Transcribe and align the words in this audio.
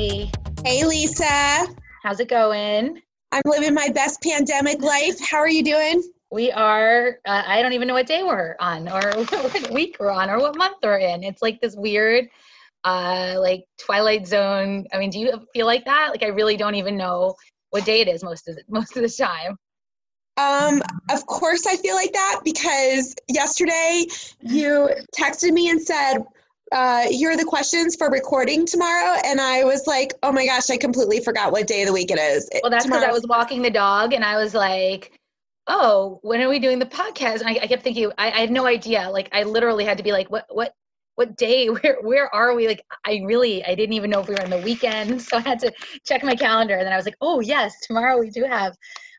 Hey, 0.00 0.30
Hey, 0.64 0.86
Lisa. 0.86 1.66
How's 2.02 2.20
it 2.20 2.28
going? 2.30 3.02
I'm 3.32 3.42
living 3.44 3.74
my 3.74 3.90
best 3.90 4.22
pandemic 4.22 4.80
life. 4.80 5.20
How 5.20 5.36
are 5.36 5.48
you 5.50 5.62
doing? 5.62 6.02
We 6.30 6.50
are, 6.52 7.18
uh, 7.26 7.42
I 7.46 7.60
don't 7.60 7.74
even 7.74 7.86
know 7.86 7.92
what 7.92 8.06
day 8.06 8.22
we're 8.22 8.56
on 8.60 8.88
or 8.88 9.12
what 9.24 9.70
week 9.70 9.98
we're 10.00 10.10
on 10.10 10.30
or 10.30 10.38
what 10.38 10.56
month 10.56 10.78
we're 10.82 11.00
in. 11.00 11.22
It's 11.22 11.42
like 11.42 11.60
this 11.60 11.76
weird, 11.76 12.30
uh, 12.84 13.34
like 13.40 13.66
Twilight 13.78 14.26
Zone. 14.26 14.86
I 14.90 14.98
mean, 14.98 15.10
do 15.10 15.18
you 15.18 15.46
feel 15.52 15.66
like 15.66 15.84
that? 15.84 16.08
Like, 16.12 16.22
I 16.22 16.28
really 16.28 16.56
don't 16.56 16.76
even 16.76 16.96
know 16.96 17.34
what 17.68 17.84
day 17.84 18.00
it 18.00 18.08
is 18.08 18.24
most 18.24 18.48
of 18.48 18.56
the, 18.56 18.62
most 18.70 18.96
of 18.96 19.02
the 19.02 19.10
time. 19.10 19.54
Um, 20.38 20.80
of 21.10 21.26
course 21.26 21.66
I 21.66 21.76
feel 21.76 21.94
like 21.94 22.14
that 22.14 22.40
because 22.42 23.14
yesterday 23.28 24.06
you 24.40 24.88
texted 25.14 25.52
me 25.52 25.68
and 25.68 25.78
said, 25.78 26.24
uh, 26.72 27.08
here 27.08 27.30
are 27.30 27.36
the 27.36 27.44
questions 27.44 27.96
for 27.96 28.10
recording 28.10 28.64
tomorrow. 28.64 29.18
And 29.24 29.40
I 29.40 29.64
was 29.64 29.86
like, 29.86 30.14
oh 30.22 30.32
my 30.32 30.46
gosh, 30.46 30.70
I 30.70 30.76
completely 30.76 31.20
forgot 31.20 31.52
what 31.52 31.66
day 31.66 31.82
of 31.82 31.88
the 31.88 31.92
week 31.92 32.10
it 32.10 32.18
is. 32.18 32.48
Well, 32.62 32.70
that's 32.70 32.86
because 32.86 33.02
I 33.02 33.10
was 33.10 33.26
walking 33.26 33.62
the 33.62 33.70
dog 33.70 34.12
and 34.12 34.24
I 34.24 34.36
was 34.36 34.54
like, 34.54 35.12
oh, 35.66 36.20
when 36.22 36.40
are 36.40 36.48
we 36.48 36.58
doing 36.58 36.78
the 36.78 36.86
podcast? 36.86 37.40
And 37.40 37.48
I, 37.48 37.60
I 37.62 37.66
kept 37.66 37.82
thinking, 37.82 38.10
I, 38.18 38.30
I, 38.30 38.40
had 38.40 38.50
no 38.50 38.66
idea. 38.66 39.08
Like, 39.10 39.28
I 39.32 39.42
literally 39.42 39.84
had 39.84 39.98
to 39.98 40.04
be 40.04 40.12
like, 40.12 40.30
what, 40.30 40.46
what, 40.48 40.72
what 41.16 41.36
day? 41.36 41.66
Where, 41.68 41.98
where 42.02 42.34
are 42.34 42.54
we? 42.54 42.66
Like, 42.66 42.82
I 43.04 43.20
really, 43.24 43.64
I 43.64 43.74
didn't 43.74 43.92
even 43.94 44.10
know 44.10 44.20
if 44.20 44.28
we 44.28 44.34
were 44.34 44.42
in 44.42 44.50
the 44.50 44.58
weekend. 44.58 45.20
So 45.30 45.36
I 45.36 45.40
had 45.40 45.58
to 45.60 45.72
check 46.06 46.22
my 46.22 46.34
calendar. 46.34 46.76
And 46.76 46.86
then 46.86 46.92
I 46.92 46.96
was 46.96 47.04
like, 47.04 47.16
oh, 47.20 47.40
yes, 47.40 47.74
tomorrow 47.86 48.18
we 48.18 48.30
do 48.30 48.44
have 48.44 48.76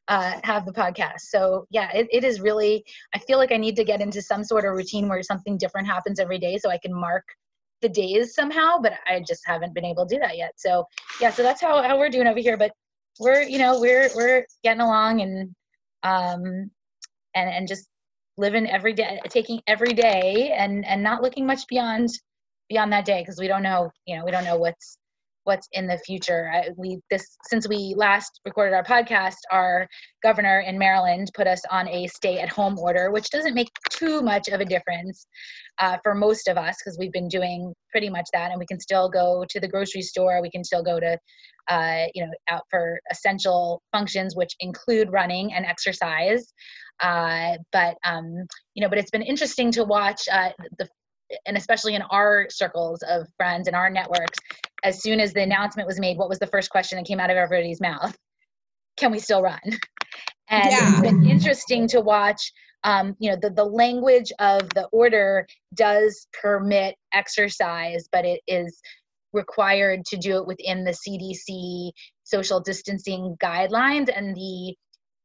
uh, 0.08 0.40
have 0.44 0.66
the 0.66 0.74
podcast. 0.74 1.22
So 1.30 1.66
yeah, 1.70 1.90
it, 1.94 2.08
it 2.12 2.24
is 2.24 2.42
really, 2.42 2.84
I 3.14 3.20
feel 3.20 3.38
like 3.38 3.52
I 3.52 3.58
need 3.58 3.76
to 3.78 3.84
get 3.84 4.02
into 4.02 4.22
some 4.22 4.44
sort 4.44 4.66
of 4.66 4.74
routine 4.74 5.08
where 5.08 5.22
something 5.24 5.58
different 5.58 5.88
happens 5.88 6.20
every 6.20 6.40
day 6.40 6.58
so 6.58 6.70
I 6.70 6.78
can 6.78 6.94
mark 6.94 7.24
the 7.82 7.90
days 7.90 8.34
somehow, 8.34 8.80
but 8.82 8.94
I 9.08 9.24
just 9.28 9.42
haven't 9.46 9.74
been 9.74 9.86
able 9.86 10.06
to 10.06 10.16
do 10.16 10.20
that 10.20 10.38
yet. 10.38 10.54
So 10.58 10.86
yeah, 11.20 11.32
so 11.32 11.44
that's 11.44 11.62
how, 11.62 11.82
how 11.82 11.98
we're 11.98 12.10
doing 12.10 12.28
over 12.28 12.40
here. 12.40 12.58
But 12.58 12.72
we're, 13.20 13.42
you 13.42 13.58
know, 13.58 13.80
we're, 13.80 14.10
we're 14.16 14.46
getting 14.64 14.82
along 14.82 15.22
and, 15.22 15.56
um, 16.04 16.72
and, 17.36 17.50
and 17.50 17.68
just 17.68 17.88
living 18.38 18.70
every 18.70 18.94
day, 18.94 19.20
taking 19.30 19.62
every 19.68 19.94
day 19.94 20.54
and, 20.56 20.86
and 20.86 21.04
not 21.04 21.22
looking 21.22 21.46
much 21.46 21.68
beyond, 21.68 22.10
beyond 22.70 22.94
that 22.94 23.06
day. 23.06 23.24
Cause 23.26 23.38
we 23.40 23.48
don't 23.48 23.64
know, 23.64 23.92
you 24.06 24.18
know, 24.18 24.26
we 24.26 24.32
don't 24.32 24.46
know 24.46 24.58
what's, 24.58 24.98
what's 25.44 25.68
in 25.74 25.88
the 25.88 25.98
future. 26.00 26.52
I, 26.54 26.70
we 26.78 27.00
this 27.10 27.26
since 27.50 27.68
we 27.68 27.94
last 27.98 28.40
recorded 28.46 28.74
our 28.74 28.84
podcast, 28.84 29.38
our 29.52 29.88
governor 30.24 30.62
in 30.62 30.78
Maryland 30.78 31.32
put 31.36 31.48
us 31.48 31.62
on 31.70 31.88
a 31.88 32.08
stay-at-home 32.08 32.78
order, 32.78 33.12
which 33.12 33.30
doesn't 33.30 33.54
make 33.54 33.70
too 33.90 34.22
much 34.22 34.48
of 34.50 34.60
a 34.60 34.66
difference 34.66 35.26
uh, 35.80 35.98
for 36.04 36.14
most 36.14 36.48
of 36.48 36.58
us 36.58 36.76
because 36.80 36.98
we've 37.00 37.12
been 37.12 37.28
doing 37.28 37.74
pretty 37.92 38.10
much 38.10 38.26
that, 38.34 38.52
and 38.52 38.60
we 38.60 38.66
can 38.66 38.80
still 38.80 39.10
go 39.10 39.46
to 39.50 39.60
the 39.60 39.68
grocery 39.68 40.02
store. 40.02 40.42
We 40.42 40.52
can 40.52 40.64
still 40.64 40.84
go 40.84 41.00
to 41.00 41.18
uh, 41.70 42.06
you 42.14 42.26
know 42.26 42.32
out 42.50 42.64
for 42.70 43.00
essential 43.12 43.82
functions, 43.92 44.36
which 44.36 44.56
include 44.60 45.12
running 45.12 45.54
and 45.54 45.66
exercise. 45.66 46.54
Uh, 47.02 47.58
but 47.72 47.96
um, 48.06 48.46
you 48.76 48.82
know, 48.82 48.90
but 48.90 48.98
it's 48.98 49.12
been 49.12 49.24
interesting 49.24 49.72
to 49.72 49.84
watch 49.84 50.22
uh, 50.32 50.50
the 50.78 50.88
and 51.46 51.58
especially 51.58 51.96
in 51.96 52.02
our 52.04 52.48
circles 52.50 53.02
of 53.08 53.28
friends 53.38 53.68
and 53.68 53.76
our 53.76 53.90
networks, 53.90 54.38
as 54.84 55.02
soon 55.02 55.20
as 55.20 55.34
the 55.34 55.42
announcement 55.42 55.88
was 55.88 56.00
made, 56.00 56.18
what 56.18 56.30
was 56.30 56.40
the 56.40 56.48
first 56.48 56.70
question 56.70 56.98
that 56.98 57.06
came 57.06 57.20
out 57.20 57.30
of 57.30 57.38
everybody's 57.38 57.82
mouth? 57.82 58.16
Can 58.98 59.12
we 59.12 59.20
still 59.20 59.42
run? 59.42 59.60
And 60.50 60.70
yeah. 60.70 60.92
it's 60.92 61.02
been 61.02 61.26
interesting 61.30 61.88
to 61.90 62.02
watch. 62.02 62.52
Um, 62.84 63.16
you 63.20 63.30
know, 63.30 63.38
the, 63.40 63.52
the 63.52 63.64
language 63.64 64.32
of 64.40 64.68
the 64.76 64.88
order 64.92 65.48
does 65.76 66.28
permit 66.42 66.96
exercise, 67.14 68.08
but 68.12 68.26
it 68.26 68.42
is 68.48 68.82
required 69.34 70.04
to 70.06 70.18
do 70.18 70.38
it 70.38 70.48
within 70.48 70.84
the 70.84 70.92
CDC 70.92 71.92
social 72.24 72.60
distancing 72.60 73.36
guidelines 73.42 74.10
and 74.14 74.36
the 74.36 74.76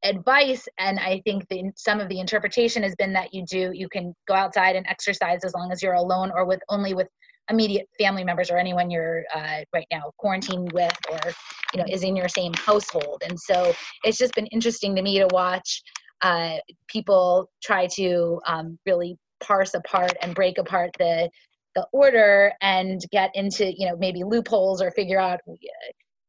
advice 0.04 0.68
and 0.78 1.00
i 1.00 1.20
think 1.24 1.44
the, 1.48 1.64
some 1.74 2.00
of 2.00 2.08
the 2.10 2.20
interpretation 2.20 2.82
has 2.82 2.94
been 2.96 3.14
that 3.14 3.32
you 3.32 3.44
do 3.50 3.70
you 3.72 3.88
can 3.88 4.12
go 4.28 4.34
outside 4.34 4.76
and 4.76 4.86
exercise 4.86 5.40
as 5.42 5.54
long 5.54 5.72
as 5.72 5.82
you're 5.82 5.94
alone 5.94 6.30
or 6.34 6.44
with 6.44 6.60
only 6.68 6.92
with 6.92 7.08
immediate 7.50 7.88
family 7.98 8.24
members 8.24 8.50
or 8.50 8.58
anyone 8.58 8.90
you're 8.90 9.24
uh, 9.34 9.60
right 9.72 9.86
now 9.92 10.10
quarantined 10.18 10.72
with 10.72 10.96
or 11.10 11.32
you 11.72 11.80
know 11.80 11.86
is 11.88 12.02
in 12.02 12.16
your 12.16 12.28
same 12.28 12.52
household 12.54 13.22
and 13.26 13.38
so 13.38 13.72
it's 14.04 14.18
just 14.18 14.34
been 14.34 14.46
interesting 14.46 14.94
to 14.94 15.02
me 15.02 15.18
to 15.18 15.28
watch 15.32 15.82
uh, 16.22 16.56
people 16.88 17.48
try 17.62 17.86
to 17.86 18.40
um, 18.46 18.78
really 18.86 19.16
parse 19.40 19.74
apart 19.74 20.12
and 20.22 20.34
break 20.34 20.58
apart 20.58 20.90
the 20.98 21.28
the 21.74 21.86
order 21.92 22.52
and 22.62 23.02
get 23.12 23.30
into 23.34 23.72
you 23.76 23.86
know 23.86 23.96
maybe 23.98 24.24
loopholes 24.24 24.80
or 24.80 24.90
figure 24.92 25.20
out 25.20 25.40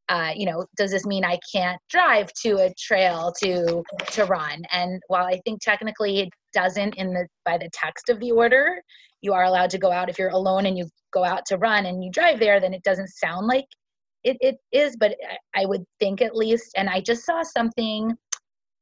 uh, 0.09 0.31
you 0.35 0.45
know, 0.45 0.65
does 0.77 0.91
this 0.91 1.05
mean 1.05 1.25
I 1.25 1.37
can't 1.53 1.79
drive 1.89 2.31
to 2.41 2.57
a 2.59 2.73
trail 2.75 3.33
to 3.43 3.83
to 4.11 4.25
run? 4.25 4.63
And 4.71 5.01
while 5.07 5.25
I 5.25 5.39
think 5.43 5.61
technically 5.61 6.21
it 6.21 6.29
doesn't 6.53 6.95
in 6.95 7.13
the 7.13 7.27
by 7.43 7.57
the 7.57 7.69
text 7.73 8.09
of 8.09 8.19
the 8.19 8.31
order, 8.31 8.81
you 9.21 9.33
are 9.33 9.43
allowed 9.43 9.69
to 9.71 9.77
go 9.77 9.91
out 9.91 10.09
if 10.09 10.19
you're 10.19 10.29
alone 10.29 10.65
and 10.65 10.77
you 10.77 10.87
go 11.11 11.23
out 11.23 11.45
to 11.47 11.57
run 11.57 11.85
and 11.85 12.03
you 12.03 12.11
drive 12.11 12.39
there, 12.39 12.59
then 12.59 12.73
it 12.73 12.83
doesn't 12.83 13.09
sound 13.09 13.47
like 13.47 13.65
it, 14.23 14.37
it 14.41 14.57
is, 14.71 14.95
but 14.97 15.15
I, 15.55 15.65
would 15.65 15.83
think 15.99 16.21
at 16.21 16.35
least. 16.35 16.71
And 16.75 16.89
I 16.89 17.01
just 17.01 17.25
saw 17.25 17.43
something 17.43 18.11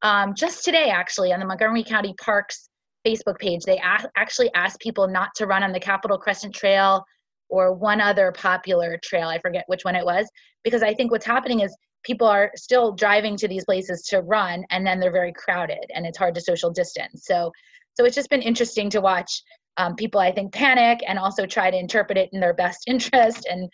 um, 0.01 0.34
just 0.35 0.66
today 0.66 0.90
actually 0.90 1.31
on 1.34 1.40
the 1.40 1.45
Montgomery 1.45 1.84
County 1.84 2.13
Parks 2.19 2.69
Facebook 3.06 3.38
page. 3.40 3.62
They 3.63 3.81
actually 4.16 4.51
asked 4.56 4.79
people 4.79 5.07
not 5.07 5.29
to 5.35 5.45
run 5.45 5.63
on 5.63 5.72
the 5.72 5.79
Capital 5.79 6.18
Crescent 6.18 6.56
Trail 6.56 7.03
or 7.50 7.74
one 7.74 8.01
other 8.01 8.31
popular 8.31 9.00
trail. 9.03 9.28
I 9.28 9.40
forget 9.40 9.66
which 9.68 9.85
one 9.85 9.95
it 9.95 10.06
was, 10.06 10.28
because 10.63 10.81
I 10.81 10.94
think 10.94 11.12
what's 11.12 11.25
happening 11.25 11.59
is 11.62 11.75
people 12.03 12.28
are 12.28 12.51
still 12.56 12.91
driving 12.91 13.35
to 13.38 13.47
these 13.47 13.66
places 13.66 14.03
to 14.03 14.22
run 14.22 14.63
and 14.72 14.85
then 14.85 15.00
they're 15.00 15.12
very 15.12 15.34
crowded 15.34 15.85
and 15.94 16.06
it's 16.06 16.18
hard 16.18 16.35
to 16.35 16.41
social 16.41 16.72
distance. 16.72 17.24
So, 17.25 17.51
so 17.94 18.06
it's 18.06 18.16
just 18.16 18.29
been 18.29 18.41
interesting 18.41 18.90
to 18.91 19.01
watch 19.01 19.41
um, 19.78 19.96
people, 19.96 20.19
I 20.19 20.31
think, 20.31 20.53
panic 20.53 21.00
and 21.08 21.19
also 21.19 21.46
try 21.46 21.69
to 21.69 21.78
interpret 21.78 22.18
it 22.18 22.30
in 22.34 22.40
their 22.40 22.53
best 22.53 22.84
interest. 22.88 23.47
And 23.50 23.69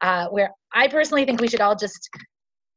uh, 0.00 0.28
where 0.28 0.50
I 0.72 0.88
personally 0.88 1.24
think 1.24 1.40
we 1.40 1.48
should 1.48 1.60
all 1.60 1.76
just 1.76 2.08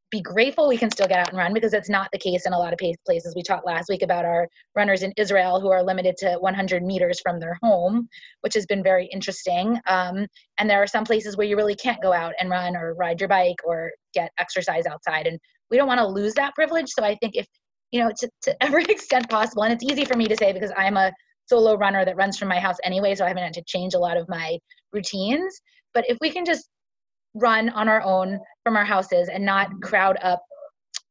be 0.10 0.22
grateful 0.22 0.68
we 0.68 0.78
can 0.78 0.90
still 0.90 1.08
get 1.08 1.20
out 1.20 1.30
and 1.30 1.38
run 1.38 1.54
because 1.54 1.74
it's 1.74 1.90
not 1.90 2.08
the 2.14 2.18
case 2.18 2.46
in 2.46 2.54
a 2.54 2.58
lot 2.58 2.72
of 2.72 2.80
places. 3.06 3.34
We 3.36 3.44
talked 3.44 3.66
last 3.66 3.90
week 3.90 4.04
about 4.04 4.24
our 4.24 4.48
runners 4.76 5.04
in 5.04 5.12
Israel 5.18 5.60
who 5.60 5.70
are 5.70 5.84
limited 5.84 6.16
to 6.20 6.36
100 6.40 6.84
meters 6.84 7.20
from 7.20 7.40
their 7.40 7.58
home, 7.62 8.08
which 8.42 8.54
has 8.54 8.66
been 8.66 8.82
very 8.82 9.08
interesting. 9.08 9.78
Um, 9.86 10.26
and 10.60 10.70
there 10.70 10.82
are 10.82 10.88
some 10.88 11.04
places 11.04 11.36
where 11.36 11.46
you 11.46 11.58
really 11.58 11.76
can't 11.76 12.02
go 12.02 12.14
out 12.14 12.34
and 12.40 12.50
run 12.50 12.78
or 12.78 12.94
ride 12.94 13.20
your 13.20 13.28
bike 13.28 13.58
or 13.66 13.92
get 14.14 14.32
exercise 14.40 14.86
outside. 14.86 15.28
And 15.28 15.38
we 15.70 15.78
don't 15.78 15.88
want 15.88 16.00
to 16.00 16.08
lose 16.08 16.34
that 16.36 16.56
privilege. 16.56 16.90
So 16.90 17.04
I 17.04 17.16
think 17.16 17.36
if, 17.36 17.48
you 17.92 18.02
know, 18.02 18.12
to, 18.18 18.30
to 18.44 18.64
every 18.64 18.86
extent 18.86 19.30
possible, 19.30 19.64
and 19.64 19.74
it's 19.74 19.84
easy 19.84 20.06
for 20.06 20.16
me 20.16 20.28
to 20.28 20.38
say 20.38 20.54
because 20.54 20.72
I'm 20.78 20.96
a 20.96 21.12
solo 21.48 21.76
runner 21.76 22.06
that 22.06 22.16
runs 22.16 22.38
from 22.38 22.48
my 22.48 22.60
house 22.60 22.78
anyway, 22.84 23.16
so 23.16 23.26
I 23.26 23.30
haven't 23.30 23.44
had 23.44 23.54
to 23.54 23.64
change 23.64 23.94
a 23.94 24.00
lot 24.00 24.18
of 24.18 24.28
my 24.30 24.58
routines. 24.94 25.62
But 25.94 26.06
if 26.10 26.18
we 26.22 26.30
can 26.30 26.46
just 26.46 26.70
run 27.34 27.70
on 27.70 27.88
our 27.88 28.02
own 28.02 28.40
from 28.64 28.76
our 28.76 28.86
houses 28.86 29.30
and 29.30 29.46
not 29.46 29.70
crowd 29.82 30.18
up 30.22 30.42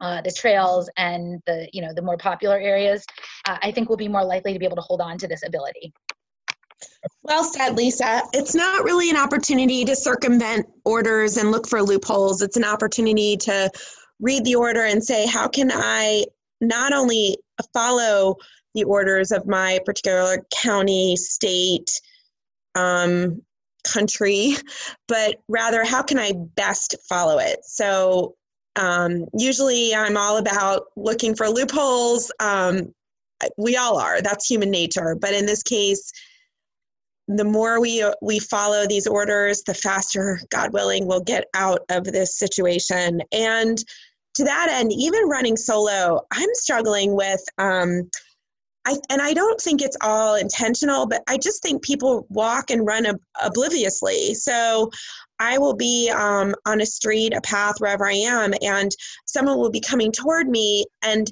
uh, 0.01 0.21
the 0.23 0.31
trails 0.31 0.91
and 0.97 1.41
the 1.47 1.69
you 1.73 1.81
know 1.81 1.93
the 1.95 2.03
more 2.03 2.19
popular 2.19 2.59
areas 2.59 3.05
uh, 3.49 3.57
i 3.63 3.71
think 3.71 3.89
we'll 3.89 3.97
be 3.97 4.09
more 4.09 4.25
likely 4.25 4.53
to 4.53 4.59
be 4.59 4.67
able 4.67 4.77
to 4.77 4.83
hold 4.83 5.01
on 5.01 5.17
to 5.17 5.27
this 5.27 5.43
ability. 5.47 5.93
Well 7.23 7.45
said 7.45 7.77
lisa. 7.77 8.23
It's 8.35 8.55
not 8.55 8.85
really 8.85 9.09
an 9.09 9.17
opportunity 9.17 9.85
to 9.85 9.97
circumvent 9.97 10.67
orders 10.85 11.39
and 11.39 11.51
look 11.51 11.67
for 11.67 11.83
loopholes. 11.83 12.43
It's 12.43 12.59
an 12.59 12.65
opportunity 12.65 13.37
to 13.39 13.71
read 14.21 14.45
the 14.45 14.55
order 14.55 14.85
and 14.85 15.03
say 15.03 15.27
how 15.27 15.49
can 15.49 15.71
i 15.73 16.25
not 16.61 16.93
only 16.93 17.39
follow 17.73 18.37
the 18.77 18.85
orders 18.85 19.33
of 19.33 19.47
my 19.47 19.81
particular 19.85 20.47
county 20.63 21.17
state 21.17 21.91
um, 22.77 23.43
country, 23.85 24.55
but 25.09 25.37
rather 25.49 25.85
how 25.85 26.03
can 26.03 26.19
I 26.19 26.33
best 26.55 26.95
follow 27.09 27.39
it? 27.39 27.59
So 27.65 28.37
um, 28.77 29.25
usually 29.37 29.95
I'm 29.95 30.17
all 30.17 30.37
about 30.37 30.85
looking 30.97 31.35
for 31.35 31.49
loopholes. 31.49 32.31
Um, 32.39 32.95
we 33.57 33.77
all 33.77 33.99
are, 33.99 34.21
that's 34.21 34.47
human 34.47 34.71
nature. 34.71 35.17
But 35.19 35.33
in 35.33 35.47
this 35.47 35.63
case, 35.63 36.13
the 37.29 37.45
more 37.45 37.81
we 37.81 38.09
we 38.23 38.39
follow 38.39 38.87
these 38.87 39.07
orders, 39.07 39.63
the 39.63 39.75
faster, 39.75 40.41
God 40.51 40.73
willing, 40.73 41.07
we'll 41.07 41.21
get 41.21 41.47
out 41.55 41.81
of 41.91 42.05
this 42.05 42.39
situation. 42.39 43.21
And 43.33 43.79
to 44.35 44.45
that 44.45 44.69
end, 44.71 44.93
even 44.93 45.29
running 45.29 45.57
solo, 45.57 46.21
I'm 46.33 46.49
struggling 46.53 47.17
with 47.17 47.43
um, 47.59 48.09
I, 48.87 48.97
and 49.11 49.21
I 49.21 49.35
don't 49.35 49.61
think 49.61 49.83
it's 49.83 49.97
all 50.01 50.37
intentional, 50.37 51.07
but 51.07 51.23
I 51.27 51.39
just 51.39 51.61
think 51.61 51.83
people 51.83 52.27
walk 52.31 52.71
and 52.71 52.87
run 52.87 53.07
ob- 53.07 53.21
obliviously. 53.43 54.35
So 54.35 54.91
I 55.41 55.59
will 55.59 55.75
be 55.75 56.11
um, 56.11 56.55
on 56.67 56.81
a 56.81 56.87
street, 56.87 57.35
a 57.35 57.41
path, 57.41 57.75
wherever 57.79 58.07
I 58.07 58.15
am, 58.15 58.55
and 58.63 58.93
someone 59.27 59.59
will 59.59 59.71
be 59.71 59.81
coming 59.81 60.13
toward 60.13 60.49
me 60.49 60.87
and 61.03 61.31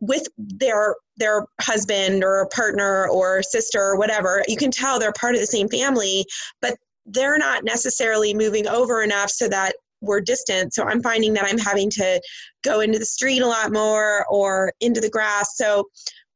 with 0.00 0.28
their 0.38 0.94
their 1.16 1.44
husband 1.60 2.22
or 2.22 2.48
partner 2.54 3.08
or 3.08 3.42
sister 3.42 3.80
or 3.80 3.98
whatever, 3.98 4.44
you 4.46 4.56
can 4.56 4.70
tell 4.70 4.98
they're 4.98 5.12
part 5.12 5.34
of 5.34 5.40
the 5.40 5.46
same 5.46 5.68
family, 5.68 6.24
but 6.62 6.76
they're 7.06 7.38
not 7.38 7.64
necessarily 7.64 8.32
moving 8.32 8.68
over 8.68 9.02
enough 9.02 9.28
so 9.28 9.48
that 9.48 9.74
we're 10.00 10.20
distant. 10.20 10.72
So 10.72 10.84
I'm 10.84 11.02
finding 11.02 11.32
that 11.34 11.44
I'm 11.44 11.58
having 11.58 11.90
to 11.90 12.20
go 12.62 12.80
into 12.80 13.00
the 13.00 13.06
street 13.06 13.40
a 13.40 13.46
lot 13.46 13.72
more 13.72 14.24
or 14.30 14.72
into 14.80 15.00
the 15.00 15.10
grass. 15.10 15.56
So 15.56 15.88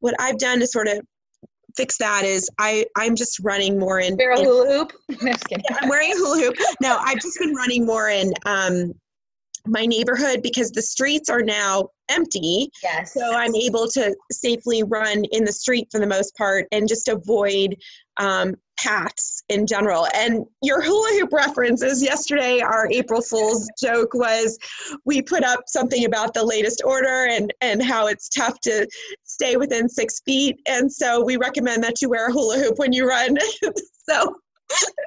what 0.02 0.14
I've 0.18 0.36
done 0.38 0.60
to 0.60 0.66
sort 0.66 0.88
of 0.88 1.00
fix 1.76 1.96
that 1.96 2.24
is 2.24 2.50
I 2.58 2.84
I'm 2.96 3.16
just 3.16 3.40
running 3.40 3.78
more 3.78 4.00
in. 4.00 4.16
Wear 4.16 4.32
a 4.32 4.38
hula 4.38 4.66
hoop. 4.66 4.92
No, 5.22 5.32
kidding. 5.48 5.64
yeah, 5.70 5.78
I'm 5.80 5.88
wearing 5.88 6.12
a 6.12 6.16
hula 6.16 6.38
hoop. 6.40 6.56
No, 6.82 6.98
I've 7.00 7.20
just 7.20 7.38
been 7.38 7.54
running 7.54 7.86
more 7.86 8.08
in 8.08 8.32
um, 8.44 8.92
my 9.66 9.86
neighborhood 9.86 10.42
because 10.42 10.70
the 10.70 10.82
streets 10.82 11.28
are 11.28 11.42
now 11.42 11.88
empty. 12.08 12.68
Yes. 12.82 13.14
So 13.14 13.34
I'm 13.34 13.54
able 13.54 13.88
to 13.88 14.14
safely 14.30 14.82
run 14.82 15.24
in 15.32 15.44
the 15.44 15.52
street 15.52 15.88
for 15.90 16.00
the 16.00 16.06
most 16.06 16.36
part 16.36 16.66
and 16.72 16.88
just 16.88 17.08
avoid 17.08 17.76
um, 18.18 18.54
paths 18.78 19.42
in 19.48 19.66
general. 19.66 20.06
And 20.14 20.44
your 20.62 20.82
hula 20.82 21.18
hoop 21.18 21.32
references 21.32 22.02
yesterday, 22.02 22.60
our 22.60 22.90
April 22.90 23.22
Fool's 23.22 23.68
joke 23.80 24.12
was 24.14 24.58
we 25.04 25.22
put 25.22 25.44
up 25.44 25.60
something 25.66 26.04
about 26.04 26.34
the 26.34 26.44
latest 26.44 26.82
order 26.84 27.28
and, 27.30 27.52
and 27.60 27.82
how 27.82 28.08
it's 28.08 28.28
tough 28.28 28.60
to 28.62 28.86
stay 29.24 29.56
within 29.56 29.88
six 29.88 30.20
feet. 30.24 30.60
And 30.66 30.92
so 30.92 31.24
we 31.24 31.36
recommend 31.36 31.82
that 31.84 32.02
you 32.02 32.10
wear 32.10 32.28
a 32.28 32.32
hula 32.32 32.58
hoop 32.58 32.78
when 32.78 32.92
you 32.92 33.08
run. 33.08 33.38
so 34.08 34.34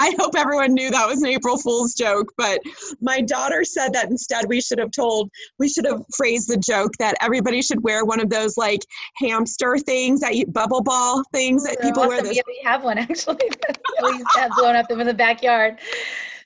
I 0.02 0.14
hope 0.20 0.34
everyone 0.38 0.74
knew 0.74 0.92
that 0.92 1.08
was 1.08 1.22
an 1.22 1.30
April 1.30 1.58
Fool's 1.58 1.94
joke, 1.94 2.32
but 2.38 2.60
my 3.02 3.22
daughter 3.22 3.64
said 3.64 3.94
that 3.94 4.10
instead 4.10 4.46
we 4.48 4.62
should 4.62 4.80
have 4.80 4.92
told, 4.92 5.30
we 5.60 5.70
should 5.70 5.86
have 5.86 6.02
phrased 6.16 6.50
the 6.50 6.58
joke 6.58 6.92
that 7.00 7.16
everybody 7.22 7.62
should 7.62 7.84
wear 7.84 8.06
one 8.06 8.20
of 8.20 8.30
those 8.30 8.58
like 8.58 8.82
hamster 9.18 9.78
things 9.78 10.20
that 10.22 10.36
you, 10.36 10.46
bubble 10.48 10.82
ball 10.82 11.24
things 11.34 11.64
that 11.64 11.80
people 11.82 12.08
wear. 12.08 12.18
Awesome. 12.18 12.28
This, 12.28 12.38
Yeah, 12.38 12.44
we 12.48 12.62
have 12.64 12.84
one 12.84 12.98
actually. 12.98 13.50
we 14.04 14.24
have 14.36 14.52
blown 14.58 14.76
up 14.76 14.88
them 14.88 15.02
in 15.02 15.08
the 15.08 15.14
backyard. 15.14 15.80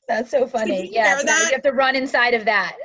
That's 0.07 0.31
so 0.31 0.48
funny. 0.48 0.89
Yeah, 0.92 1.18
so 1.18 1.24
you 1.27 1.50
have 1.51 1.62
to 1.63 1.72
run 1.72 1.95
inside 1.95 2.33
of 2.33 2.45
that. 2.45 2.75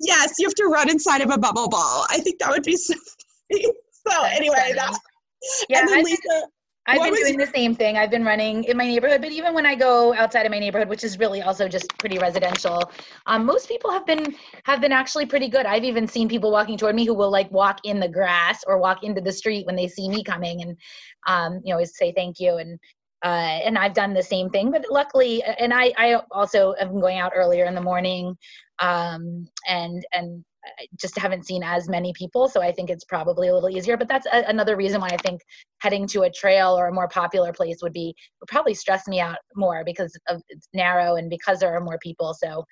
yes, 0.00 0.34
you 0.38 0.46
have 0.46 0.54
to 0.54 0.66
run 0.66 0.88
inside 0.88 1.20
of 1.20 1.30
a 1.30 1.38
bubble 1.38 1.68
ball. 1.68 2.06
I 2.10 2.18
think 2.18 2.38
that 2.38 2.50
would 2.50 2.62
be 2.62 2.76
so 2.76 2.94
funny. 3.50 3.66
So 4.06 4.22
anyway, 4.24 4.56
funny. 4.56 4.72
that, 4.74 4.98
Yeah, 5.68 5.80
and 5.80 5.88
then 5.88 6.04
Lisa, 6.04 6.48
I've 6.86 6.98
What 6.98 7.12
been 7.12 7.14
doing 7.14 7.38
the 7.38 7.46
same 7.46 7.74
thing. 7.74 7.96
I've 7.96 8.10
been 8.10 8.24
running 8.24 8.64
in 8.64 8.76
my 8.76 8.84
neighborhood, 8.84 9.22
but 9.22 9.32
even 9.32 9.54
when 9.54 9.64
I 9.64 9.74
go 9.74 10.12
outside 10.14 10.44
of 10.44 10.52
my 10.52 10.58
neighborhood, 10.58 10.88
which 10.88 11.02
is 11.02 11.18
really 11.18 11.40
also 11.40 11.66
just 11.66 11.88
pretty 11.98 12.18
residential, 12.18 12.90
um, 13.24 13.46
most 13.46 13.68
people 13.68 13.90
have 13.90 14.04
been 14.04 14.34
have 14.64 14.82
been 14.82 14.92
actually 14.92 15.24
pretty 15.24 15.48
good. 15.48 15.64
I've 15.64 15.84
even 15.84 16.06
seen 16.06 16.28
people 16.28 16.52
walking 16.52 16.76
toward 16.76 16.94
me 16.94 17.06
who 17.06 17.14
will 17.14 17.30
like 17.30 17.50
walk 17.50 17.80
in 17.84 18.00
the 18.00 18.08
grass 18.08 18.64
or 18.66 18.78
walk 18.78 19.02
into 19.02 19.22
the 19.22 19.32
street 19.32 19.64
when 19.64 19.76
they 19.76 19.88
see 19.88 20.10
me 20.10 20.22
coming, 20.22 20.60
and 20.60 20.76
um, 21.26 21.60
you 21.64 21.70
know, 21.70 21.76
always 21.76 21.96
say 21.96 22.12
thank 22.12 22.38
you. 22.38 22.56
And 22.56 22.78
uh, 23.24 23.60
and 23.64 23.78
I've 23.78 23.94
done 23.94 24.12
the 24.12 24.22
same 24.22 24.50
thing, 24.50 24.70
but 24.70 24.84
luckily, 24.90 25.42
and 25.42 25.72
I 25.72 25.92
I 25.96 26.20
also 26.30 26.74
been 26.78 27.00
going 27.00 27.18
out 27.18 27.32
earlier 27.34 27.64
in 27.64 27.74
the 27.74 27.80
morning, 27.80 28.36
um, 28.80 29.48
and 29.66 30.04
and 30.12 30.44
just 30.98 31.18
haven't 31.18 31.46
seen 31.46 31.62
as 31.62 31.88
many 31.88 32.12
people, 32.12 32.48
so 32.48 32.62
I 32.62 32.72
think 32.72 32.90
it's 32.90 33.04
probably 33.04 33.48
a 33.48 33.54
little 33.54 33.70
easier. 33.70 33.96
But 33.96 34.08
that's 34.08 34.26
a, 34.26 34.44
another 34.48 34.76
reason 34.76 35.00
why 35.00 35.08
I 35.08 35.16
think 35.18 35.40
heading 35.80 36.06
to 36.08 36.22
a 36.22 36.30
trail 36.30 36.78
or 36.78 36.88
a 36.88 36.92
more 36.92 37.08
popular 37.08 37.52
place 37.52 37.78
would 37.82 37.92
be 37.92 38.14
would 38.40 38.48
probably 38.48 38.74
stress 38.74 39.06
me 39.06 39.20
out 39.20 39.36
more 39.56 39.82
because 39.84 40.16
of 40.28 40.42
it's 40.48 40.68
narrow 40.72 41.16
and 41.16 41.30
because 41.30 41.60
there 41.60 41.74
are 41.74 41.80
more 41.80 41.98
people. 42.02 42.34
So 42.34 42.64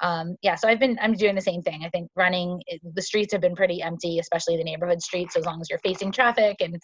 um, 0.00 0.36
yeah, 0.42 0.54
so 0.54 0.68
I've 0.68 0.80
been 0.80 0.98
I'm 1.00 1.14
doing 1.14 1.34
the 1.34 1.40
same 1.40 1.62
thing. 1.62 1.82
I 1.84 1.88
think 1.88 2.10
running 2.16 2.60
the 2.94 3.02
streets 3.02 3.32
have 3.32 3.40
been 3.40 3.56
pretty 3.56 3.82
empty, 3.82 4.18
especially 4.18 4.56
the 4.56 4.64
neighborhood 4.64 5.00
streets. 5.00 5.36
As 5.36 5.46
long 5.46 5.60
as 5.60 5.70
you're 5.70 5.78
facing 5.78 6.12
traffic 6.12 6.56
and 6.60 6.78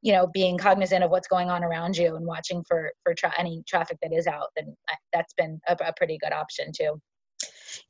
you 0.00 0.12
know 0.12 0.28
being 0.32 0.58
cognizant 0.58 1.02
of 1.04 1.10
what's 1.10 1.28
going 1.28 1.50
on 1.50 1.64
around 1.64 1.96
you 1.96 2.14
and 2.16 2.26
watching 2.26 2.62
for 2.68 2.92
for 3.02 3.14
tra- 3.14 3.34
any 3.38 3.62
traffic 3.66 3.98
that 4.02 4.12
is 4.12 4.26
out, 4.26 4.48
then 4.56 4.76
I- 4.88 4.94
that's 5.12 5.34
been 5.34 5.60
a, 5.68 5.76
a 5.84 5.92
pretty 5.96 6.18
good 6.18 6.32
option 6.32 6.70
too. 6.76 7.00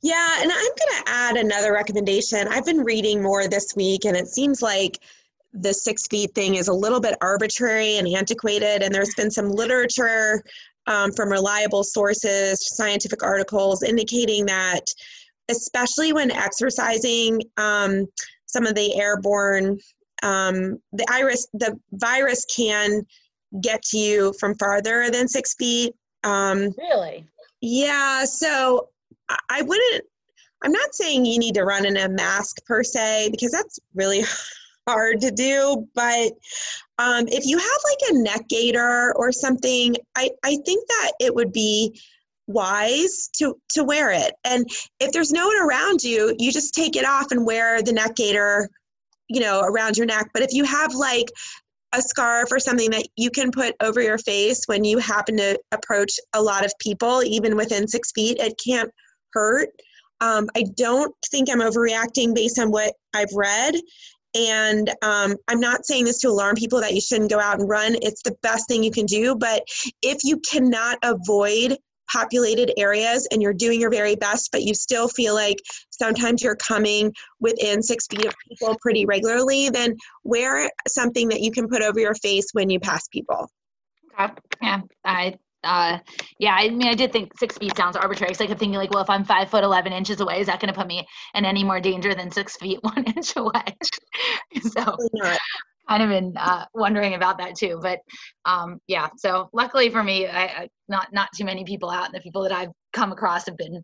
Yeah, 0.01 0.41
and 0.41 0.51
I'm 0.51 0.57
going 0.57 1.03
to 1.03 1.03
add 1.07 1.37
another 1.37 1.73
recommendation. 1.73 2.47
I've 2.47 2.65
been 2.65 2.83
reading 2.83 3.21
more 3.21 3.47
this 3.47 3.75
week, 3.75 4.05
and 4.05 4.17
it 4.17 4.27
seems 4.27 4.61
like 4.61 4.99
the 5.53 5.73
six 5.73 6.07
feet 6.07 6.33
thing 6.33 6.55
is 6.55 6.67
a 6.67 6.73
little 6.73 6.99
bit 6.99 7.15
arbitrary 7.21 7.97
and 7.97 8.07
antiquated. 8.07 8.81
And 8.81 8.93
there's 8.93 9.13
been 9.15 9.31
some 9.31 9.51
literature 9.51 10.43
um, 10.87 11.11
from 11.11 11.29
reliable 11.29 11.83
sources, 11.83 12.75
scientific 12.75 13.23
articles 13.23 13.83
indicating 13.83 14.45
that, 14.47 14.81
especially 15.49 16.11
when 16.13 16.31
exercising, 16.31 17.41
um, 17.57 18.07
some 18.45 18.65
of 18.65 18.75
the 18.75 18.95
airborne, 18.95 19.79
um, 20.21 20.79
the 20.91 21.05
iris, 21.09 21.47
the 21.53 21.77
virus 21.93 22.45
can 22.45 23.01
get 23.61 23.81
to 23.83 23.97
you 23.97 24.33
from 24.39 24.55
farther 24.55 25.09
than 25.11 25.27
six 25.27 25.55
feet. 25.55 25.93
Um, 26.23 26.73
Really? 26.77 27.25
yeah, 27.61 28.25
so 28.25 28.89
I- 29.49 29.61
wouldn't, 29.61 30.03
I'm 30.63 30.71
not 30.71 30.93
saying 30.93 31.25
you 31.25 31.39
need 31.39 31.55
to 31.55 31.63
run 31.63 31.85
in 31.85 31.97
a 31.97 32.09
mask 32.09 32.57
per 32.65 32.83
se, 32.83 33.29
because 33.31 33.51
that's 33.51 33.79
really 33.93 34.23
hard 34.87 35.21
to 35.21 35.31
do. 35.31 35.87
But 35.95 36.31
um, 36.99 37.27
if 37.27 37.45
you 37.45 37.57
have 37.57 37.67
like 37.67 38.11
a 38.11 38.23
neck 38.23 38.47
gaiter 38.49 39.13
or 39.15 39.31
something, 39.31 39.95
I, 40.15 40.29
I 40.43 40.57
think 40.65 40.87
that 40.87 41.11
it 41.19 41.33
would 41.33 41.51
be 41.51 41.99
wise 42.47 43.29
to 43.37 43.55
to 43.69 43.83
wear 43.83 44.11
it. 44.11 44.33
And 44.43 44.67
if 44.99 45.11
there's 45.11 45.31
no 45.31 45.47
one 45.47 45.61
around 45.61 46.03
you, 46.03 46.35
you 46.39 46.51
just 46.51 46.73
take 46.73 46.95
it 46.95 47.05
off 47.05 47.31
and 47.31 47.45
wear 47.45 47.81
the 47.81 47.93
neck 47.93 48.15
gaiter, 48.15 48.69
you 49.29 49.39
know, 49.39 49.61
around 49.61 49.97
your 49.97 50.05
neck. 50.05 50.29
But 50.33 50.43
if 50.43 50.53
you 50.53 50.63
have 50.65 50.93
like 50.93 51.27
a 51.93 52.01
scarf 52.01 52.51
or 52.51 52.59
something 52.59 52.89
that 52.91 53.07
you 53.15 53.29
can 53.29 53.51
put 53.51 53.75
over 53.81 54.01
your 54.01 54.17
face 54.17 54.63
when 54.65 54.83
you 54.83 54.97
happen 54.97 55.37
to 55.37 55.59
approach 55.71 56.11
a 56.33 56.41
lot 56.41 56.65
of 56.65 56.73
people, 56.79 57.23
even 57.23 57.55
within 57.55 57.87
six 57.87 58.11
feet, 58.11 58.37
it 58.39 58.59
can't 58.63 58.91
hurt. 59.33 59.69
Um, 60.21 60.47
I 60.55 60.63
don't 60.75 61.13
think 61.29 61.49
I'm 61.49 61.59
overreacting 61.59 62.33
based 62.33 62.59
on 62.59 62.71
what 62.71 62.93
I've 63.13 63.33
read. 63.33 63.75
And 64.35 64.89
um, 65.03 65.35
I'm 65.47 65.59
not 65.59 65.85
saying 65.85 66.05
this 66.05 66.19
to 66.21 66.29
alarm 66.29 66.55
people 66.55 66.81
that 66.81 66.93
you 66.93 67.01
shouldn't 67.01 67.29
go 67.29 67.39
out 67.39 67.59
and 67.59 67.69
run. 67.69 67.95
It's 68.01 68.23
the 68.23 68.35
best 68.41 68.67
thing 68.67 68.83
you 68.83 68.91
can 68.91 69.05
do. 69.05 69.35
But 69.35 69.63
if 70.01 70.19
you 70.23 70.39
cannot 70.39 70.97
avoid 71.03 71.77
populated 72.11 72.71
areas 72.77 73.27
and 73.31 73.41
you're 73.41 73.53
doing 73.53 73.79
your 73.79 73.89
very 73.89 74.15
best, 74.15 74.49
but 74.51 74.63
you 74.63 74.73
still 74.73 75.07
feel 75.07 75.33
like 75.33 75.57
sometimes 75.89 76.41
you're 76.41 76.55
coming 76.55 77.13
within 77.39 77.81
six 77.81 78.07
feet 78.07 78.25
of 78.25 78.33
people 78.47 78.75
pretty 78.81 79.05
regularly, 79.05 79.69
then 79.69 79.95
wear 80.23 80.69
something 80.87 81.29
that 81.29 81.41
you 81.41 81.51
can 81.51 81.67
put 81.67 81.81
over 81.81 81.99
your 81.99 82.15
face 82.15 82.47
when 82.53 82.69
you 82.69 82.79
pass 82.79 83.07
people. 83.09 83.49
Yeah. 84.61 84.81
I 85.05 85.35
uh 85.63 85.99
yeah, 86.39 86.55
I 86.59 86.69
mean 86.69 86.87
I 86.87 86.93
did 86.93 87.11
think 87.11 87.37
six 87.37 87.57
feet 87.57 87.75
sounds 87.75 87.95
arbitrary. 87.95 88.31
Because 88.31 88.41
I 88.41 88.47
kept 88.47 88.59
thinking 88.59 88.77
like, 88.77 88.91
well, 88.91 89.03
if 89.03 89.09
I'm 89.09 89.25
five 89.25 89.49
foot 89.49 89.63
eleven 89.63 89.93
inches 89.93 90.19
away, 90.19 90.39
is 90.39 90.47
that 90.47 90.59
gonna 90.59 90.73
put 90.73 90.87
me 90.87 91.05
in 91.35 91.45
any 91.45 91.63
more 91.63 91.79
danger 91.79 92.13
than 92.13 92.31
six 92.31 92.57
feet 92.57 92.79
one 92.83 93.03
inch 93.05 93.35
away? 93.35 93.63
so 94.61 94.95
kind 95.87 96.03
of 96.03 96.09
been 96.09 96.33
uh, 96.37 96.65
wondering 96.73 97.13
about 97.13 97.37
that 97.37 97.55
too. 97.55 97.79
But 97.81 97.99
um, 98.45 98.79
yeah, 98.87 99.09
so 99.17 99.49
luckily 99.53 99.89
for 99.89 100.03
me, 100.03 100.27
I, 100.27 100.43
I 100.43 100.69
not 100.87 101.07
not 101.13 101.29
too 101.35 101.45
many 101.45 101.63
people 101.63 101.89
out, 101.89 102.05
and 102.05 102.13
the 102.13 102.21
people 102.21 102.43
that 102.43 102.51
I've 102.51 102.69
come 102.93 103.11
across 103.11 103.45
have 103.47 103.57
been 103.57 103.81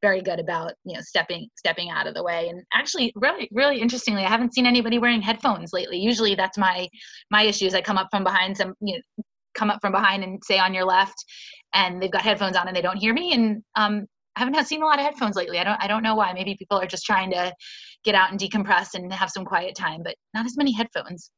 very 0.00 0.22
good 0.22 0.40
about 0.40 0.72
you 0.84 0.94
know 0.94 1.00
stepping 1.02 1.48
stepping 1.56 1.90
out 1.90 2.06
of 2.06 2.14
the 2.14 2.22
way. 2.22 2.48
And 2.48 2.62
actually, 2.72 3.12
really 3.16 3.48
really 3.52 3.80
interestingly, 3.80 4.24
I 4.24 4.28
haven't 4.28 4.54
seen 4.54 4.66
anybody 4.66 4.98
wearing 4.98 5.22
headphones 5.22 5.72
lately. 5.72 5.98
Usually, 5.98 6.34
that's 6.34 6.58
my 6.58 6.88
my 7.30 7.42
issues. 7.42 7.74
I 7.74 7.82
come 7.82 7.98
up 7.98 8.08
from 8.10 8.24
behind 8.24 8.56
some 8.56 8.74
you 8.80 8.96
know 8.96 9.24
come 9.54 9.70
up 9.70 9.80
from 9.80 9.92
behind 9.92 10.24
and 10.24 10.42
say 10.44 10.58
on 10.58 10.74
your 10.74 10.84
left, 10.84 11.24
and 11.74 12.02
they've 12.02 12.10
got 12.10 12.22
headphones 12.22 12.56
on 12.56 12.68
and 12.68 12.76
they 12.76 12.82
don't 12.82 12.96
hear 12.96 13.12
me. 13.12 13.32
And 13.32 13.62
um, 13.76 14.06
I 14.36 14.40
haven't 14.40 14.66
seen 14.66 14.82
a 14.82 14.86
lot 14.86 14.98
of 14.98 15.04
headphones 15.04 15.36
lately. 15.36 15.58
I 15.58 15.64
don't 15.64 15.82
I 15.82 15.86
don't 15.86 16.02
know 16.02 16.14
why. 16.14 16.32
Maybe 16.32 16.56
people 16.56 16.78
are 16.78 16.86
just 16.86 17.04
trying 17.04 17.30
to 17.32 17.54
get 18.04 18.14
out 18.14 18.30
and 18.30 18.40
decompress 18.40 18.94
and 18.94 19.12
have 19.12 19.30
some 19.30 19.44
quiet 19.44 19.74
time, 19.76 20.02
but 20.02 20.16
not 20.34 20.46
as 20.46 20.56
many 20.56 20.72
headphones. 20.72 21.30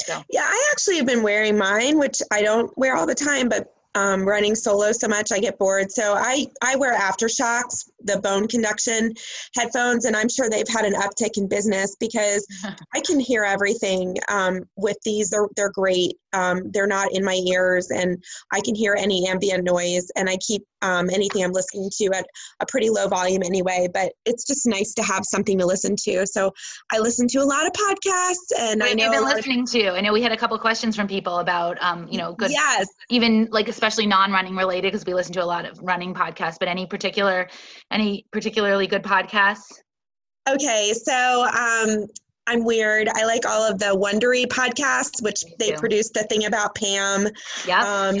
So 0.00 0.22
Yeah, 0.30 0.42
I 0.44 0.70
actually 0.72 0.96
have 0.96 1.06
been 1.06 1.22
wearing 1.22 1.56
mine, 1.56 1.98
which 1.98 2.20
I 2.32 2.42
don't 2.42 2.76
wear 2.76 2.96
all 2.96 3.06
the 3.06 3.14
time, 3.14 3.48
but 3.48 3.68
um, 3.94 4.26
running 4.26 4.54
solo 4.54 4.92
so 4.92 5.08
much 5.08 5.32
I 5.32 5.38
get 5.38 5.58
bored. 5.58 5.90
So 5.90 6.14
I, 6.14 6.46
I 6.62 6.76
wear 6.76 6.98
AfterShokz, 6.98 7.88
the 8.02 8.20
bone 8.20 8.48
conduction 8.48 9.12
headphones, 9.56 10.04
and 10.04 10.16
I'm 10.16 10.28
sure 10.28 10.48
they've 10.48 10.68
had 10.68 10.84
an 10.84 10.94
uptick 10.94 11.36
in 11.36 11.48
business 11.48 11.96
because 11.98 12.46
I 12.94 13.00
can 13.00 13.20
hear 13.20 13.44
everything 13.44 14.16
um, 14.28 14.60
with 14.76 14.96
these. 15.04 15.30
They're, 15.30 15.48
they're 15.56 15.72
great. 15.72 16.16
Um, 16.32 16.70
they're 16.72 16.86
not 16.86 17.12
in 17.12 17.24
my 17.24 17.40
ears, 17.46 17.90
and 17.90 18.22
I 18.52 18.60
can 18.60 18.74
hear 18.74 18.96
any 18.98 19.28
ambient 19.28 19.64
noise, 19.64 20.10
and 20.16 20.28
I 20.28 20.36
keep 20.38 20.62
um, 20.84 21.08
anything 21.10 21.42
I'm 21.44 21.52
listening 21.52 21.90
to 21.98 22.04
at 22.14 22.26
a 22.60 22.66
pretty 22.66 22.90
low 22.90 23.08
volume 23.08 23.42
anyway. 23.42 23.88
But 23.92 24.12
it's 24.24 24.46
just 24.46 24.66
nice 24.66 24.94
to 24.94 25.02
have 25.02 25.24
something 25.24 25.58
to 25.58 25.66
listen 25.66 25.96
to. 26.04 26.26
So 26.26 26.52
I 26.92 26.98
listen 26.98 27.26
to 27.28 27.38
a 27.38 27.44
lot 27.44 27.66
of 27.66 27.72
podcasts, 27.72 28.50
and 28.58 28.80
What 28.80 28.90
I 28.90 28.94
know 28.94 29.10
been 29.10 29.22
lot 29.22 29.32
of- 29.32 29.36
listening 29.38 29.66
to? 29.66 29.90
I 29.90 30.00
know 30.00 30.12
we 30.12 30.22
had 30.22 30.32
a 30.32 30.36
couple 30.36 30.58
questions 30.58 30.94
from 30.96 31.08
people 31.08 31.38
about, 31.38 31.76
um, 31.82 32.06
you 32.10 32.18
know, 32.18 32.34
good, 32.34 32.50
Yes. 32.50 32.86
even 33.10 33.48
like 33.50 33.68
especially 33.68 34.06
non-running 34.06 34.54
related 34.56 34.92
because 34.92 35.04
we 35.06 35.14
listen 35.14 35.32
to 35.34 35.42
a 35.42 35.46
lot 35.46 35.64
of 35.64 35.78
running 35.82 36.14
podcasts. 36.14 36.56
But 36.60 36.68
any 36.68 36.86
particular, 36.86 37.48
any 37.90 38.26
particularly 38.32 38.86
good 38.86 39.02
podcasts? 39.02 39.72
Okay, 40.48 40.92
so 40.92 41.46
um, 41.46 42.06
I'm 42.46 42.64
weird. 42.64 43.08
I 43.14 43.24
like 43.24 43.46
all 43.46 43.62
of 43.62 43.78
the 43.78 43.86
Wondery 43.96 44.44
podcasts, 44.46 45.22
which 45.22 45.42
they 45.58 45.72
produced 45.72 46.12
the 46.12 46.24
thing 46.24 46.44
about 46.44 46.74
Pam. 46.74 47.26
Yeah. 47.66 47.80
Um, 47.82 48.16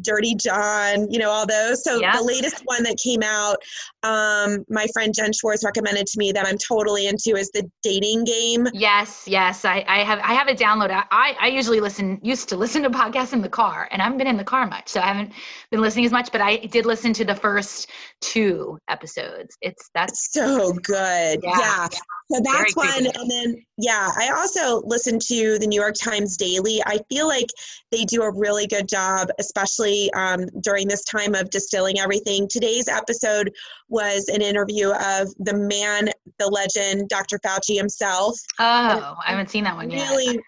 Dirty 0.00 0.34
John, 0.34 1.10
you 1.10 1.18
know, 1.18 1.30
all 1.30 1.46
those. 1.46 1.84
So 1.84 2.00
Yeah. 2.00 2.16
the 2.16 2.22
latest 2.22 2.62
one 2.64 2.82
that 2.84 2.96
came 3.02 3.22
out, 3.22 3.56
um, 4.02 4.64
my 4.68 4.86
friend 4.92 5.12
Jen 5.14 5.32
Schwartz 5.32 5.64
recommended 5.64 6.06
to 6.06 6.18
me 6.18 6.32
that 6.32 6.46
I'm 6.46 6.58
totally 6.58 7.06
into 7.06 7.36
is 7.36 7.50
the 7.52 7.68
dating 7.82 8.24
game. 8.24 8.66
Yes, 8.72 9.24
yes. 9.26 9.64
I, 9.64 9.84
I 9.86 9.98
have 10.04 10.18
I 10.20 10.34
have 10.34 10.48
a 10.48 10.54
download. 10.54 10.90
I, 11.10 11.36
I 11.40 11.48
usually 11.48 11.80
listen 11.80 12.18
used 12.22 12.48
to 12.50 12.56
listen 12.56 12.82
to 12.82 12.90
podcasts 12.90 13.32
in 13.32 13.42
the 13.42 13.48
car 13.48 13.88
and 13.90 14.00
I 14.00 14.04
haven't 14.04 14.18
been 14.18 14.26
in 14.26 14.36
the 14.36 14.44
car 14.44 14.66
much. 14.66 14.88
So 14.88 15.00
I 15.00 15.06
haven't 15.06 15.32
been 15.70 15.80
listening 15.80 16.04
as 16.06 16.12
much, 16.12 16.32
but 16.32 16.40
I 16.40 16.56
did 16.56 16.86
listen 16.86 17.12
to 17.14 17.24
the 17.24 17.34
first 17.34 17.90
two 18.20 18.78
episodes. 18.88 19.56
It's 19.60 19.90
that's 19.94 20.32
So 20.32 20.72
good. 20.72 21.40
Yeah. 21.42 21.58
Yeah. 21.58 21.88
So 22.34 22.40
that's 22.42 22.74
Very 22.74 22.88
one. 22.88 23.04
creepy. 23.04 23.18
And 23.18 23.30
then, 23.30 23.64
yeah, 23.78 24.10
I 24.18 24.30
also 24.30 24.82
listen 24.84 25.18
to 25.20 25.58
the 25.58 25.66
New 25.66 25.80
York 25.80 25.94
Times 25.94 26.36
Daily. 26.36 26.82
I 26.84 26.98
feel 27.08 27.28
like 27.28 27.46
they 27.92 28.04
do 28.04 28.22
a 28.22 28.32
really 28.32 28.66
good 28.66 28.88
job, 28.88 29.28
especially 29.38 30.12
um, 30.14 30.46
during 30.60 30.88
this 30.88 31.04
time 31.04 31.34
of 31.34 31.50
distilling 31.50 32.00
everything. 32.00 32.48
Today's 32.48 32.88
episode 32.88 33.52
was 33.88 34.28
an 34.28 34.42
interview 34.42 34.90
of 34.90 35.32
the 35.38 35.54
man, 35.54 36.08
the 36.38 36.48
legend, 36.48 37.08
Dr. 37.08 37.38
Fauci 37.38 37.76
himself. 37.76 38.36
oh, 38.58 39.14
I 39.24 39.30
haven't 39.30 39.50
seen 39.50 39.64
that 39.64 39.76
one 39.76 39.90
yet. 39.90 40.10
Really, 40.10 40.40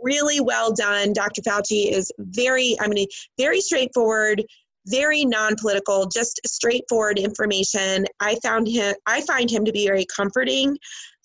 really 0.00 0.40
well 0.40 0.72
done. 0.72 1.12
Dr. 1.12 1.42
Fauci 1.42 1.90
is 1.90 2.12
very, 2.18 2.76
I 2.80 2.86
mean, 2.86 3.06
very 3.36 3.60
straightforward, 3.60 4.44
very 4.86 5.24
non-political, 5.24 6.06
just 6.06 6.40
straightforward 6.46 7.18
information. 7.18 8.06
I 8.20 8.36
found 8.42 8.68
him, 8.68 8.94
I 9.06 9.20
find 9.22 9.50
him 9.50 9.64
to 9.64 9.72
be 9.72 9.86
very 9.86 10.06
comforting. 10.14 10.76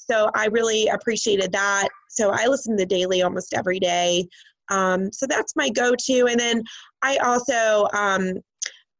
So 0.10 0.30
I 0.36 0.48
really 0.48 0.88
appreciated 0.88 1.52
that. 1.52 1.88
So 2.10 2.32
I 2.32 2.48
listen 2.48 2.78
to 2.78 2.84
the 2.84 2.86
daily 2.86 3.22
almost 3.22 3.54
every 3.54 3.80
day. 3.80 4.28
Um, 4.70 5.12
so 5.12 5.26
that's 5.28 5.56
my 5.56 5.70
go-to. 5.70 6.28
And 6.28 6.40
then 6.40 6.64
I 7.02 7.18
also 7.18 7.88
um, 7.94 8.34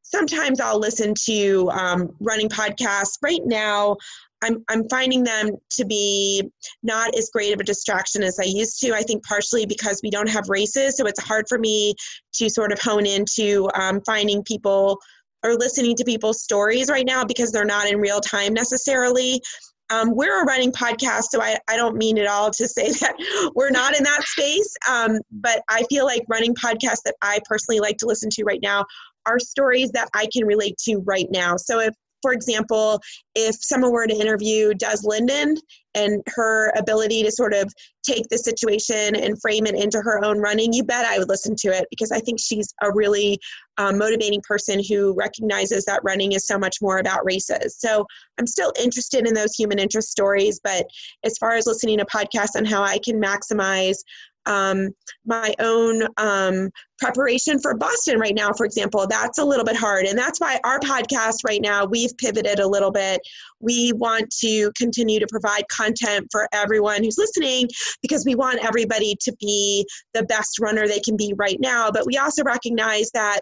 sometimes 0.02 0.60
I'll 0.60 0.78
listen 0.78 1.14
to 1.26 1.70
um, 1.72 2.10
running 2.20 2.48
podcasts. 2.48 3.18
Right 3.22 3.42
now, 3.44 3.96
I'm 4.42 4.64
I'm 4.68 4.88
finding 4.88 5.24
them 5.24 5.50
to 5.72 5.84
be 5.84 6.42
not 6.82 7.14
as 7.16 7.30
great 7.32 7.52
of 7.52 7.60
a 7.60 7.64
distraction 7.64 8.22
as 8.22 8.38
I 8.38 8.44
used 8.44 8.80
to. 8.80 8.94
I 8.94 9.02
think 9.02 9.24
partially 9.24 9.66
because 9.66 10.00
we 10.02 10.10
don't 10.10 10.28
have 10.28 10.48
races, 10.48 10.96
so 10.96 11.06
it's 11.06 11.22
hard 11.22 11.46
for 11.48 11.58
me 11.58 11.94
to 12.34 12.48
sort 12.48 12.72
of 12.72 12.80
hone 12.80 13.06
into 13.06 13.68
um, 13.74 14.00
finding 14.06 14.42
people 14.44 14.98
or 15.44 15.54
listening 15.54 15.94
to 15.96 16.04
people's 16.04 16.42
stories 16.42 16.88
right 16.88 17.06
now 17.06 17.24
because 17.24 17.52
they're 17.52 17.64
not 17.64 17.88
in 17.88 18.00
real 18.00 18.20
time 18.20 18.52
necessarily. 18.52 19.40
Um, 19.90 20.14
we're 20.14 20.42
a 20.42 20.44
running 20.44 20.72
podcast, 20.72 21.24
so 21.30 21.40
I, 21.40 21.58
I 21.68 21.76
don't 21.76 21.96
mean 21.96 22.18
at 22.18 22.26
all 22.26 22.50
to 22.50 22.68
say 22.68 22.90
that 23.00 23.52
we're 23.54 23.70
not 23.70 23.96
in 23.96 24.04
that 24.04 24.22
space. 24.24 24.74
Um, 24.88 25.18
but 25.30 25.62
I 25.68 25.84
feel 25.84 26.04
like 26.04 26.24
running 26.28 26.54
podcasts 26.54 27.02
that 27.04 27.14
I 27.22 27.40
personally 27.44 27.80
like 27.80 27.96
to 27.98 28.06
listen 28.06 28.30
to 28.30 28.44
right 28.44 28.60
now 28.62 28.84
are 29.26 29.38
stories 29.38 29.90
that 29.92 30.08
I 30.14 30.28
can 30.32 30.46
relate 30.46 30.76
to 30.84 30.98
right 31.06 31.28
now. 31.30 31.56
So 31.56 31.80
if 31.80 31.94
for 32.22 32.32
example, 32.32 33.00
if 33.34 33.56
someone 33.60 33.92
were 33.92 34.06
to 34.06 34.14
interview 34.14 34.74
Des 34.74 34.98
Linden 35.04 35.56
and 35.94 36.22
her 36.28 36.72
ability 36.76 37.22
to 37.22 37.32
sort 37.32 37.54
of 37.54 37.72
take 38.06 38.24
the 38.30 38.38
situation 38.38 39.16
and 39.16 39.40
frame 39.40 39.66
it 39.66 39.74
into 39.74 39.98
her 39.98 40.24
own 40.24 40.38
running, 40.38 40.72
you 40.72 40.84
bet 40.84 41.04
I 41.04 41.18
would 41.18 41.28
listen 41.28 41.54
to 41.56 41.68
it 41.68 41.86
because 41.90 42.12
I 42.12 42.20
think 42.20 42.38
she's 42.40 42.72
a 42.82 42.92
really 42.92 43.38
um, 43.78 43.98
motivating 43.98 44.42
person 44.46 44.82
who 44.88 45.14
recognizes 45.14 45.84
that 45.84 46.00
running 46.04 46.32
is 46.32 46.46
so 46.46 46.58
much 46.58 46.76
more 46.80 46.98
about 46.98 47.24
races. 47.24 47.76
So 47.78 48.06
I'm 48.38 48.46
still 48.46 48.72
interested 48.80 49.26
in 49.26 49.34
those 49.34 49.54
human 49.54 49.78
interest 49.78 50.10
stories, 50.10 50.60
but 50.62 50.86
as 51.24 51.36
far 51.38 51.54
as 51.54 51.66
listening 51.66 51.98
to 51.98 52.04
podcasts 52.04 52.56
on 52.56 52.64
how 52.64 52.82
I 52.82 52.98
can 52.98 53.20
maximize 53.20 53.98
um, 54.48 54.88
my 55.26 55.54
own 55.60 56.02
um, 56.16 56.70
preparation 56.98 57.60
for 57.60 57.76
Boston 57.76 58.18
right 58.18 58.34
now, 58.34 58.50
for 58.52 58.66
example, 58.66 59.06
that's 59.06 59.38
a 59.38 59.44
little 59.44 59.64
bit 59.64 59.76
hard. 59.76 60.06
And 60.06 60.18
that's 60.18 60.40
why 60.40 60.58
our 60.64 60.80
podcast 60.80 61.36
right 61.46 61.60
now, 61.60 61.84
we've 61.84 62.16
pivoted 62.16 62.58
a 62.58 62.66
little 62.66 62.90
bit. 62.90 63.20
We 63.60 63.92
want 63.92 64.30
to 64.40 64.72
continue 64.76 65.20
to 65.20 65.26
provide 65.30 65.68
content 65.68 66.26
for 66.32 66.48
everyone 66.52 67.04
who's 67.04 67.18
listening 67.18 67.68
because 68.02 68.24
we 68.24 68.34
want 68.34 68.64
everybody 68.64 69.14
to 69.20 69.36
be 69.38 69.86
the 70.14 70.24
best 70.24 70.58
runner 70.58 70.88
they 70.88 71.00
can 71.00 71.16
be 71.16 71.34
right 71.36 71.58
now. 71.60 71.90
But 71.90 72.06
we 72.06 72.16
also 72.16 72.42
recognize 72.42 73.10
that 73.12 73.40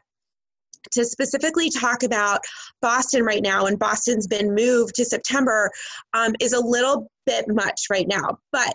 to 0.93 1.05
specifically 1.05 1.71
talk 1.71 2.03
about 2.03 2.41
Boston 2.81 3.25
right 3.25 3.43
now, 3.43 3.67
and 3.67 3.79
Boston's 3.79 4.27
been 4.27 4.55
moved 4.55 4.95
to 4.97 5.05
September, 5.05 5.71
um, 6.15 6.35
is 6.41 6.53
a 6.53 6.61
little 6.61 7.11
bit 7.27 7.47
much 7.49 7.83
right 7.91 8.07
now. 8.07 8.39
But 8.53 8.75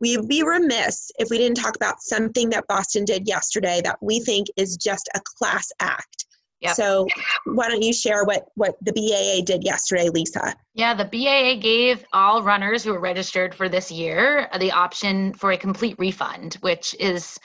we'd 0.00 0.28
be 0.28 0.42
remiss 0.42 1.10
if 1.18 1.28
we 1.30 1.38
didn't 1.38 1.56
talk 1.56 1.76
about 1.76 2.00
something 2.00 2.50
that 2.50 2.66
Boston 2.66 3.04
did 3.04 3.28
yesterday 3.28 3.80
that 3.84 3.98
we 4.00 4.20
think 4.20 4.48
is 4.56 4.76
just 4.76 5.08
a 5.14 5.20
class 5.20 5.70
act. 5.80 6.26
Yep. 6.60 6.74
So 6.74 7.06
why 7.46 7.68
don't 7.68 7.82
you 7.82 7.92
share 7.92 8.24
what 8.24 8.46
what 8.54 8.74
the 8.82 8.92
BAA 8.92 9.44
did 9.44 9.64
yesterday, 9.64 10.10
Lisa? 10.10 10.54
Yeah, 10.74 10.94
the 10.94 11.06
BAA 11.06 11.60
gave 11.60 12.04
all 12.12 12.42
runners 12.42 12.84
who 12.84 12.92
were 12.92 13.00
registered 13.00 13.54
for 13.54 13.68
this 13.68 13.90
year 13.90 14.48
the 14.58 14.70
option 14.70 15.32
for 15.34 15.52
a 15.52 15.56
complete 15.56 15.96
refund, 15.98 16.58
which 16.60 16.94
is 17.00 17.38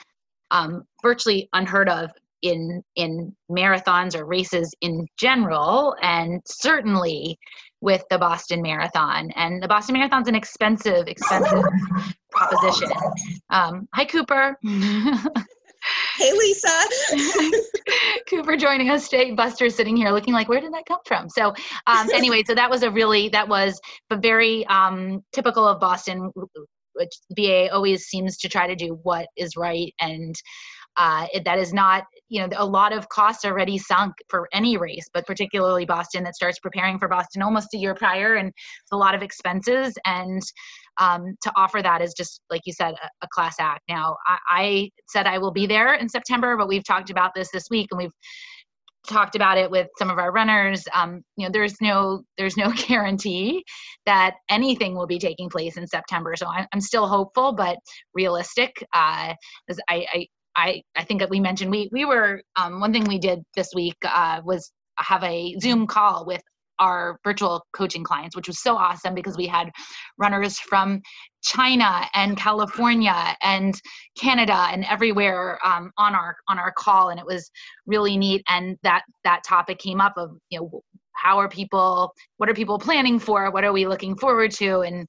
um, 0.50 0.84
virtually 1.02 1.48
unheard 1.54 1.88
of 1.88 2.10
in 2.42 2.82
in 2.94 3.34
marathons 3.50 4.14
or 4.14 4.26
races 4.26 4.74
in 4.82 5.06
general, 5.16 5.96
and 6.02 6.42
certainly 6.44 7.38
with 7.80 8.04
the 8.10 8.18
Boston 8.18 8.62
Marathon. 8.62 9.30
And 9.36 9.62
the 9.62 9.68
Boston 9.68 9.94
Marathon's 9.94 10.28
an 10.28 10.34
expensive, 10.34 11.08
expensive 11.08 11.64
proposition. 12.30 12.90
Um, 13.50 13.88
hi, 13.94 14.04
Cooper. 14.04 14.58
Hey, 16.18 16.32
Lisa. 16.32 16.68
Cooper 18.28 18.56
joining 18.56 18.90
us 18.90 19.08
today. 19.08 19.32
Buster 19.32 19.70
sitting 19.70 19.96
here 19.96 20.10
looking 20.10 20.34
like, 20.34 20.48
where 20.48 20.60
did 20.60 20.72
that 20.72 20.86
come 20.86 20.98
from? 21.04 21.28
So, 21.28 21.54
um, 21.86 22.08
anyway, 22.12 22.42
so 22.44 22.54
that 22.54 22.70
was 22.70 22.82
a 22.82 22.90
really, 22.90 23.28
that 23.28 23.46
was 23.46 23.80
a 24.10 24.16
very 24.16 24.66
um, 24.66 25.22
typical 25.32 25.66
of 25.66 25.78
Boston, 25.78 26.32
which 26.94 27.12
BA 27.30 27.68
always 27.72 28.06
seems 28.06 28.36
to 28.38 28.48
try 28.48 28.66
to 28.66 28.74
do 28.74 28.98
what 29.02 29.28
is 29.36 29.56
right. 29.56 29.94
And 30.00 30.34
uh, 30.96 31.26
it, 31.32 31.44
that 31.44 31.58
is 31.58 31.72
not, 31.72 32.04
you 32.28 32.40
know, 32.40 32.48
a 32.56 32.64
lot 32.64 32.92
of 32.92 33.08
costs 33.08 33.44
already 33.44 33.78
sunk 33.78 34.14
for 34.28 34.48
any 34.52 34.76
race, 34.76 35.08
but 35.12 35.26
particularly 35.26 35.84
Boston 35.84 36.24
that 36.24 36.34
starts 36.34 36.58
preparing 36.58 36.98
for 36.98 37.08
Boston 37.08 37.42
almost 37.42 37.74
a 37.74 37.78
year 37.78 37.94
prior 37.94 38.34
and 38.34 38.52
a 38.92 38.96
lot 38.96 39.14
of 39.14 39.22
expenses. 39.22 39.94
And 40.04 40.42
um, 40.98 41.36
to 41.42 41.52
offer 41.56 41.82
that 41.82 42.00
is 42.00 42.14
just 42.14 42.40
like 42.50 42.62
you 42.64 42.72
said 42.72 42.94
a, 42.94 43.08
a 43.22 43.28
class 43.32 43.56
act. 43.60 43.82
Now 43.88 44.16
I, 44.26 44.38
I 44.48 44.90
said 45.08 45.26
i 45.26 45.38
will 45.38 45.52
be 45.52 45.66
there 45.66 45.94
in 45.94 46.08
september 46.08 46.56
but 46.56 46.68
we've 46.68 46.84
talked 46.84 47.10
about 47.10 47.32
this 47.34 47.50
this 47.52 47.64
week 47.70 47.88
and 47.90 47.98
we've 47.98 48.12
talked 49.06 49.36
about 49.36 49.56
it 49.56 49.70
with 49.70 49.88
some 49.98 50.10
of 50.10 50.18
our 50.18 50.32
runners. 50.32 50.84
Um, 50.94 51.22
you 51.36 51.46
know 51.46 51.52
there's 51.52 51.80
no 51.80 52.22
there's 52.36 52.56
no 52.56 52.72
guarantee 52.88 53.64
that 54.04 54.34
anything 54.48 54.94
will 54.94 55.06
be 55.06 55.18
taking 55.18 55.48
place 55.48 55.76
in 55.76 55.86
september 55.86 56.34
so 56.36 56.46
i'm, 56.48 56.66
I'm 56.72 56.80
still 56.80 57.06
hopeful 57.06 57.52
but 57.52 57.78
realistic. 58.14 58.72
Uh, 58.92 59.34
I, 59.88 60.06
I 60.12 60.26
I, 60.56 60.82
I 60.96 61.04
think 61.04 61.20
that 61.20 61.30
we 61.30 61.40
mentioned 61.40 61.70
we 61.70 61.88
we 61.92 62.04
were 62.04 62.42
um, 62.56 62.80
one 62.80 62.92
thing 62.92 63.04
we 63.04 63.18
did 63.18 63.42
this 63.54 63.68
week 63.74 63.96
uh, 64.04 64.40
was 64.44 64.72
have 64.98 65.22
a 65.22 65.56
Zoom 65.60 65.86
call 65.86 66.24
with 66.26 66.42
our 66.78 67.18
virtual 67.24 67.64
coaching 67.72 68.04
clients, 68.04 68.36
which 68.36 68.48
was 68.48 68.62
so 68.62 68.76
awesome 68.76 69.14
because 69.14 69.36
we 69.36 69.46
had 69.46 69.70
runners 70.18 70.58
from 70.58 71.00
China 71.42 72.06
and 72.14 72.36
California 72.36 73.36
and 73.42 73.74
Canada 74.18 74.68
and 74.70 74.84
everywhere 74.84 75.58
um, 75.64 75.90
on 75.98 76.14
our 76.14 76.36
on 76.48 76.58
our 76.58 76.72
call, 76.72 77.10
and 77.10 77.20
it 77.20 77.26
was 77.26 77.50
really 77.86 78.16
neat. 78.16 78.42
And 78.48 78.76
that 78.82 79.02
that 79.24 79.42
topic 79.44 79.78
came 79.78 80.00
up 80.00 80.14
of 80.16 80.36
you 80.50 80.60
know 80.60 80.82
how 81.12 81.38
are 81.38 81.48
people, 81.48 82.12
what 82.36 82.48
are 82.48 82.54
people 82.54 82.78
planning 82.78 83.18
for, 83.18 83.50
what 83.50 83.64
are 83.64 83.72
we 83.72 83.86
looking 83.86 84.16
forward 84.16 84.50
to, 84.52 84.80
and 84.80 85.06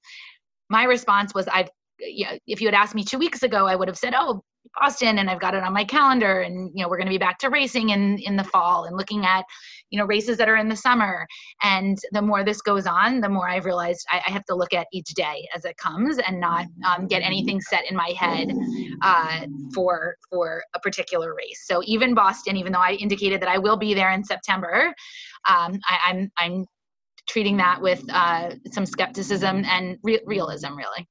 my 0.70 0.84
response 0.84 1.34
was 1.34 1.48
I've 1.48 1.70
yeah, 2.00 2.38
if 2.46 2.62
you 2.62 2.68
had 2.68 2.76
asked 2.76 2.96
me 2.96 3.04
two 3.04 3.18
weeks 3.18 3.44
ago, 3.44 3.66
I 3.66 3.76
would 3.76 3.88
have 3.88 3.98
said, 3.98 4.14
oh, 4.16 4.44
Boston, 4.80 5.20
and 5.20 5.30
I've 5.30 5.40
got 5.40 5.54
it 5.54 5.64
on 5.64 5.74
my 5.74 5.84
calendar, 5.84 6.42
and 6.42 6.72
you 6.74 6.84
know 6.84 6.90
we're 6.90 6.98
going 6.98 7.08
to 7.08 7.14
be 7.14 7.18
back 7.18 7.38
to 7.40 7.50
racing 7.50 7.90
in 7.90 8.18
in 8.20 8.36
the 8.36 8.44
fall 8.44 8.86
and 8.86 8.98
looking 8.98 9.26
at 9.26 9.46
you 9.90 9.98
know 9.98 10.06
races 10.06 10.38
that 10.38 10.50
are 10.50 10.58
in 10.58 10.68
the 10.68 10.76
summer. 10.76 11.26
And 11.64 11.98
the 12.12 12.22
more 12.22 12.44
this 12.44 12.62
goes 12.62 12.86
on, 12.86 13.22
the 13.22 13.30
more 13.30 13.50
I've 13.50 13.66
realized 13.66 14.06
I, 14.10 14.22
I 14.28 14.32
have 14.32 14.46
to 14.46 14.56
look 14.56 14.74
at 14.74 14.88
each 14.94 15.10
day 15.16 15.48
as 15.56 15.66
it 15.66 15.78
comes 15.78 16.18
and 16.20 16.40
not 16.40 16.66
um, 16.86 17.08
get 17.08 17.22
anything 17.22 17.62
set 17.62 17.90
in 17.90 17.96
my 17.96 18.14
head 18.18 18.52
uh, 19.02 19.46
for 19.74 20.16
for 20.30 20.64
a 20.76 20.80
particular 20.80 21.34
race. 21.36 21.64
So 21.66 21.82
even 21.86 22.14
Boston, 22.14 22.58
even 22.58 22.72
though 22.72 22.80
I 22.80 22.94
indicated 22.94 23.42
that 23.42 23.50
I 23.50 23.58
will 23.58 23.78
be 23.78 23.94
there 23.94 24.12
in 24.12 24.24
September, 24.24 24.94
um, 25.50 25.80
I, 25.86 26.00
I'm 26.06 26.32
I'm 26.38 26.66
treating 27.28 27.58
that 27.58 27.82
with 27.82 28.04
uh, 28.10 28.52
some 28.72 28.86
skepticism 28.86 29.66
and 29.66 29.98
re- 30.04 30.22
realism, 30.26 30.76
really. 30.76 31.08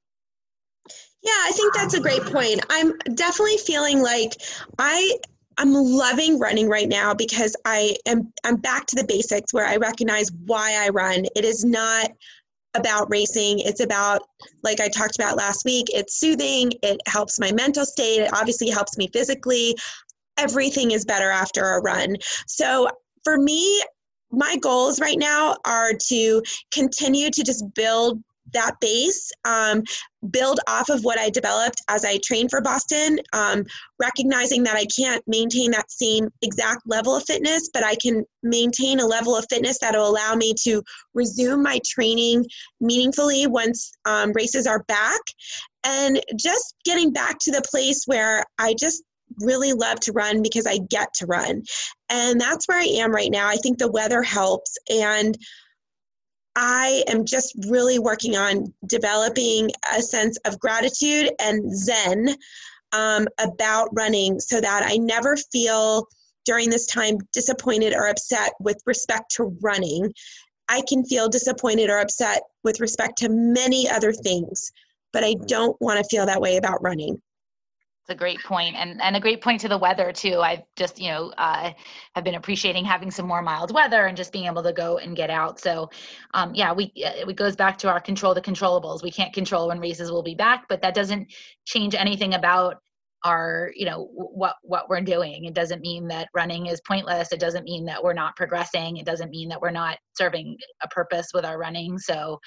Yeah, 1.26 1.33
I 1.45 1.50
think 1.52 1.75
that's 1.75 1.95
a 1.95 2.00
great 2.00 2.23
point. 2.23 2.64
I'm 2.71 2.97
definitely 3.14 3.59
feeling 3.59 4.00
like 4.00 4.33
I 4.78 5.18
I'm 5.59 5.73
loving 5.73 6.38
running 6.38 6.68
right 6.68 6.88
now 6.88 7.14
because 7.14 7.56
I 7.64 7.97
am 8.06 8.33
I'm 8.45 8.56
back 8.56 8.87
to 8.87 8.97
the 8.97 9.04
basics 9.04 9.52
where 9.52 9.66
I 9.66 9.76
recognize 9.76 10.30
why 10.45 10.76
I 10.78 10.90
run. 10.90 11.26
It 11.35 11.45
is 11.45 11.64
not 11.64 12.11
about 12.75 13.11
racing. 13.11 13.59
It's 13.61 13.80
about 13.80 14.23
like 14.62 14.80
I 14.80 14.88
talked 14.88 15.16
about 15.16 15.37
last 15.37 15.64
week, 15.64 15.87
it's 15.88 16.21
soothing, 16.21 16.73
it 16.83 17.00
helps 17.09 17.40
my 17.40 17.50
mental 17.50 17.87
state, 17.87 18.21
it 18.21 18.30
obviously 18.33 18.68
helps 18.68 18.97
me 18.99 19.09
physically. 19.12 19.75
everything 20.38 20.90
is 20.92 21.04
better 21.04 21.30
after 21.30 21.64
a 21.71 21.80
run. 21.80 22.16
So 22.47 22.88
for 23.25 23.38
me, 23.38 23.83
my 24.30 24.56
goals 24.59 25.00
right 25.00 25.18
now 25.18 25.56
are 25.64 25.92
to 26.09 26.42
continue 26.73 27.30
to 27.30 27.42
just 27.42 27.64
build 27.75 28.23
that 28.52 28.76
base, 28.80 29.30
um, 29.44 29.82
build 30.30 30.60
off 30.68 30.88
of 30.88 31.04
what 31.04 31.18
I 31.18 31.30
developed 31.30 31.82
as 31.88 32.04
I 32.04 32.18
trained 32.24 32.50
for 32.50 32.60
Boston, 32.60 33.18
um, 33.32 33.64
recognizing 34.00 34.62
that 34.64 34.76
I 34.76 34.86
can't 34.86 35.22
maintain 35.26 35.70
that 35.72 35.90
same 35.90 36.28
exact 36.42 36.82
level 36.86 37.14
of 37.14 37.24
fitness, 37.24 37.70
but 37.72 37.84
I 37.84 37.94
can 37.96 38.24
maintain 38.42 39.00
a 39.00 39.06
level 39.06 39.36
of 39.36 39.46
fitness 39.50 39.78
that 39.80 39.94
will 39.94 40.08
allow 40.08 40.34
me 40.34 40.54
to 40.64 40.82
resume 41.14 41.62
my 41.62 41.78
training 41.86 42.44
meaningfully 42.80 43.46
once 43.46 43.92
um, 44.04 44.32
races 44.34 44.66
are 44.66 44.82
back. 44.84 45.20
And 45.84 46.20
just 46.38 46.74
getting 46.84 47.12
back 47.12 47.36
to 47.42 47.52
the 47.52 47.62
place 47.70 48.02
where 48.06 48.44
I 48.58 48.74
just 48.78 49.02
really 49.40 49.72
love 49.72 50.00
to 50.00 50.12
run 50.12 50.42
because 50.42 50.66
I 50.66 50.78
get 50.90 51.12
to 51.14 51.26
run. 51.26 51.62
And 52.08 52.40
that's 52.40 52.66
where 52.66 52.78
I 52.78 52.84
am 52.84 53.12
right 53.12 53.30
now. 53.30 53.48
I 53.48 53.56
think 53.56 53.78
the 53.78 53.90
weather 53.90 54.22
helps. 54.22 54.76
And 54.90 55.36
I 56.56 57.04
am 57.06 57.26
just 57.26 57.54
really 57.68 57.98
working 57.98 58.34
on 58.34 58.72
developing 58.86 59.70
a 59.94 60.00
sense 60.00 60.38
of 60.46 60.58
gratitude 60.58 61.30
and 61.38 61.76
zen 61.76 62.34
um, 62.92 63.28
about 63.38 63.90
running 63.92 64.40
so 64.40 64.60
that 64.60 64.82
I 64.86 64.96
never 64.96 65.36
feel 65.36 66.08
during 66.46 66.70
this 66.70 66.86
time 66.86 67.18
disappointed 67.32 67.92
or 67.92 68.08
upset 68.08 68.54
with 68.58 68.80
respect 68.86 69.32
to 69.32 69.54
running. 69.60 70.10
I 70.68 70.82
can 70.88 71.04
feel 71.04 71.28
disappointed 71.28 71.90
or 71.90 71.98
upset 71.98 72.42
with 72.64 72.80
respect 72.80 73.18
to 73.18 73.28
many 73.28 73.88
other 73.88 74.12
things, 74.12 74.72
but 75.12 75.25
I 75.25 75.34
don't 75.46 75.76
want 75.80 75.98
to 75.98 76.08
feel 76.08 76.25
that 76.25 76.40
way 76.40 76.56
about 76.56 76.82
running. 76.82 77.20
It's 78.06 78.12
a 78.12 78.14
great 78.14 78.40
point, 78.44 78.76
and 78.76 79.02
and 79.02 79.16
a 79.16 79.20
great 79.20 79.42
point 79.42 79.60
to 79.62 79.68
the 79.68 79.78
weather 79.78 80.12
too. 80.12 80.38
I've 80.40 80.62
just 80.76 81.00
you 81.00 81.10
know 81.10 81.32
uh, 81.36 81.72
have 82.14 82.22
been 82.22 82.36
appreciating 82.36 82.84
having 82.84 83.10
some 83.10 83.26
more 83.26 83.42
mild 83.42 83.75
weather 83.75 84.06
and 84.06 84.16
just 84.16 84.32
being 84.32 84.44
able 84.44 84.62
to 84.62 84.72
go 84.72 84.98
and 84.98 85.16
get 85.16 85.28
out. 85.28 85.58
So, 85.58 85.90
um, 86.32 86.54
yeah, 86.54 86.72
we 86.72 86.92
uh, 87.04 87.28
it 87.28 87.34
goes 87.34 87.56
back 87.56 87.78
to 87.78 87.88
our 87.90 87.98
control 88.00 88.32
the 88.32 88.40
controllables. 88.40 89.02
We 89.02 89.10
can't 89.10 89.32
control 89.34 89.66
when 89.66 89.80
races 89.80 90.12
will 90.12 90.22
be 90.22 90.36
back, 90.36 90.68
but 90.68 90.82
that 90.82 90.94
doesn't 90.94 91.34
change 91.64 91.96
anything 91.96 92.34
about 92.34 92.80
our 93.25 93.73
you 93.75 93.87
know 93.87 94.08
what 94.12 94.56
what 94.62 94.88
we're 94.88 95.00
doing. 95.00 95.44
It 95.44 95.54
doesn't 95.54 95.80
mean 95.80 96.08
that 96.08 96.28
running 96.35 96.66
is 96.66 96.80
pointless. 96.87 97.32
It 97.32 97.40
doesn't 97.40 97.64
mean 97.64 97.85
that 97.87 98.02
we're 98.02 98.12
not 98.12 98.37
progressing. 98.37 98.99
It 98.99 99.06
doesn't 99.06 99.30
mean 99.30 99.49
that 99.49 99.61
we're 99.61 99.70
not 99.70 99.99
serving 100.16 100.56
a 100.82 100.88
purpose 100.88 101.28
with 101.35 101.44
our 101.44 101.58
running. 101.58 101.99
So 101.99 102.38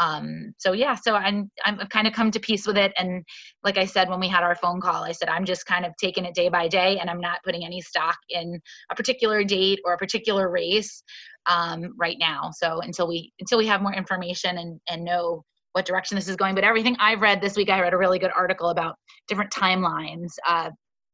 um 0.00 0.52
so 0.58 0.72
yeah 0.72 0.96
so 0.96 1.14
i'm 1.14 1.48
i'm 1.64 1.78
kind 1.86 2.08
of 2.08 2.12
come 2.12 2.32
to 2.32 2.40
peace 2.40 2.66
with 2.66 2.76
it. 2.76 2.92
And 2.98 3.22
like 3.62 3.78
i 3.78 3.84
said 3.84 4.08
when 4.08 4.18
we 4.18 4.28
had 4.28 4.42
our 4.42 4.56
phone 4.56 4.80
call 4.80 5.04
i 5.04 5.12
said 5.12 5.28
i'm 5.28 5.44
just 5.44 5.66
kind 5.66 5.86
of 5.86 5.92
taking 6.00 6.24
it 6.24 6.34
day 6.34 6.48
by 6.48 6.66
day 6.66 6.98
and 6.98 7.08
i'm 7.08 7.20
not 7.20 7.38
putting 7.44 7.64
any 7.64 7.80
stock 7.80 8.16
in 8.28 8.60
a 8.90 8.94
particular 8.96 9.44
date 9.44 9.78
or 9.84 9.92
a 9.92 9.98
particular 9.98 10.50
race 10.50 11.04
um 11.46 11.92
right 11.96 12.16
now. 12.18 12.50
So 12.52 12.80
until 12.80 13.08
we 13.08 13.32
until 13.40 13.58
we 13.58 13.66
have 13.66 13.82
more 13.82 13.92
information 13.92 14.58
and 14.58 14.80
and 14.88 15.04
know 15.04 15.44
what 15.74 15.84
direction 15.84 16.14
this 16.14 16.28
is 16.28 16.36
going. 16.36 16.54
But 16.54 16.64
everything 16.64 16.96
I've 16.98 17.20
read 17.20 17.40
this 17.40 17.56
week, 17.56 17.68
I 17.68 17.80
read 17.80 17.92
a 17.92 17.98
really 17.98 18.18
good 18.18 18.30
article 18.34 18.70
about 18.70 18.94
different 19.28 19.50
timelines 19.50 20.30
uh, 20.48 20.70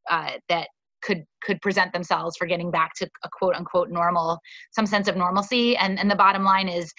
uh, 0.09 0.33
that 0.49 0.69
could 1.03 1.25
could 1.43 1.61
present 1.63 1.93
themselves 1.95 2.37
for 2.37 2.47
getting 2.47 2.71
back 2.71 2.93
to 2.97 3.09
a 3.25 3.29
quote 3.33 3.55
unquote 3.55 3.91
normal, 3.91 4.39
some 4.73 4.87
sense 4.87 5.09
of 5.09 5.17
normalcy. 5.17 5.77
And 5.77 5.99
and 5.99 6.11
the 6.11 6.17
bottom 6.17 6.45
line 6.45 6.69
is, 6.69 6.93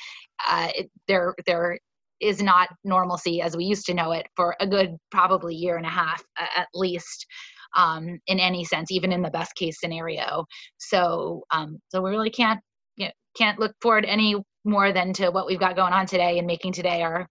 uh, 0.49 0.69
it, 0.75 0.89
there 1.07 1.35
there 1.45 1.77
is 2.19 2.41
not 2.41 2.69
normalcy 2.83 3.41
as 3.41 3.55
we 3.55 3.63
used 3.63 3.85
to 3.85 3.93
know 3.93 4.11
it 4.11 4.25
for 4.35 4.55
a 4.59 4.67
good 4.67 4.95
probably 5.11 5.55
year 5.55 5.77
and 5.77 5.85
a 5.85 5.89
half 5.89 6.23
at 6.37 6.67
least. 6.73 7.25
Um, 7.73 8.19
in 8.27 8.37
any 8.37 8.65
sense, 8.65 8.91
even 8.91 9.13
in 9.13 9.21
the 9.21 9.29
best 9.29 9.55
case 9.55 9.79
scenario. 9.79 10.43
So, 10.77 11.43
um, 11.51 11.79
so 11.87 12.01
we 12.01 12.09
really 12.09 12.29
can't 12.29 12.59
you 12.97 13.05
know, 13.05 13.11
can't 13.37 13.59
look 13.59 13.71
forward 13.81 14.03
any 14.03 14.35
more 14.65 14.91
than 14.91 15.13
to 15.13 15.29
what 15.29 15.47
we've 15.47 15.57
got 15.57 15.77
going 15.77 15.93
on 15.93 16.05
today 16.05 16.37
and 16.37 16.45
making 16.45 16.73
today 16.73 17.01
our 17.01 17.29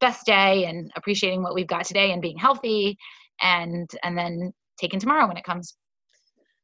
best 0.00 0.26
day 0.26 0.64
and 0.66 0.90
appreciating 0.96 1.42
what 1.42 1.54
we've 1.54 1.66
got 1.66 1.84
today 1.84 2.12
and 2.12 2.22
being 2.22 2.38
healthy 2.38 2.96
and 3.40 3.90
and 4.02 4.16
then 4.16 4.52
taking 4.78 5.00
tomorrow 5.00 5.26
when 5.26 5.36
it 5.36 5.44
comes. 5.44 5.76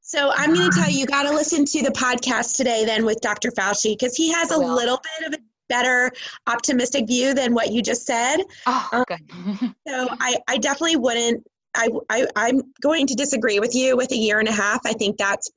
So 0.01 0.31
i'm 0.37 0.55
going 0.55 0.71
to 0.71 0.77
tell 0.79 0.89
you 0.89 1.01
you 1.01 1.07
got 1.07 1.25
to 1.25 1.33
listen 1.33 1.65
to 1.65 1.83
the 1.83 1.91
podcast 1.91 2.57
today 2.57 2.85
then 2.85 3.05
with 3.05 3.21
dr 3.21 3.51
fauci 3.59 3.99
because 3.99 4.15
he 4.15 4.33
has 4.33 4.53
a 4.53 4.57
little 4.57 5.01
bit 5.19 5.27
of 5.27 5.35
a 5.35 5.43
better 5.69 6.11
optimistic 6.47 7.07
view 7.07 7.35
than 7.35 7.55
what 7.55 7.73
you 7.73 7.83
just 7.83 8.07
said. 8.07 8.39
Oh, 8.67 8.89
um, 8.93 9.05
good. 9.09 9.75
so 9.89 10.09
I, 10.21 10.37
I 10.49 10.59
definitely 10.59 10.97
wouldn't 10.97 11.45
I, 11.79 11.91
I 12.09 12.27
i'm 12.37 12.63
going 12.81 13.07
to 13.07 13.15
disagree 13.15 13.61
with 13.61 13.75
you 13.75 13.97
with 13.97 14.11
a 14.11 14.17
year 14.17 14.39
and 14.39 14.49
a 14.49 14.53
half. 14.53 14.81
I 14.87 14.93
think 14.93 15.19
that's 15.19 15.51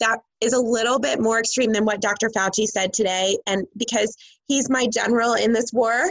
that 0.00 0.18
is 0.40 0.52
a 0.52 0.58
little 0.58 0.98
bit 0.98 1.20
more 1.20 1.38
extreme 1.38 1.72
than 1.72 1.84
what 1.84 2.00
dr 2.00 2.28
fauci 2.30 2.66
said 2.66 2.92
today. 2.92 3.38
And 3.46 3.66
because 3.76 4.16
he's 4.46 4.68
my 4.68 4.86
general 4.86 5.34
in 5.34 5.52
this 5.52 5.72
war 5.72 6.10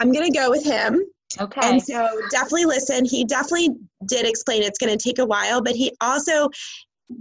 I'm 0.00 0.12
going 0.12 0.30
to 0.30 0.38
go 0.38 0.50
with 0.50 0.64
him. 0.64 1.04
Okay. 1.40 1.60
And 1.62 1.82
so 1.82 2.08
definitely 2.30 2.64
listen. 2.64 3.04
He 3.04 3.24
definitely 3.24 3.70
did 4.06 4.26
explain 4.26 4.62
it's 4.62 4.78
going 4.78 4.96
to 4.96 5.02
take 5.02 5.18
a 5.18 5.24
while, 5.24 5.62
but 5.62 5.76
he 5.76 5.92
also 6.00 6.48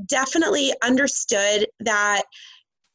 definitely 0.08 0.74
understood 0.84 1.68
that 1.80 2.24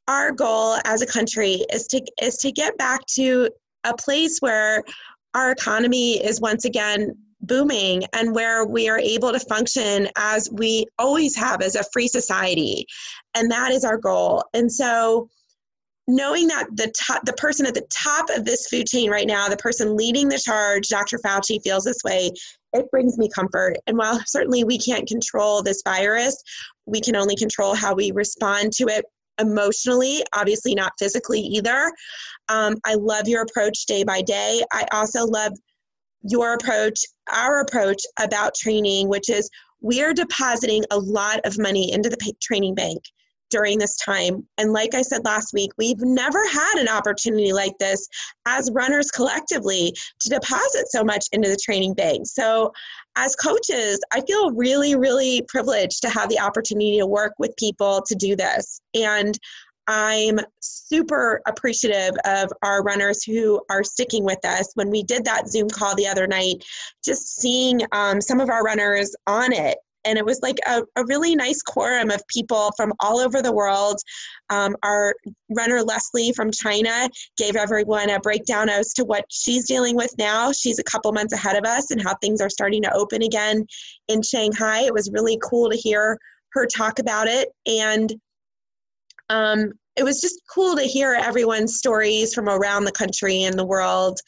our 0.09 0.33
goal 0.33 0.77
as 0.85 1.03
a 1.03 1.07
country 1.07 1.65
is 1.73 1.87
to 1.89 2.03
is 2.23 2.37
to 2.37 2.53
get 2.53 2.77
back 2.79 3.01
to 3.15 3.49
a 3.85 3.95
place 3.97 4.39
where 4.41 4.83
our 5.35 5.53
economy 5.53 6.23
is 6.25 6.41
once 6.41 6.65
again 6.65 7.13
booming 7.41 8.03
and 8.13 8.35
where 8.35 8.67
we 8.67 8.89
are 8.89 8.99
able 8.99 9.33
to 9.33 9.41
function 9.41 10.09
as 10.17 10.49
we 10.53 10.87
always 10.99 11.37
have 11.37 11.61
as 11.61 11.75
a 11.75 11.85
free 11.93 12.09
society 12.09 12.87
and 13.35 13.51
that 13.51 13.71
is 13.71 13.85
our 13.85 13.99
goal 13.99 14.43
and 14.55 14.71
so 14.71 15.29
knowing 16.07 16.49
that 16.49 16.67
the 16.75 16.93
top, 16.99 17.25
the 17.25 17.33
person 17.35 17.67
at 17.67 17.75
the 17.75 17.87
top 17.91 18.29
of 18.31 18.45
this 18.45 18.67
food 18.69 18.87
chain 18.87 19.11
right 19.11 19.27
now, 19.27 19.49
the 19.49 19.57
person 19.57 19.97
leading 19.97 20.29
the 20.29 20.39
charge, 20.39 20.89
Dr. 20.89 21.19
Fauci, 21.19 21.63
feels 21.63 21.85
this 21.85 22.03
way, 22.05 22.31
it 22.73 22.91
brings 22.91 23.17
me 23.17 23.29
comfort. 23.29 23.77
And 23.87 23.97
while 23.97 24.21
certainly 24.27 24.65
we 24.65 24.79
can't 24.79 25.09
control 25.09 25.63
this 25.63 25.83
virus, 25.85 26.37
we 26.87 27.01
can 27.01 27.17
only 27.17 27.37
control 27.37 27.75
how 27.75 27.95
we 27.95 28.11
respond 28.13 28.73
to 28.75 28.85
it 28.89 29.05
emotionally, 29.41 30.23
obviously 30.35 30.75
not 30.75 30.93
physically 30.99 31.41
either. 31.41 31.91
Um, 32.49 32.77
I 32.85 32.95
love 32.95 33.27
your 33.27 33.43
approach 33.43 33.87
day 33.87 34.05
by 34.05 34.23
day. 34.23 34.63
I 34.73 34.87
also 34.93 35.25
love 35.25 35.53
your 36.23 36.55
approach, 36.55 37.01
our 37.33 37.61
approach 37.61 38.03
about 38.21 38.55
training, 38.55 39.09
which 39.09 39.29
is 39.29 39.49
we 39.81 40.03
are 40.03 40.15
depositing 40.15 40.85
a 40.91 40.99
lot 40.99 41.41
of 41.45 41.59
money 41.59 41.93
into 41.93 42.09
the 42.09 42.35
training 42.41 42.75
bank 42.75 43.03
during 43.55 43.79
this 43.79 43.97
time. 43.97 44.45
And 44.59 44.73
like 44.73 44.95
I 44.95 45.03
said 45.03 45.25
last 45.25 45.55
week, 45.55 45.71
we've 45.79 46.01
never 46.01 46.45
had 46.49 46.75
an 46.79 46.89
opportunity 46.89 47.53
like 47.53 47.79
this 47.79 48.09
as 48.47 48.69
runners 48.73 49.13
collectively 49.13 49.95
to 50.21 50.29
deposit 50.29 50.89
so 50.89 51.05
much 51.05 51.27
into 51.31 51.49
the 51.49 51.59
training 51.65 51.95
bank. 51.95 52.27
So, 52.27 52.73
as 53.17 53.37
coaches, 53.37 54.01
I 54.13 54.23
feel 54.23 54.51
really, 54.51 54.97
really 54.97 55.43
privileged 55.47 56.03
to 56.03 56.11
have 56.11 56.29
the 56.29 56.41
opportunity 56.41 56.99
to 56.99 57.07
work 57.07 57.35
with 57.39 57.55
people 57.57 58.03
to 58.09 58.15
do 58.17 58.35
this. 58.35 58.81
And 58.93 59.39
I'm 59.87 60.41
super 60.61 61.41
appreciative 61.47 62.15
of 62.25 62.53
our 62.63 62.83
runners 62.83 63.23
who 63.23 63.61
are 63.71 63.85
sticking 63.85 64.25
with 64.25 64.45
us. 64.45 64.69
When 64.75 64.91
we 64.91 65.05
did 65.05 65.25
that 65.27 65.49
Zoom 65.49 65.69
call 65.69 65.95
the 65.95 66.09
other 66.09 66.27
night, 66.27 66.65
just 67.05 67.37
seeing 67.37 67.83
um, 67.93 68.21
some 68.21 68.41
of 68.41 68.49
our 68.49 68.65
runners 68.65 69.15
on 69.29 69.53
it 69.53 69.79
and 70.05 70.19
it 70.19 70.25
was 70.25 70.41
like 70.43 70.59
a, 70.67 70.83
a 70.97 71.05
really 71.07 71.35
nice 71.35 71.63
quorum 71.63 72.11
of 72.11 72.23
people 72.29 72.71
from 72.77 72.93
all 73.01 73.19
over 73.19 73.43
the 73.43 73.53
world. 73.53 73.99
Um, 74.51 74.77
our 74.83 75.15
runner 75.51 75.83
Leslie 75.83 76.33
from 76.33 76.51
China 76.51 77.09
gave 77.37 77.57
everyone 77.57 78.11
a 78.11 78.21
breakdown 78.21 78.69
as 78.69 78.93
to 78.95 79.05
what 79.05 79.25
she's 79.31 79.67
dealing 79.67 79.97
with 79.97 80.15
now. 80.19 80.53
She's 80.53 80.79
a 80.79 80.85
couple 80.85 81.13
months 81.13 81.33
ahead 81.33 81.57
of 81.57 81.65
us 81.65 81.91
and 81.91 82.03
how 82.03 82.15
things 82.17 82.41
are 82.41 82.51
starting 82.51 82.83
to 82.83 82.95
open 82.95 83.23
again 83.23 83.67
in 84.09 84.23
Shanghai. 84.23 84.83
It 84.83 84.93
was 84.93 85.11
really 85.13 85.39
cool 85.43 85.71
to 85.71 85.77
hear 85.77 86.19
her 86.53 86.67
talk 86.67 86.99
about 86.99 87.27
it. 87.27 87.49
And 87.67 88.13
um, 89.31 89.73
it 89.97 90.05
was 90.05 90.21
just 90.21 90.41
cool 90.53 90.77
to 90.77 90.83
hear 90.83 91.15
everyone's 91.15 91.77
stories 91.77 92.35
from 92.35 92.49
around 92.49 92.85
the 92.85 92.93
country 92.93 93.43
and 93.45 93.59
the 93.59 93.67
world 93.67 94.21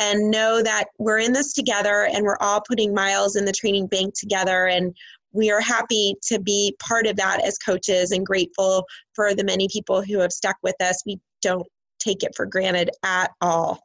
and 0.00 0.30
know 0.30 0.62
that 0.62 0.86
we're 0.98 1.18
in 1.18 1.32
this 1.32 1.52
together 1.52 2.08
and 2.12 2.24
we're 2.24 2.38
all 2.40 2.60
putting 2.66 2.92
miles 2.92 3.36
in 3.36 3.44
the 3.44 3.52
training 3.52 3.86
bank 3.86 4.14
together 4.18 4.66
and 4.66 4.94
we 5.34 5.50
are 5.50 5.60
happy 5.60 6.14
to 6.28 6.40
be 6.40 6.74
part 6.80 7.06
of 7.06 7.16
that 7.16 7.44
as 7.44 7.58
coaches 7.58 8.12
and 8.12 8.24
grateful 8.24 8.84
for 9.14 9.34
the 9.34 9.44
many 9.44 9.68
people 9.70 10.02
who 10.02 10.18
have 10.20 10.32
stuck 10.32 10.56
with 10.62 10.76
us. 10.80 11.02
We 11.04 11.18
don't 11.42 11.66
take 11.98 12.22
it 12.22 12.34
for 12.34 12.46
granted 12.46 12.90
at 13.02 13.32
all. 13.40 13.80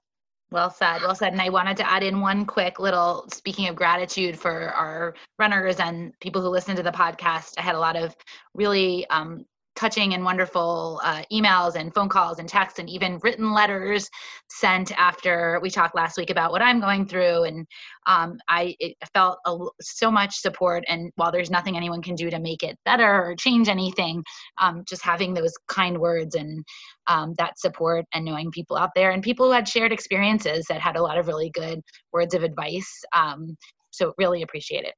Well 0.51 0.71
said, 0.71 1.01
well 1.01 1.13
said. 1.13 1.33
And 1.33 1.41
I 1.41 1.49
wanted 1.49 1.77
to 1.77 1.89
add 1.89 2.01
in 2.01 2.21
one 2.21 2.45
quick 2.45 2.79
little 2.79 3.25
speaking 3.31 3.67
of 3.67 3.75
gratitude 3.75 4.37
for 4.37 4.69
our 4.69 5.15
runners 5.37 5.77
and 5.79 6.13
people 6.21 6.41
who 6.41 6.49
listen 6.49 6.75
to 6.75 6.83
the 6.83 6.91
podcast. 6.91 7.53
I 7.57 7.61
had 7.61 7.75
a 7.75 7.79
lot 7.79 7.95
of 7.95 8.15
really 8.55 9.07
um, 9.09 9.45
touching 9.79 10.13
and 10.13 10.25
wonderful 10.25 10.99
uh, 11.05 11.23
emails 11.31 11.75
and 11.75 11.93
phone 11.93 12.09
calls 12.09 12.37
and 12.37 12.49
texts 12.49 12.79
and 12.79 12.89
even 12.89 13.17
written 13.23 13.53
letters 13.53 14.09
sent 14.49 14.91
after 14.99 15.57
we 15.61 15.69
talked 15.69 15.95
last 15.95 16.17
week 16.17 16.29
about 16.29 16.51
what 16.51 16.61
I'm 16.61 16.81
going 16.81 17.05
through. 17.05 17.43
And 17.43 17.65
um, 18.05 18.39
I 18.49 18.75
felt 19.13 19.39
a, 19.45 19.57
so 19.79 20.11
much 20.11 20.35
support. 20.35 20.83
And 20.89 21.11
while 21.15 21.31
there's 21.31 21.49
nothing 21.49 21.77
anyone 21.77 22.01
can 22.01 22.15
do 22.15 22.29
to 22.29 22.39
make 22.39 22.61
it 22.61 22.77
better 22.83 23.23
or 23.23 23.35
change 23.35 23.69
anything, 23.69 24.21
um, 24.61 24.83
just 24.85 25.01
having 25.01 25.33
those 25.33 25.53
kind 25.69 25.97
words 25.97 26.35
and 26.35 26.61
um, 27.07 27.33
that 27.37 27.57
support 27.57 28.03
and 28.13 28.25
knowing 28.25 28.51
people 28.51 28.75
out 28.75 28.91
there 28.95 29.11
and 29.11 29.23
people 29.23 29.45
who 29.45 29.53
had 29.53 29.67
shared 29.67 29.93
experiences 29.93 30.65
that 30.67 30.81
had 30.81 30.97
a 30.97 31.01
lot 31.01 31.17
of 31.17 31.27
really 31.27 31.51
good 31.51 31.79
words 32.11 32.33
of 32.33 32.43
advice. 32.43 33.01
Um, 33.15 33.55
so 33.91 34.13
really 34.17 34.41
appreciate 34.41 34.83
it. 34.83 34.93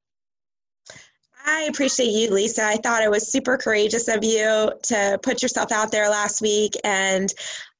I 1.45 1.67
appreciate 1.69 2.09
you, 2.09 2.31
Lisa. 2.31 2.63
I 2.63 2.77
thought 2.77 3.03
it 3.03 3.11
was 3.11 3.31
super 3.31 3.57
courageous 3.57 4.07
of 4.07 4.23
you 4.23 4.71
to 4.83 5.19
put 5.23 5.41
yourself 5.41 5.71
out 5.71 5.91
there 5.91 6.09
last 6.09 6.41
week. 6.41 6.73
And 6.83 7.29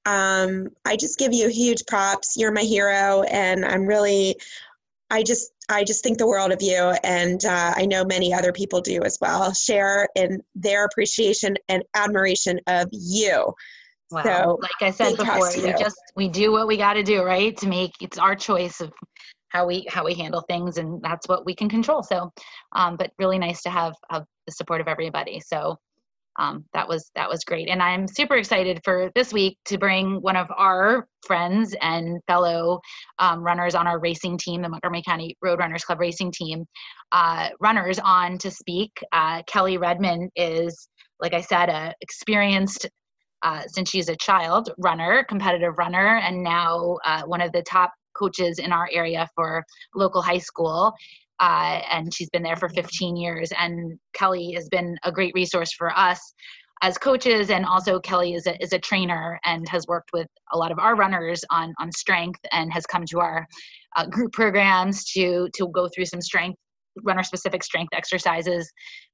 um, 0.06 0.70
I 0.86 0.96
just 0.96 1.20
give 1.20 1.34
you 1.34 1.50
huge 1.50 1.86
props. 1.88 2.36
You're 2.38 2.52
my 2.52 2.62
hero. 2.62 3.24
And 3.24 3.66
I'm 3.66 3.86
really, 3.86 4.36
I 5.10 5.24
just, 5.24 5.52
I 5.70 5.84
just 5.84 6.04
think 6.04 6.18
the 6.18 6.28
world 6.28 6.52
of 6.52 6.62
you. 6.62 6.94
And 7.04 7.44
uh, 7.46 7.74
I 7.76 7.86
know 7.86 8.04
many 8.04 8.34
other 8.34 8.52
people 8.52 8.82
do 8.82 9.02
as 9.04 9.18
well. 9.22 9.54
Share 9.54 10.08
in 10.16 10.42
their 10.56 10.86
appreciation 10.86 11.56
and 11.70 11.84
admiration 11.94 12.60
of 12.68 12.88
you. 12.92 13.54
Wow. 14.12 14.24
So, 14.24 14.60
like 14.62 14.82
I 14.82 14.92
said 14.92 15.16
before, 15.16 15.50
we 15.56 15.72
just 15.74 15.96
we 16.18 16.28
do 16.28 16.52
what 16.52 16.68
we 16.68 16.76
got 16.76 16.94
to 16.94 17.04
do, 17.04 17.24
right? 17.24 17.56
To 17.58 17.68
make 17.68 17.94
it's 18.02 18.18
our 18.18 18.36
choice 18.36 18.82
of 18.82 18.92
how 19.52 19.66
we 19.68 19.86
how 19.90 20.06
we 20.06 20.14
handle 20.14 20.42
things 20.50 20.78
and 20.78 21.02
that's 21.02 21.28
what 21.28 21.46
we 21.46 21.56
can 21.56 21.70
control. 21.70 22.04
So 22.04 22.32
um, 22.74 22.98
but 22.98 23.12
really 23.20 23.38
nice 23.38 23.62
to 23.64 23.70
have, 23.70 23.94
have 24.10 24.26
the 24.46 24.54
support 24.54 24.82
of 24.82 24.88
everybody. 24.88 25.40
So 25.40 25.78
um, 26.40 26.66
that 26.74 26.88
was 26.88 27.12
that 27.16 27.30
was 27.30 27.44
great. 27.44 27.68
And 27.70 27.82
i'm 27.84 28.08
super 28.08 28.36
excited 28.38 28.80
for 28.84 29.12
this 29.16 29.34
week 29.34 29.58
to 29.66 29.78
bring 29.78 30.22
one 30.22 30.36
of 30.36 30.48
our 30.58 31.08
friends 31.26 31.76
and 31.82 32.20
fellow 32.28 32.80
um, 33.20 33.44
runners 33.44 33.76
on 33.76 33.88
our 33.88 34.00
racing 34.00 34.38
team 34.38 34.62
the 34.62 34.70
montgomery 34.70 35.04
county 35.06 35.36
road 35.42 35.60
runners 35.60 35.84
club 35.84 36.00
racing 36.00 36.32
team 36.32 36.66
uh, 37.12 37.50
runners 37.60 38.00
on 38.00 38.38
to 38.40 38.50
speak. 38.50 38.92
Uh, 39.12 39.42
kelly 39.44 39.78
redmond 39.78 40.30
is 40.36 40.88
like 41.20 41.34
i 41.34 41.42
said 41.42 41.70
a 41.70 41.94
experienced 42.02 42.90
uh, 43.44 43.64
since 43.68 43.90
she's 43.90 44.08
a 44.08 44.16
child 44.16 44.72
runner 44.78 45.26
competitive 45.28 45.78
runner 45.78 46.18
and 46.18 46.42
now 46.42 46.98
uh, 47.06 47.24
one 47.24 47.42
of 47.42 47.52
the 47.52 47.64
top 47.64 47.92
coaches 48.22 48.60
in 48.60 48.72
our 48.72 48.88
area 48.92 49.28
for 49.36 49.64
local 49.96 50.22
high 50.22 50.38
school. 50.38 50.94
Uh, 51.40 51.82
and 51.90 52.14
she's 52.14 52.30
been 52.30 52.44
there 52.44 52.56
for 52.56 52.70
15 52.70 53.16
years. 53.16 53.50
And 53.58 53.98
Kelly 54.14 54.52
has 54.56 54.70
been 54.70 54.96
a 55.04 55.12
great 55.12 55.34
resource 55.34 55.74
for 55.74 55.90
us 55.98 56.34
as 56.84 56.98
coaches. 56.98 57.50
And 57.50 57.66
also, 57.66 58.00
Kelly 58.00 58.34
is 58.34 58.46
a, 58.46 58.62
is 58.64 58.74
a 58.74 58.80
trainer 58.80 59.40
and 59.44 59.68
has 59.70 59.86
worked 59.88 60.12
with 60.14 60.28
a 60.54 60.58
lot 60.58 60.72
of 60.72 60.78
our 60.78 60.96
runners 60.96 61.44
on, 61.50 61.74
on 61.80 61.92
strength 61.92 62.40
and 62.52 62.72
has 62.72 62.86
come 62.86 63.06
to 63.08 63.20
our 63.20 63.48
uh, 63.96 64.06
group 64.06 64.34
programs 64.34 65.04
to, 65.14 65.50
to 65.56 65.68
go 65.74 65.90
through 65.94 66.06
some 66.06 66.22
strength 66.22 66.58
runner 67.04 67.24
specific 67.24 67.64
strength 67.64 67.94
exercises 67.94 68.70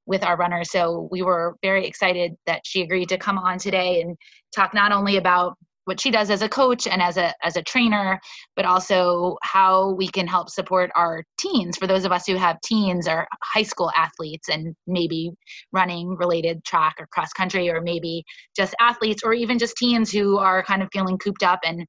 with 0.06 0.24
our 0.24 0.36
runners. 0.36 0.70
So 0.70 1.08
we 1.10 1.22
were 1.22 1.56
very 1.62 1.86
excited 1.86 2.32
that 2.46 2.62
she 2.64 2.82
agreed 2.82 3.08
to 3.10 3.18
come 3.18 3.38
on 3.38 3.58
today 3.58 4.00
and 4.00 4.16
talk 4.54 4.74
not 4.74 4.90
only 4.92 5.16
about 5.16 5.56
what 5.88 5.98
she 5.98 6.10
does 6.10 6.28
as 6.28 6.42
a 6.42 6.48
coach 6.50 6.86
and 6.86 7.00
as 7.00 7.16
a 7.16 7.32
as 7.42 7.56
a 7.56 7.62
trainer 7.62 8.20
but 8.56 8.66
also 8.66 9.38
how 9.42 9.92
we 9.94 10.06
can 10.06 10.26
help 10.26 10.50
support 10.50 10.90
our 10.94 11.24
teens. 11.38 11.78
For 11.78 11.86
those 11.86 12.04
of 12.04 12.12
us 12.12 12.26
who 12.26 12.36
have 12.36 12.60
teens 12.60 13.08
or 13.08 13.26
high 13.42 13.62
school 13.62 13.90
athletes 13.96 14.50
and 14.50 14.76
maybe 14.86 15.30
running 15.72 16.14
related 16.16 16.62
track 16.64 16.96
or 17.00 17.06
cross 17.06 17.32
country 17.32 17.70
or 17.70 17.80
maybe 17.80 18.22
just 18.54 18.74
athletes 18.80 19.22
or 19.24 19.32
even 19.32 19.58
just 19.58 19.78
teens 19.78 20.12
who 20.12 20.36
are 20.36 20.62
kind 20.62 20.82
of 20.82 20.90
feeling 20.92 21.16
cooped 21.16 21.42
up 21.42 21.60
and 21.64 21.86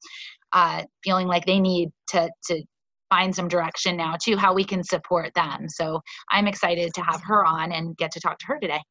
uh, 0.54 0.82
feeling 1.04 1.28
like 1.28 1.46
they 1.46 1.60
need 1.60 1.90
to 2.08 2.30
to 2.46 2.64
find 3.10 3.36
some 3.36 3.50
direction 3.50 3.98
now 3.98 4.16
to 4.24 4.38
how 4.38 4.54
we 4.54 4.64
can 4.64 4.82
support 4.82 5.34
them. 5.34 5.68
So 5.68 6.00
i'm 6.32 6.48
excited 6.48 6.94
to 6.94 7.02
have 7.02 7.22
her 7.26 7.46
on 7.46 7.74
and 7.74 7.98
get 7.98 8.12
to 8.12 8.22
talk 8.22 8.38
to 8.40 8.46
her 8.48 8.60
today 8.62 8.82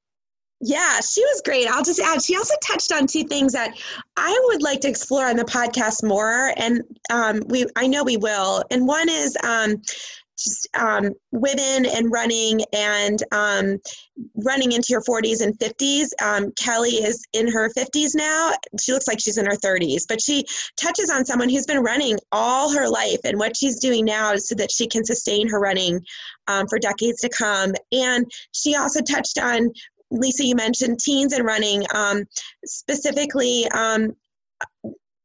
yeah, 0.61 1.01
she 1.01 1.23
was 1.23 1.43
great. 1.45 1.69
I'll 1.69 1.85
just 1.85 2.01
add, 2.01 2.23
she 2.23 2.37
also 2.37 2.55
touched 2.63 2.93
on 2.93 3.07
two 3.07 3.25
things 3.25 3.53
that 3.53 3.79
I 4.17 4.41
would 4.47 4.63
like 4.63 4.81
to 4.81 4.89
explore 4.89 5.27
on 5.27 5.37
the 5.37 5.45
podcast 5.45 6.07
more, 6.07 6.53
and 6.57 6.83
um, 7.11 7.43
we 7.47 7.67
I 7.77 7.87
know 7.87 8.03
we 8.03 8.17
will. 8.17 8.65
And 8.71 8.87
one 8.87 9.09
is 9.09 9.37
um, 9.45 9.81
just 10.39 10.69
um, 10.77 11.11
women 11.33 11.87
and 11.87 12.11
running 12.11 12.61
and 12.73 13.23
um, 13.33 13.79
running 14.45 14.73
into 14.73 14.89
your 14.91 15.03
40s 15.03 15.43
and 15.43 15.57
50s. 15.59 16.09
Um, 16.23 16.53
Kelly 16.59 16.91
is 16.91 17.25
in 17.33 17.49
her 17.49 17.71
50s 17.77 18.15
now. 18.15 18.53
She 18.81 18.93
looks 18.93 19.09
like 19.09 19.21
she's 19.21 19.39
in 19.39 19.47
her 19.47 19.57
30s, 19.57 20.03
but 20.09 20.23
she 20.23 20.45
touches 20.77 21.11
on 21.11 21.25
someone 21.25 21.49
who's 21.49 21.67
been 21.67 21.83
running 21.83 22.19
all 22.33 22.73
her 22.73 22.89
life 22.89 23.19
and 23.25 23.39
what 23.39 23.57
she's 23.57 23.79
doing 23.79 24.05
now 24.05 24.37
so 24.37 24.55
that 24.55 24.71
she 24.71 24.87
can 24.87 25.05
sustain 25.05 25.49
her 25.49 25.61
running 25.61 26.01
um, 26.47 26.67
for 26.69 26.79
decades 26.79 27.21
to 27.21 27.29
come. 27.29 27.75
And 27.93 28.31
she 28.53 28.77
also 28.77 29.01
touched 29.01 29.39
on 29.39 29.71
Lisa, 30.11 30.45
you 30.45 30.55
mentioned 30.55 31.01
teens 31.01 31.33
and 31.33 31.45
running, 31.45 31.85
um, 31.95 32.25
specifically 32.65 33.67
um, 33.69 34.15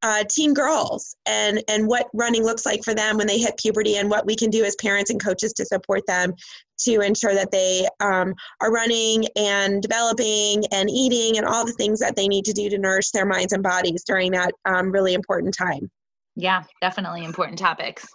uh, 0.02 0.24
teen 0.30 0.54
girls, 0.54 1.16
and 1.26 1.64
and 1.70 1.88
what 1.88 2.08
running 2.14 2.44
looks 2.44 2.66
like 2.66 2.84
for 2.84 2.94
them 2.94 3.18
when 3.18 3.28
they 3.28 3.40
hit 3.40 3.58
puberty, 3.58 3.98
and 3.98 4.10
what 4.10 4.26
we 4.26 4.36
can 4.36 4.50
do 4.50 4.64
as 4.66 4.76
parents 4.76 5.10
and 5.10 5.24
coaches 5.24 5.54
to 5.54 5.66
support 5.66 6.06
them 6.08 6.34
to 6.80 7.00
ensure 7.00 7.34
that 7.34 7.52
they 7.52 7.88
um, 8.02 8.34
are 8.62 8.72
running 8.72 9.26
and 9.38 9.82
developing 9.82 10.64
and 10.72 10.90
eating 10.90 11.38
and 11.38 11.48
all 11.48 11.66
the 11.66 11.72
things 11.74 12.00
that 12.00 12.16
they 12.16 12.28
need 12.28 12.44
to 12.46 12.54
do 12.54 12.70
to 12.70 12.78
nourish 12.78 13.12
their 13.12 13.26
minds 13.26 13.54
and 13.54 13.64
bodies 13.64 14.04
during 14.04 14.32
that 14.32 14.54
um, 14.66 14.92
really 14.92 15.14
important 15.14 15.56
time. 15.58 15.90
Yeah, 16.36 16.64
definitely 16.82 17.24
important 17.24 17.60
topics. 17.60 18.06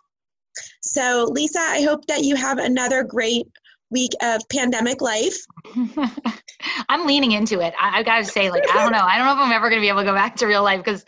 So, 0.82 1.28
Lisa, 1.30 1.60
I 1.60 1.82
hope 1.82 2.06
that 2.06 2.22
you 2.22 2.36
have 2.36 2.58
another 2.58 3.04
great 3.04 3.46
week 3.90 4.12
of 4.22 4.42
pandemic 4.50 5.00
life. 5.00 5.36
I'm 6.88 7.06
leaning 7.06 7.32
into 7.32 7.60
it. 7.60 7.74
I, 7.78 7.98
I 7.98 8.02
got 8.02 8.18
to 8.18 8.24
say, 8.24 8.50
like, 8.50 8.64
I 8.70 8.82
don't 8.82 8.92
know. 8.92 9.04
I 9.04 9.18
don't 9.18 9.26
know 9.26 9.32
if 9.34 9.38
I'm 9.38 9.52
ever 9.52 9.68
to 9.70 9.80
be 9.80 9.88
able 9.88 10.00
to 10.00 10.06
go 10.06 10.14
back 10.14 10.36
to 10.36 10.46
real 10.46 10.62
life 10.62 10.82
because 10.82 11.04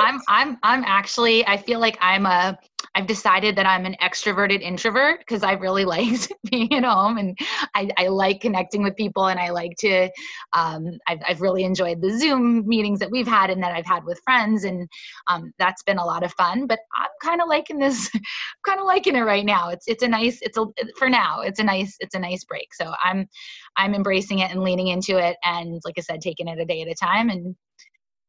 I'm, 0.00 0.20
I'm, 0.28 0.58
I'm 0.62 0.84
actually. 0.84 1.46
I 1.46 1.56
feel 1.56 1.78
like 1.78 1.98
I'm 2.00 2.26
a 2.26 2.58
I've 2.98 3.06
decided 3.06 3.54
that 3.54 3.64
I'm 3.64 3.86
an 3.86 3.94
extroverted 4.02 4.60
introvert 4.60 5.20
because 5.20 5.44
I 5.44 5.52
really 5.52 5.84
like 5.98 6.08
being 6.50 6.74
at 6.74 6.82
home 6.82 7.16
and 7.16 7.38
I, 7.76 7.88
I, 7.96 8.08
like 8.08 8.40
connecting 8.40 8.82
with 8.82 8.96
people 8.96 9.28
and 9.28 9.38
I 9.38 9.50
like 9.50 9.76
to, 9.78 10.10
um, 10.52 10.98
I've, 11.06 11.20
I've, 11.28 11.40
really 11.40 11.62
enjoyed 11.62 12.02
the 12.02 12.18
Zoom 12.18 12.66
meetings 12.66 12.98
that 12.98 13.12
we've 13.12 13.28
had 13.28 13.50
and 13.50 13.62
that 13.62 13.72
I've 13.72 13.86
had 13.86 14.04
with 14.04 14.20
friends 14.24 14.64
and 14.64 14.88
um, 15.28 15.52
that's 15.60 15.84
been 15.84 15.98
a 15.98 16.04
lot 16.04 16.24
of 16.24 16.32
fun. 16.32 16.66
But 16.66 16.80
I'm 16.96 17.06
kind 17.22 17.40
of 17.40 17.46
liking 17.46 17.78
this, 17.78 18.10
kind 18.66 18.80
of 18.80 18.86
liking 18.86 19.14
it 19.14 19.20
right 19.20 19.46
now. 19.46 19.68
It's 19.68 19.86
it's 19.86 20.02
a 20.02 20.08
nice, 20.08 20.40
it's 20.42 20.58
a 20.58 20.64
for 20.96 21.08
now, 21.08 21.42
it's 21.42 21.60
a 21.60 21.64
nice, 21.64 21.96
it's 22.00 22.16
a 22.16 22.18
nice 22.18 22.42
break. 22.42 22.74
So 22.74 22.92
I'm 23.04 23.28
I'm 23.76 23.94
embracing 23.94 24.40
it 24.40 24.50
and 24.50 24.64
leaning 24.64 24.88
into 24.88 25.18
it 25.18 25.36
and 25.44 25.80
like 25.84 25.94
I 25.98 26.00
said, 26.00 26.20
taking 26.20 26.48
it 26.48 26.58
a 26.58 26.64
day 26.64 26.82
at 26.82 26.88
a 26.88 26.96
time 26.96 27.30
and 27.30 27.54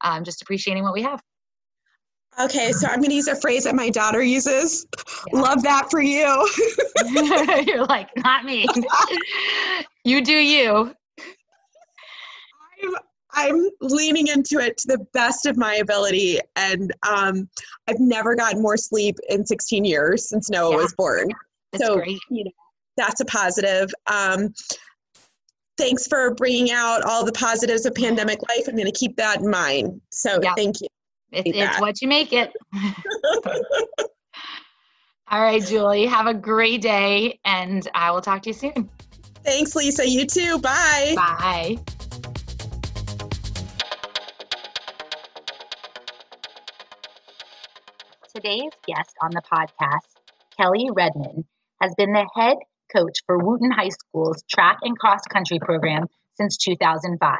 um, 0.01 0.23
just 0.23 0.43
appreciating 0.43 0.83
what 0.83 0.93
we 0.93 1.01
have. 1.01 1.23
Okay, 2.39 2.71
so 2.71 2.87
I'm 2.87 2.99
going 2.99 3.09
to 3.09 3.15
use 3.15 3.27
a 3.27 3.35
phrase 3.35 3.65
that 3.65 3.75
my 3.75 3.89
daughter 3.89 4.23
uses. 4.23 4.87
Yeah. 5.33 5.41
Love 5.41 5.61
that 5.63 5.91
for 5.91 6.01
you. 6.01 6.49
You're 7.67 7.85
like, 7.85 8.09
not 8.17 8.45
me. 8.45 8.65
you 10.05 10.23
do 10.23 10.33
you. 10.33 10.93
I'm, 12.81 12.95
I'm 13.33 13.69
leaning 13.81 14.27
into 14.27 14.59
it 14.59 14.77
to 14.77 14.87
the 14.87 15.05
best 15.11 15.45
of 15.45 15.57
my 15.57 15.75
ability, 15.75 16.39
and 16.55 16.93
um, 17.07 17.49
I've 17.87 17.99
never 17.99 18.35
gotten 18.35 18.61
more 18.61 18.77
sleep 18.77 19.17
in 19.27 19.45
16 19.45 19.83
years 19.83 20.29
since 20.29 20.49
Noah 20.49 20.71
yeah. 20.71 20.77
was 20.77 20.93
born. 20.93 21.27
That's 21.73 21.85
so, 21.85 21.97
great. 21.97 22.19
you 22.29 22.45
know, 22.45 22.51
that's 22.95 23.19
a 23.19 23.25
positive. 23.25 23.89
Um, 24.07 24.53
thanks 25.77 26.07
for 26.07 26.33
bringing 26.35 26.71
out 26.71 27.03
all 27.03 27.25
the 27.25 27.33
positives 27.33 27.85
of 27.85 27.93
pandemic 27.95 28.39
life. 28.47 28.67
I'm 28.69 28.75
going 28.75 28.85
to 28.85 28.97
keep 28.97 29.17
that 29.17 29.41
in 29.41 29.49
mind. 29.49 29.99
So, 30.11 30.39
yeah. 30.41 30.53
thank 30.55 30.79
you. 30.79 30.87
It's, 31.31 31.49
it's 31.53 31.79
what 31.79 32.01
you 32.01 32.07
make 32.07 32.33
it. 32.33 32.51
All 35.31 35.39
right, 35.39 35.63
Julie, 35.63 36.07
have 36.07 36.25
a 36.25 36.33
great 36.33 36.81
day, 36.81 37.39
and 37.45 37.87
I 37.93 38.09
will 38.11 38.21
talk 38.21 38.41
to 38.43 38.49
you 38.49 38.53
soon. 38.53 38.89
Thanks, 39.43 39.75
Lisa. 39.75 40.09
You 40.09 40.25
too. 40.25 40.57
Bye. 40.57 41.13
Bye. 41.15 41.77
Today's 48.33 48.71
guest 48.87 49.15
on 49.21 49.31
the 49.31 49.41
podcast, 49.51 50.07
Kelly 50.57 50.89
Redmond, 50.91 51.45
has 51.81 51.93
been 51.95 52.13
the 52.13 52.27
head 52.35 52.57
coach 52.95 53.19
for 53.25 53.37
Wootton 53.37 53.71
High 53.71 53.89
School's 53.89 54.43
track 54.49 54.77
and 54.81 54.97
cross 54.97 55.21
country 55.31 55.59
program 55.59 56.07
since 56.35 56.57
2005. 56.57 57.37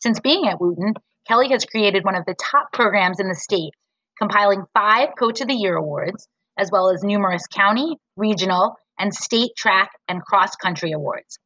Since 0.00 0.20
being 0.20 0.48
at 0.48 0.60
Wootton, 0.60 0.94
Kelly 1.28 1.48
has 1.50 1.64
created 1.64 2.04
one 2.04 2.14
of 2.14 2.24
the 2.24 2.36
top 2.40 2.72
programs 2.72 3.18
in 3.18 3.28
the 3.28 3.34
state, 3.34 3.72
compiling 4.18 4.64
five 4.74 5.08
Coach 5.18 5.40
of 5.40 5.48
the 5.48 5.54
Year 5.54 5.76
awards, 5.76 6.28
as 6.56 6.70
well 6.70 6.90
as 6.90 7.02
numerous 7.02 7.46
county, 7.48 7.96
regional, 8.16 8.76
and 8.98 9.12
state 9.12 9.50
track 9.56 9.90
and 10.08 10.22
cross 10.22 10.54
country 10.56 10.92
awards. 10.92 11.38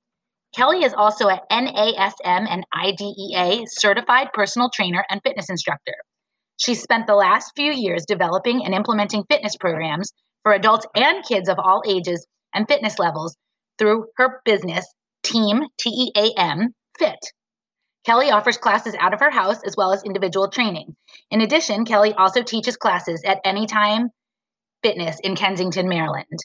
Kelly 0.54 0.84
is 0.84 0.92
also 0.94 1.28
a 1.28 1.40
NASM 1.50 2.12
and 2.26 2.66
IDEA 2.74 3.64
certified 3.66 4.28
personal 4.34 4.68
trainer 4.68 5.04
and 5.08 5.20
fitness 5.22 5.48
instructor. 5.48 5.94
She 6.58 6.74
spent 6.74 7.06
the 7.06 7.14
last 7.14 7.52
few 7.56 7.72
years 7.72 8.04
developing 8.06 8.64
and 8.64 8.74
implementing 8.74 9.24
fitness 9.30 9.56
programs 9.56 10.12
for 10.42 10.52
adults 10.52 10.86
and 10.94 11.24
kids 11.24 11.48
of 11.48 11.58
all 11.58 11.82
ages 11.88 12.26
and 12.54 12.68
fitness 12.68 12.98
levels 12.98 13.36
through 13.78 14.06
her 14.16 14.42
business, 14.44 14.84
Team 15.22 15.62
T 15.78 15.90
E 15.90 16.12
A 16.16 16.38
M 16.38 16.74
Fit. 16.98 17.18
Kelly 18.04 18.30
offers 18.30 18.56
classes 18.56 18.94
out 18.98 19.12
of 19.12 19.20
her 19.20 19.30
house 19.30 19.62
as 19.64 19.76
well 19.76 19.92
as 19.92 20.02
individual 20.04 20.48
training. 20.48 20.96
In 21.30 21.42
addition, 21.42 21.84
Kelly 21.84 22.14
also 22.14 22.42
teaches 22.42 22.76
classes 22.76 23.22
at 23.24 23.40
Anytime 23.44 24.08
Fitness 24.82 25.18
in 25.22 25.36
Kensington, 25.36 25.88
Maryland. 25.88 26.38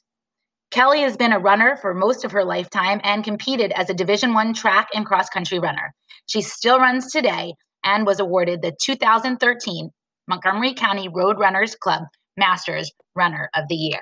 Kelly 0.71 1.01
has 1.01 1.15
been 1.15 1.31
a 1.31 1.39
runner 1.39 1.77
for 1.77 1.93
most 1.93 2.25
of 2.25 2.33
her 2.33 2.43
lifetime 2.43 2.99
and 3.03 3.23
competed 3.23 3.71
as 3.71 3.89
a 3.89 3.93
Division 3.93 4.33
1 4.33 4.53
track 4.53 4.89
and 4.93 5.05
cross 5.05 5.29
country 5.29 5.59
runner. 5.59 5.93
She 6.27 6.41
still 6.41 6.79
runs 6.79 7.11
today 7.11 7.53
and 7.85 8.05
was 8.05 8.19
awarded 8.19 8.61
the 8.61 8.75
2013 8.81 9.89
Montgomery 10.27 10.73
County 10.73 11.07
Road 11.07 11.39
Runners 11.39 11.75
Club 11.75 12.03
Masters 12.35 12.91
Runner 13.15 13.49
of 13.55 13.69
the 13.69 13.75
Year. 13.75 14.01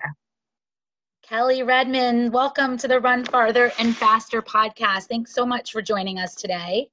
Kelly 1.21 1.61
Redmond, 1.61 2.33
welcome 2.33 2.77
to 2.77 2.87
the 2.87 2.99
Run 2.99 3.23
Farther 3.23 3.71
and 3.77 3.95
Faster 3.95 4.41
podcast. 4.41 5.03
Thanks 5.03 5.33
so 5.33 5.45
much 5.45 5.71
for 5.71 5.81
joining 5.81 6.17
us 6.17 6.33
today. 6.33 6.89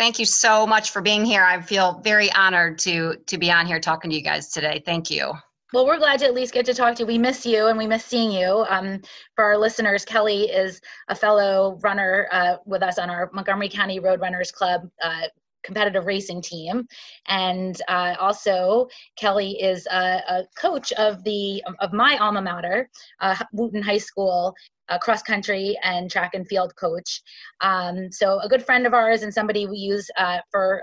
Thank 0.00 0.18
you 0.18 0.24
so 0.24 0.66
much 0.66 0.92
for 0.92 1.02
being 1.02 1.26
here. 1.26 1.44
I 1.44 1.60
feel 1.60 2.00
very 2.02 2.32
honored 2.32 2.78
to 2.78 3.16
to 3.26 3.36
be 3.36 3.50
on 3.50 3.66
here 3.66 3.78
talking 3.78 4.10
to 4.10 4.16
you 4.16 4.22
guys 4.22 4.48
today. 4.48 4.82
Thank 4.86 5.10
you. 5.10 5.34
Well, 5.74 5.84
we're 5.84 5.98
glad 5.98 6.20
to 6.20 6.24
at 6.24 6.32
least 6.32 6.54
get 6.54 6.64
to 6.66 6.72
talk 6.72 6.94
to 6.94 7.02
you. 7.02 7.06
We 7.06 7.18
miss 7.18 7.44
you 7.44 7.66
and 7.66 7.76
we 7.76 7.86
miss 7.86 8.06
seeing 8.06 8.32
you. 8.32 8.64
Um, 8.70 9.02
for 9.36 9.44
our 9.44 9.58
listeners, 9.58 10.06
Kelly 10.06 10.44
is 10.44 10.80
a 11.08 11.14
fellow 11.14 11.78
runner 11.82 12.28
uh, 12.32 12.56
with 12.64 12.82
us 12.82 12.98
on 12.98 13.10
our 13.10 13.30
Montgomery 13.34 13.68
County 13.68 14.00
Road 14.00 14.22
Runners 14.22 14.50
Club 14.50 14.88
uh, 15.02 15.24
competitive 15.62 16.06
racing 16.06 16.42
team. 16.42 16.86
And 17.26 17.80
uh, 17.88 18.14
also 18.18 18.88
kelly 19.16 19.60
is 19.60 19.86
a, 19.86 20.22
a, 20.28 20.44
coach 20.56 20.92
of 20.92 21.22
the 21.24 21.62
of 21.80 21.92
my 21.92 22.16
alma 22.18 22.42
mater 22.42 22.88
uh, 23.20 23.36
wootton 23.52 23.82
high 23.82 23.98
school 23.98 24.54
cross 24.98 25.22
country 25.22 25.78
and 25.84 26.10
track 26.10 26.34
and 26.34 26.46
field 26.48 26.74
coach. 26.76 27.22
Um, 27.60 28.10
so 28.10 28.40
a 28.40 28.48
good 28.48 28.64
friend 28.64 28.86
of 28.86 28.94
ours 28.94 29.22
and 29.22 29.32
somebody 29.32 29.66
we 29.66 29.76
use 29.76 30.10
uh, 30.16 30.38
for 30.50 30.82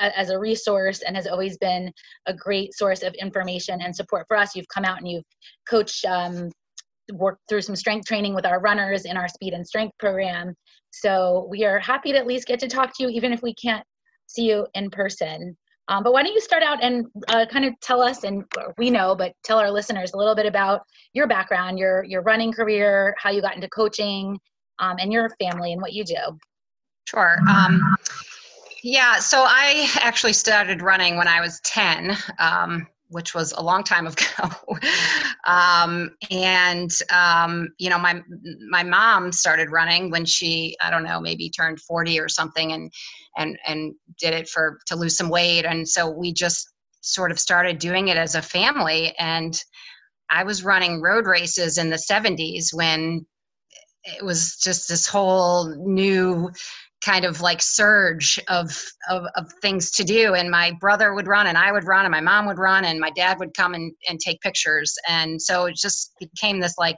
as 0.00 0.30
a 0.30 0.38
resource 0.38 1.02
and 1.02 1.16
has 1.16 1.26
always 1.26 1.58
been 1.58 1.92
a 2.26 2.34
great 2.34 2.74
source 2.74 3.02
of 3.02 3.12
information 3.14 3.82
and 3.82 3.94
support 3.94 4.24
for 4.26 4.36
us. 4.36 4.56
You've 4.56 4.68
come 4.68 4.84
out 4.84 4.98
and 4.98 5.08
you've 5.08 5.24
coached 5.68 6.04
um, 6.06 6.50
worked 7.12 7.42
through 7.48 7.62
some 7.62 7.76
strength 7.76 8.06
training 8.06 8.34
with 8.34 8.46
our 8.46 8.60
runners 8.60 9.04
in 9.04 9.16
our 9.16 9.28
speed 9.28 9.52
and 9.52 9.66
strength 9.66 9.96
program. 9.98 10.54
So 10.90 11.46
we 11.50 11.64
are 11.64 11.78
happy 11.78 12.12
to 12.12 12.18
at 12.18 12.26
least 12.26 12.46
get 12.46 12.60
to 12.60 12.68
talk 12.68 12.96
to 12.96 13.02
you 13.02 13.08
even 13.10 13.32
if 13.32 13.42
we 13.42 13.54
can't 13.54 13.84
see 14.32 14.48
you 14.48 14.66
in 14.74 14.90
person. 14.90 15.56
Um, 15.88 16.02
but 16.02 16.12
why 16.12 16.22
don't 16.22 16.32
you 16.32 16.40
start 16.40 16.62
out 16.62 16.82
and 16.82 17.06
uh, 17.28 17.44
kind 17.50 17.64
of 17.64 17.78
tell 17.80 18.00
us, 18.00 18.24
and 18.24 18.44
we 18.78 18.88
know, 18.88 19.14
but 19.14 19.34
tell 19.44 19.58
our 19.58 19.70
listeners 19.70 20.12
a 20.12 20.16
little 20.16 20.34
bit 20.34 20.46
about 20.46 20.82
your 21.12 21.26
background, 21.26 21.78
your 21.78 22.04
your 22.04 22.22
running 22.22 22.52
career, 22.52 23.14
how 23.18 23.30
you 23.30 23.42
got 23.42 23.56
into 23.56 23.68
coaching, 23.68 24.38
um, 24.78 24.96
and 24.98 25.12
your 25.12 25.28
family 25.40 25.72
and 25.72 25.82
what 25.82 25.92
you 25.92 26.04
do. 26.04 26.38
Sure. 27.04 27.36
Um, 27.48 27.96
yeah, 28.82 29.18
so 29.18 29.44
I 29.46 29.88
actually 30.00 30.32
started 30.32 30.82
running 30.82 31.16
when 31.16 31.28
I 31.28 31.40
was 31.40 31.60
10. 31.60 32.16
Which 33.12 33.34
was 33.34 33.52
a 33.52 33.62
long 33.62 33.84
time 33.84 34.06
ago. 34.06 34.50
um, 35.46 36.10
and 36.30 36.90
um, 37.10 37.68
you 37.78 37.90
know, 37.90 37.98
my 37.98 38.20
my 38.70 38.82
mom 38.82 39.32
started 39.32 39.70
running 39.70 40.10
when 40.10 40.24
she 40.24 40.76
I 40.82 40.90
don't 40.90 41.04
know 41.04 41.20
maybe 41.20 41.50
turned 41.50 41.80
forty 41.80 42.18
or 42.18 42.28
something, 42.28 42.72
and 42.72 42.90
and 43.36 43.58
and 43.66 43.94
did 44.18 44.34
it 44.34 44.48
for 44.48 44.78
to 44.86 44.96
lose 44.96 45.16
some 45.16 45.28
weight, 45.28 45.64
and 45.64 45.88
so 45.88 46.10
we 46.10 46.32
just 46.32 46.68
sort 47.02 47.30
of 47.30 47.38
started 47.38 47.78
doing 47.78 48.08
it 48.08 48.16
as 48.16 48.34
a 48.34 48.42
family. 48.42 49.14
And 49.18 49.58
I 50.30 50.44
was 50.44 50.64
running 50.64 51.02
road 51.02 51.26
races 51.26 51.78
in 51.78 51.90
the 51.90 52.02
'70s 52.10 52.72
when 52.72 53.26
it 54.04 54.24
was 54.24 54.56
just 54.56 54.88
this 54.88 55.06
whole 55.06 55.74
new 55.76 56.50
kind 57.04 57.24
of 57.24 57.40
like 57.40 57.60
surge 57.60 58.38
of, 58.48 58.70
of, 59.10 59.24
of 59.34 59.52
things 59.60 59.90
to 59.90 60.04
do. 60.04 60.34
And 60.34 60.50
my 60.50 60.72
brother 60.80 61.14
would 61.14 61.26
run 61.26 61.48
and 61.48 61.58
i 61.58 61.72
would 61.72 61.84
run 61.84 62.04
and 62.04 62.12
my 62.12 62.20
mom 62.20 62.46
would 62.46 62.58
run 62.58 62.84
and 62.84 63.00
my 63.00 63.10
dad 63.10 63.38
would 63.38 63.54
come 63.54 63.74
and, 63.74 63.92
and 64.08 64.20
take 64.20 64.40
pictures. 64.40 64.94
And 65.08 65.40
so 65.40 65.66
it 65.66 65.76
just 65.76 66.12
became 66.20 66.60
this 66.60 66.78
like 66.78 66.96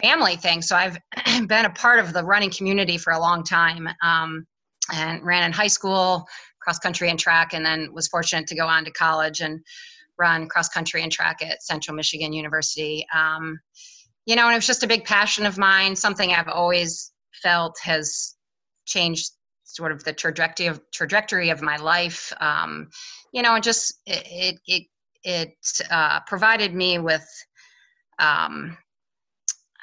family 0.00 0.36
thing. 0.36 0.62
So 0.62 0.76
i've 0.76 0.98
been 1.48 1.64
a 1.64 1.70
part 1.70 2.00
of 2.00 2.12
the 2.12 2.24
running 2.24 2.50
community 2.50 2.98
for 2.98 3.12
a 3.12 3.18
long 3.18 3.42
time 3.42 3.88
um, 4.02 4.46
and 4.92 5.24
ran 5.24 5.44
in 5.44 5.52
high 5.52 5.68
school 5.68 6.26
cross 6.60 6.78
country 6.78 7.10
and 7.10 7.18
track 7.18 7.52
and 7.52 7.64
then 7.64 7.92
was 7.92 8.08
fortunate 8.08 8.46
to 8.46 8.56
go 8.56 8.66
on 8.66 8.84
to 8.84 8.90
college 8.92 9.40
and 9.40 9.60
run 10.18 10.48
cross 10.48 10.68
country 10.68 11.02
and 11.02 11.12
track 11.12 11.42
at 11.42 11.62
central 11.62 11.96
michigan 11.96 12.32
university. 12.32 13.06
Um, 13.14 13.58
you 14.26 14.36
know 14.36 14.44
and 14.44 14.52
it 14.52 14.56
was 14.56 14.66
just 14.66 14.82
a 14.82 14.86
big 14.86 15.04
passion 15.04 15.44
of 15.46 15.58
mine 15.58 15.94
something 15.94 16.32
i've 16.32 16.48
always 16.48 17.12
felt 17.42 17.76
has 17.82 18.34
changed 18.84 19.30
sort 19.64 19.92
of 19.92 20.04
the 20.04 20.12
trajectory 20.12 20.66
of 20.66 20.80
trajectory 20.92 21.50
of 21.50 21.62
my 21.62 21.76
life. 21.76 22.32
Um, 22.40 22.88
you 23.32 23.42
know, 23.42 23.54
and 23.54 23.64
just 23.64 24.00
it 24.06 24.60
it 24.66 24.84
it 25.24 25.56
uh, 25.90 26.20
provided 26.26 26.74
me 26.74 26.98
with 26.98 27.26
um, 28.18 28.76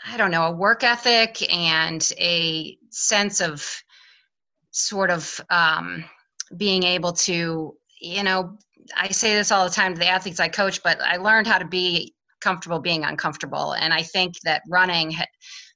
I 0.06 0.18
don't 0.18 0.32
know 0.32 0.46
a 0.46 0.52
work 0.52 0.84
ethic 0.84 1.52
and 1.54 2.08
a 2.20 2.78
sense 2.90 3.42
of 3.42 3.68
sort 4.72 5.10
of 5.10 5.42
um, 5.50 6.06
being 6.56 6.84
able 6.84 7.14
to 7.14 7.76
you 8.00 8.24
know 8.24 8.58
I 8.96 9.10
say 9.10 9.34
this 9.34 9.52
all 9.52 9.66
the 9.66 9.74
time 9.74 9.94
to 9.94 10.00
the 10.00 10.08
athletes 10.08 10.40
I 10.40 10.48
coach, 10.48 10.82
but 10.84 11.02
I 11.02 11.18
learned 11.18 11.48
how 11.48 11.58
to 11.58 11.66
be 11.68 12.16
comfortable 12.40 12.80
being 12.80 13.04
uncomfortable, 13.04 13.74
and 13.74 13.94
I 13.94 14.04
think 14.04 14.36
that 14.44 14.64
running. 14.70 15.16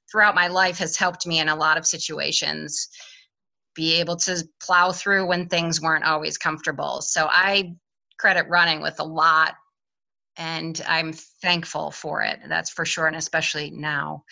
throughout 0.08 0.36
my 0.36 0.46
life 0.46 0.78
has 0.78 0.96
helped 0.96 1.26
me 1.26 1.40
in 1.40 1.48
a 1.48 1.54
lot 1.56 1.76
of 1.76 1.84
situations 1.84 2.88
be 3.76 3.94
able 3.94 4.16
to 4.16 4.42
plow 4.60 4.90
through 4.90 5.26
when 5.26 5.48
things 5.48 5.80
weren't 5.80 6.04
always 6.04 6.38
comfortable. 6.38 7.00
So 7.02 7.28
I 7.30 7.74
credit 8.18 8.48
running 8.48 8.80
with 8.80 8.98
a 8.98 9.04
lot 9.04 9.54
and 10.36 10.82
I'm 10.86 11.12
thankful 11.12 11.90
for 11.90 12.22
it. 12.22 12.40
That's 12.48 12.70
for 12.70 12.84
sure, 12.84 13.06
and 13.06 13.16
especially 13.16 13.70
now. 13.70 14.24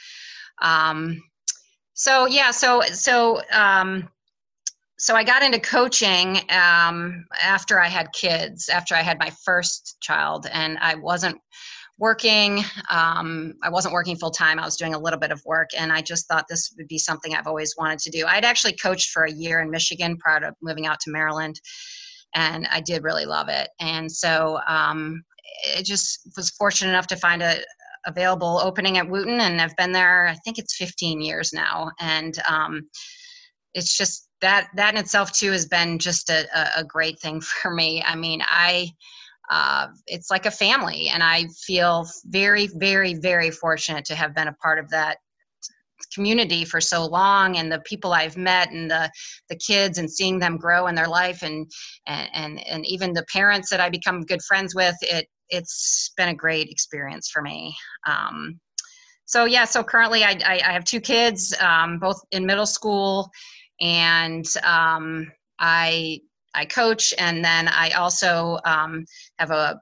Um, 0.60 1.22
so 1.94 2.26
yeah, 2.26 2.50
so 2.50 2.82
so 2.82 3.40
um, 3.52 4.08
so 4.98 5.14
I 5.14 5.24
got 5.24 5.42
into 5.42 5.60
coaching 5.60 6.40
um, 6.50 7.24
after 7.42 7.80
I 7.80 7.88
had 7.88 8.12
kids, 8.12 8.68
after 8.68 8.94
I 8.94 9.02
had 9.02 9.18
my 9.18 9.30
first 9.44 9.96
child, 10.00 10.46
and 10.52 10.78
I 10.78 10.94
wasn't 10.94 11.38
working. 11.98 12.64
Um, 12.90 13.54
I 13.62 13.70
wasn't 13.70 13.94
working 13.94 14.16
full 14.16 14.30
time. 14.30 14.58
I 14.58 14.64
was 14.64 14.76
doing 14.76 14.94
a 14.94 14.98
little 14.98 15.18
bit 15.18 15.30
of 15.30 15.42
work, 15.44 15.70
and 15.76 15.92
I 15.92 16.00
just 16.02 16.26
thought 16.28 16.46
this 16.48 16.72
would 16.76 16.88
be 16.88 16.98
something 16.98 17.34
I've 17.34 17.46
always 17.46 17.74
wanted 17.78 18.00
to 18.00 18.10
do. 18.10 18.26
I'd 18.26 18.44
actually 18.44 18.74
coached 18.74 19.10
for 19.10 19.24
a 19.24 19.32
year 19.32 19.60
in 19.60 19.70
Michigan 19.70 20.16
prior 20.16 20.40
to 20.40 20.52
moving 20.60 20.86
out 20.86 21.00
to 21.00 21.10
Maryland, 21.10 21.60
and 22.34 22.66
I 22.70 22.80
did 22.80 23.04
really 23.04 23.26
love 23.26 23.48
it. 23.48 23.68
And 23.80 24.10
so 24.10 24.60
um, 24.66 25.22
it 25.64 25.84
just 25.84 26.28
was 26.36 26.50
fortunate 26.50 26.90
enough 26.90 27.06
to 27.08 27.16
find 27.16 27.42
a 27.42 27.58
available 28.06 28.60
opening 28.62 28.98
at 28.98 29.08
Wootton, 29.08 29.40
and 29.40 29.60
I've 29.60 29.76
been 29.76 29.92
there. 29.92 30.26
I 30.26 30.34
think 30.44 30.58
it's 30.58 30.76
15 30.76 31.20
years 31.20 31.52
now, 31.52 31.90
and 32.00 32.34
um, 32.48 32.88
it's 33.72 33.96
just 33.96 34.28
that 34.40 34.68
that 34.76 34.94
in 34.94 35.00
itself 35.00 35.32
too 35.32 35.52
has 35.52 35.66
been 35.66 35.98
just 35.98 36.28
a, 36.28 36.46
a 36.76 36.84
great 36.84 37.18
thing 37.20 37.40
for 37.62 37.70
me. 37.70 38.02
I 38.02 38.14
mean, 38.14 38.42
I 38.42 38.90
uh, 39.50 39.88
it's 40.06 40.30
like 40.30 40.46
a 40.46 40.50
family 40.50 41.08
and 41.12 41.22
i 41.22 41.46
feel 41.66 42.06
very 42.26 42.68
very 42.74 43.14
very 43.14 43.50
fortunate 43.50 44.04
to 44.04 44.14
have 44.14 44.34
been 44.34 44.48
a 44.48 44.54
part 44.54 44.78
of 44.78 44.88
that 44.90 45.18
community 46.12 46.64
for 46.64 46.80
so 46.80 47.06
long 47.06 47.56
and 47.56 47.70
the 47.70 47.80
people 47.80 48.12
i've 48.12 48.36
met 48.36 48.70
and 48.72 48.90
the 48.90 49.10
the 49.48 49.56
kids 49.56 49.98
and 49.98 50.10
seeing 50.10 50.38
them 50.38 50.56
grow 50.56 50.86
in 50.86 50.94
their 50.94 51.08
life 51.08 51.42
and 51.42 51.70
and 52.06 52.28
and, 52.34 52.66
and 52.66 52.86
even 52.86 53.12
the 53.12 53.24
parents 53.32 53.70
that 53.70 53.80
i 53.80 53.88
become 53.88 54.22
good 54.22 54.42
friends 54.42 54.74
with 54.74 54.96
it 55.02 55.26
it's 55.50 56.12
been 56.16 56.30
a 56.30 56.34
great 56.34 56.68
experience 56.70 57.28
for 57.30 57.42
me. 57.42 57.76
Um, 58.06 58.58
so 59.26 59.46
yeah 59.46 59.64
so 59.64 59.82
currently 59.82 60.22
i 60.22 60.38
i, 60.44 60.60
I 60.66 60.72
have 60.72 60.84
two 60.84 61.00
kids 61.00 61.54
um, 61.60 61.98
both 61.98 62.20
in 62.30 62.44
middle 62.44 62.66
school 62.66 63.30
and 63.80 64.44
um, 64.62 65.32
i 65.58 66.20
I 66.54 66.64
coach, 66.64 67.14
and 67.18 67.44
then 67.44 67.68
I 67.68 67.90
also 67.90 68.58
um, 68.64 69.04
have 69.38 69.50
a, 69.50 69.80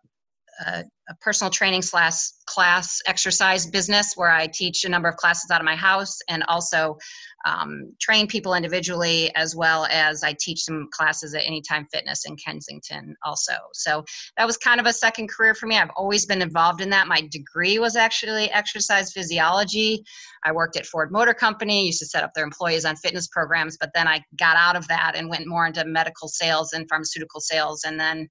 a, 0.67 0.85
a, 1.09 1.15
personal 1.21 1.51
training 1.51 1.83
slash 1.83 2.15
class 2.47 3.01
exercise 3.07 3.67
business 3.67 4.15
where 4.17 4.31
I 4.31 4.47
teach 4.47 4.85
a 4.85 4.89
number 4.89 5.09
of 5.09 5.17
classes 5.17 5.51
out 5.51 5.61
of 5.61 5.65
my 5.65 5.77
house, 5.77 6.19
and 6.29 6.43
also 6.49 6.97
um, 7.45 7.93
train 8.01 8.27
people 8.27 8.55
individually 8.55 9.35
as 9.35 9.57
well 9.57 9.87
as 9.91 10.23
I 10.23 10.35
teach 10.39 10.63
some 10.63 10.89
classes 10.93 11.35
at 11.35 11.47
Anytime 11.47 11.87
Fitness 11.93 12.25
in 12.25 12.37
Kensington 12.37 13.15
also. 13.25 13.55
So 13.73 14.05
that 14.37 14.47
was 14.47 14.57
kind 14.57 14.81
of 14.81 14.87
a 14.87 14.93
second 14.93 15.29
career 15.29 15.55
for 15.55 15.67
me. 15.67 15.79
I've 15.79 15.91
always 15.97 16.27
been 16.27 16.43
involved 16.43 16.81
in 16.81 16.91
that. 16.91 17.09
My 17.09 17.23
degree 17.31 17.79
was 17.79 17.97
actually 17.97 18.51
exercise 18.51 19.13
physiology. 19.13 20.03
I 20.45 20.53
worked 20.53 20.77
at 20.77 20.87
Ford 20.87 21.13
Motor 21.13 21.35
Company, 21.35 21.87
used 21.87 22.01
to 22.01 22.07
set 22.07 22.25
up 22.25 22.33
their 22.35 22.45
employees 22.45 22.85
on 22.85 22.97
fitness 22.97 23.29
programs, 23.29 23.77
but 23.81 23.91
then 23.95 24.09
I 24.09 24.23
got 24.39 24.57
out 24.57 24.77
of 24.77 24.89
that 24.89 25.15
and 25.17 25.29
went 25.29 25.47
more 25.47 25.67
into 25.67 25.85
medical 25.85 26.29
sales 26.29 26.73
and 26.73 26.89
pharmaceutical 26.89 27.41
sales 27.41 27.85
and 27.85 27.99
then 27.99 28.29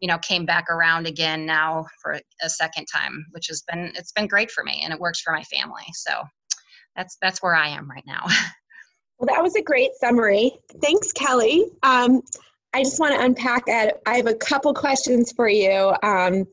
you 0.00 0.08
know 0.08 0.18
came 0.18 0.44
back 0.46 0.70
around 0.70 1.06
again 1.06 1.44
now 1.44 1.84
for 2.00 2.18
a 2.42 2.48
second 2.48 2.86
time 2.86 3.26
which 3.32 3.48
has 3.48 3.62
been 3.62 3.92
it's 3.96 4.12
been 4.12 4.26
great 4.26 4.50
for 4.50 4.62
me 4.62 4.80
and 4.84 4.92
it 4.92 5.00
works 5.00 5.20
for 5.20 5.32
my 5.32 5.42
family 5.44 5.82
so 5.92 6.22
that's 6.98 7.16
that's 7.22 7.42
where 7.42 7.54
I 7.54 7.68
am 7.68 7.88
right 7.88 8.04
now. 8.06 8.24
well, 9.18 9.34
that 9.34 9.42
was 9.42 9.54
a 9.54 9.62
great 9.62 9.92
summary. 9.98 10.58
Thanks, 10.82 11.12
Kelly. 11.12 11.64
Um, 11.82 12.20
I 12.74 12.82
just 12.82 13.00
want 13.00 13.14
to 13.14 13.24
unpack 13.24 13.62
it. 13.68 14.02
I 14.04 14.16
have 14.16 14.26
a 14.26 14.34
couple 14.34 14.74
questions 14.74 15.32
for 15.32 15.48
you. 15.48 15.94
Um, 16.02 16.44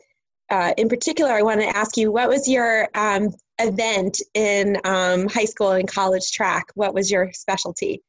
uh, 0.50 0.74
in 0.78 0.88
particular, 0.88 1.32
I 1.32 1.42
want 1.42 1.60
to 1.60 1.68
ask 1.68 1.98
you 1.98 2.12
what 2.12 2.30
was 2.30 2.48
your 2.48 2.88
um, 2.94 3.30
event 3.60 4.22
in 4.36 4.78
um, 4.86 5.28
high 5.28 5.46
school 5.46 5.72
and 5.72 5.88
college 5.88 6.32
track? 6.32 6.68
What 6.76 6.94
was 6.94 7.12
your 7.12 7.32
specialty? 7.34 8.04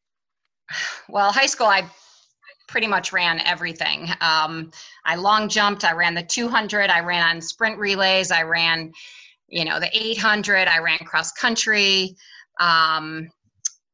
Well, 1.08 1.32
high 1.32 1.46
school, 1.46 1.66
I 1.66 1.88
pretty 2.68 2.86
much 2.86 3.12
ran 3.12 3.40
everything. 3.40 4.08
Um, 4.20 4.70
I 5.04 5.14
long 5.14 5.48
jumped, 5.48 5.84
I 5.84 5.92
ran 5.92 6.14
the 6.14 6.22
200, 6.22 6.90
I 6.90 7.00
ran 7.00 7.26
on 7.26 7.40
sprint 7.40 7.78
relays, 7.78 8.30
I 8.30 8.42
ran 8.42 8.92
you 9.48 9.64
know 9.64 9.78
the 9.78 9.90
800 9.92 10.68
i 10.68 10.78
ran 10.78 10.98
cross 10.98 11.32
country 11.32 12.14
um, 12.60 13.28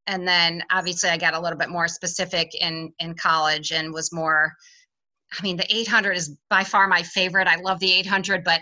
and 0.06 0.26
then 0.26 0.62
obviously 0.70 1.10
i 1.10 1.16
got 1.16 1.34
a 1.34 1.40
little 1.40 1.58
bit 1.58 1.68
more 1.68 1.88
specific 1.88 2.50
in 2.60 2.92
in 3.00 3.14
college 3.14 3.72
and 3.72 3.92
was 3.92 4.12
more 4.12 4.52
i 5.38 5.42
mean 5.42 5.56
the 5.56 5.74
800 5.74 6.16
is 6.16 6.36
by 6.50 6.64
far 6.64 6.88
my 6.88 7.02
favorite. 7.02 7.48
I 7.48 7.56
love 7.56 7.80
the 7.80 7.92
800 7.92 8.44
but 8.44 8.60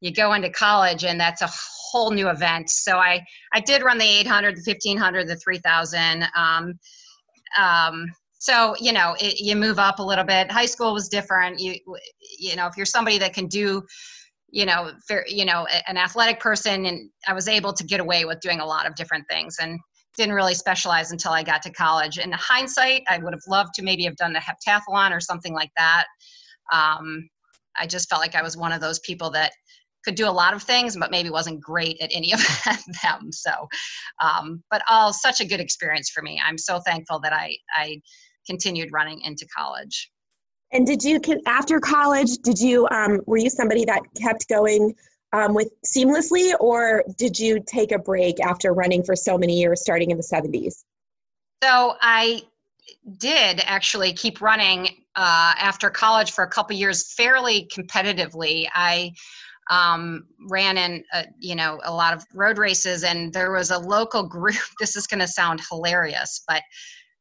you 0.00 0.12
go 0.12 0.34
into 0.34 0.50
college 0.50 1.04
and 1.04 1.18
that's 1.18 1.40
a 1.40 1.48
whole 1.50 2.10
new 2.10 2.28
event. 2.28 2.68
So 2.70 2.98
i 2.98 3.24
i 3.52 3.60
did 3.60 3.82
run 3.82 3.98
the 3.98 4.04
800 4.04 4.56
the 4.56 4.62
1500 4.66 5.28
the 5.28 5.36
3000 5.36 6.28
um, 6.36 6.74
um, 7.58 8.06
so 8.38 8.74
you 8.78 8.92
know 8.92 9.16
it, 9.20 9.40
you 9.40 9.56
move 9.56 9.78
up 9.78 10.00
a 10.00 10.02
little 10.02 10.24
bit. 10.24 10.50
High 10.50 10.66
school 10.66 10.92
was 10.92 11.08
different. 11.08 11.60
You 11.60 11.76
you 12.38 12.56
know 12.56 12.66
if 12.66 12.76
you're 12.76 12.84
somebody 12.84 13.16
that 13.18 13.32
can 13.32 13.46
do 13.46 13.82
you 14.54 14.66
know, 14.66 14.92
you 15.26 15.44
know, 15.44 15.66
an 15.88 15.96
athletic 15.96 16.38
person, 16.38 16.86
and 16.86 17.10
I 17.26 17.32
was 17.32 17.48
able 17.48 17.72
to 17.72 17.84
get 17.84 17.98
away 17.98 18.24
with 18.24 18.38
doing 18.38 18.60
a 18.60 18.64
lot 18.64 18.86
of 18.86 18.94
different 18.94 19.24
things, 19.28 19.56
and 19.60 19.80
didn't 20.16 20.36
really 20.36 20.54
specialize 20.54 21.10
until 21.10 21.32
I 21.32 21.42
got 21.42 21.60
to 21.62 21.72
college. 21.72 22.18
In 22.18 22.30
hindsight, 22.30 23.02
I 23.08 23.18
would 23.18 23.32
have 23.32 23.42
loved 23.48 23.74
to 23.74 23.82
maybe 23.82 24.04
have 24.04 24.14
done 24.14 24.32
the 24.32 24.38
heptathlon 24.38 25.10
or 25.10 25.18
something 25.18 25.52
like 25.52 25.72
that. 25.76 26.04
Um, 26.72 27.28
I 27.76 27.88
just 27.88 28.08
felt 28.08 28.22
like 28.22 28.36
I 28.36 28.42
was 28.42 28.56
one 28.56 28.70
of 28.70 28.80
those 28.80 29.00
people 29.00 29.28
that 29.30 29.50
could 30.04 30.14
do 30.14 30.28
a 30.28 30.30
lot 30.30 30.54
of 30.54 30.62
things, 30.62 30.96
but 30.96 31.10
maybe 31.10 31.30
wasn't 31.30 31.60
great 31.60 32.00
at 32.00 32.10
any 32.12 32.32
of 32.32 32.40
them. 33.02 33.32
So, 33.32 33.50
um, 34.22 34.62
but 34.70 34.82
all 34.88 35.12
such 35.12 35.40
a 35.40 35.46
good 35.46 35.60
experience 35.60 36.10
for 36.10 36.22
me. 36.22 36.40
I'm 36.46 36.58
so 36.58 36.78
thankful 36.86 37.18
that 37.20 37.32
I 37.32 37.56
I 37.74 38.00
continued 38.46 38.90
running 38.92 39.20
into 39.22 39.48
college. 39.56 40.12
And 40.74 40.84
did 40.84 41.04
you, 41.04 41.20
after 41.46 41.78
college, 41.78 42.38
did 42.38 42.58
you, 42.58 42.88
um, 42.88 43.20
were 43.26 43.36
you 43.36 43.48
somebody 43.48 43.84
that 43.84 44.02
kept 44.20 44.48
going 44.48 44.94
um, 45.32 45.54
with 45.54 45.70
seamlessly, 45.84 46.52
or 46.58 47.04
did 47.16 47.38
you 47.38 47.62
take 47.64 47.92
a 47.92 47.98
break 47.98 48.40
after 48.40 48.74
running 48.74 49.04
for 49.04 49.14
so 49.14 49.38
many 49.38 49.58
years, 49.58 49.80
starting 49.80 50.10
in 50.10 50.16
the 50.16 50.22
70s? 50.22 50.82
So 51.62 51.94
I 52.00 52.42
did 53.18 53.62
actually 53.64 54.12
keep 54.14 54.40
running 54.40 54.88
uh, 55.14 55.54
after 55.58 55.90
college 55.90 56.32
for 56.32 56.42
a 56.42 56.48
couple 56.48 56.76
years 56.76 57.14
fairly 57.14 57.68
competitively. 57.72 58.66
I 58.74 59.12
um, 59.70 60.26
ran 60.48 60.76
in, 60.76 61.04
a, 61.12 61.26
you 61.38 61.54
know, 61.54 61.80
a 61.84 61.92
lot 61.92 62.14
of 62.14 62.24
road 62.34 62.58
races, 62.58 63.04
and 63.04 63.32
there 63.32 63.52
was 63.52 63.70
a 63.70 63.78
local 63.78 64.24
group. 64.24 64.56
This 64.80 64.96
is 64.96 65.06
going 65.06 65.20
to 65.20 65.28
sound 65.28 65.60
hilarious, 65.70 66.42
but 66.48 66.62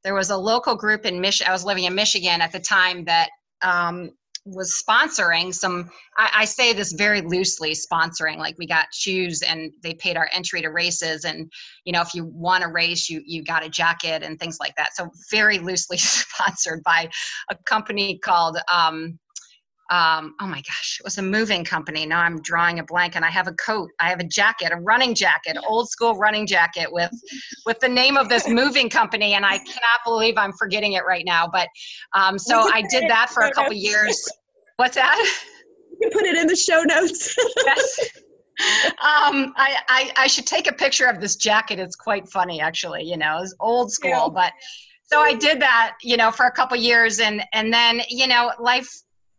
there 0.04 0.16
was 0.16 0.32
a 0.32 0.38
local 0.38 0.76
group 0.76 1.06
in 1.06 1.22
Michigan. 1.22 1.50
I 1.50 1.54
was 1.54 1.64
living 1.64 1.84
in 1.84 1.96
Michigan 1.96 2.42
at 2.42 2.52
the 2.52 2.60
time 2.60 3.06
that 3.06 3.30
um, 3.64 4.12
was 4.46 4.84
sponsoring 4.86 5.54
some 5.54 5.90
I, 6.18 6.30
I, 6.40 6.46
say 6.46 6.74
this 6.74 6.92
very 6.92 7.22
loosely 7.22 7.72
sponsoring 7.72 8.38
like 8.38 8.58
we 8.58 8.68
got 8.68 8.94
shoes 8.94 9.42
and 9.42 9.72
they 9.84 9.94
paid 9.94 10.18
our 10.18 10.30
entry 10.34 10.62
to 10.62 10.68
races 10.68 11.24
and 11.24 11.50
you 11.86 11.94
know 11.94 12.02
if 12.02 12.14
you 12.14 12.26
won 12.26 12.62
a 12.62 12.68
race 12.68 13.10
you 13.10 13.22
you 13.26 13.42
got 13.42 13.64
a 13.64 13.70
jacket 13.70 14.22
and 14.22 14.38
things 14.38 14.58
like 14.60 14.76
that. 14.76 14.96
So 14.96 15.10
very 15.32 15.60
loosely 15.60 15.98
sponsored 15.98 16.84
by 16.84 17.10
a 17.50 17.56
company 17.66 18.18
called 18.18 18.58
um, 18.72 19.18
um, 19.90 20.36
oh 20.40 20.48
my 20.48 20.62
gosh, 20.62 20.98
it 21.00 21.04
was 21.04 21.18
a 21.18 21.22
moving 21.22 21.64
company. 21.66 22.06
Now 22.06 22.22
I'm 22.22 22.42
drawing 22.42 22.80
a 22.80 22.84
blank, 22.84 23.16
and 23.16 23.26
I 23.26 23.30
have 23.30 23.48
a 23.48 23.54
coat. 23.54 23.90
I 24.00 24.10
have 24.10 24.20
a 24.20 24.24
jacket, 24.24 24.72
a 24.72 24.78
running 24.78 25.14
jacket, 25.14 25.58
old 25.68 25.90
school 25.90 26.16
running 26.16 26.48
jacket 26.48 26.88
with 26.92 27.12
with 27.66 27.80
the 27.80 27.90
name 27.90 28.16
of 28.16 28.30
this 28.30 28.48
moving 28.48 28.90
company, 28.90 29.34
and 29.34 29.46
I 29.46 29.58
cannot 29.58 30.00
believe 30.06 30.36
I'm 30.38 30.54
forgetting 30.54 30.94
it 30.94 31.04
right 31.06 31.26
now. 31.26 31.48
But 31.52 31.68
um, 32.14 32.40
so 32.40 32.70
I 32.74 32.84
did 32.90 33.10
that 33.10 33.30
for 33.30 33.44
a 33.44 33.52
couple 33.52 33.74
years. 33.74 34.26
What's 34.78 34.96
that? 34.96 35.18
You 35.92 36.10
can 36.10 36.12
put 36.12 36.26
it 36.26 36.38
in 36.38 36.48
the 36.48 36.56
show 36.56 36.82
notes. 36.84 37.36
yes. 37.66 38.00
Um, 38.60 39.52
I, 39.58 39.78
I 39.90 40.12
I 40.16 40.28
should 40.28 40.46
take 40.46 40.68
a 40.68 40.74
picture 40.74 41.08
of 41.08 41.20
this 41.20 41.36
jacket. 41.36 41.80
It's 41.80 41.96
quite 41.96 42.30
funny, 42.30 42.62
actually. 42.62 43.02
You 43.02 43.18
know, 43.18 43.40
it's 43.42 43.56
old 43.60 43.92
school, 43.92 44.12
yeah. 44.12 44.30
but 44.32 44.54
so 45.06 45.22
I 45.22 45.34
did 45.34 45.60
that, 45.60 45.96
you 46.04 46.18
know, 46.18 46.30
for 46.32 46.46
a 46.46 46.52
couple 46.52 46.78
years, 46.78 47.20
and 47.20 47.44
and 47.54 47.74
then 47.74 48.02
you 48.10 48.28
know, 48.28 48.52
life 48.60 48.88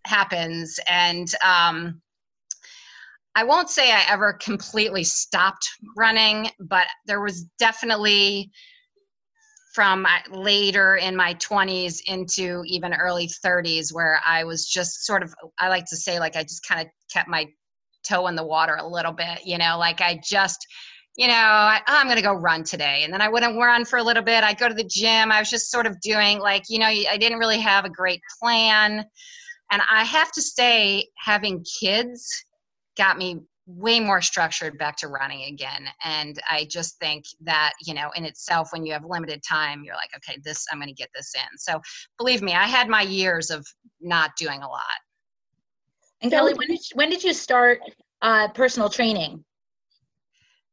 happens. 0.06 0.78
And 0.88 1.28
um, 1.44 2.00
i 3.34 3.44
won't 3.44 3.70
say 3.70 3.92
i 3.92 4.04
ever 4.08 4.32
completely 4.34 5.04
stopped 5.04 5.68
running 5.96 6.50
but 6.60 6.86
there 7.06 7.20
was 7.20 7.44
definitely 7.58 8.50
from 9.74 10.06
later 10.30 10.96
in 10.96 11.16
my 11.16 11.34
20s 11.34 12.00
into 12.06 12.62
even 12.66 12.94
early 12.94 13.28
30s 13.44 13.92
where 13.92 14.20
i 14.26 14.44
was 14.44 14.66
just 14.66 15.04
sort 15.04 15.22
of 15.22 15.34
i 15.58 15.68
like 15.68 15.84
to 15.86 15.96
say 15.96 16.18
like 16.18 16.36
i 16.36 16.42
just 16.42 16.66
kind 16.66 16.80
of 16.80 16.86
kept 17.12 17.28
my 17.28 17.46
toe 18.04 18.26
in 18.26 18.36
the 18.36 18.44
water 18.44 18.76
a 18.76 18.86
little 18.86 19.12
bit 19.12 19.40
you 19.44 19.58
know 19.58 19.76
like 19.78 20.00
i 20.00 20.20
just 20.22 20.66
you 21.16 21.26
know 21.26 21.34
I, 21.34 21.80
oh, 21.88 21.96
i'm 21.96 22.06
going 22.06 22.16
to 22.16 22.22
go 22.22 22.32
run 22.32 22.64
today. 22.64 23.02
And 23.04 23.12
then 23.12 23.20
i 23.20 23.28
wouldn't 23.28 23.56
run 23.56 23.84
for 23.84 23.98
a 23.98 24.02
little 24.02 24.22
bit. 24.22 24.42
I'd 24.42 24.58
go 24.58 24.68
to 24.68 24.74
the 24.74 24.82
gym. 24.82 25.30
I 25.30 25.38
was 25.38 25.48
just 25.48 25.70
sort 25.70 25.86
of 25.86 26.00
doing 26.00 26.40
like 26.40 26.64
you 26.68 26.80
know 26.80 26.86
i 26.86 27.16
didn't 27.16 27.38
really 27.38 27.60
have 27.60 27.84
a 27.84 27.88
great 27.88 28.20
plan 28.40 29.06
and 29.70 29.82
I 29.90 30.04
have 30.04 30.30
to 30.32 30.42
say, 30.42 31.08
having 31.16 31.64
kids 31.80 32.28
got 32.96 33.18
me 33.18 33.40
way 33.66 33.98
more 33.98 34.20
structured 34.20 34.78
back 34.78 34.96
to 34.98 35.08
running 35.08 35.44
again. 35.44 35.88
And 36.04 36.38
I 36.50 36.66
just 36.70 36.98
think 36.98 37.24
that, 37.42 37.72
you 37.84 37.94
know, 37.94 38.10
in 38.14 38.24
itself, 38.24 38.68
when 38.72 38.84
you 38.84 38.92
have 38.92 39.04
limited 39.04 39.42
time, 39.42 39.82
you're 39.84 39.94
like, 39.94 40.10
okay, 40.16 40.38
this, 40.44 40.66
I'm 40.70 40.78
going 40.78 40.88
to 40.88 40.94
get 40.94 41.08
this 41.14 41.32
in. 41.34 41.58
So 41.58 41.80
believe 42.18 42.42
me, 42.42 42.52
I 42.52 42.64
had 42.64 42.88
my 42.88 43.02
years 43.02 43.50
of 43.50 43.66
not 44.00 44.36
doing 44.36 44.60
a 44.60 44.68
lot. 44.68 44.82
And 46.20 46.30
Kelly, 46.30 46.54
when 46.54 46.68
did, 46.68 46.80
when 46.94 47.10
did 47.10 47.24
you 47.24 47.32
start 47.32 47.80
uh, 48.22 48.48
personal 48.48 48.90
training? 48.90 49.42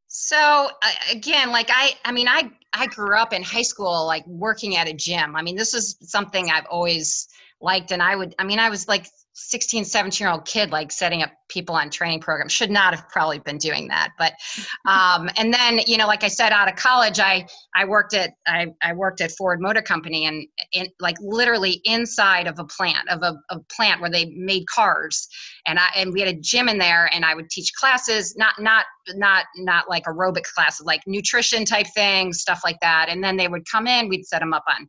So 0.07 0.69
uh, 0.81 0.91
again, 1.09 1.51
like 1.51 1.69
I, 1.71 1.93
I 2.03 2.11
mean, 2.11 2.27
I, 2.27 2.51
I 2.73 2.87
grew 2.87 3.15
up 3.15 3.31
in 3.31 3.41
high 3.41 3.61
school, 3.61 4.05
like 4.05 4.27
working 4.27 4.75
at 4.75 4.89
a 4.89 4.93
gym. 4.93 5.37
I 5.37 5.41
mean, 5.41 5.55
this 5.55 5.73
is 5.73 5.97
something 6.01 6.49
I've 6.49 6.65
always 6.65 7.27
liked 7.61 7.91
and 7.91 8.01
i 8.01 8.15
would 8.15 8.33
i 8.39 8.43
mean 8.43 8.59
i 8.59 8.69
was 8.69 8.87
like 8.87 9.07
16 9.33 9.85
17 9.85 10.25
year 10.25 10.31
old 10.31 10.45
kid 10.45 10.71
like 10.71 10.91
setting 10.91 11.23
up 11.23 11.31
people 11.47 11.75
on 11.75 11.89
training 11.89 12.19
programs. 12.19 12.51
Should 12.51 12.71
not 12.71 12.93
have 12.95 13.07
probably 13.09 13.39
been 13.39 13.57
doing 13.57 13.87
that 13.87 14.11
but 14.17 14.33
um, 14.89 15.29
and 15.37 15.53
then 15.53 15.79
you 15.85 15.97
know 15.97 16.07
like 16.07 16.23
i 16.23 16.27
said 16.27 16.51
out 16.51 16.69
of 16.69 16.75
college 16.75 17.19
i 17.19 17.45
i 17.75 17.85
worked 17.85 18.13
at 18.13 18.31
i, 18.47 18.67
I 18.81 18.93
worked 18.93 19.21
at 19.21 19.31
ford 19.37 19.61
motor 19.61 19.81
company 19.81 20.25
and 20.25 20.45
in 20.73 20.87
like 20.99 21.15
literally 21.21 21.81
inside 21.85 22.47
of 22.47 22.59
a 22.59 22.65
plant 22.65 23.09
of 23.09 23.21
a, 23.23 23.35
a 23.49 23.59
plant 23.75 24.01
where 24.01 24.09
they 24.09 24.25
made 24.35 24.65
cars. 24.67 25.27
And 25.67 25.79
i 25.79 25.87
and 25.95 26.11
we 26.11 26.19
had 26.21 26.29
a 26.29 26.39
gym 26.39 26.67
in 26.67 26.77
there 26.77 27.09
and 27.13 27.23
i 27.23 27.33
would 27.33 27.49
teach 27.49 27.73
classes 27.73 28.35
not 28.37 28.53
not 28.59 28.85
not 29.15 29.45
not 29.57 29.89
like 29.89 30.03
aerobic 30.05 30.43
classes 30.43 30.85
like 30.85 31.01
nutrition 31.07 31.65
type 31.65 31.87
things 31.95 32.39
stuff 32.39 32.61
like 32.63 32.79
that. 32.81 33.07
And 33.09 33.23
then 33.23 33.37
they 33.37 33.47
would 33.47 33.63
come 33.69 33.87
in 33.87 34.09
we'd 34.09 34.25
set 34.25 34.39
them 34.39 34.53
up 34.53 34.63
on 34.67 34.87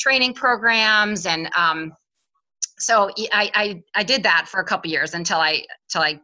training 0.00 0.34
programs 0.34 1.26
and 1.26 1.48
um, 1.56 1.92
so 2.78 3.10
I, 3.32 3.50
I, 3.54 3.82
I 3.94 4.02
did 4.02 4.22
that 4.22 4.48
for 4.48 4.60
a 4.60 4.64
couple 4.64 4.90
years 4.90 5.14
until 5.14 5.38
I 5.38 5.62
until 5.88 6.02
I 6.02 6.20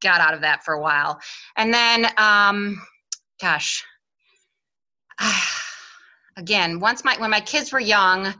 got 0.00 0.20
out 0.20 0.32
of 0.32 0.40
that 0.42 0.64
for 0.64 0.74
a 0.74 0.80
while. 0.80 1.18
And 1.56 1.74
then 1.74 2.06
um, 2.16 2.80
gosh 3.40 3.84
again 6.36 6.78
once 6.80 7.04
my 7.04 7.16
when 7.18 7.30
my 7.30 7.40
kids 7.40 7.72
were 7.72 7.80
young 7.80 8.32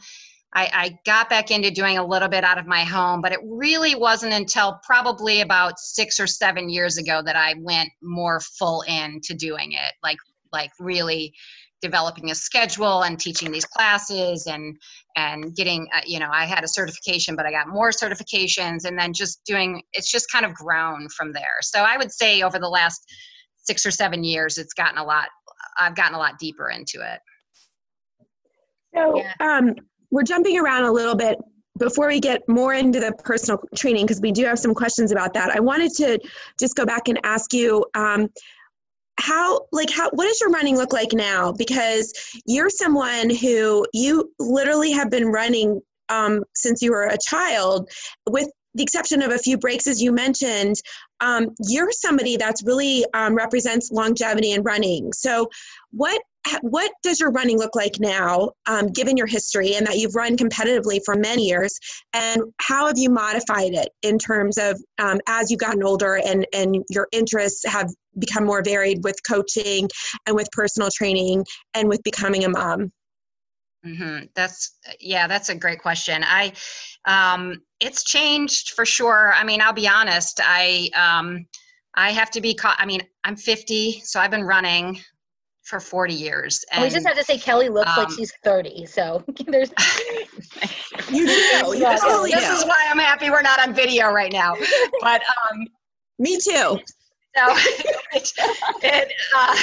I, 0.54 0.70
I, 0.72 0.98
got 1.04 1.28
back 1.28 1.50
into 1.50 1.70
doing 1.70 1.98
a 1.98 2.04
little 2.04 2.28
bit 2.28 2.42
out 2.42 2.56
of 2.56 2.66
my 2.66 2.82
home, 2.82 3.20
but 3.20 3.32
it 3.32 3.38
really 3.44 3.94
wasn't 3.94 4.32
until 4.32 4.80
probably 4.82 5.42
about 5.42 5.78
six 5.78 6.18
or 6.18 6.26
seven 6.26 6.70
years 6.70 6.96
ago 6.96 7.20
that 7.22 7.36
I 7.36 7.54
went 7.58 7.90
more 8.02 8.40
full 8.40 8.82
in 8.88 9.20
to 9.24 9.34
doing 9.34 9.72
it, 9.72 9.92
like 10.02 10.16
like 10.50 10.70
really 10.80 11.34
developing 11.80 12.30
a 12.30 12.34
schedule 12.34 13.02
and 13.02 13.18
teaching 13.18 13.52
these 13.52 13.64
classes 13.64 14.46
and 14.46 14.76
and 15.16 15.54
getting 15.54 15.88
uh, 15.94 16.00
you 16.06 16.18
know 16.18 16.28
i 16.32 16.44
had 16.44 16.64
a 16.64 16.68
certification 16.68 17.36
but 17.36 17.46
i 17.46 17.50
got 17.50 17.68
more 17.68 17.90
certifications 17.90 18.84
and 18.84 18.98
then 18.98 19.12
just 19.12 19.40
doing 19.44 19.82
it's 19.92 20.10
just 20.10 20.30
kind 20.30 20.44
of 20.44 20.54
grown 20.54 21.08
from 21.10 21.32
there. 21.32 21.58
So 21.62 21.80
i 21.80 21.96
would 21.96 22.12
say 22.12 22.42
over 22.42 22.58
the 22.58 22.68
last 22.68 23.00
six 23.56 23.84
or 23.86 23.90
seven 23.90 24.24
years 24.24 24.58
it's 24.58 24.74
gotten 24.74 24.98
a 24.98 25.04
lot 25.04 25.28
i've 25.78 25.94
gotten 25.94 26.14
a 26.14 26.18
lot 26.18 26.38
deeper 26.38 26.70
into 26.70 27.00
it. 27.00 27.20
So 28.94 29.18
yeah. 29.18 29.32
um, 29.40 29.74
we're 30.10 30.22
jumping 30.22 30.58
around 30.58 30.84
a 30.84 30.92
little 30.92 31.14
bit. 31.14 31.38
Before 31.78 32.08
we 32.08 32.18
get 32.18 32.42
more 32.48 32.74
into 32.74 32.98
the 32.98 33.12
personal 33.22 33.60
training 33.76 34.06
because 34.06 34.20
we 34.20 34.32
do 34.32 34.44
have 34.46 34.58
some 34.58 34.74
questions 34.74 35.12
about 35.12 35.32
that 35.34 35.50
i 35.50 35.60
wanted 35.60 35.92
to 35.92 36.18
just 36.58 36.74
go 36.74 36.84
back 36.84 37.06
and 37.06 37.20
ask 37.22 37.52
you 37.52 37.84
um, 37.94 38.28
how 39.18 39.66
like 39.72 39.90
how 39.90 40.10
what 40.10 40.26
does 40.26 40.40
your 40.40 40.50
running 40.50 40.76
look 40.76 40.92
like 40.92 41.12
now? 41.12 41.52
Because 41.52 42.12
you're 42.46 42.70
someone 42.70 43.30
who 43.30 43.86
you 43.92 44.32
literally 44.38 44.92
have 44.92 45.10
been 45.10 45.26
running 45.26 45.80
um, 46.08 46.44
since 46.54 46.80
you 46.80 46.92
were 46.92 47.04
a 47.04 47.18
child 47.18 47.90
with 48.30 48.48
the 48.74 48.82
exception 48.82 49.22
of 49.22 49.32
a 49.32 49.38
few 49.38 49.58
breaks 49.58 49.86
as 49.86 50.00
you 50.00 50.12
mentioned 50.12 50.76
um, 51.20 51.54
you're 51.68 51.90
somebody 51.90 52.36
that's 52.36 52.62
really 52.62 53.04
um, 53.14 53.34
represents 53.34 53.90
longevity 53.90 54.52
in 54.52 54.62
running. 54.62 55.12
So 55.12 55.48
what 55.90 56.22
what 56.62 56.90
does 57.02 57.20
your 57.20 57.30
running 57.30 57.58
look 57.58 57.74
like 57.74 57.98
now, 57.98 58.50
um, 58.66 58.88
given 58.88 59.16
your 59.16 59.26
history 59.26 59.74
and 59.74 59.86
that 59.86 59.98
you've 59.98 60.14
run 60.14 60.36
competitively 60.36 61.00
for 61.04 61.14
many 61.14 61.46
years? 61.46 61.78
And 62.12 62.42
how 62.60 62.86
have 62.86 62.98
you 62.98 63.10
modified 63.10 63.74
it 63.74 63.88
in 64.02 64.18
terms 64.18 64.58
of 64.58 64.80
um, 64.98 65.20
as 65.26 65.50
you've 65.50 65.60
gotten 65.60 65.82
older 65.82 66.20
and, 66.24 66.46
and 66.52 66.84
your 66.90 67.08
interests 67.12 67.64
have 67.66 67.90
become 68.18 68.44
more 68.44 68.62
varied 68.62 69.04
with 69.04 69.16
coaching 69.28 69.88
and 70.26 70.36
with 70.36 70.50
personal 70.52 70.88
training 70.94 71.44
and 71.74 71.88
with 71.88 72.02
becoming 72.02 72.44
a 72.44 72.48
mom? 72.48 72.92
Mm-hmm. 73.86 74.26
That's 74.34 74.76
yeah, 75.00 75.28
that's 75.28 75.50
a 75.50 75.54
great 75.54 75.80
question. 75.80 76.24
I 76.26 76.52
um, 77.04 77.62
it's 77.80 78.02
changed 78.02 78.70
for 78.70 78.84
sure. 78.84 79.32
I 79.32 79.44
mean, 79.44 79.60
I'll 79.60 79.72
be 79.72 79.88
honest. 79.88 80.40
I 80.42 80.90
um, 80.96 81.46
I 81.94 82.10
have 82.10 82.30
to 82.32 82.40
be. 82.40 82.54
caught. 82.54 82.76
I 82.78 82.86
mean, 82.86 83.02
I'm 83.24 83.36
50, 83.36 84.02
so 84.04 84.18
I've 84.20 84.32
been 84.32 84.44
running 84.44 85.00
for 85.68 85.80
40 85.80 86.14
years. 86.14 86.64
And, 86.72 86.82
we 86.82 86.88
just 86.88 87.06
have 87.06 87.16
to 87.16 87.22
say 87.22 87.38
Kelly 87.38 87.68
looks 87.68 87.90
um, 87.96 88.04
like 88.04 88.10
she's 88.10 88.32
30. 88.42 88.86
So 88.86 89.22
there's. 89.46 89.70
you 91.10 91.26
do. 91.26 91.32
You 91.32 91.76
yeah, 91.76 91.96
totally 91.96 92.30
this 92.30 92.48
is 92.48 92.64
why 92.64 92.86
I'm 92.90 92.98
happy 92.98 93.30
we're 93.30 93.42
not 93.42 93.60
on 93.60 93.74
video 93.74 94.10
right 94.10 94.32
now. 94.32 94.54
But 95.00 95.22
um, 95.22 95.66
me 96.18 96.38
too. 96.38 96.80
So 97.36 97.44
it, 98.12 98.32
it 98.82 99.12
uh, 99.36 99.56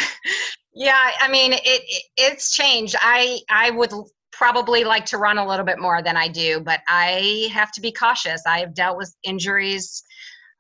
yeah, 0.74 1.12
I 1.20 1.28
mean 1.28 1.54
it, 1.54 1.62
it 1.66 2.04
it's 2.16 2.54
changed. 2.54 2.96
I 3.02 3.40
I 3.50 3.72
would 3.72 3.92
probably 4.32 4.84
like 4.84 5.06
to 5.08 5.18
run 5.18 5.38
a 5.38 5.46
little 5.46 5.66
bit 5.66 5.80
more 5.80 6.02
than 6.02 6.16
I 6.16 6.28
do, 6.28 6.62
but 6.62 6.82
I 6.88 7.50
have 7.54 7.72
to 7.74 7.82
be 7.82 7.92
cautious. 7.92 8.44
I 8.46 8.60
have 8.60 8.74
dealt 8.74 8.98
with 8.98 9.14
injuries. 9.24 10.04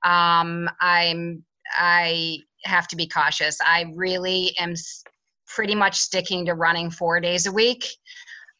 Um, 0.03 0.69
I'm 0.81 1.43
I 1.77 2.39
have 2.65 2.87
to 2.89 2.95
be 2.95 3.07
cautious. 3.07 3.57
I 3.65 3.85
really 3.95 4.53
am 4.59 4.73
pretty 5.47 5.75
much 5.75 5.97
sticking 5.97 6.45
to 6.45 6.53
running 6.53 6.89
four 6.89 7.19
days 7.19 7.45
a 7.45 7.51
week. 7.51 7.85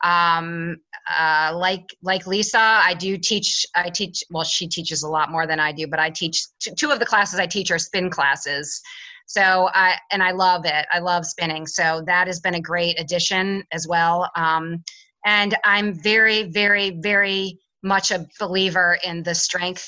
Um, 0.04 0.78
uh, 1.10 1.54
like 1.56 1.96
like 2.02 2.28
Lisa, 2.28 2.60
I 2.60 2.94
do 2.94 3.18
teach. 3.18 3.66
I 3.76 3.90
teach. 3.90 4.24
Well, 4.30 4.44
she 4.44 4.68
teaches 4.68 5.04
a 5.04 5.10
lot 5.10 5.32
more 5.32 5.48
than 5.48 5.60
I 5.60 5.72
do, 5.72 5.88
but 5.88 6.00
I 6.00 6.10
teach 6.10 6.44
t- 6.60 6.74
two 6.78 6.92
of 6.92 7.00
the 7.00 7.06
classes 7.06 7.40
I 7.40 7.48
teach 7.48 7.72
are 7.72 7.80
spin 7.80 8.10
classes. 8.10 8.82
So 9.28 9.70
I 9.74 9.96
and 10.12 10.22
I 10.22 10.32
love 10.32 10.66
it. 10.66 10.86
I 10.92 11.00
love 11.00 11.26
spinning. 11.26 11.66
So 11.66 12.04
that 12.06 12.28
has 12.28 12.40
been 12.40 12.56
a 12.56 12.62
great 12.62 13.00
addition 13.00 13.64
as 13.72 13.88
well. 13.88 14.30
Um, 14.36 14.84
and 15.26 15.58
I'm 15.64 15.94
very, 15.94 16.44
very, 16.44 16.92
very 17.02 17.58
much 17.82 18.12
a 18.12 18.28
believer 18.40 18.98
in 19.04 19.24
the 19.24 19.34
strength 19.34 19.88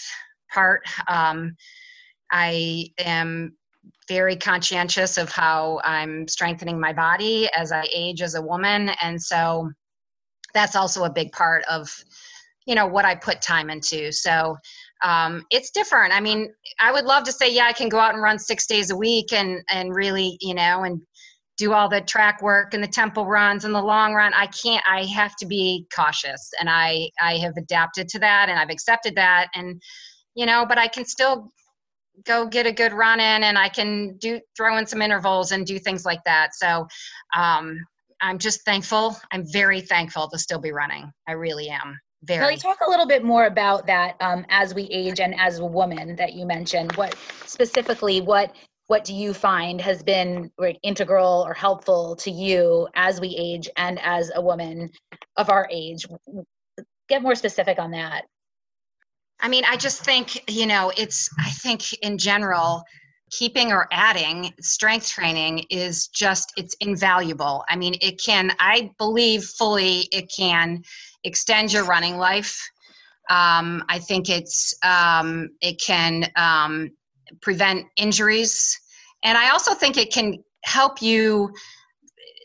part. 0.52 0.84
Um, 1.08 1.56
I 2.32 2.88
am 3.00 3.56
very 4.08 4.36
conscientious 4.36 5.18
of 5.18 5.30
how 5.30 5.82
I'm 5.84 6.28
strengthening 6.28 6.80
my 6.80 6.94
body 6.94 7.50
as 7.56 7.72
I 7.72 7.88
age 7.94 8.22
as 8.22 8.36
a 8.36 8.42
woman. 8.42 8.92
And 9.02 9.22
so 9.22 9.70
that's 10.54 10.76
also 10.76 11.04
a 11.04 11.10
big 11.10 11.32
part 11.32 11.64
of, 11.66 11.90
you 12.66 12.76
know, 12.76 12.88
what 12.88 13.06
I 13.06 13.16
put 13.16 13.42
time 13.42 13.70
into. 13.70 14.12
So 14.12 14.58
um, 15.04 15.46
it's 15.52 15.72
different. 15.72 16.14
I 16.14 16.20
mean, 16.20 16.52
I 16.80 16.92
would 16.92 17.06
love 17.06 17.24
to 17.26 17.32
say, 17.32 17.54
yeah, 17.54 17.66
I 17.66 17.74
can 17.74 17.90
go 17.90 18.00
out 18.00 18.14
and 18.14 18.24
run 18.24 18.40
six 18.40 18.66
days 18.66 18.90
a 18.90 18.96
week 18.96 19.34
and, 19.34 19.62
and 19.70 19.94
really, 19.94 20.38
you 20.42 20.54
know, 20.54 20.84
and 20.84 21.02
do 21.58 21.74
all 21.74 21.90
the 21.90 22.02
track 22.02 22.42
work 22.42 22.74
and 22.74 22.84
the 22.84 22.88
tempo 22.88 23.26
runs 23.26 23.66
and 23.66 23.74
the 23.74 23.82
long 23.82 24.14
run. 24.14 24.34
I 24.34 24.48
can't, 24.48 24.84
I 24.90 25.06
have 25.06 25.36
to 25.38 25.46
be 25.46 25.88
cautious 25.94 26.52
and 26.60 26.70
I, 26.70 27.10
I 27.20 27.38
have 27.38 27.54
adapted 27.58 28.08
to 28.10 28.20
that 28.20 28.48
and 28.50 28.60
I've 28.60 28.70
accepted 28.70 29.16
that. 29.16 29.48
And, 29.56 29.82
you 30.36 30.46
know, 30.46 30.66
but 30.68 30.78
I 30.78 30.88
can 30.88 31.04
still 31.04 31.52
go 32.26 32.48
get 32.48 32.66
a 32.66 32.72
good 32.72 32.94
run 32.94 33.20
in 33.20 33.44
and 33.44 33.58
I 33.58 33.70
can 33.70 34.18
do 34.18 34.40
throw 34.56 34.78
in 34.78 34.88
some 34.88 35.02
intervals 35.02 35.52
and 35.52 35.66
do 35.66 35.80
things 35.80 36.06
like 36.06 36.24
that. 36.26 36.56
So 36.56 36.88
um, 37.36 37.80
I'm 38.22 38.40
just 38.40 38.64
thankful. 38.66 39.18
I'm 39.32 39.46
very 39.52 39.82
thankful 39.82 40.30
to 40.30 40.40
still 40.40 40.60
be 40.60 40.72
running. 40.72 41.12
I 41.28 41.34
really 41.34 41.70
am. 41.70 42.00
Very. 42.24 42.40
Kelly, 42.40 42.58
talk 42.58 42.80
a 42.86 42.90
little 42.90 43.06
bit 43.06 43.24
more 43.24 43.46
about 43.46 43.86
that 43.88 44.16
um, 44.22 44.46
as 44.50 44.74
we 44.74 44.84
age 44.84 45.20
and 45.20 45.40
as 45.40 45.60
a 45.60 45.66
woman 45.66 46.16
that 46.16 46.34
you 46.34 46.46
mentioned. 46.48 46.96
What 46.96 47.16
specifically, 47.46 48.22
what 48.22 48.56
what 48.88 49.04
do 49.04 49.14
you 49.14 49.34
find 49.34 49.80
has 49.82 50.02
been 50.02 50.50
integral 50.82 51.44
or 51.46 51.54
helpful 51.54 52.16
to 52.18 52.32
you 52.32 52.88
as 52.96 53.22
we 53.22 53.36
age 53.38 53.70
and 53.78 54.00
as 54.02 54.32
a 54.34 54.42
woman 54.42 54.90
of 55.36 55.50
our 55.50 55.68
age? 55.72 56.08
Get 57.08 57.22
more 57.22 57.36
specific 57.36 57.80
on 57.80 57.92
that. 57.92 58.24
I 59.40 59.48
mean, 59.48 59.64
I 59.66 59.78
just 59.78 60.04
think, 60.04 60.50
you 60.50 60.66
know, 60.66 60.92
it's, 60.98 61.30
I 61.40 61.50
think 61.50 61.94
in 62.02 62.18
general, 62.18 62.84
keeping 63.30 63.72
or 63.72 63.88
adding 63.92 64.54
strength 64.62 65.10
training 65.10 65.66
is 65.70 66.08
just, 66.08 66.54
it's 66.58 66.76
invaluable. 66.80 67.64
I 67.70 67.76
mean, 67.76 67.96
it 68.02 68.22
can, 68.24 68.52
I 68.60 68.92
believe 68.98 69.44
fully 69.44 70.08
it 70.12 70.32
can 70.36 70.82
extend 71.24 71.74
your 71.74 71.84
running 71.84 72.18
life. 72.18 72.58
Um, 73.30 73.84
I 73.90 74.00
think 74.00 74.30
it's, 74.30 74.74
um, 74.84 75.50
it 75.62 75.80
can 75.82 76.32
um, 76.38 76.92
prevent 77.42 77.86
injuries. 77.98 78.80
And 79.24 79.38
I 79.38 79.50
also 79.50 79.74
think 79.74 79.98
it 79.98 80.14
can 80.14 80.42
help 80.64 81.02
you 81.02 81.52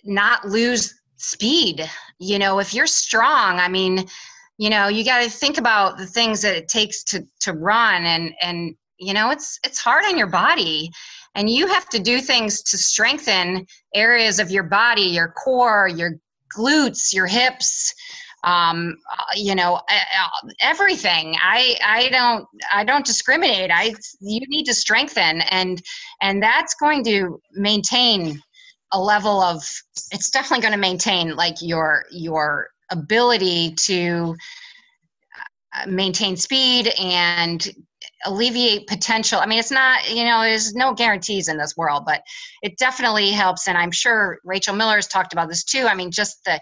not 0.05 0.45
lose 0.45 1.01
speed. 1.17 1.89
You 2.19 2.41
know, 2.41 2.59
if 2.59 2.75
you're 2.75 2.89
strong, 2.89 3.61
I 3.61 3.69
mean, 3.69 4.09
you 4.63 4.71
know 4.71 4.87
you 4.87 5.05
got 5.05 5.25
to 5.25 5.29
think 5.29 5.59
about 5.59 5.99
the 5.99 6.07
things 6.07 6.41
that 6.43 6.55
it 6.55 6.69
takes 6.69 7.03
to 7.03 7.27
to 7.41 7.53
run 7.53 8.05
and 8.05 8.33
and 8.41 8.77
you 8.97 9.13
know 9.13 9.31
it's 9.31 9.59
it's 9.65 9.81
hard 9.81 10.05
on 10.05 10.17
your 10.17 10.29
body. 10.29 10.91
And 11.35 11.49
you 11.49 11.67
have 11.67 11.89
to 11.89 11.99
do 11.99 12.21
things 12.21 12.63
to 12.65 12.77
strengthen 12.77 13.67
areas 13.95 14.39
of 14.39 14.51
your 14.51 14.63
body 14.65 15.09
your 15.19 15.33
core 15.33 15.89
your 15.89 16.13
glutes 16.57 17.13
your 17.13 17.27
hips 17.27 17.93
um, 18.45 18.97
uh, 19.19 19.25
you 19.35 19.55
know 19.57 19.81
everything. 20.61 21.35
I 21.41 21.77
i 21.85 22.09
don't 22.11 22.47
i 22.73 22.85
don't 22.85 23.05
discriminate. 23.05 23.71
I 23.73 23.95
you 24.21 24.41
need 24.49 24.67
to 24.67 24.75
strengthen 24.75 25.41
and 25.59 25.83
and 26.21 26.41
that's 26.41 26.75
going 26.75 27.03
to 27.05 27.41
maintain 27.53 28.41
a 28.93 29.01
level 29.01 29.41
of 29.41 29.65
it's 30.13 30.31
definitely 30.31 30.63
going 30.63 30.79
to 30.79 30.87
maintain 30.91 31.35
like 31.35 31.57
your 31.61 32.05
your 32.13 32.69
ability 32.93 33.75
to 33.75 34.37
uh, 35.75 35.87
maintain 35.89 36.37
speed 36.37 36.93
and 37.01 37.69
alleviate 38.25 38.87
potential. 38.87 39.41
I 39.41 39.47
mean 39.47 39.59
it's 39.59 39.71
not 39.71 40.09
you 40.09 40.25
know 40.25 40.43
there's 40.43 40.75
no 40.75 40.95
guarantees 40.95 41.49
in 41.49 41.57
this 41.57 41.77
world 41.77 42.05
but 42.07 42.23
it 42.63 42.79
definitely 42.79 43.31
helps. 43.31 43.67
And 43.67 43.77
i'm 43.77 43.91
sure 43.91 44.39
rachel 44.45 44.75
miller 44.75 44.97
has 44.97 45.09
talked 45.09 45.33
about 45.33 45.49
this 45.49 45.65
too. 45.65 45.87
I 45.89 45.95
mean 45.95 46.11
just 46.11 46.45
the 46.45 46.61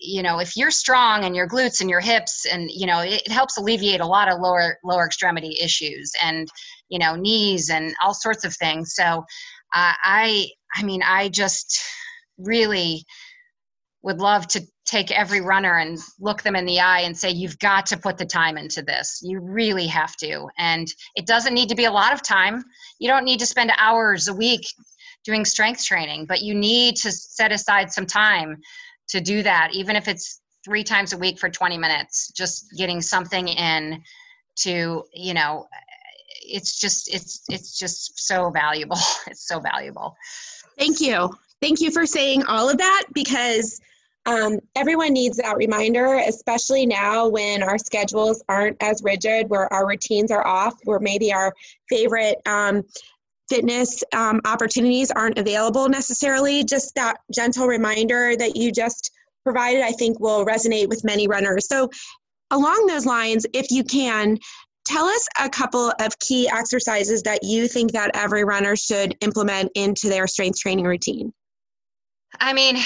you 0.00 0.22
know 0.22 0.38
if 0.38 0.56
you're 0.56 0.70
strong 0.70 1.24
and 1.24 1.36
your 1.36 1.48
glutes 1.48 1.80
and 1.80 1.90
your 1.90 2.00
hips 2.00 2.46
and 2.50 2.70
you 2.70 2.86
know 2.86 3.00
it, 3.00 3.26
helps 3.28 3.58
alleviate 3.58 4.00
a 4.00 4.06
lot 4.06 4.30
of 4.30 4.40
lower 4.40 4.78
lower 4.84 5.04
extremity 5.04 5.58
issues 5.62 6.12
and 6.22 6.48
you 6.88 6.98
know 6.98 7.14
knees 7.16 7.70
and 7.70 7.94
all 8.02 8.14
sorts 8.14 8.44
of 8.44 8.54
things. 8.56 8.94
So 8.94 9.24
uh, 9.74 9.94
i 10.04 10.46
i 10.76 10.82
mean 10.82 11.02
i 11.02 11.28
just 11.28 11.80
really 12.38 13.04
would 14.02 14.18
love 14.18 14.46
to 14.48 14.66
take 14.84 15.10
every 15.10 15.40
runner 15.40 15.78
and 15.78 15.98
look 16.18 16.42
them 16.42 16.56
in 16.56 16.66
the 16.66 16.80
eye 16.80 17.00
and 17.00 17.16
say 17.16 17.30
you've 17.30 17.58
got 17.58 17.86
to 17.86 17.96
put 17.96 18.18
the 18.18 18.26
time 18.26 18.58
into 18.58 18.82
this. 18.82 19.20
You 19.22 19.40
really 19.40 19.86
have 19.86 20.16
to. 20.16 20.48
And 20.58 20.88
it 21.14 21.26
doesn't 21.26 21.54
need 21.54 21.68
to 21.68 21.76
be 21.76 21.84
a 21.84 21.92
lot 21.92 22.12
of 22.12 22.22
time. 22.22 22.64
You 22.98 23.08
don't 23.08 23.24
need 23.24 23.38
to 23.40 23.46
spend 23.46 23.72
hours 23.78 24.28
a 24.28 24.34
week 24.34 24.66
doing 25.24 25.44
strength 25.44 25.84
training 25.84 26.26
but 26.26 26.42
you 26.42 26.52
need 26.52 26.96
to 26.96 27.12
set 27.12 27.52
aside 27.52 27.92
some 27.92 28.04
time 28.04 28.60
to 29.06 29.20
do 29.20 29.40
that 29.40 29.70
even 29.72 29.94
if 29.94 30.08
it's 30.08 30.40
three 30.64 30.82
times 30.82 31.12
a 31.12 31.16
week 31.16 31.38
for 31.38 31.48
20 31.48 31.78
minutes 31.78 32.32
just 32.32 32.66
getting 32.76 33.00
something 33.00 33.46
in 33.46 34.02
to 34.56 35.04
you 35.14 35.32
know 35.32 35.64
it's 36.44 36.78
just 36.78 37.12
it's 37.12 37.42
it's 37.48 37.78
just 37.78 38.26
so 38.26 38.50
valuable. 38.50 38.98
It's 39.26 39.46
so 39.46 39.60
valuable. 39.60 40.16
Thank 40.78 41.00
you. 41.00 41.30
Thank 41.60 41.80
you 41.80 41.90
for 41.90 42.06
saying 42.06 42.44
all 42.44 42.68
of 42.68 42.78
that 42.78 43.04
because 43.14 43.80
um, 44.26 44.58
everyone 44.76 45.12
needs 45.12 45.36
that 45.38 45.56
reminder, 45.56 46.22
especially 46.26 46.86
now 46.86 47.28
when 47.28 47.62
our 47.62 47.78
schedules 47.78 48.42
aren't 48.48 48.76
as 48.80 49.02
rigid, 49.02 49.48
where 49.48 49.72
our 49.72 49.86
routines 49.86 50.30
are 50.30 50.46
off, 50.46 50.74
where 50.84 51.00
maybe 51.00 51.32
our 51.32 51.52
favorite 51.88 52.36
um, 52.46 52.82
fitness 53.48 54.02
um, 54.14 54.40
opportunities 54.44 55.10
aren't 55.10 55.38
available 55.38 55.88
necessarily. 55.88 56.62
Just 56.62 56.94
that 56.94 57.16
gentle 57.34 57.66
reminder 57.66 58.36
that 58.36 58.56
you 58.56 58.70
just 58.70 59.10
provided, 59.44 59.82
I 59.82 59.92
think, 59.92 60.20
will 60.20 60.46
resonate 60.46 60.88
with 60.88 61.02
many 61.04 61.26
runners. 61.26 61.66
So, 61.66 61.90
along 62.52 62.86
those 62.86 63.06
lines, 63.06 63.44
if 63.52 63.70
you 63.70 63.82
can, 63.82 64.38
tell 64.84 65.04
us 65.04 65.26
a 65.40 65.48
couple 65.48 65.92
of 66.00 66.18
key 66.20 66.48
exercises 66.48 67.22
that 67.22 67.40
you 67.42 67.66
think 67.66 67.92
that 67.92 68.12
every 68.14 68.44
runner 68.44 68.76
should 68.76 69.16
implement 69.20 69.70
into 69.74 70.08
their 70.08 70.26
strength 70.26 70.60
training 70.60 70.84
routine. 70.84 71.32
I 72.40 72.52
mean, 72.52 72.76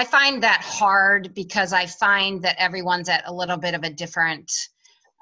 I 0.00 0.04
find 0.04 0.42
that 0.42 0.62
hard 0.62 1.34
because 1.34 1.74
I 1.74 1.84
find 1.84 2.40
that 2.40 2.56
everyone's 2.58 3.10
at 3.10 3.22
a 3.26 3.34
little 3.34 3.58
bit 3.58 3.74
of 3.74 3.82
a 3.82 3.90
different 3.90 4.50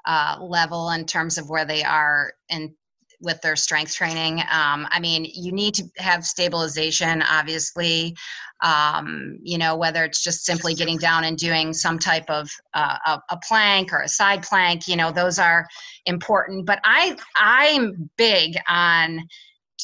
uh, 0.05 0.37
level 0.39 0.91
in 0.91 1.05
terms 1.05 1.37
of 1.37 1.49
where 1.49 1.65
they 1.65 1.83
are 1.83 2.31
in 2.47 2.73
with 3.19 3.41
their 3.41 3.57
strength 3.57 3.93
training. 3.93 4.39
Um, 4.49 4.87
I 4.89 5.01
mean, 5.01 5.29
you 5.33 5.51
need 5.51 5.73
to 5.73 5.83
have 5.97 6.25
stabilization, 6.25 7.21
obviously. 7.23 8.15
Um, 8.63 9.37
you 9.43 9.57
know, 9.57 9.75
whether 9.75 10.05
it's 10.05 10.23
just 10.23 10.45
simply 10.45 10.73
getting 10.75 10.97
down 10.97 11.25
and 11.25 11.37
doing 11.37 11.73
some 11.73 11.99
type 11.99 12.29
of 12.29 12.49
uh, 12.73 12.97
a, 13.05 13.19
a, 13.31 13.37
plank 13.45 13.91
or 13.91 14.03
a 14.03 14.07
side 14.07 14.43
plank. 14.43 14.87
You 14.87 14.95
know, 14.95 15.11
those 15.11 15.39
are 15.39 15.67
important. 16.05 16.65
But 16.65 16.79
I 16.85 17.17
I'm 17.35 18.09
big 18.15 18.55
on 18.69 19.27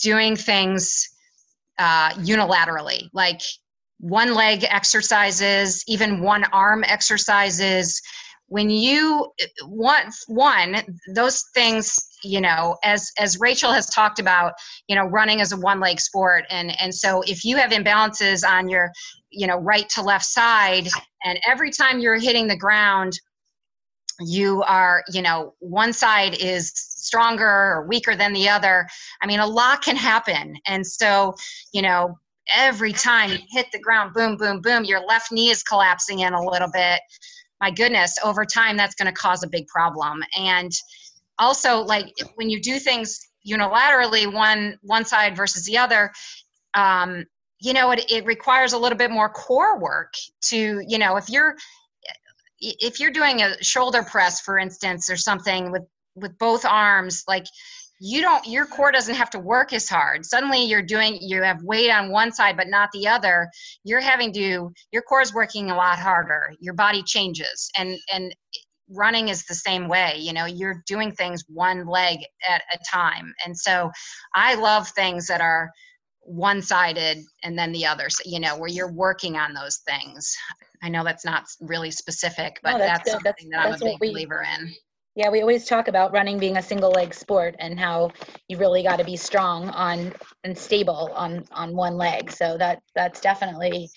doing 0.01 0.37
things 0.37 1.09
uh, 1.79 2.11
unilaterally, 2.11 3.09
like 3.11 3.41
one 3.99 4.33
leg 4.33 4.65
exercises, 4.69 5.83
even 5.87 6.21
one 6.21 6.43
arm 6.45 6.83
exercises. 6.87 8.01
When 8.47 8.69
you 8.69 9.31
want 9.63 10.13
one, 10.27 10.83
those 11.15 11.43
things, 11.55 11.99
you 12.23 12.39
know, 12.41 12.77
as 12.83 13.11
as 13.17 13.39
Rachel 13.39 13.71
has 13.71 13.87
talked 13.87 14.19
about, 14.19 14.53
you 14.87 14.95
know, 14.95 15.05
running 15.05 15.41
as 15.41 15.51
a 15.51 15.57
one 15.57 15.79
leg 15.79 15.99
sport, 15.99 16.45
and 16.49 16.79
and 16.79 16.93
so 16.93 17.21
if 17.23 17.43
you 17.43 17.57
have 17.57 17.71
imbalances 17.71 18.47
on 18.47 18.69
your, 18.69 18.91
you 19.31 19.47
know, 19.47 19.57
right 19.57 19.89
to 19.89 20.01
left 20.03 20.25
side, 20.25 20.87
and 21.23 21.39
every 21.47 21.71
time 21.71 21.99
you're 21.99 22.19
hitting 22.19 22.47
the 22.47 22.57
ground, 22.57 23.13
you 24.19 24.61
are, 24.63 25.03
you 25.11 25.23
know, 25.23 25.55
one 25.59 25.91
side 25.91 26.35
is 26.39 26.71
stronger 26.75 27.47
or 27.47 27.87
weaker 27.87 28.15
than 28.15 28.33
the 28.33 28.47
other. 28.47 28.87
I 29.21 29.27
mean, 29.27 29.39
a 29.39 29.47
lot 29.47 29.81
can 29.81 29.95
happen, 29.95 30.55
and 30.67 30.85
so, 30.85 31.33
you 31.73 31.81
know, 31.81 32.15
every 32.53 32.93
time 32.93 33.31
you 33.31 33.39
hit 33.49 33.67
the 33.71 33.79
ground, 33.79 34.13
boom, 34.13 34.37
boom, 34.37 34.61
boom, 34.61 34.83
your 34.83 35.05
left 35.05 35.31
knee 35.31 35.49
is 35.49 35.63
collapsing 35.63 36.19
in 36.19 36.33
a 36.33 36.41
little 36.41 36.69
bit. 36.71 36.99
My 37.61 37.71
goodness, 37.71 38.17
over 38.23 38.45
time, 38.45 38.77
that's 38.77 38.95
going 38.95 39.07
to 39.07 39.13
cause 39.13 39.43
a 39.43 39.47
big 39.47 39.67
problem. 39.67 40.23
And 40.37 40.71
also, 41.39 41.81
like 41.81 42.13
when 42.35 42.49
you 42.49 42.61
do 42.61 42.79
things 42.79 43.19
unilaterally, 43.47 44.31
one 44.31 44.77
one 44.81 45.05
side 45.05 45.35
versus 45.35 45.65
the 45.65 45.77
other, 45.77 46.11
um, 46.73 47.25
you 47.61 47.73
know, 47.73 47.91
it, 47.91 48.05
it 48.11 48.25
requires 48.25 48.73
a 48.73 48.77
little 48.77 48.97
bit 48.97 49.11
more 49.11 49.29
core 49.29 49.79
work 49.79 50.13
to, 50.43 50.83
you 50.87 50.97
know, 50.97 51.15
if 51.15 51.29
you're 51.29 51.55
if 52.59 52.99
you're 52.99 53.11
doing 53.11 53.41
a 53.41 53.61
shoulder 53.63 54.03
press, 54.03 54.41
for 54.41 54.57
instance, 54.57 55.09
or 55.09 55.17
something 55.17 55.71
with 55.71 55.83
with 56.15 56.37
both 56.37 56.65
arms, 56.65 57.23
like 57.27 57.45
you 57.99 58.21
don't 58.21 58.45
your 58.45 58.65
core 58.65 58.91
doesn't 58.91 59.15
have 59.15 59.29
to 59.31 59.39
work 59.39 59.73
as 59.73 59.87
hard. 59.87 60.25
Suddenly 60.25 60.63
you're 60.65 60.81
doing 60.81 61.17
you 61.21 61.41
have 61.41 61.63
weight 61.63 61.89
on 61.89 62.11
one 62.11 62.31
side 62.31 62.57
but 62.57 62.67
not 62.67 62.89
the 62.93 63.07
other. 63.07 63.49
You're 63.83 64.01
having 64.01 64.33
to 64.33 64.73
your 64.91 65.01
core 65.03 65.21
is 65.21 65.33
working 65.33 65.71
a 65.71 65.75
lot 65.75 65.99
harder. 65.99 66.51
Your 66.59 66.73
body 66.73 67.03
changes 67.03 67.69
and 67.77 67.97
and 68.13 68.35
running 68.89 69.29
is 69.29 69.43
the 69.45 69.55
same 69.55 69.87
way 69.87 70.15
you 70.19 70.31
know 70.31 70.45
you're 70.45 70.83
doing 70.85 71.11
things 71.11 71.43
one 71.47 71.87
leg 71.87 72.19
at 72.47 72.61
a 72.73 72.77
time. 72.89 73.33
And 73.45 73.57
so 73.57 73.91
i 74.35 74.55
love 74.55 74.89
things 74.89 75.27
that 75.27 75.41
are 75.41 75.71
one 76.21 76.61
sided 76.61 77.19
and 77.43 77.57
then 77.57 77.71
the 77.71 77.85
other 77.85 78.07
you 78.25 78.39
know 78.39 78.57
where 78.57 78.69
you're 78.69 78.91
working 78.91 79.37
on 79.37 79.53
those 79.53 79.77
things. 79.87 80.35
I 80.83 80.89
know 80.89 81.03
that's 81.03 81.25
not 81.25 81.45
really 81.61 81.91
specific 81.91 82.59
but 82.61 82.73
no, 82.73 82.79
that's, 82.79 83.11
that's 83.11 83.23
something 83.23 83.49
that's, 83.49 83.79
that 83.79 83.85
i'm 83.85 83.89
a 83.89 83.93
big 83.93 83.97
we, 84.01 84.09
believer 84.09 84.45
in 84.59 84.75
yeah, 85.15 85.29
we 85.29 85.39
always 85.39 85.65
talk 85.65 85.87
about 85.87 86.11
running 86.11 86.37
being 86.37 86.57
a 86.57 86.61
single 86.61 86.91
leg 86.91 87.13
sport 87.13 87.55
and 87.59 87.79
how 87.79 88.11
you 88.49 88.57
really 88.57 88.83
got 88.83 88.99
to 88.99 89.05
be 89.05 89.15
strong 89.15 89.69
on 89.69 90.13
and 90.43 90.57
stable 90.57 91.11
on 91.15 91.45
on 91.51 91.73
one 91.75 91.95
leg. 91.95 92.31
So 92.31 92.57
that 92.57 92.81
that's 92.95 93.21
definitely 93.21 93.89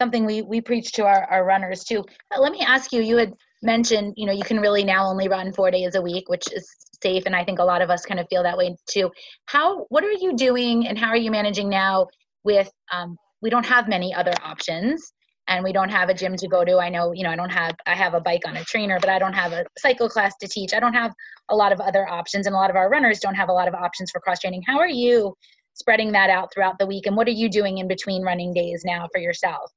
something 0.00 0.26
we 0.26 0.42
we 0.42 0.60
preach 0.60 0.92
to 0.92 1.04
our, 1.04 1.24
our 1.30 1.44
runners 1.44 1.84
too. 1.84 2.04
But 2.30 2.40
let 2.40 2.50
me 2.50 2.60
ask 2.60 2.92
you, 2.92 3.00
you 3.00 3.16
had 3.16 3.32
mentioned, 3.62 4.14
you 4.16 4.26
know, 4.26 4.32
you 4.32 4.42
can 4.42 4.58
really 4.58 4.82
now 4.82 5.06
only 5.06 5.28
run 5.28 5.52
four 5.52 5.70
days 5.70 5.94
a 5.94 6.02
week, 6.02 6.28
which 6.28 6.52
is 6.52 6.68
safe 7.00 7.24
and 7.26 7.36
I 7.36 7.44
think 7.44 7.60
a 7.60 7.64
lot 7.64 7.80
of 7.80 7.90
us 7.90 8.04
kind 8.04 8.18
of 8.18 8.26
feel 8.28 8.42
that 8.42 8.58
way 8.58 8.76
too. 8.90 9.10
How 9.46 9.86
what 9.88 10.02
are 10.02 10.12
you 10.12 10.34
doing 10.36 10.88
and 10.88 10.98
how 10.98 11.08
are 11.08 11.16
you 11.16 11.30
managing 11.30 11.68
now 11.68 12.08
with 12.42 12.70
um, 12.92 13.16
we 13.40 13.50
don't 13.50 13.66
have 13.66 13.86
many 13.86 14.12
other 14.12 14.32
options 14.42 15.12
and 15.48 15.62
we 15.62 15.72
don't 15.72 15.88
have 15.88 16.08
a 16.08 16.14
gym 16.14 16.36
to 16.36 16.48
go 16.48 16.64
to 16.64 16.78
i 16.78 16.88
know 16.88 17.12
you 17.12 17.22
know 17.22 17.30
i 17.30 17.36
don't 17.36 17.50
have 17.50 17.74
i 17.86 17.94
have 17.94 18.14
a 18.14 18.20
bike 18.20 18.42
on 18.46 18.56
a 18.56 18.64
trainer 18.64 18.98
but 19.00 19.08
i 19.08 19.18
don't 19.18 19.32
have 19.32 19.52
a 19.52 19.64
cycle 19.78 20.08
class 20.08 20.34
to 20.40 20.48
teach 20.48 20.72
i 20.74 20.80
don't 20.80 20.94
have 20.94 21.12
a 21.50 21.56
lot 21.56 21.72
of 21.72 21.80
other 21.80 22.08
options 22.08 22.46
and 22.46 22.54
a 22.54 22.58
lot 22.58 22.70
of 22.70 22.76
our 22.76 22.88
runners 22.88 23.20
don't 23.20 23.34
have 23.34 23.48
a 23.48 23.52
lot 23.52 23.68
of 23.68 23.74
options 23.74 24.10
for 24.10 24.20
cross 24.20 24.40
training 24.40 24.62
how 24.66 24.78
are 24.78 24.88
you 24.88 25.34
spreading 25.74 26.12
that 26.12 26.30
out 26.30 26.52
throughout 26.52 26.78
the 26.78 26.86
week 26.86 27.06
and 27.06 27.16
what 27.16 27.26
are 27.26 27.32
you 27.32 27.48
doing 27.48 27.78
in 27.78 27.88
between 27.88 28.22
running 28.22 28.52
days 28.52 28.82
now 28.84 29.08
for 29.12 29.20
yourself 29.20 29.70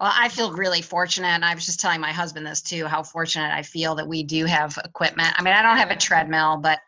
well, 0.00 0.12
I 0.16 0.30
feel 0.30 0.52
really 0.52 0.80
fortunate. 0.80 1.28
And 1.28 1.44
I 1.44 1.54
was 1.54 1.66
just 1.66 1.78
telling 1.78 2.00
my 2.00 2.10
husband 2.10 2.46
this 2.46 2.62
too, 2.62 2.86
how 2.86 3.02
fortunate 3.02 3.52
I 3.52 3.60
feel 3.60 3.94
that 3.96 4.08
we 4.08 4.22
do 4.22 4.46
have 4.46 4.78
equipment. 4.82 5.34
I 5.36 5.42
mean, 5.42 5.52
I 5.52 5.60
don't 5.60 5.76
have 5.76 5.90
a 5.90 5.96
treadmill, 5.96 6.56
but 6.56 6.78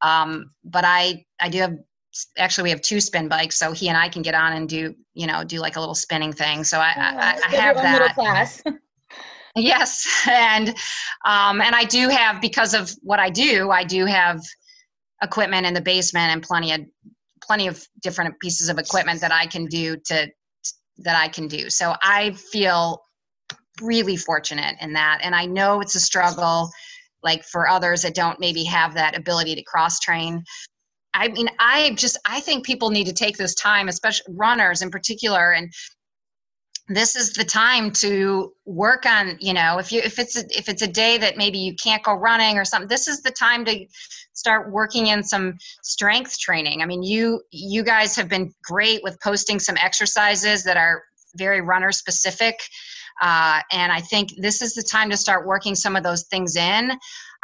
um, 0.00 0.50
but 0.64 0.82
I 0.86 1.26
I 1.38 1.50
do 1.50 1.58
have 1.58 1.76
actually 2.38 2.64
we 2.64 2.70
have 2.70 2.82
two 2.82 3.00
spin 3.00 3.28
bikes 3.28 3.56
so 3.56 3.72
he 3.72 3.88
and 3.88 3.96
i 3.96 4.08
can 4.08 4.22
get 4.22 4.34
on 4.34 4.52
and 4.52 4.68
do 4.68 4.94
you 5.14 5.26
know 5.26 5.42
do 5.44 5.58
like 5.58 5.76
a 5.76 5.80
little 5.80 5.94
spinning 5.94 6.32
thing. 6.32 6.64
So 6.64 6.78
i 6.78 6.92
I, 6.96 7.40
I, 7.46 7.56
have 7.56 7.76
that. 7.76 8.14
class. 8.14 8.62
Yes 9.54 10.08
and 10.26 10.68
um 11.26 11.60
and 11.60 11.74
i 11.74 11.84
do 11.84 12.08
have 12.08 12.40
because 12.40 12.72
of 12.72 12.90
what 13.02 13.18
i 13.18 13.28
do 13.28 13.70
i 13.70 13.84
do 13.84 14.06
have 14.06 14.40
equipment 15.22 15.66
in 15.66 15.74
the 15.74 15.80
basement 15.80 16.32
and 16.32 16.42
plenty 16.42 16.72
of 16.72 16.80
plenty 17.42 17.66
of 17.66 17.86
different 18.02 18.38
pieces 18.40 18.70
of 18.70 18.78
equipment 18.78 19.20
that 19.20 19.32
i 19.32 19.46
can 19.46 19.66
do 19.66 19.96
to 20.06 20.26
that 20.98 21.16
i 21.16 21.28
can 21.28 21.48
do. 21.48 21.68
So 21.68 21.94
i 22.02 22.32
feel 22.32 23.02
really 23.80 24.16
fortunate 24.16 24.76
in 24.80 24.92
that 24.94 25.20
and 25.22 25.34
i 25.34 25.44
know 25.44 25.80
it's 25.80 25.96
a 25.96 26.00
struggle 26.00 26.70
like 27.22 27.44
for 27.44 27.68
others 27.68 28.02
that 28.02 28.14
don't 28.14 28.40
maybe 28.40 28.64
have 28.64 28.94
that 28.94 29.16
ability 29.16 29.54
to 29.54 29.62
cross 29.62 29.98
train 30.00 30.42
I 31.14 31.28
mean, 31.28 31.48
I 31.58 31.94
just 31.94 32.18
I 32.26 32.40
think 32.40 32.64
people 32.64 32.90
need 32.90 33.06
to 33.06 33.12
take 33.12 33.36
this 33.36 33.54
time, 33.54 33.88
especially 33.88 34.34
runners 34.34 34.82
in 34.82 34.90
particular, 34.90 35.52
and 35.52 35.72
this 36.88 37.16
is 37.16 37.32
the 37.32 37.44
time 37.44 37.90
to 37.90 38.52
work 38.64 39.06
on 39.06 39.36
you 39.40 39.52
know 39.52 39.78
if 39.78 39.92
you 39.92 40.00
if 40.02 40.18
it's 40.18 40.36
a, 40.36 40.44
if 40.50 40.68
it's 40.68 40.82
a 40.82 40.86
day 40.86 41.16
that 41.16 41.36
maybe 41.36 41.58
you 41.58 41.74
can't 41.82 42.02
go 42.02 42.12
running 42.12 42.58
or 42.58 42.64
something 42.64 42.88
this 42.88 43.06
is 43.06 43.22
the 43.22 43.30
time 43.30 43.64
to 43.64 43.86
start 44.32 44.72
working 44.72 45.08
in 45.08 45.22
some 45.22 45.54
strength 45.82 46.38
training. 46.38 46.82
I 46.82 46.86
mean 46.86 47.02
you 47.02 47.40
you 47.50 47.84
guys 47.84 48.16
have 48.16 48.28
been 48.28 48.52
great 48.64 49.02
with 49.02 49.20
posting 49.20 49.58
some 49.58 49.76
exercises 49.76 50.64
that 50.64 50.76
are 50.76 51.04
very 51.36 51.60
runner 51.60 51.92
specific 51.92 52.58
uh, 53.20 53.60
and 53.70 53.92
i 53.92 54.00
think 54.00 54.30
this 54.38 54.60
is 54.60 54.74
the 54.74 54.82
time 54.82 55.08
to 55.08 55.16
start 55.16 55.46
working 55.46 55.74
some 55.74 55.96
of 55.96 56.02
those 56.02 56.24
things 56.24 56.56
in 56.56 56.92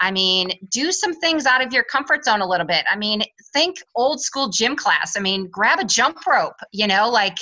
I 0.01 0.11
mean, 0.11 0.51
do 0.71 0.93
some 0.93 1.15
things 1.15 1.47
out 1.47 1.65
of 1.65 1.73
your 1.73 1.85
comfort 1.85 2.25
zone 2.25 2.41
a 2.41 2.47
little 2.47 2.67
bit. 2.67 2.85
I 2.91 2.97
mean, 2.97 3.23
think 3.53 3.77
old 3.97 4.21
school 4.21 4.49
gym 4.49 4.77
class. 4.77 5.17
I 5.17 5.21
mean, 5.21 5.49
grab 5.49 5.81
a 5.81 5.85
jump 5.85 6.27
rope, 6.27 6.55
you 6.73 6.87
know, 6.87 7.09
like 7.09 7.37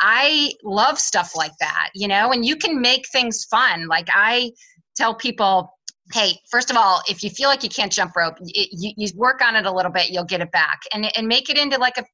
I 0.00 0.52
love 0.62 0.98
stuff 0.98 1.32
like 1.34 1.56
that, 1.60 1.90
you 1.94 2.08
know, 2.08 2.32
and 2.32 2.44
you 2.44 2.56
can 2.56 2.80
make 2.80 3.08
things 3.08 3.44
fun. 3.44 3.86
Like 3.88 4.08
I 4.14 4.52
tell 4.94 5.14
people, 5.14 5.72
hey, 6.12 6.38
first 6.50 6.70
of 6.70 6.76
all, 6.76 7.00
if 7.08 7.24
you 7.24 7.30
feel 7.30 7.48
like 7.48 7.62
you 7.62 7.70
can't 7.70 7.92
jump 7.92 8.14
rope, 8.14 8.36
you, 8.40 8.92
you 8.96 9.08
work 9.16 9.40
on 9.42 9.56
it 9.56 9.66
a 9.66 9.72
little 9.72 9.90
bit, 9.90 10.10
you'll 10.10 10.24
get 10.24 10.40
it 10.40 10.52
back 10.52 10.80
and, 10.92 11.10
and 11.16 11.26
make 11.26 11.48
it 11.48 11.58
into 11.58 11.78
like 11.78 11.96
a 11.98 12.04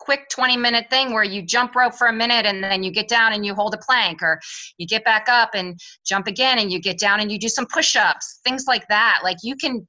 quick 0.00 0.28
20 0.30 0.56
minute 0.56 0.86
thing 0.90 1.12
where 1.12 1.22
you 1.22 1.42
jump 1.42 1.76
rope 1.76 1.94
for 1.94 2.08
a 2.08 2.12
minute 2.12 2.46
and 2.46 2.64
then 2.64 2.82
you 2.82 2.90
get 2.90 3.06
down 3.06 3.34
and 3.34 3.44
you 3.44 3.54
hold 3.54 3.74
a 3.74 3.78
plank 3.78 4.22
or 4.22 4.40
you 4.78 4.86
get 4.86 5.04
back 5.04 5.28
up 5.28 5.50
and 5.54 5.78
jump 6.04 6.26
again 6.26 6.58
and 6.58 6.72
you 6.72 6.80
get 6.80 6.98
down 6.98 7.20
and 7.20 7.30
you 7.30 7.38
do 7.38 7.48
some 7.48 7.66
push-ups 7.66 8.40
things 8.42 8.64
like 8.66 8.86
that. 8.88 9.20
Like 9.22 9.36
you 9.42 9.54
can 9.54 9.86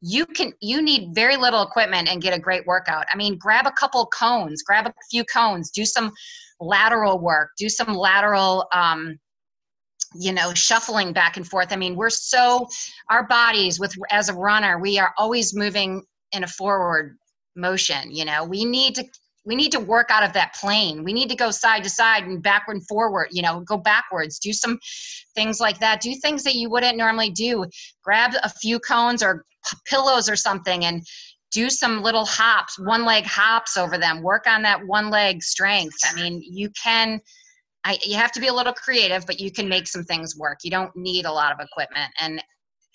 you 0.00 0.26
can 0.26 0.52
you 0.60 0.82
need 0.82 1.14
very 1.14 1.36
little 1.36 1.62
equipment 1.62 2.08
and 2.08 2.22
get 2.22 2.36
a 2.36 2.40
great 2.40 2.66
workout. 2.66 3.04
I 3.12 3.16
mean 3.16 3.38
grab 3.38 3.66
a 3.66 3.72
couple 3.72 4.04
cones 4.06 4.62
grab 4.62 4.86
a 4.86 4.92
few 5.10 5.24
cones 5.24 5.70
do 5.70 5.84
some 5.84 6.10
lateral 6.58 7.18
work 7.18 7.50
do 7.58 7.68
some 7.68 7.94
lateral 7.94 8.66
um, 8.72 9.18
you 10.14 10.32
know 10.32 10.54
shuffling 10.54 11.12
back 11.12 11.36
and 11.36 11.46
forth. 11.46 11.72
I 11.72 11.76
mean 11.76 11.94
we're 11.94 12.10
so 12.10 12.66
our 13.10 13.26
bodies 13.28 13.78
with 13.78 13.94
as 14.10 14.30
a 14.30 14.34
runner 14.34 14.78
we 14.78 14.98
are 14.98 15.12
always 15.18 15.54
moving 15.54 16.02
in 16.32 16.42
a 16.42 16.48
forward 16.48 17.16
motion 17.54 18.10
you 18.10 18.24
know? 18.24 18.44
We 18.44 18.64
need 18.64 18.94
to 18.94 19.04
we 19.44 19.56
need 19.56 19.72
to 19.72 19.80
work 19.80 20.10
out 20.10 20.22
of 20.22 20.32
that 20.34 20.54
plane. 20.54 21.02
We 21.02 21.12
need 21.12 21.28
to 21.30 21.36
go 21.36 21.50
side 21.50 21.82
to 21.84 21.90
side 21.90 22.24
and 22.24 22.42
backward 22.42 22.74
and 22.74 22.86
forward 22.86 23.28
you 23.32 23.42
know 23.42 23.60
go 23.60 23.76
backwards 23.76 24.38
do 24.38 24.52
some 24.52 24.78
things 25.34 25.60
like 25.60 25.78
that. 25.80 26.00
Do 26.00 26.14
things 26.14 26.42
that 26.44 26.54
you 26.54 26.70
wouldn't 26.70 26.96
normally 26.96 27.30
do. 27.30 27.64
Grab 28.02 28.32
a 28.42 28.48
few 28.48 28.78
cones 28.78 29.22
or 29.22 29.44
pillows 29.84 30.28
or 30.28 30.36
something 30.36 30.84
and 30.84 31.06
do 31.52 31.68
some 31.70 32.02
little 32.02 32.24
hops 32.24 32.78
one 32.78 33.04
leg 33.04 33.24
hops 33.24 33.76
over 33.76 33.98
them. 33.98 34.22
Work 34.22 34.46
on 34.46 34.62
that 34.62 34.86
one 34.86 35.10
leg 35.10 35.42
strength. 35.42 35.96
I 36.04 36.14
mean 36.14 36.42
you 36.44 36.70
can 36.70 37.20
I, 37.84 37.98
you 38.04 38.16
have 38.16 38.30
to 38.32 38.40
be 38.40 38.46
a 38.46 38.54
little 38.54 38.72
creative 38.72 39.26
but 39.26 39.40
you 39.40 39.50
can 39.50 39.68
make 39.68 39.88
some 39.88 40.04
things 40.04 40.36
work. 40.36 40.58
You 40.62 40.70
don't 40.70 40.94
need 40.96 41.24
a 41.24 41.32
lot 41.32 41.52
of 41.52 41.58
equipment. 41.60 42.12
And 42.18 42.42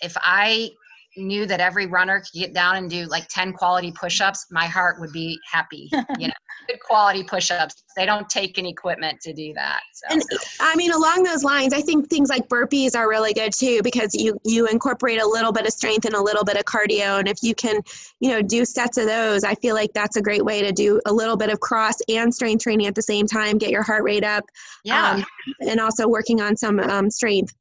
if 0.02 0.16
i 0.18 0.70
knew 1.18 1.46
that 1.46 1.60
every 1.60 1.86
runner 1.86 2.20
could 2.20 2.40
get 2.40 2.54
down 2.54 2.76
and 2.76 2.90
do 2.90 3.06
like 3.06 3.28
10 3.30 3.54
quality 3.54 3.92
push-ups 3.92 4.48
my 4.52 4.66
heart 4.66 5.00
would 5.00 5.12
be 5.12 5.40
happy 5.50 5.90
you 6.20 6.28
know 6.28 6.34
good 6.68 6.80
quality 6.82 7.24
push-ups 7.24 7.84
they 7.96 8.06
don't 8.06 8.30
take 8.30 8.58
any 8.58 8.70
equipment 8.70 9.20
to 9.22 9.34
do 9.34 9.54
that 9.54 9.82
so. 9.98 10.08
And 10.12 10.24
I 10.60 10.76
mean, 10.76 10.92
along 10.92 11.24
those 11.24 11.44
lines, 11.44 11.74
I 11.74 11.82
think 11.82 12.08
things 12.08 12.30
like 12.30 12.48
burpees 12.48 12.96
are 12.96 13.10
really 13.10 13.34
good 13.34 13.52
too 13.52 13.82
because 13.84 14.14
you 14.14 14.40
you 14.46 14.68
incorporate 14.68 15.20
a 15.20 15.26
little 15.26 15.52
bit 15.52 15.66
of 15.66 15.72
strength 15.72 16.06
and 16.06 16.14
a 16.14 16.22
little 16.22 16.44
bit 16.44 16.56
of 16.56 16.66
cardio, 16.66 17.20
and 17.20 17.28
if 17.28 17.38
you 17.42 17.56
can, 17.56 17.82
you 18.20 18.30
know, 18.30 18.42
do 18.42 18.64
sets 18.64 18.98
of 18.98 19.08
those, 19.08 19.44
I 19.44 19.56
feel 19.56 19.74
like 19.74 19.92
that's 19.94 20.16
a 20.16 20.22
great 20.22 20.46
way 20.46 20.62
to 20.62 20.72
do 20.72 21.02
a 21.08 21.14
little 21.14 21.36
bit 21.36 21.50
of 21.50 21.60
cross 21.60 21.96
and 22.08 22.34
strength 22.34 22.64
training 22.64 22.86
at 22.86 22.96
the 22.96 23.02
same 23.02 23.26
time, 23.26 23.58
get 23.58 23.72
your 23.72 23.84
heart 23.84 24.04
rate 24.04 24.24
up, 24.24 24.44
yeah 24.84 25.16
um, 25.16 25.26
and 25.62 25.80
also 25.80 26.08
working 26.08 26.42
on 26.42 26.56
some 26.56 26.80
um, 26.80 27.10
strength. 27.10 27.54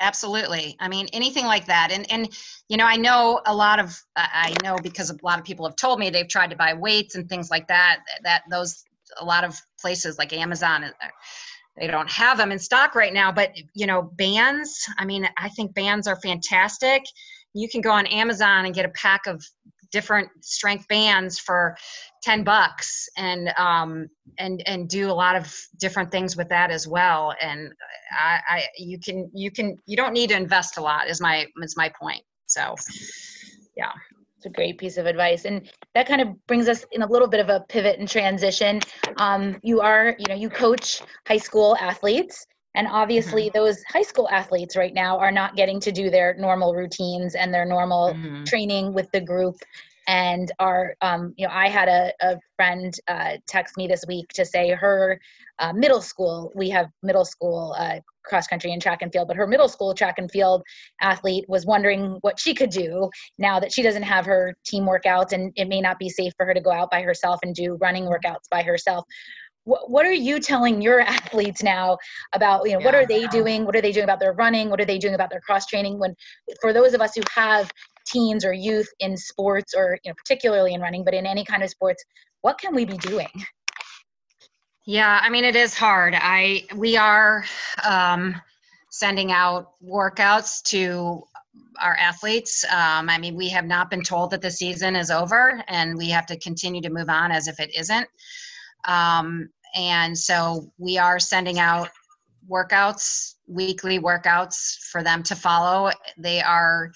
Absolutely. 0.00 0.76
I 0.80 0.88
mean 0.88 1.06
anything 1.12 1.44
like 1.46 1.66
that 1.66 1.90
and 1.92 2.10
and 2.10 2.28
you 2.68 2.76
know 2.76 2.86
i 2.86 2.96
know 2.96 3.40
a 3.46 3.54
lot 3.54 3.78
of 3.78 4.00
i 4.16 4.58
know 4.62 4.76
because 4.80 5.10
a 5.10 5.16
lot 5.22 5.38
of 5.38 5.44
people 5.44 5.66
have 5.66 5.76
told 5.76 5.98
me 5.98 6.10
they've 6.10 6.28
tried 6.28 6.50
to 6.50 6.56
buy 6.56 6.74
weights 6.74 7.14
and 7.14 7.28
things 7.28 7.50
like 7.50 7.68
that 7.68 8.00
that 8.22 8.42
those 8.50 8.84
a 9.20 9.24
lot 9.24 9.44
of 9.44 9.60
places 9.80 10.18
like 10.18 10.32
amazon 10.32 10.84
uh, 10.84 10.90
they 11.76 11.86
don't 11.86 12.10
have 12.10 12.38
them 12.38 12.52
in 12.52 12.58
stock 12.58 12.94
right 12.94 13.12
now 13.12 13.30
but 13.30 13.52
you 13.74 13.86
know 13.86 14.02
bands 14.02 14.86
i 14.98 15.04
mean 15.04 15.28
i 15.36 15.48
think 15.50 15.74
bands 15.74 16.06
are 16.06 16.20
fantastic. 16.20 17.02
You 17.56 17.68
can 17.68 17.80
go 17.80 17.92
on 17.92 18.06
amazon 18.06 18.64
and 18.64 18.74
get 18.74 18.84
a 18.84 18.90
pack 18.90 19.26
of 19.26 19.44
different 19.98 20.28
strength 20.40 20.86
bands 20.88 21.38
for 21.38 21.76
10 22.22 22.42
bucks 22.44 23.08
and 23.16 23.42
um 23.58 24.08
and 24.38 24.62
and 24.66 24.88
do 24.88 25.04
a 25.10 25.16
lot 25.24 25.36
of 25.40 25.44
different 25.78 26.10
things 26.10 26.36
with 26.36 26.48
that 26.48 26.70
as 26.70 26.84
well 26.96 27.32
and 27.40 27.72
i 28.12 28.40
i 28.54 28.58
you 28.76 28.98
can 28.98 29.30
you 29.32 29.50
can 29.50 29.68
you 29.86 29.96
don't 29.96 30.12
need 30.12 30.30
to 30.30 30.36
invest 30.36 30.78
a 30.78 30.82
lot 30.90 31.08
is 31.08 31.20
my 31.20 31.46
is 31.62 31.76
my 31.76 31.88
point 32.00 32.22
so 32.46 32.74
yeah 33.76 33.92
It's 34.44 34.52
a 34.52 34.56
great 34.60 34.76
piece 34.76 34.98
of 34.98 35.06
advice. 35.06 35.46
And 35.46 35.70
that 35.94 36.06
kind 36.06 36.20
of 36.20 36.28
brings 36.46 36.68
us 36.68 36.84
in 36.92 37.00
a 37.00 37.06
little 37.06 37.28
bit 37.34 37.40
of 37.40 37.48
a 37.48 37.60
pivot 37.68 37.98
and 37.98 38.06
transition. 38.06 38.80
Um, 39.16 39.56
you 39.62 39.80
are, 39.80 40.14
you 40.18 40.26
know, 40.28 40.34
you 40.34 40.50
coach 40.50 41.00
high 41.26 41.38
school 41.38 41.76
athletes. 41.80 42.46
And 42.74 42.88
obviously, 42.88 43.50
those 43.54 43.82
high 43.88 44.02
school 44.02 44.28
athletes 44.30 44.76
right 44.76 44.94
now 44.94 45.18
are 45.18 45.30
not 45.32 45.56
getting 45.56 45.80
to 45.80 45.92
do 45.92 46.10
their 46.10 46.34
normal 46.34 46.74
routines 46.74 47.34
and 47.34 47.54
their 47.54 47.64
normal 47.64 48.14
Mhm. 48.14 48.46
training 48.46 48.92
with 48.92 49.10
the 49.12 49.20
group. 49.20 49.56
And 50.06 50.52
are 50.58 50.94
um, 51.00 51.32
you 51.38 51.46
know 51.46 51.52
i 51.54 51.66
had 51.66 51.88
a, 51.88 52.12
a 52.20 52.36
friend 52.56 52.92
uh, 53.08 53.38
text 53.48 53.78
me 53.78 53.86
this 53.86 54.04
week 54.06 54.28
to 54.34 54.44
say 54.44 54.70
her 54.70 55.18
uh, 55.60 55.72
middle 55.72 56.02
school 56.02 56.52
we 56.54 56.68
have 56.68 56.90
middle 57.02 57.24
school 57.24 57.74
uh, 57.78 58.00
cross 58.22 58.46
country 58.46 58.72
and 58.72 58.82
track 58.82 59.00
and 59.00 59.12
field 59.12 59.28
but 59.28 59.36
her 59.36 59.46
middle 59.46 59.68
school 59.68 59.94
track 59.94 60.16
and 60.18 60.30
field 60.30 60.62
athlete 61.00 61.44
was 61.48 61.64
wondering 61.64 62.18
what 62.20 62.38
she 62.38 62.54
could 62.54 62.70
do 62.70 63.08
now 63.38 63.58
that 63.58 63.72
she 63.72 63.82
doesn't 63.82 64.02
have 64.02 64.26
her 64.26 64.54
team 64.66 64.84
workouts 64.84 65.32
and 65.32 65.52
it 65.56 65.68
may 65.68 65.80
not 65.80 65.98
be 65.98 66.08
safe 66.10 66.32
for 66.36 66.44
her 66.44 66.52
to 66.52 66.60
go 66.60 66.70
out 66.70 66.90
by 66.90 67.00
herself 67.00 67.38
and 67.42 67.54
do 67.54 67.78
running 67.80 68.04
workouts 68.04 68.48
by 68.50 68.62
herself 68.62 69.04
what, 69.64 69.90
what 69.90 70.06
are 70.06 70.12
you 70.12 70.38
telling 70.38 70.80
your 70.80 71.00
athletes 71.16 71.62
now 71.62 71.98
about 72.32 72.66
you 72.68 72.78
know 72.78 72.84
what 72.84 72.94
are 72.94 73.06
they 73.06 73.26
doing 73.26 73.64
what 73.64 73.74
are 73.74 73.82
they 73.82 73.92
doing 73.92 74.04
about 74.04 74.20
their 74.20 74.32
running 74.32 74.70
what 74.70 74.80
are 74.80 74.84
they 74.84 74.98
doing 74.98 75.14
about 75.14 75.30
their 75.30 75.40
cross 75.40 75.66
training 75.66 75.98
when 75.98 76.14
for 76.60 76.72
those 76.72 76.94
of 76.94 77.00
us 77.00 77.14
who 77.14 77.22
have 77.34 77.70
teens 78.06 78.44
or 78.44 78.52
youth 78.52 78.88
in 79.00 79.16
sports 79.16 79.74
or 79.74 79.98
you 80.04 80.10
know 80.10 80.14
particularly 80.16 80.74
in 80.74 80.80
running 80.80 81.04
but 81.04 81.14
in 81.14 81.26
any 81.26 81.44
kind 81.44 81.62
of 81.62 81.70
sports 81.70 82.04
what 82.42 82.58
can 82.58 82.74
we 82.74 82.84
be 82.84 82.98
doing 82.98 83.28
Yeah, 84.86 85.18
I 85.22 85.30
mean 85.30 85.44
it 85.44 85.56
is 85.56 85.74
hard. 85.74 86.14
I 86.14 86.64
we 86.76 86.96
are 86.96 87.44
um, 87.88 88.38
sending 88.90 89.32
out 89.32 89.72
workouts 89.82 90.62
to 90.64 91.22
our 91.80 91.96
athletes. 91.96 92.64
Um, 92.64 93.08
I 93.08 93.16
mean 93.16 93.34
we 93.34 93.48
have 93.48 93.64
not 93.64 93.88
been 93.88 94.02
told 94.02 94.30
that 94.32 94.42
the 94.42 94.50
season 94.50 94.94
is 94.94 95.10
over, 95.10 95.64
and 95.68 95.96
we 95.96 96.10
have 96.10 96.26
to 96.26 96.38
continue 96.38 96.82
to 96.82 96.90
move 96.90 97.08
on 97.08 97.32
as 97.32 97.48
if 97.48 97.60
it 97.60 97.74
isn't. 97.74 98.06
Um, 98.86 99.48
and 99.76 100.16
so 100.16 100.70
we 100.78 100.98
are 100.98 101.18
sending 101.18 101.58
out 101.58 101.88
workouts, 102.48 103.34
weekly 103.46 103.98
workouts 103.98 104.76
for 104.90 105.02
them 105.02 105.22
to 105.24 105.34
follow. 105.34 105.90
They 106.18 106.40
are 106.40 106.92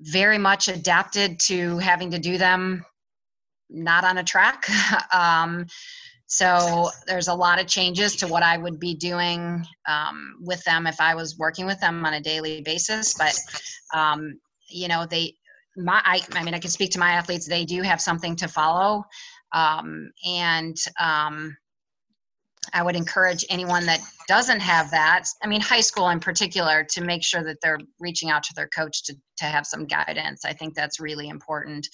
very 0.00 0.38
much 0.38 0.68
adapted 0.68 1.40
to 1.40 1.78
having 1.78 2.10
to 2.10 2.18
do 2.18 2.38
them 2.38 2.84
not 3.70 4.04
on 4.04 4.18
a 4.18 4.24
track. 4.24 4.66
um, 5.12 5.66
so 6.26 6.90
there's 7.06 7.28
a 7.28 7.34
lot 7.34 7.60
of 7.60 7.66
changes 7.66 8.16
to 8.16 8.26
what 8.26 8.42
I 8.42 8.56
would 8.56 8.80
be 8.80 8.94
doing 8.94 9.64
um, 9.86 10.36
with 10.40 10.62
them 10.64 10.86
if 10.86 11.00
I 11.00 11.14
was 11.14 11.38
working 11.38 11.66
with 11.66 11.80
them 11.80 12.04
on 12.04 12.14
a 12.14 12.20
daily 12.20 12.60
basis. 12.62 13.14
But 13.14 13.38
um, 13.94 14.38
you 14.68 14.88
know, 14.88 15.06
they, 15.06 15.34
my, 15.76 16.00
I, 16.04 16.20
I 16.32 16.42
mean, 16.42 16.54
I 16.54 16.58
can 16.58 16.70
speak 16.70 16.90
to 16.92 16.98
my 16.98 17.10
athletes. 17.10 17.46
They 17.46 17.64
do 17.64 17.82
have 17.82 18.00
something 18.00 18.36
to 18.36 18.48
follow, 18.48 19.04
um, 19.52 20.10
and 20.26 20.76
um, 21.00 21.56
I 22.72 22.82
would 22.82 22.96
encourage 22.96 23.44
anyone 23.50 23.86
that 23.86 24.00
doesn't 24.26 24.60
have 24.60 24.90
that. 24.90 25.26
I 25.42 25.46
mean, 25.46 25.60
high 25.60 25.80
school 25.80 26.08
in 26.08 26.20
particular, 26.20 26.84
to 26.90 27.04
make 27.04 27.24
sure 27.24 27.44
that 27.44 27.58
they're 27.62 27.78
reaching 28.00 28.30
out 28.30 28.42
to 28.44 28.54
their 28.54 28.68
coach 28.68 29.04
to 29.04 29.16
to 29.38 29.44
have 29.44 29.66
some 29.66 29.86
guidance. 29.86 30.44
I 30.44 30.52
think 30.52 30.74
that's 30.74 31.00
really 31.00 31.28
important. 31.28 31.88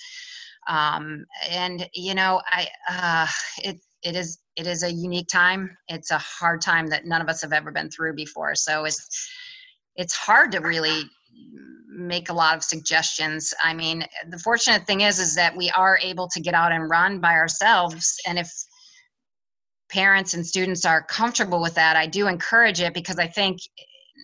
Um, 0.69 1.25
and 1.51 1.89
you 1.95 2.15
know, 2.15 2.41
I 2.47 2.69
uh, 2.89 3.27
it 3.65 3.81
it 4.03 4.17
is 4.17 4.39
it 4.57 4.67
is 4.67 4.83
a 4.83 4.93
unique 4.93 5.29
time 5.29 5.77
it's 5.89 6.11
a 6.11 6.19
hard 6.19 6.61
time 6.61 6.87
that 6.87 7.07
none 7.07 7.21
of 7.21 7.29
us 7.29 7.43
have 7.43 7.53
ever 7.53 7.71
been 7.71 7.91
through 7.91 8.15
before 8.15 8.55
so 8.55 8.85
it's 8.85 9.31
it's 9.97 10.15
hard 10.15 10.53
to 10.53 10.59
really 10.59 11.03
make 11.89 12.29
a 12.31 12.33
lot 12.33 12.57
of 12.57 12.63
suggestions. 12.63 13.53
I 13.63 13.75
mean 13.75 14.05
the 14.29 14.39
fortunate 14.39 14.87
thing 14.87 15.03
is 15.03 15.19
is 15.19 15.35
that 15.35 15.57
we 15.57 15.71
are 15.71 15.99
able 16.03 16.29
to 16.29 16.41
get 16.41 16.55
out 16.55 16.73
and 16.73 16.89
run 16.89 17.21
by 17.21 17.33
ourselves. 17.33 18.17
And 18.27 18.39
if 18.39 18.51
parents 19.91 20.35
and 20.35 20.47
students 20.47 20.85
are 20.85 21.03
comfortable 21.03 21.61
with 21.61 21.75
that 21.75 21.97
i 21.97 22.07
do 22.07 22.29
encourage 22.29 22.81
it 22.81 22.95
because 22.95 23.19
i 23.19 23.27
think 23.27 23.59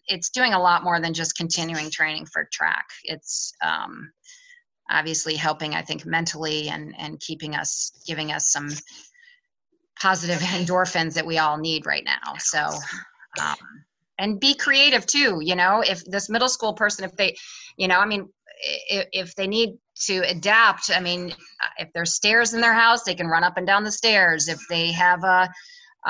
it's 0.06 0.30
doing 0.30 0.52
a 0.52 0.58
lot 0.58 0.84
more 0.84 1.00
than 1.00 1.12
just 1.12 1.36
continuing 1.36 1.90
training 1.90 2.26
for 2.26 2.48
track. 2.52 2.86
It's 3.04 3.52
um, 3.64 4.12
obviously 4.88 5.34
helping 5.34 5.74
i 5.74 5.82
think 5.82 6.06
mentally 6.06 6.68
and 6.68 6.94
and 6.96 7.18
keeping 7.18 7.56
us 7.56 7.90
giving 8.06 8.30
us 8.30 8.52
some 8.52 8.68
positive 10.00 10.38
endorphins 10.40 11.14
that 11.14 11.26
we 11.26 11.38
all 11.38 11.58
need 11.58 11.86
right 11.86 12.04
now. 12.04 12.34
So, 12.38 12.68
um, 13.42 13.56
and 14.18 14.40
be 14.40 14.54
creative 14.54 15.06
too. 15.06 15.40
You 15.42 15.56
know, 15.56 15.82
if 15.86 16.04
this 16.04 16.28
middle 16.28 16.48
school 16.48 16.74
person, 16.74 17.04
if 17.04 17.14
they, 17.16 17.36
you 17.76 17.88
know, 17.88 17.98
I 17.98 18.06
mean, 18.06 18.28
if, 18.88 19.06
if 19.12 19.34
they 19.34 19.46
need 19.46 19.76
to 20.06 20.18
adapt, 20.28 20.90
I 20.94 21.00
mean, 21.00 21.34
if 21.78 21.88
there's 21.94 22.14
stairs 22.14 22.54
in 22.54 22.60
their 22.60 22.74
house, 22.74 23.02
they 23.02 23.14
can 23.14 23.26
run 23.26 23.44
up 23.44 23.56
and 23.56 23.66
down 23.66 23.84
the 23.84 23.92
stairs. 23.92 24.48
If 24.48 24.58
they 24.68 24.92
have 24.92 25.22
a, 25.24 25.48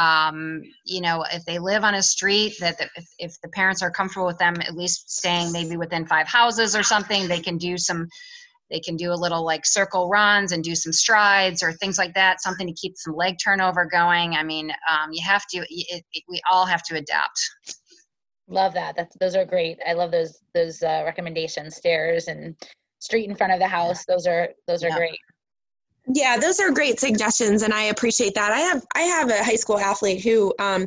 um, 0.00 0.62
you 0.84 1.00
know, 1.00 1.24
if 1.32 1.44
they 1.44 1.58
live 1.58 1.84
on 1.84 1.94
a 1.94 2.02
street 2.02 2.54
that 2.60 2.78
that 2.78 2.90
if, 2.96 3.06
if 3.18 3.40
the 3.42 3.48
parents 3.48 3.82
are 3.82 3.90
comfortable 3.90 4.26
with 4.26 4.38
them 4.38 4.56
at 4.60 4.76
least 4.76 5.10
staying 5.10 5.52
maybe 5.52 5.76
within 5.76 6.06
five 6.06 6.28
houses 6.28 6.76
or 6.76 6.82
something, 6.82 7.26
they 7.28 7.40
can 7.40 7.56
do 7.56 7.78
some 7.78 8.08
they 8.70 8.80
can 8.80 8.96
do 8.96 9.12
a 9.12 9.14
little 9.14 9.44
like 9.44 9.64
circle 9.64 10.08
runs 10.08 10.52
and 10.52 10.64
do 10.64 10.74
some 10.74 10.92
strides 10.92 11.62
or 11.62 11.72
things 11.72 11.98
like 11.98 12.14
that 12.14 12.42
something 12.42 12.66
to 12.66 12.72
keep 12.72 12.94
some 12.96 13.14
leg 13.14 13.36
turnover 13.42 13.84
going 13.84 14.34
i 14.34 14.42
mean 14.42 14.70
um, 14.90 15.12
you 15.12 15.24
have 15.24 15.46
to 15.46 15.58
it, 15.58 16.04
it, 16.12 16.24
we 16.28 16.40
all 16.50 16.66
have 16.66 16.82
to 16.82 16.96
adapt 16.96 17.48
love 18.48 18.74
that 18.74 18.94
that's 18.96 19.16
those 19.18 19.34
are 19.34 19.44
great 19.44 19.78
i 19.86 19.92
love 19.92 20.10
those 20.10 20.40
those 20.54 20.82
uh, 20.82 21.02
recommendations 21.04 21.76
stairs 21.76 22.28
and 22.28 22.54
street 23.00 23.28
in 23.28 23.34
front 23.34 23.52
of 23.52 23.58
the 23.58 23.66
house 23.66 24.04
those 24.06 24.26
are 24.26 24.48
those 24.66 24.82
are 24.84 24.88
Yeah. 24.88 24.96
great 24.96 25.18
Yeah, 26.14 26.36
those 26.38 26.60
are 26.60 26.70
great 26.70 27.00
suggestions, 27.00 27.62
and 27.62 27.74
I 27.74 27.84
appreciate 27.84 28.34
that. 28.36 28.52
I 28.52 28.60
have 28.60 28.86
I 28.94 29.00
have 29.02 29.28
a 29.28 29.42
high 29.42 29.56
school 29.56 29.78
athlete 29.78 30.22
who 30.22 30.54
um, 30.60 30.86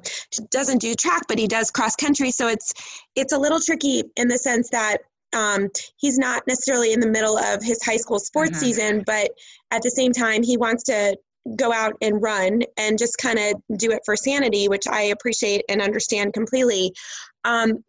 doesn't 0.50 0.80
do 0.80 0.96
track, 0.96 1.24
but 1.28 1.38
he 1.38 1.46
does 1.46 1.70
cross 1.72 1.96
country. 1.96 2.32
So 2.32 2.48
it's 2.48 2.72
it's 3.18 3.34
a 3.34 3.38
little 3.38 3.60
tricky 3.60 4.04
in 4.16 4.30
the 4.30 4.38
sense 4.38 4.70
that 4.70 5.00
um, 5.34 5.68
he's 5.98 6.18
not 6.18 6.44
necessarily 6.48 6.94
in 6.94 7.02
the 7.02 7.08
middle 7.10 7.38
of 7.38 7.62
his 7.62 7.84
high 7.84 7.98
school 7.98 8.20
sports 8.20 8.52
Mhm. 8.58 8.60
season, 8.60 9.04
but 9.06 9.32
at 9.72 9.82
the 9.84 9.92
same 9.92 10.14
time, 10.14 10.42
he 10.42 10.56
wants 10.56 10.84
to 10.84 11.18
go 11.56 11.74
out 11.74 11.94
and 12.02 12.22
run 12.22 12.62
and 12.78 12.98
just 12.98 13.18
kind 13.18 13.40
of 13.40 13.78
do 13.78 13.92
it 13.92 14.02
for 14.06 14.16
sanity, 14.16 14.68
which 14.68 14.88
I 14.90 15.04
appreciate 15.04 15.64
and 15.70 15.82
understand 15.82 16.34
completely. 16.34 16.94
Um, 17.44 17.84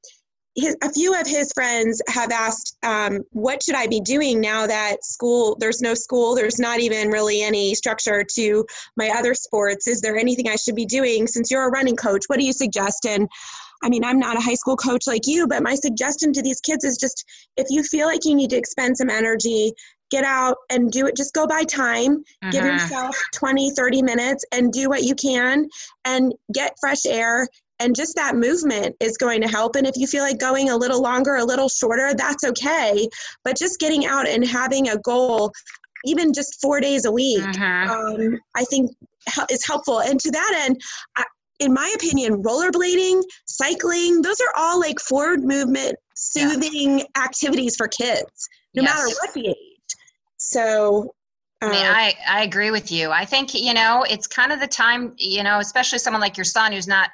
his, 0.57 0.77
a 0.83 0.93
few 0.93 1.19
of 1.19 1.27
his 1.27 1.53
friends 1.53 2.03
have 2.09 2.33
asked, 2.33 2.77
um, 2.83 3.21
what 3.31 3.63
should 3.63 3.77
I 3.77 3.87
be 3.87 4.01
doing 4.01 4.41
now 4.41 4.67
that 4.67 5.05
school, 5.05 5.57
there's 5.61 5.81
no 5.81 5.95
school, 5.95 6.35
there's 6.35 6.59
not 6.59 6.81
even 6.81 7.09
really 7.09 7.43
any 7.43 7.75
structure 7.75 8.25
to 8.35 8.65
my 8.97 9.11
other 9.11 9.35
sports. 9.35 9.87
Is 9.87 10.01
there 10.01 10.17
anything 10.17 10.49
I 10.49 10.57
should 10.57 10.75
be 10.75 10.87
doing? 10.87 11.27
Since 11.27 11.51
you're 11.51 11.69
a 11.69 11.71
running 11.71 11.97
coach, 11.97 12.25
what 12.27 12.39
do 12.39 12.45
you 12.45 12.53
suggest? 12.53 13.07
And 13.07 13.29
I 13.83 13.89
mean, 13.89 14.05
I'm 14.05 14.19
not 14.19 14.37
a 14.37 14.41
high 14.41 14.55
school 14.55 14.77
coach 14.77 15.07
like 15.07 15.27
you, 15.27 15.47
but 15.47 15.63
my 15.63 15.75
suggestion 15.75 16.33
to 16.35 16.43
these 16.43 16.61
kids 16.61 16.85
is 16.85 16.99
just 16.99 17.25
if 17.57 17.69
you 17.71 17.83
feel 17.83 18.07
like 18.07 18.25
you 18.25 18.35
need 18.35 18.51
to 18.51 18.57
expend 18.57 18.97
some 18.99 19.09
energy, 19.09 19.73
get 20.11 20.25
out 20.25 20.57
and 20.71 20.91
do 20.91 21.07
it. 21.07 21.17
Just 21.17 21.35
go 21.35 21.47
by 21.47 21.65
time, 21.65 22.25
uh-huh. 22.43 22.51
give 22.51 22.65
yourself 22.65 23.17
20, 23.35 23.71
30 23.71 24.03
minutes 24.03 24.45
and 24.53 24.73
do 24.73 24.89
what 24.89 25.03
you 25.03 25.15
can 25.15 25.69
and 26.05 26.33
get 26.53 26.75
fresh 26.81 27.07
air 27.07 27.47
and 27.81 27.97
just 27.97 28.15
that 28.15 28.37
movement 28.37 28.95
is 29.01 29.17
going 29.17 29.41
to 29.41 29.49
help 29.49 29.75
and 29.75 29.87
if 29.87 29.97
you 29.97 30.07
feel 30.07 30.23
like 30.23 30.39
going 30.39 30.71
a 30.71 30.77
little 30.77 31.03
longer 31.03 31.37
a 31.37 31.45
little 31.45 31.69
shorter 31.69 32.15
that's 32.15 32.45
okay 32.45 33.09
but 33.43 33.59
just 33.59 33.81
getting 33.81 34.07
out 34.07 34.29
and 34.29 34.47
having 34.47 34.91
a 34.91 34.99
goal 34.99 35.51
even 36.05 36.33
just 36.33 36.61
four 36.61 36.81
days 36.81 37.07
a 37.07 37.11
week 37.11 37.43
uh-huh. 37.43 38.15
um, 38.15 38.39
i 38.55 38.65
think 38.65 38.91
is 39.51 39.67
helpful 39.67 40.01
and 40.01 40.21
to 40.21 40.31
that 40.31 40.65
end 40.67 40.81
I, 41.17 41.25
in 41.59 41.73
my 41.73 41.91
opinion 41.97 42.43
rollerblading 42.43 43.23
cycling 43.47 44.23
those 44.23 44.41
are 44.41 44.53
all 44.57 44.79
like 44.79 45.01
forward 45.01 45.43
movement 45.43 45.97
soothing 46.15 46.99
yeah. 46.99 47.05
activities 47.23 47.77
for 47.77 47.89
kids 47.89 48.49
no 48.75 48.83
yes. 48.83 48.95
matter 48.95 49.15
what 49.21 49.35
the 49.35 49.49
age 49.49 49.70
so 50.51 51.15
I 51.63 51.69
mean, 51.69 51.85
uh, 51.85 51.93
I, 51.95 52.15
I 52.27 52.43
agree 52.43 52.71
with 52.71 52.91
you. 52.91 53.11
I 53.11 53.27
think, 53.27 53.53
you 53.53 53.75
know, 53.75 54.05
it's 54.09 54.27
kind 54.27 54.51
of 54.51 54.61
the 54.61 54.67
time, 54.67 55.13
you 55.19 55.43
know, 55.43 55.59
especially 55.59 55.99
someone 55.99 56.23
like 56.23 56.39
your 56.39 56.45
son 56.45 56.73
who's 56.73 56.89
not 56.89 57.11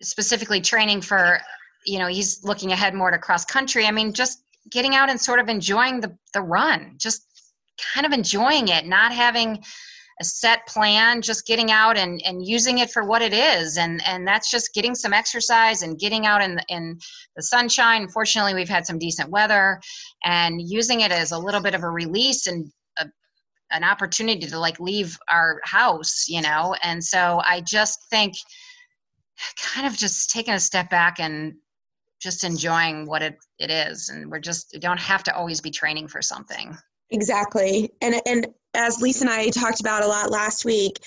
specifically 0.00 0.60
training 0.60 1.02
for 1.02 1.40
you 1.84 1.98
know 1.98 2.06
he's 2.06 2.44
looking 2.44 2.72
ahead 2.72 2.94
more 2.94 3.10
to 3.10 3.18
cross 3.18 3.44
country 3.44 3.86
i 3.86 3.90
mean 3.90 4.12
just 4.12 4.42
getting 4.70 4.94
out 4.94 5.08
and 5.08 5.20
sort 5.20 5.40
of 5.40 5.48
enjoying 5.48 6.00
the 6.00 6.16
the 6.34 6.40
run 6.40 6.94
just 6.98 7.22
kind 7.94 8.06
of 8.06 8.12
enjoying 8.12 8.68
it 8.68 8.86
not 8.86 9.12
having 9.12 9.62
a 10.20 10.24
set 10.24 10.66
plan 10.66 11.22
just 11.22 11.46
getting 11.46 11.70
out 11.70 11.96
and 11.96 12.20
and 12.24 12.46
using 12.46 12.78
it 12.78 12.90
for 12.90 13.04
what 13.04 13.22
it 13.22 13.32
is. 13.32 13.78
And 13.78 14.00
and 14.06 14.26
that's 14.26 14.50
just 14.50 14.74
getting 14.74 14.94
some 14.94 15.12
exercise 15.12 15.82
and 15.82 15.98
getting 15.98 16.26
out 16.26 16.42
in 16.42 16.60
in 16.68 16.98
the 17.36 17.42
sunshine. 17.42 18.08
Fortunately 18.08 18.54
we've 18.54 18.68
had 18.68 18.86
some 18.86 18.98
decent 18.98 19.30
weather 19.30 19.80
and 20.24 20.60
using 20.60 21.00
it 21.00 21.12
as 21.12 21.32
a 21.32 21.38
little 21.38 21.62
bit 21.62 21.74
of 21.74 21.82
a 21.82 21.90
release 21.90 22.46
and 22.46 22.70
a, 22.98 23.06
an 23.70 23.84
opportunity 23.84 24.46
to 24.46 24.58
like 24.58 24.80
leave 24.80 25.18
our 25.30 25.60
house 25.64 26.26
you 26.28 26.42
know? 26.42 26.74
And 26.82 27.02
so 27.02 27.40
i 27.44 27.60
just 27.60 27.98
think 28.10 28.34
kind 29.74 29.86
of 29.86 29.96
just 29.96 30.30
taking 30.30 30.54
a 30.54 30.60
step 30.60 30.90
back 30.90 31.20
and 31.20 31.54
just 32.20 32.44
enjoying 32.44 33.06
what 33.06 33.22
it, 33.22 33.36
it 33.58 33.70
is. 33.70 34.08
And 34.08 34.30
we're 34.30 34.40
just 34.40 34.70
we 34.72 34.80
don't 34.80 35.00
have 35.00 35.22
to 35.24 35.36
always 35.36 35.60
be 35.60 35.70
training 35.70 36.08
for 36.08 36.22
something. 36.22 36.76
Exactly. 37.10 37.90
And 38.02 38.20
and 38.26 38.46
as 38.74 39.00
lisa 39.00 39.24
and 39.24 39.30
i 39.30 39.48
talked 39.48 39.80
about 39.80 40.04
a 40.04 40.06
lot 40.06 40.30
last 40.30 40.64
week 40.64 40.98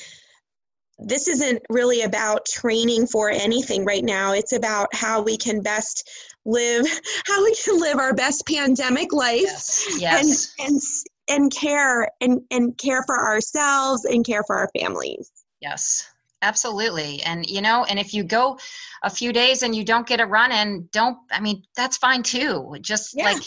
this 1.04 1.28
isn't 1.28 1.62
really 1.70 2.02
about 2.02 2.46
training 2.46 3.08
for 3.08 3.30
anything 3.30 3.86
right 3.86 4.04
now 4.04 4.34
it's 4.34 4.54
about 4.54 4.94
how 4.94 5.22
we 5.22 5.38
can 5.38 5.62
best 5.62 6.10
live 6.46 6.86
how 7.26 7.44
we 7.44 7.56
can 7.56 7.80
live 7.80 7.98
our 7.98 8.14
best 8.14 8.46
pandemic 8.48 9.14
life 9.14 9.42
yes, 9.42 10.00
yes. 10.00 10.54
and 10.60 10.70
and 10.70 10.82
and 11.28 11.52
care 11.52 12.10
and 12.20 12.42
and 12.52 12.78
care 12.78 13.04
for 13.06 13.20
ourselves 13.20 14.06
and 14.06 14.26
care 14.26 14.44
for 14.46 14.56
our 14.56 14.70
families 14.78 15.32
yes 15.62 16.10
absolutely 16.42 17.22
and 17.24 17.46
you 17.48 17.62
know 17.62 17.84
and 17.86 18.00
if 18.00 18.14
you 18.14 18.24
go 18.24 18.58
a 19.04 19.10
few 19.10 19.32
days 19.32 19.64
and 19.64 19.76
you 19.76 19.84
don't 19.84 20.08
get 20.08 20.20
a 20.20 20.26
run 20.26 20.52
in 20.52 20.88
don't 20.92 21.18
i 21.32 21.40
mean 21.40 21.64
that's 21.76 21.98
fine 21.98 22.24
too 22.24 22.76
just 22.82 23.16
yeah. 23.16 23.26
like 23.26 23.44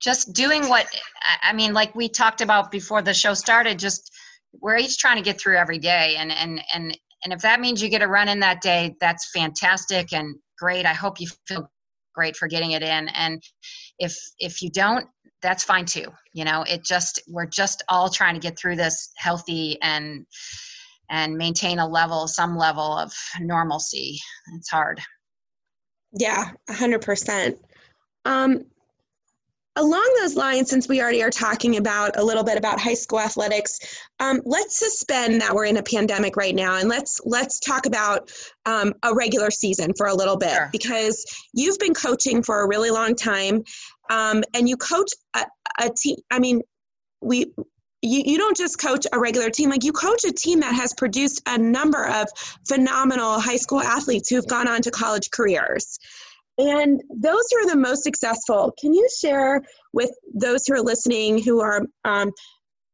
just 0.00 0.32
doing 0.32 0.68
what 0.68 0.86
i 1.42 1.52
mean 1.52 1.72
like 1.72 1.94
we 1.94 2.08
talked 2.08 2.40
about 2.40 2.70
before 2.70 3.02
the 3.02 3.14
show 3.14 3.34
started 3.34 3.78
just 3.78 4.10
we're 4.60 4.76
each 4.76 4.98
trying 4.98 5.16
to 5.16 5.22
get 5.22 5.40
through 5.40 5.56
every 5.56 5.78
day 5.78 6.16
and 6.18 6.32
and 6.32 6.60
and 6.72 6.96
and 7.24 7.32
if 7.32 7.40
that 7.40 7.60
means 7.60 7.82
you 7.82 7.88
get 7.88 8.02
a 8.02 8.08
run 8.08 8.28
in 8.28 8.40
that 8.40 8.60
day 8.60 8.94
that's 9.00 9.30
fantastic 9.34 10.12
and 10.12 10.36
great 10.58 10.86
i 10.86 10.94
hope 10.94 11.20
you 11.20 11.26
feel 11.46 11.68
great 12.14 12.36
for 12.36 12.48
getting 12.48 12.72
it 12.72 12.82
in 12.82 13.08
and 13.08 13.42
if 13.98 14.16
if 14.38 14.62
you 14.62 14.70
don't 14.70 15.06
that's 15.40 15.62
fine 15.62 15.84
too 15.84 16.06
you 16.32 16.44
know 16.44 16.64
it 16.68 16.84
just 16.84 17.20
we're 17.28 17.46
just 17.46 17.82
all 17.88 18.08
trying 18.08 18.34
to 18.34 18.40
get 18.40 18.58
through 18.58 18.76
this 18.76 19.12
healthy 19.16 19.78
and 19.82 20.24
and 21.10 21.36
maintain 21.36 21.78
a 21.78 21.86
level, 21.86 22.28
some 22.28 22.56
level 22.56 22.98
of 22.98 23.12
normalcy. 23.40 24.18
It's 24.54 24.68
hard. 24.68 25.00
Yeah, 26.12 26.50
100%. 26.70 27.58
Um, 28.24 28.64
along 29.78 30.12
those 30.20 30.34
lines, 30.34 30.68
since 30.68 30.88
we 30.88 31.00
already 31.00 31.22
are 31.22 31.30
talking 31.30 31.76
about 31.76 32.18
a 32.18 32.22
little 32.22 32.42
bit 32.42 32.58
about 32.58 32.80
high 32.80 32.94
school 32.94 33.20
athletics, 33.20 33.78
um, 34.18 34.42
let's 34.44 34.78
suspend 34.78 35.40
that 35.40 35.54
we're 35.54 35.64
in 35.64 35.76
a 35.76 35.82
pandemic 35.82 36.36
right 36.36 36.54
now, 36.54 36.76
and 36.76 36.88
let's 36.88 37.20
let's 37.24 37.60
talk 37.60 37.86
about 37.86 38.30
um, 38.66 38.92
a 39.04 39.14
regular 39.14 39.50
season 39.50 39.92
for 39.96 40.08
a 40.08 40.14
little 40.14 40.36
bit 40.36 40.52
sure. 40.52 40.68
because 40.72 41.24
you've 41.54 41.78
been 41.78 41.94
coaching 41.94 42.42
for 42.42 42.62
a 42.62 42.68
really 42.68 42.90
long 42.90 43.14
time, 43.14 43.62
um, 44.10 44.42
and 44.52 44.68
you 44.68 44.76
coach 44.76 45.10
a, 45.34 45.44
a 45.80 45.90
team. 45.96 46.16
I 46.30 46.40
mean, 46.40 46.60
we 47.22 47.46
you, 48.02 48.22
you 48.24 48.38
don't 48.38 48.56
just 48.56 48.78
coach 48.78 49.06
a 49.12 49.18
regular 49.18 49.50
team 49.50 49.70
like 49.70 49.84
you 49.84 49.92
coach 49.92 50.24
a 50.24 50.32
team 50.32 50.60
that 50.60 50.74
has 50.74 50.92
produced 50.94 51.40
a 51.46 51.56
number 51.56 52.06
of 52.06 52.26
phenomenal 52.66 53.40
high 53.40 53.56
school 53.56 53.80
athletes 53.80 54.28
who've 54.28 54.46
gone 54.46 54.68
on 54.68 54.82
to 54.82 54.90
college 54.90 55.30
careers 55.32 55.98
and 56.58 57.00
those 57.14 57.44
who 57.50 57.58
are 57.58 57.70
the 57.70 57.76
most 57.76 58.02
successful 58.02 58.74
can 58.78 58.92
you 58.92 59.08
share 59.20 59.62
with 59.92 60.10
those 60.34 60.66
who 60.66 60.74
are 60.74 60.82
listening 60.82 61.42
who 61.42 61.60
are 61.60 61.82
um, 62.04 62.30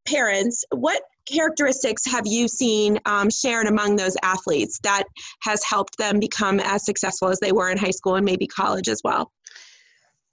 parents 0.06 0.64
what 0.70 1.02
characteristics 1.26 2.02
have 2.04 2.26
you 2.26 2.46
seen 2.46 2.98
um, 3.06 3.30
shared 3.30 3.66
among 3.66 3.96
those 3.96 4.14
athletes 4.22 4.78
that 4.82 5.04
has 5.42 5.64
helped 5.64 5.96
them 5.96 6.20
become 6.20 6.60
as 6.60 6.84
successful 6.84 7.28
as 7.28 7.40
they 7.40 7.52
were 7.52 7.70
in 7.70 7.78
high 7.78 7.90
school 7.90 8.16
and 8.16 8.26
maybe 8.26 8.46
college 8.46 8.88
as 8.88 9.00
well? 9.02 9.32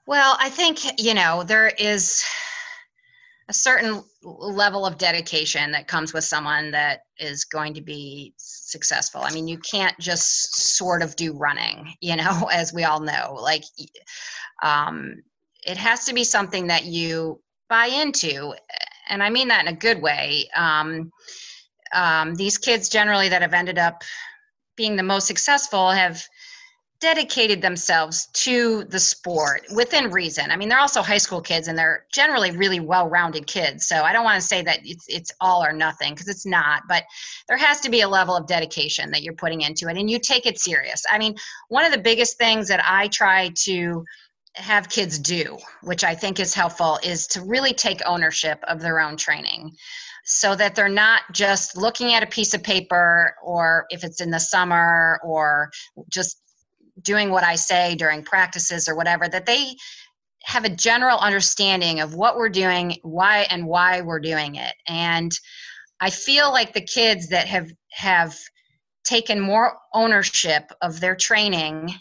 Well 0.07 0.35
i 0.39 0.49
think 0.49 0.99
you 1.01 1.13
know 1.13 1.43
there 1.43 1.69
is 1.77 2.25
a 3.51 3.53
certain 3.53 4.01
level 4.23 4.85
of 4.85 4.97
dedication 4.97 5.73
that 5.73 5.85
comes 5.85 6.13
with 6.13 6.23
someone 6.23 6.71
that 6.71 7.01
is 7.19 7.43
going 7.43 7.73
to 7.73 7.81
be 7.81 8.33
successful. 8.37 9.19
I 9.21 9.33
mean, 9.33 9.45
you 9.45 9.57
can't 9.57 9.97
just 9.99 10.55
sort 10.77 11.01
of 11.01 11.17
do 11.17 11.33
running, 11.33 11.93
you 11.99 12.15
know, 12.15 12.49
as 12.53 12.71
we 12.71 12.85
all 12.85 13.01
know. 13.01 13.37
Like, 13.41 13.65
um, 14.63 15.21
it 15.67 15.75
has 15.75 16.05
to 16.05 16.13
be 16.13 16.23
something 16.23 16.67
that 16.67 16.85
you 16.85 17.41
buy 17.67 17.87
into, 17.87 18.53
and 19.09 19.21
I 19.21 19.29
mean 19.29 19.49
that 19.49 19.67
in 19.67 19.73
a 19.73 19.77
good 19.77 20.01
way. 20.01 20.47
Um, 20.55 21.11
um, 21.93 22.35
these 22.35 22.57
kids 22.57 22.87
generally 22.87 23.27
that 23.27 23.41
have 23.41 23.53
ended 23.53 23.77
up 23.77 24.01
being 24.77 24.95
the 24.95 25.03
most 25.03 25.27
successful 25.27 25.91
have 25.91 26.23
dedicated 27.01 27.63
themselves 27.63 28.27
to 28.33 28.83
the 28.85 28.99
sport 28.99 29.63
within 29.73 30.11
reason. 30.11 30.51
I 30.51 30.55
mean, 30.55 30.69
they're 30.69 30.79
also 30.79 31.01
high 31.01 31.17
school 31.17 31.41
kids 31.41 31.67
and 31.67 31.77
they're 31.77 32.05
generally 32.13 32.51
really 32.51 32.79
well-rounded 32.79 33.47
kids. 33.47 33.87
So 33.87 34.03
I 34.03 34.13
don't 34.13 34.23
want 34.23 34.39
to 34.39 34.47
say 34.47 34.61
that 34.61 34.79
it's 34.83 35.05
it's 35.09 35.31
all 35.41 35.63
or 35.63 35.73
nothing 35.73 36.13
because 36.13 36.27
it's 36.27 36.45
not, 36.45 36.83
but 36.87 37.03
there 37.47 37.57
has 37.57 37.81
to 37.81 37.89
be 37.89 38.01
a 38.01 38.07
level 38.07 38.35
of 38.35 38.45
dedication 38.45 39.09
that 39.11 39.23
you're 39.23 39.33
putting 39.33 39.61
into 39.61 39.89
it 39.89 39.97
and 39.97 40.09
you 40.09 40.19
take 40.19 40.45
it 40.45 40.59
serious. 40.59 41.03
I 41.11 41.17
mean, 41.17 41.35
one 41.69 41.85
of 41.85 41.91
the 41.91 41.97
biggest 41.97 42.37
things 42.37 42.67
that 42.67 42.83
I 42.87 43.07
try 43.07 43.51
to 43.63 44.05
have 44.55 44.89
kids 44.89 45.17
do, 45.17 45.57
which 45.81 46.03
I 46.03 46.13
think 46.13 46.39
is 46.39 46.53
helpful, 46.53 46.99
is 47.03 47.25
to 47.27 47.41
really 47.41 47.73
take 47.73 48.01
ownership 48.05 48.59
of 48.67 48.79
their 48.79 48.99
own 48.99 49.17
training 49.17 49.71
so 50.23 50.55
that 50.55 50.75
they're 50.75 50.87
not 50.87 51.23
just 51.31 51.75
looking 51.75 52.13
at 52.13 52.21
a 52.21 52.27
piece 52.27 52.53
of 52.53 52.61
paper 52.61 53.33
or 53.43 53.85
if 53.89 54.03
it's 54.03 54.21
in 54.21 54.29
the 54.29 54.39
summer 54.39 55.19
or 55.23 55.71
just 56.09 56.37
doing 57.03 57.29
what 57.29 57.43
I 57.43 57.55
say 57.55 57.95
during 57.95 58.23
practices 58.23 58.87
or 58.87 58.95
whatever, 58.95 59.27
that 59.27 59.45
they 59.45 59.75
have 60.43 60.65
a 60.65 60.69
general 60.69 61.19
understanding 61.19 61.99
of 61.99 62.15
what 62.15 62.35
we're 62.35 62.49
doing, 62.49 62.97
why 63.03 63.47
and 63.49 63.65
why 63.65 64.01
we're 64.01 64.19
doing 64.19 64.55
it. 64.55 64.73
And 64.87 65.31
I 65.99 66.09
feel 66.09 66.51
like 66.51 66.73
the 66.73 66.81
kids 66.81 67.29
that 67.29 67.47
have 67.47 67.71
have 67.91 68.35
taken 69.03 69.39
more 69.39 69.77
ownership 69.93 70.71
of 70.81 70.99
their 70.99 71.15
training 71.15 71.93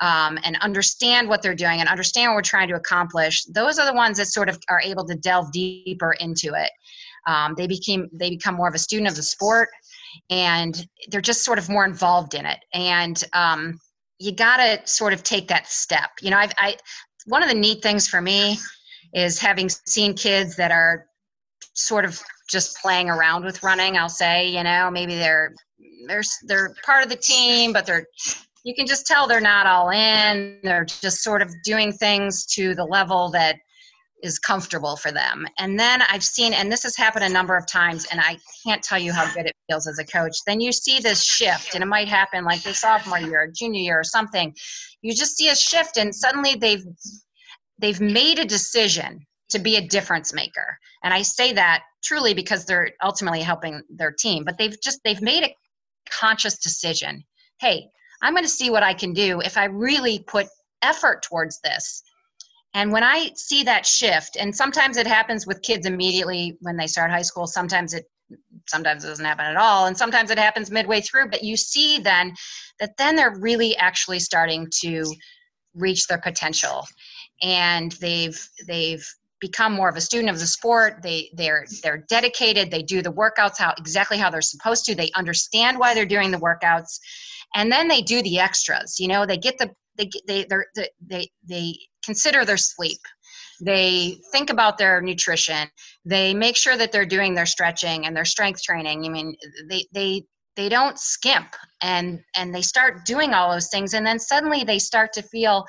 um, 0.00 0.38
and 0.44 0.56
understand 0.60 1.28
what 1.28 1.42
they're 1.42 1.54
doing 1.54 1.80
and 1.80 1.88
understand 1.88 2.30
what 2.30 2.36
we're 2.36 2.42
trying 2.42 2.68
to 2.68 2.74
accomplish, 2.74 3.44
those 3.44 3.78
are 3.78 3.86
the 3.86 3.94
ones 3.94 4.18
that 4.18 4.26
sort 4.26 4.48
of 4.48 4.58
are 4.68 4.80
able 4.80 5.04
to 5.06 5.14
delve 5.14 5.52
deeper 5.52 6.12
into 6.20 6.54
it. 6.54 6.70
Um, 7.26 7.54
they 7.56 7.66
became 7.66 8.08
they 8.12 8.30
become 8.30 8.54
more 8.54 8.68
of 8.68 8.74
a 8.74 8.78
student 8.78 9.08
of 9.08 9.16
the 9.16 9.22
sport, 9.22 9.68
and 10.30 10.86
they're 11.08 11.20
just 11.20 11.44
sort 11.44 11.58
of 11.58 11.68
more 11.68 11.84
involved 11.84 12.34
in 12.34 12.44
it. 12.44 12.58
And 12.72 13.22
um, 13.32 13.80
you 14.18 14.32
got 14.32 14.58
to 14.58 14.80
sort 14.86 15.12
of 15.12 15.22
take 15.22 15.48
that 15.48 15.66
step. 15.68 16.10
You 16.20 16.30
know, 16.30 16.38
I've, 16.38 16.52
I 16.58 16.76
one 17.26 17.42
of 17.42 17.48
the 17.48 17.54
neat 17.54 17.82
things 17.82 18.06
for 18.06 18.20
me 18.20 18.58
is 19.12 19.38
having 19.38 19.68
seen 19.68 20.14
kids 20.14 20.56
that 20.56 20.70
are 20.70 21.06
sort 21.74 22.04
of 22.04 22.20
just 22.48 22.76
playing 22.82 23.08
around 23.08 23.44
with 23.44 23.62
running. 23.62 23.96
I'll 23.96 24.08
say, 24.08 24.48
you 24.48 24.62
know, 24.62 24.90
maybe 24.90 25.14
they're 25.14 25.54
they're 26.06 26.22
they're 26.46 26.74
part 26.84 27.02
of 27.02 27.10
the 27.10 27.16
team, 27.16 27.72
but 27.72 27.86
they're 27.86 28.06
you 28.64 28.74
can 28.74 28.86
just 28.86 29.06
tell 29.06 29.28
they're 29.28 29.40
not 29.40 29.66
all 29.66 29.90
in 29.90 30.58
they're 30.62 30.86
just 30.86 31.22
sort 31.22 31.42
of 31.42 31.50
doing 31.64 31.92
things 31.92 32.46
to 32.46 32.74
the 32.74 32.84
level 32.84 33.30
that 33.30 33.56
is 34.22 34.38
comfortable 34.38 34.96
for 34.96 35.12
them. 35.12 35.46
And 35.58 35.78
then 35.78 36.02
i've 36.02 36.24
seen 36.24 36.52
and 36.52 36.70
this 36.70 36.82
has 36.82 36.96
happened 36.96 37.24
a 37.24 37.28
number 37.28 37.56
of 37.56 37.66
times 37.66 38.06
and 38.10 38.20
i 38.20 38.36
can't 38.66 38.82
tell 38.82 38.98
you 38.98 39.12
how 39.12 39.32
good 39.34 39.46
it 39.46 39.56
feels 39.68 39.86
as 39.86 39.98
a 39.98 40.04
coach. 40.04 40.36
Then 40.46 40.60
you 40.60 40.72
see 40.72 41.00
this 41.00 41.22
shift 41.22 41.74
and 41.74 41.82
it 41.82 41.86
might 41.86 42.08
happen 42.08 42.44
like 42.44 42.62
the 42.62 42.74
sophomore 42.74 43.18
year 43.18 43.42
or 43.42 43.48
junior 43.48 43.80
year 43.80 44.00
or 44.00 44.04
something. 44.04 44.54
You 45.02 45.14
just 45.14 45.36
see 45.36 45.48
a 45.48 45.56
shift 45.56 45.96
and 45.96 46.14
suddenly 46.14 46.54
they've 46.54 46.84
they've 47.78 48.00
made 48.00 48.38
a 48.38 48.44
decision 48.44 49.26
to 49.50 49.58
be 49.58 49.76
a 49.76 49.86
difference 49.88 50.32
maker. 50.32 50.78
And 51.02 51.12
i 51.12 51.22
say 51.22 51.52
that 51.52 51.82
truly 52.02 52.34
because 52.34 52.64
they're 52.64 52.90
ultimately 53.02 53.42
helping 53.42 53.82
their 53.88 54.12
team 54.12 54.44
but 54.44 54.58
they've 54.58 54.80
just 54.82 55.00
they've 55.04 55.22
made 55.22 55.44
a 55.44 55.54
conscious 56.10 56.58
decision. 56.58 57.22
Hey 57.60 57.88
i'm 58.22 58.32
going 58.32 58.44
to 58.44 58.48
see 58.48 58.70
what 58.70 58.82
i 58.82 58.94
can 58.94 59.12
do 59.12 59.40
if 59.40 59.56
i 59.56 59.64
really 59.64 60.24
put 60.26 60.46
effort 60.82 61.22
towards 61.22 61.60
this 61.60 62.02
and 62.74 62.92
when 62.92 63.02
i 63.02 63.30
see 63.34 63.62
that 63.62 63.86
shift 63.86 64.36
and 64.38 64.54
sometimes 64.54 64.96
it 64.96 65.06
happens 65.06 65.46
with 65.46 65.62
kids 65.62 65.86
immediately 65.86 66.56
when 66.60 66.76
they 66.76 66.86
start 66.86 67.10
high 67.10 67.22
school 67.22 67.46
sometimes 67.46 67.94
it 67.94 68.04
sometimes 68.66 69.04
it 69.04 69.08
doesn't 69.08 69.24
happen 69.24 69.46
at 69.46 69.56
all 69.56 69.86
and 69.86 69.96
sometimes 69.96 70.30
it 70.30 70.38
happens 70.38 70.70
midway 70.70 71.00
through 71.00 71.28
but 71.28 71.42
you 71.42 71.56
see 71.56 71.98
then 71.98 72.32
that 72.80 72.96
then 72.96 73.16
they're 73.16 73.36
really 73.38 73.76
actually 73.76 74.18
starting 74.18 74.68
to 74.80 75.04
reach 75.74 76.06
their 76.06 76.18
potential. 76.18 76.86
And 77.42 77.92
they've 77.92 78.38
they've 78.66 79.06
become 79.40 79.72
more 79.72 79.88
of 79.88 79.96
a 79.96 80.00
student 80.00 80.30
of 80.30 80.38
the 80.38 80.46
sport. 80.46 81.02
They 81.02 81.30
they're 81.34 81.66
they're 81.82 82.04
dedicated. 82.08 82.70
They 82.70 82.82
do 82.82 83.02
the 83.02 83.12
workouts 83.12 83.58
how 83.58 83.74
exactly 83.78 84.16
how 84.16 84.30
they're 84.30 84.40
supposed 84.40 84.84
to. 84.86 84.94
They 84.94 85.10
understand 85.14 85.78
why 85.78 85.94
they're 85.94 86.06
doing 86.06 86.30
the 86.30 86.38
workouts. 86.38 86.98
And 87.54 87.70
then 87.70 87.88
they 87.88 88.02
do 88.02 88.22
the 88.22 88.40
extras 88.40 88.98
you 88.98 89.06
know 89.06 89.26
they 89.26 89.36
get 89.36 89.58
the 89.58 89.70
they 89.96 90.10
they 90.26 90.46
they 91.00 91.30
they, 91.48 91.78
consider 92.04 92.44
their 92.44 92.58
sleep. 92.58 93.00
They 93.60 94.18
think 94.32 94.50
about 94.50 94.76
their 94.76 95.00
nutrition. 95.00 95.68
They 96.04 96.34
make 96.34 96.56
sure 96.56 96.76
that 96.76 96.92
they're 96.92 97.06
doing 97.06 97.34
their 97.34 97.46
stretching 97.46 98.06
and 98.06 98.14
their 98.14 98.24
strength 98.24 98.62
training. 98.62 99.04
I 99.04 99.08
mean 99.08 99.34
they 99.70 99.86
they 99.92 100.24
they 100.56 100.68
don't 100.68 100.98
skimp 100.98 101.48
and 101.82 102.20
and 102.36 102.54
they 102.54 102.62
start 102.62 103.06
doing 103.06 103.32
all 103.32 103.52
those 103.52 103.68
things. 103.68 103.94
And 103.94 104.06
then 104.06 104.18
suddenly 104.18 104.64
they 104.64 104.78
start 104.78 105.12
to 105.14 105.22
feel 105.22 105.64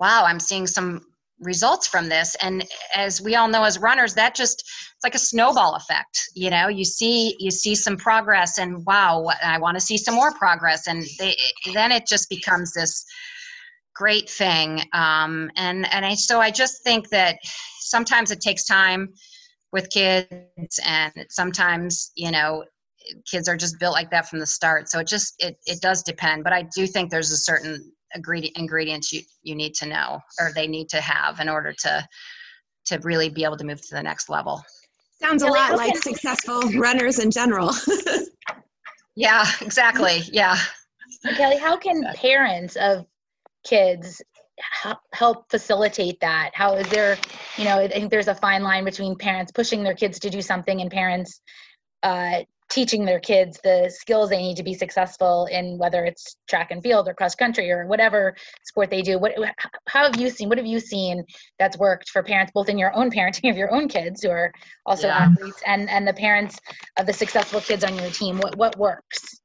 wow 0.00 0.24
i'm 0.24 0.40
seeing 0.40 0.66
some 0.66 1.00
results 1.40 1.86
from 1.86 2.08
this. 2.08 2.34
And 2.42 2.64
as 2.94 3.20
we 3.20 3.36
all 3.36 3.48
know 3.48 3.64
as 3.64 3.78
runners 3.78 4.14
that 4.14 4.34
just 4.34 4.60
it's 4.60 5.04
like 5.04 5.14
a 5.14 5.18
snowball 5.18 5.74
effect 5.76 6.20
you 6.34 6.50
know? 6.50 6.68
You 6.68 6.84
see 6.84 7.36
you 7.38 7.50
see 7.50 7.74
some 7.74 7.96
progress 7.96 8.58
and 8.58 8.84
wow 8.86 9.28
i 9.44 9.58
want 9.58 9.76
to 9.76 9.80
see 9.80 9.98
some 9.98 10.14
more 10.14 10.32
progress. 10.32 10.86
And 10.86 11.04
they, 11.18 11.36
then 11.74 11.92
it 11.92 12.06
just 12.06 12.28
becomes 12.28 12.72
this 12.72 13.04
great 13.94 14.28
thing. 14.28 14.82
Um, 14.92 15.50
and 15.56 15.92
and 15.92 16.04
I, 16.06 16.14
so 16.14 16.40
i 16.40 16.50
just 16.50 16.82
think 16.82 17.08
that 17.10 17.38
sometimes 17.80 18.30
it 18.30 18.40
takes 18.40 18.64
time 18.64 19.12
with 19.72 19.90
kids 19.90 20.80
and 20.84 21.12
sometimes 21.28 22.12
you 22.14 22.30
know 22.30 22.64
kids 23.30 23.48
are 23.48 23.56
just 23.56 23.78
built 23.78 23.94
like 23.94 24.10
that 24.10 24.28
from 24.28 24.38
the 24.38 24.46
start. 24.46 24.90
So 24.90 24.98
it 24.98 25.06
just 25.06 25.34
it, 25.38 25.56
it 25.66 25.80
does 25.80 26.02
depend. 26.02 26.44
But 26.44 26.52
i 26.52 26.62
do 26.74 26.86
think 26.86 27.10
there's 27.10 27.30
a 27.30 27.36
certain 27.36 27.92
ingredients 28.14 29.12
you, 29.12 29.22
you 29.42 29.54
need 29.54 29.74
to 29.74 29.86
know 29.86 30.20
or 30.40 30.52
they 30.54 30.66
need 30.66 30.88
to 30.88 31.00
have 31.00 31.40
in 31.40 31.48
order 31.48 31.72
to 31.72 32.06
to 32.86 32.98
really 33.02 33.28
be 33.28 33.44
able 33.44 33.56
to 33.56 33.64
move 33.64 33.80
to 33.86 33.94
the 33.94 34.02
next 34.02 34.30
level. 34.30 34.62
Sounds 35.20 35.42
a 35.42 35.46
lot 35.46 35.76
like 35.76 35.96
successful 35.96 36.62
runners 36.78 37.18
in 37.18 37.30
general. 37.30 37.72
Yeah 39.20 39.44
exactly. 39.62 40.20
Yeah. 40.30 40.56
Kelly 41.36 41.56
how 41.56 41.76
can 41.76 42.04
parents 42.14 42.76
of 42.76 43.04
kids 43.66 44.22
help 45.12 45.50
facilitate 45.50 46.20
that? 46.20 46.52
How 46.54 46.74
is 46.76 46.88
there 46.88 47.18
you 47.56 47.64
know 47.64 47.78
i 47.78 47.88
think 47.88 48.10
there's 48.10 48.28
a 48.28 48.34
fine 48.36 48.62
line 48.62 48.84
between 48.84 49.16
parents 49.16 49.50
pushing 49.50 49.82
their 49.82 49.94
kids 49.94 50.20
to 50.20 50.30
do 50.30 50.40
something 50.40 50.80
and 50.80 50.90
parents 50.90 51.40
uh, 52.04 52.42
teaching 52.68 53.04
their 53.04 53.20
kids 53.20 53.58
the 53.64 53.90
skills 53.94 54.30
they 54.30 54.38
need 54.38 54.56
to 54.56 54.62
be 54.62 54.74
successful 54.74 55.46
in 55.50 55.78
whether 55.78 56.04
it's 56.04 56.36
track 56.48 56.70
and 56.70 56.82
field 56.82 57.08
or 57.08 57.14
cross 57.14 57.34
country 57.34 57.70
or 57.70 57.86
whatever 57.86 58.36
sport 58.64 58.90
they 58.90 59.02
do 59.02 59.18
what 59.18 59.32
how 59.88 60.04
have 60.04 60.20
you 60.20 60.28
seen 60.28 60.48
what 60.48 60.58
have 60.58 60.66
you 60.66 60.80
seen 60.80 61.24
that's 61.58 61.78
worked 61.78 62.10
for 62.10 62.22
parents 62.22 62.52
both 62.54 62.68
in 62.68 62.78
your 62.78 62.94
own 62.94 63.10
parenting 63.10 63.50
of 63.50 63.56
your 63.56 63.72
own 63.72 63.88
kids 63.88 64.22
who 64.22 64.30
are 64.30 64.52
also 64.86 65.06
yeah. 65.06 65.18
athletes 65.18 65.62
and 65.66 65.88
and 65.88 66.06
the 66.06 66.12
parents 66.12 66.58
of 66.98 67.06
the 67.06 67.12
successful 67.12 67.60
kids 67.60 67.84
on 67.84 67.94
your 67.96 68.10
team 68.10 68.38
what 68.38 68.56
what 68.56 68.76
works 68.76 69.40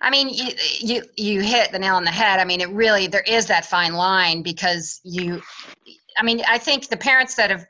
I 0.00 0.10
mean, 0.10 0.28
you, 0.28 0.50
you 0.80 1.02
you 1.16 1.40
hit 1.40 1.72
the 1.72 1.78
nail 1.78 1.94
on 1.94 2.04
the 2.04 2.10
head. 2.10 2.38
I 2.38 2.44
mean, 2.44 2.60
it 2.60 2.68
really 2.68 3.06
there 3.06 3.24
is 3.26 3.46
that 3.46 3.64
fine 3.64 3.94
line 3.94 4.42
because 4.42 5.00
you, 5.02 5.40
I 6.18 6.22
mean, 6.22 6.42
I 6.46 6.58
think 6.58 6.88
the 6.88 6.96
parents 6.98 7.36
that 7.36 7.50
have 7.50 7.64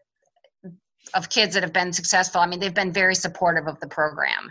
of 1.13 1.29
kids 1.29 1.55
that 1.55 1.63
have 1.63 1.73
been 1.73 1.93
successful, 1.93 2.41
I 2.41 2.47
mean, 2.47 2.61
they've 2.61 2.75
been 2.75 2.93
very 2.93 3.15
supportive 3.15 3.67
of 3.67 3.79
the 3.81 3.87
program. 3.87 4.51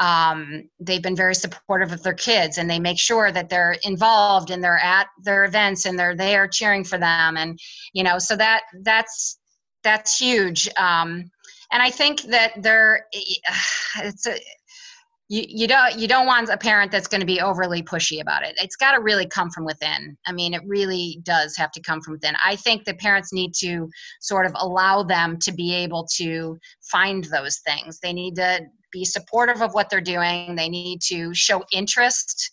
Um, 0.00 0.68
they've 0.80 1.02
been 1.02 1.16
very 1.16 1.34
supportive 1.34 1.92
of 1.92 2.02
their 2.02 2.14
kids, 2.14 2.58
and 2.58 2.70
they 2.70 2.78
make 2.78 2.98
sure 2.98 3.30
that 3.30 3.50
they're 3.50 3.76
involved 3.82 4.50
and 4.50 4.64
they're 4.64 4.78
at 4.78 5.08
their 5.22 5.44
events 5.44 5.84
and 5.84 5.98
they're 5.98 6.16
there 6.16 6.48
cheering 6.48 6.84
for 6.84 6.98
them, 6.98 7.36
and 7.36 7.58
you 7.92 8.02
know, 8.02 8.18
so 8.18 8.36
that 8.36 8.62
that's 8.82 9.38
that's 9.82 10.18
huge. 10.18 10.68
Um, 10.76 11.30
and 11.72 11.82
I 11.82 11.90
think 11.90 12.22
that 12.22 12.52
there, 12.62 13.06
it's 13.98 14.26
a 14.26 14.38
you, 15.32 15.44
you 15.48 15.66
don't 15.66 15.98
you 15.98 16.06
don't 16.06 16.26
want 16.26 16.50
a 16.50 16.58
parent 16.58 16.92
that's 16.92 17.08
going 17.08 17.22
to 17.22 17.26
be 17.26 17.40
overly 17.40 17.82
pushy 17.82 18.20
about 18.20 18.44
it. 18.44 18.54
It's 18.58 18.76
got 18.76 18.92
to 18.92 19.00
really 19.00 19.26
come 19.26 19.48
from 19.50 19.64
within. 19.64 20.14
I 20.26 20.32
mean 20.32 20.52
it 20.52 20.60
really 20.66 21.20
does 21.22 21.56
have 21.56 21.70
to 21.72 21.80
come 21.80 22.02
from 22.02 22.12
within. 22.12 22.34
I 22.44 22.54
think 22.56 22.84
the 22.84 22.92
parents 22.92 23.32
need 23.32 23.54
to 23.60 23.88
sort 24.20 24.44
of 24.44 24.52
allow 24.56 25.02
them 25.02 25.38
to 25.38 25.50
be 25.50 25.74
able 25.74 26.06
to 26.16 26.58
find 26.82 27.24
those 27.24 27.60
things. 27.60 27.98
They 27.98 28.12
need 28.12 28.36
to 28.36 28.60
be 28.92 29.06
supportive 29.06 29.62
of 29.62 29.72
what 29.72 29.88
they're 29.88 30.02
doing. 30.02 30.54
They 30.54 30.68
need 30.68 31.00
to 31.06 31.32
show 31.32 31.64
interest 31.72 32.50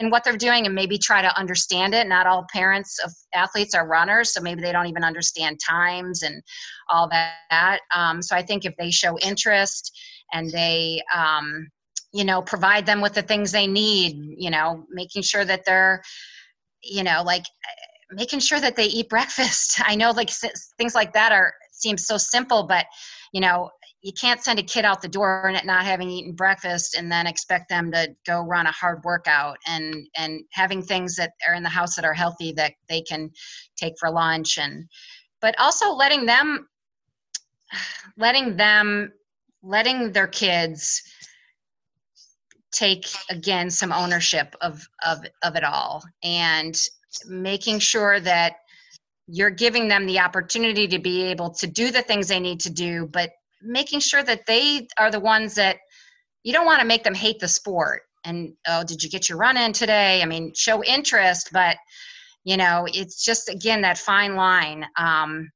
in 0.00 0.08
what 0.08 0.24
they're 0.24 0.38
doing 0.38 0.64
and 0.64 0.74
maybe 0.74 0.96
try 0.96 1.20
to 1.20 1.38
understand 1.38 1.94
it. 1.94 2.08
Not 2.08 2.26
all 2.26 2.46
parents 2.50 2.98
of 3.04 3.12
athletes 3.34 3.74
are 3.74 3.86
runners 3.86 4.32
so 4.32 4.40
maybe 4.40 4.62
they 4.62 4.72
don't 4.72 4.86
even 4.86 5.04
understand 5.04 5.58
times 5.60 6.22
and 6.22 6.42
all 6.88 7.10
that. 7.10 7.80
Um, 7.94 8.22
so 8.22 8.34
i 8.34 8.42
think 8.42 8.64
if 8.64 8.74
they 8.78 8.90
show 8.90 9.18
interest 9.18 9.92
and 10.34 10.50
they 10.50 11.00
um, 11.14 11.66
you 12.12 12.24
know 12.24 12.42
provide 12.42 12.84
them 12.84 13.00
with 13.00 13.14
the 13.14 13.22
things 13.22 13.50
they 13.50 13.66
need 13.66 14.16
you 14.36 14.50
know 14.50 14.84
making 14.90 15.22
sure 15.22 15.44
that 15.44 15.64
they're 15.64 16.02
you 16.82 17.02
know 17.02 17.22
like 17.24 17.44
making 18.10 18.40
sure 18.40 18.60
that 18.60 18.76
they 18.76 18.84
eat 18.86 19.08
breakfast. 19.16 19.80
I 19.82 19.94
know 19.94 20.10
like 20.10 20.30
things 20.78 20.94
like 20.94 21.14
that 21.14 21.32
are 21.32 21.54
seem 21.72 21.96
so 21.96 22.16
simple 22.16 22.64
but 22.64 22.86
you 23.32 23.40
know 23.40 23.70
you 24.02 24.12
can't 24.12 24.44
send 24.44 24.58
a 24.58 24.62
kid 24.62 24.84
out 24.84 25.00
the 25.00 25.08
door 25.08 25.48
and 25.48 25.66
not 25.66 25.84
having 25.84 26.10
eaten 26.10 26.34
breakfast 26.34 26.94
and 26.94 27.10
then 27.10 27.26
expect 27.26 27.70
them 27.70 27.90
to 27.90 28.14
go 28.26 28.42
run 28.42 28.66
a 28.66 28.70
hard 28.72 29.02
workout 29.02 29.56
and 29.66 30.06
and 30.16 30.42
having 30.52 30.82
things 30.82 31.16
that 31.16 31.32
are 31.48 31.54
in 31.54 31.62
the 31.62 31.68
house 31.68 31.96
that 31.96 32.04
are 32.04 32.14
healthy 32.14 32.52
that 32.52 32.74
they 32.88 33.00
can 33.00 33.30
take 33.76 33.94
for 33.98 34.10
lunch 34.10 34.58
and 34.58 34.84
but 35.40 35.54
also 35.58 35.92
letting 35.92 36.26
them 36.26 36.68
letting 38.18 38.56
them 38.56 39.10
letting 39.64 40.12
their 40.12 40.26
kids 40.26 41.02
take 42.70 43.06
again 43.30 43.70
some 43.70 43.92
ownership 43.92 44.54
of 44.60 44.86
of 45.06 45.24
of 45.42 45.56
it 45.56 45.64
all 45.64 46.04
and 46.22 46.76
making 47.26 47.78
sure 47.78 48.20
that 48.20 48.56
you're 49.26 49.50
giving 49.50 49.88
them 49.88 50.06
the 50.06 50.18
opportunity 50.18 50.86
to 50.86 50.98
be 50.98 51.22
able 51.22 51.48
to 51.48 51.66
do 51.66 51.90
the 51.90 52.02
things 52.02 52.28
they 52.28 52.40
need 52.40 52.60
to 52.60 52.70
do 52.70 53.08
but 53.12 53.30
making 53.62 54.00
sure 54.00 54.22
that 54.22 54.44
they 54.46 54.86
are 54.98 55.10
the 55.10 55.20
ones 55.20 55.54
that 55.54 55.78
you 56.42 56.52
don't 56.52 56.66
want 56.66 56.80
to 56.80 56.86
make 56.86 57.04
them 57.04 57.14
hate 57.14 57.38
the 57.38 57.48
sport 57.48 58.02
and 58.24 58.52
oh 58.68 58.82
did 58.84 59.02
you 59.02 59.08
get 59.08 59.28
your 59.28 59.38
run 59.38 59.56
in 59.56 59.72
today? 59.72 60.20
I 60.20 60.26
mean 60.26 60.52
show 60.54 60.82
interest 60.84 61.50
but 61.52 61.76
you 62.42 62.56
know 62.56 62.86
it's 62.92 63.24
just 63.24 63.48
again 63.48 63.80
that 63.82 63.98
fine 63.98 64.34
line. 64.34 64.84
Um, 64.96 65.50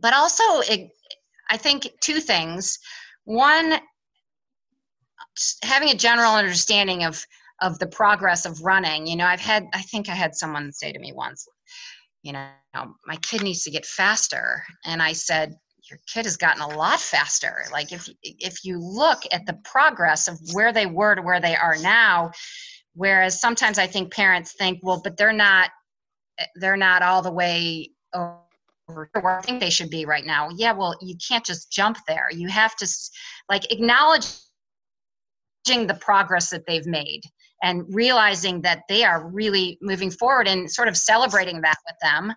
but 0.00 0.14
also 0.14 0.42
it, 0.60 0.90
i 1.50 1.56
think 1.56 1.88
two 2.00 2.20
things 2.20 2.78
one 3.26 3.78
having 5.62 5.90
a 5.90 5.94
general 5.94 6.32
understanding 6.32 7.04
of 7.04 7.22
of 7.60 7.78
the 7.78 7.86
progress 7.86 8.46
of 8.46 8.62
running. 8.62 9.06
You 9.06 9.16
know 9.16 9.26
i've 9.26 9.40
had 9.40 9.66
i 9.74 9.82
think 9.82 10.08
i 10.08 10.14
had 10.14 10.34
someone 10.34 10.72
say 10.72 10.92
to 10.92 10.98
me 10.98 11.12
once 11.12 11.46
you 12.22 12.32
know 12.32 12.48
my 13.06 13.16
kid 13.16 13.42
needs 13.42 13.62
to 13.64 13.70
get 13.70 13.84
faster. 13.84 14.62
And 14.86 15.02
i 15.02 15.12
said 15.12 15.54
your 15.90 15.98
kid 16.12 16.24
has 16.24 16.36
gotten 16.36 16.62
a 16.62 16.76
lot 16.76 17.00
faster. 17.00 17.64
Like 17.70 17.92
if 17.92 18.08
if 18.22 18.64
you 18.64 18.78
look 18.78 19.22
at 19.32 19.46
the 19.46 19.58
progress 19.64 20.26
of 20.28 20.38
where 20.52 20.72
they 20.72 20.86
were 20.86 21.14
to 21.14 21.22
where 21.22 21.40
they 21.40 21.56
are 21.56 21.76
now 21.76 22.30
whereas 22.94 23.40
sometimes 23.40 23.78
i 23.78 23.86
think 23.86 24.12
parents 24.12 24.54
think 24.58 24.80
well 24.82 25.00
but 25.02 25.16
they're 25.16 25.32
not 25.32 25.70
they're 26.56 26.76
not 26.76 27.02
all 27.02 27.22
the 27.22 27.30
way 27.30 27.90
where 28.86 29.38
i 29.38 29.42
think 29.42 29.60
they 29.60 29.70
should 29.70 29.90
be 29.90 30.04
right 30.04 30.24
now. 30.24 30.48
Yeah 30.56 30.72
well 30.72 30.94
you 31.00 31.16
can't 31.26 31.44
just 31.44 31.70
jump 31.70 31.98
there. 32.06 32.28
You 32.30 32.48
have 32.48 32.76
to 32.76 32.88
like 33.48 33.70
acknowledging 33.72 34.36
the 35.66 35.98
progress 36.00 36.50
that 36.50 36.64
they've 36.66 36.86
made 36.86 37.22
and 37.62 37.84
realizing 37.88 38.60
that 38.62 38.82
they 38.88 39.02
are 39.02 39.28
really 39.28 39.78
moving 39.80 40.10
forward 40.10 40.46
and 40.46 40.70
sort 40.70 40.88
of 40.88 40.96
celebrating 40.96 41.60
that 41.62 41.78
with 41.86 41.96
them 42.02 42.32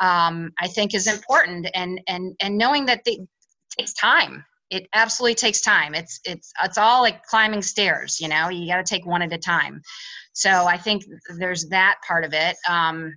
um, 0.00 0.52
i 0.60 0.68
think 0.68 0.94
is 0.94 1.06
important. 1.06 1.68
And 1.74 2.00
and 2.06 2.34
and 2.40 2.56
knowing 2.56 2.86
that 2.86 3.02
they, 3.04 3.12
it 3.12 3.28
takes 3.78 3.94
time. 3.94 4.44
It 4.70 4.86
absolutely 4.94 5.34
takes 5.34 5.60
time. 5.60 5.94
It's 5.94 6.20
it's 6.24 6.52
it's 6.62 6.78
all 6.78 7.02
like 7.02 7.24
climbing 7.24 7.62
stairs 7.62 8.20
you 8.20 8.28
know? 8.28 8.48
You 8.48 8.68
got 8.68 8.84
to 8.84 8.94
take 8.94 9.06
one 9.06 9.22
at 9.22 9.32
a 9.32 9.38
time. 9.38 9.82
So 10.32 10.66
i 10.66 10.76
think 10.78 11.04
there's 11.38 11.68
that 11.68 11.96
part 12.06 12.24
of 12.24 12.32
it. 12.32 12.56
Um, 12.68 13.14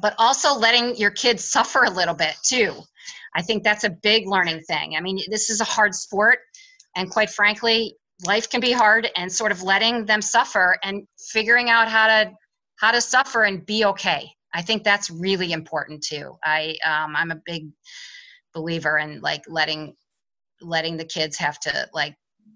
but 0.00 0.14
also 0.18 0.54
letting 0.54 0.96
your 0.96 1.10
kids 1.10 1.44
suffer 1.44 1.84
a 1.84 1.90
little 1.90 2.14
bit 2.14 2.34
too. 2.42 2.74
I 3.34 3.42
think 3.42 3.62
that's 3.62 3.84
a 3.84 3.90
big 3.90 4.26
learning 4.26 4.60
thing. 4.62 4.96
I 4.96 5.00
mean 5.00 5.20
this 5.28 5.50
is 5.50 5.60
a 5.60 5.64
hard 5.64 5.94
sport 5.94 6.38
and 6.96 7.10
quite 7.10 7.30
frankly 7.30 7.96
life 8.26 8.50
can 8.50 8.60
be 8.60 8.72
hard 8.72 9.08
and 9.16 9.32
sort 9.32 9.52
of 9.52 9.62
letting 9.62 10.04
them 10.04 10.20
suffer 10.20 10.78
and 10.82 11.06
figuring 11.32 11.70
out 11.70 11.88
how 11.88 12.06
to 12.06 12.32
how 12.76 12.90
to 12.92 13.00
suffer 13.00 13.44
and 13.44 13.64
be 13.66 13.84
okay. 13.84 14.30
I 14.52 14.62
think 14.62 14.82
that's 14.82 15.10
really 15.10 15.52
important 15.52 16.02
too. 16.02 16.36
I 16.44 16.76
um, 16.84 17.14
i'm 17.16 17.30
a 17.30 17.40
big 17.46 17.68
believer 18.52 18.98
in 18.98 19.20
like 19.20 19.42
letting 19.48 19.94
letting 20.60 20.96
the 20.96 21.04
kids 21.04 21.36
have 21.38 21.58
to 21.60 21.88
like 21.94 22.14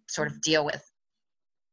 sort 0.08 0.28
of 0.28 0.40
deal 0.40 0.64
with 0.64 0.82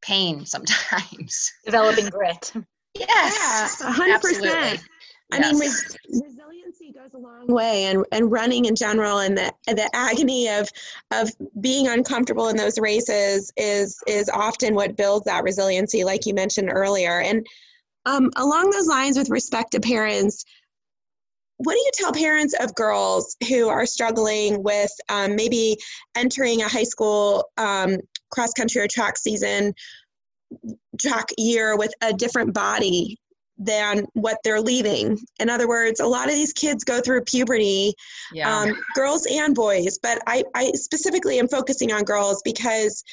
pain 0.01 0.45
sometimes. 0.45 1.51
Developing 1.66 2.09
grit. 2.09 2.53
Yes 2.97 3.78
yeah, 3.82 3.93
100% 3.93 4.14
absolutely. 4.14 4.80
I 5.32 5.38
yes. 5.38 5.54
mean, 5.54 5.60
res- 5.62 6.24
resiliency 6.24 6.92
goes 6.92 7.14
a 7.14 7.18
long 7.18 7.48
way, 7.48 7.86
and, 7.86 8.06
and 8.12 8.32
running 8.32 8.66
in 8.66 8.76
general, 8.76 9.20
and 9.20 9.38
the 9.38 9.54
the 9.68 9.90
agony 9.96 10.50
of 10.50 10.70
of 11.12 11.32
being 11.62 11.88
uncomfortable 11.88 12.50
in 12.50 12.58
those 12.58 12.78
races 12.80 13.52
is 13.56 14.02
is 14.08 14.30
often 14.30 14.76
what 14.76 14.98
builds 14.98 15.26
that 15.26 15.44
resiliency, 15.44 16.04
like 16.04 16.26
you 16.26 16.34
mentioned 16.34 16.70
earlier. 16.72 17.22
And 17.22 17.46
um, 18.06 18.30
along 18.36 18.72
those 18.72 18.88
lines, 18.88 19.18
with 19.18 19.30
respect 19.30 19.72
to 19.72 19.80
parents, 19.80 20.44
what 21.58 21.74
do 21.74 21.80
you 21.80 21.92
tell 21.94 22.12
parents 22.12 22.54
of 22.60 22.76
girls 22.76 23.38
who 23.48 23.70
are 23.70 23.86
struggling 23.86 24.64
with 24.64 24.92
um, 25.10 25.36
maybe 25.36 25.78
entering 26.16 26.62
a 26.62 26.68
high 26.68 26.84
school 26.84 27.46
um, 27.58 27.98
cross 28.32 28.52
country 28.54 28.82
or 28.82 28.88
track 28.88 29.18
season 29.18 29.74
track 31.00 31.30
year 31.38 31.78
with 31.78 31.94
a 32.02 32.12
different 32.12 32.54
body 32.54 33.18
than 33.64 34.05
what 34.14 34.38
they're 34.43 34.62
leaving. 34.62 35.20
In 35.39 35.49
other 35.49 35.68
words, 35.68 35.99
a 35.99 36.05
lot 36.05 36.28
of 36.28 36.36
these 36.36 36.53
kids 36.53 36.84
go 36.84 36.99
through 36.99 37.22
puberty, 37.22 37.93
yeah. 38.34 38.57
um, 38.57 38.76
girls 38.95 39.26
and 39.30 39.53
boys, 39.53 39.99
but 40.01 40.20
I, 40.28 40.43
I 40.55 40.72
specifically 40.74 41.39
am 41.39 41.47
focusing 41.47 41.91
on 41.91 42.03
girls 42.03 42.41
because 42.43 43.03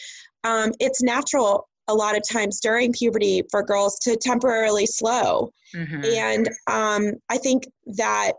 um, 0.45 0.73
it's 0.81 1.03
natural 1.03 1.69
a 1.89 1.95
lot 1.95 2.17
of 2.17 2.23
times 2.29 2.61
during 2.61 2.93
puberty 2.93 3.43
for 3.51 3.63
girls 3.63 3.99
to 4.01 4.17
temporarily 4.17 4.87
slow. 4.87 5.51
Mm-hmm. 5.75 6.05
And 6.05 6.49
um, 6.67 7.15
I 7.29 7.39
think 7.39 7.67
that 7.97 8.33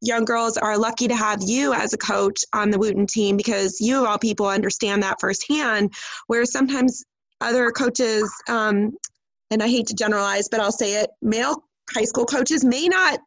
young 0.00 0.24
girls 0.24 0.56
are 0.56 0.78
lucky 0.78 1.08
to 1.08 1.16
have 1.16 1.40
you 1.42 1.72
as 1.72 1.92
a 1.92 1.98
coach 1.98 2.44
on 2.52 2.70
the 2.70 2.78
Wootton 2.78 3.06
team 3.06 3.36
because 3.36 3.80
you, 3.80 4.02
of 4.02 4.08
all 4.08 4.18
people, 4.18 4.46
understand 4.46 5.02
that 5.02 5.20
firsthand. 5.20 5.92
Where 6.26 6.44
sometimes 6.44 7.04
other 7.40 7.70
coaches 7.70 8.32
um, 8.48 8.92
and 9.52 9.62
I 9.62 9.68
hate 9.68 9.86
to 9.88 9.94
generalize, 9.94 10.48
but 10.48 10.60
I'll 10.60 10.72
say 10.72 11.02
it, 11.02 11.10
male 11.20 11.62
high 11.94 12.04
school 12.04 12.24
coaches 12.24 12.64
may 12.64 12.88
not 12.88 13.20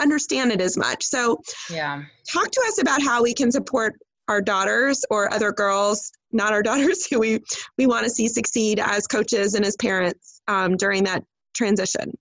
understand 0.00 0.52
it 0.52 0.60
as 0.60 0.76
much. 0.76 1.04
So, 1.04 1.40
yeah. 1.70 2.02
Talk 2.32 2.50
to 2.50 2.64
us 2.68 2.80
about 2.80 3.02
how 3.02 3.22
we 3.22 3.34
can 3.34 3.50
support 3.50 3.94
our 4.28 4.40
daughters 4.40 5.04
or 5.10 5.32
other 5.34 5.50
girls, 5.50 6.12
not 6.30 6.52
our 6.52 6.62
daughters 6.70 7.06
who 7.06 7.18
we 7.18 7.40
we 7.76 7.86
want 7.86 8.04
to 8.04 8.10
see 8.10 8.28
succeed 8.28 8.78
as 8.78 9.06
coaches 9.06 9.54
and 9.54 9.64
as 9.64 9.76
parents 9.76 10.40
um, 10.46 10.76
during 10.76 11.04
that 11.04 11.24
transition. 11.54 12.16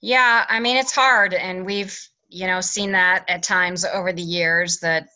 Yeah, 0.00 0.44
I 0.48 0.58
mean 0.58 0.76
it's 0.76 0.94
hard, 0.94 1.32
and 1.32 1.64
we've 1.64 1.96
you 2.28 2.46
know 2.48 2.60
seen 2.60 2.92
that 2.92 3.24
at 3.28 3.44
times 3.44 3.84
over 3.84 4.12
the 4.12 4.22
years 4.22 4.80
that 4.80 5.08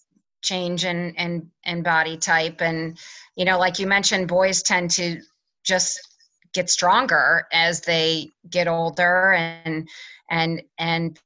change 0.42 0.84
in 0.84 1.12
in, 1.14 1.50
in 1.64 1.82
body 1.82 2.16
type, 2.16 2.62
and 2.62 2.96
you 3.34 3.44
know 3.44 3.58
like 3.58 3.80
you 3.80 3.88
mentioned, 3.88 4.28
boys 4.28 4.62
tend 4.62 4.92
to 4.92 5.20
just 5.64 6.07
get 6.52 6.70
stronger 6.70 7.46
as 7.52 7.80
they 7.80 8.30
get 8.50 8.68
older 8.68 9.32
and 9.32 9.88
and 10.30 10.62
and 10.78 11.18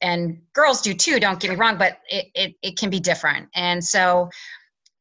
and 0.00 0.40
girls 0.52 0.80
do 0.80 0.94
too 0.94 1.20
don't 1.20 1.40
get 1.40 1.50
me 1.50 1.56
wrong 1.56 1.78
but 1.78 1.98
it, 2.08 2.26
it, 2.34 2.54
it 2.62 2.78
can 2.78 2.90
be 2.90 3.00
different. 3.00 3.48
And 3.54 3.84
so 3.84 4.28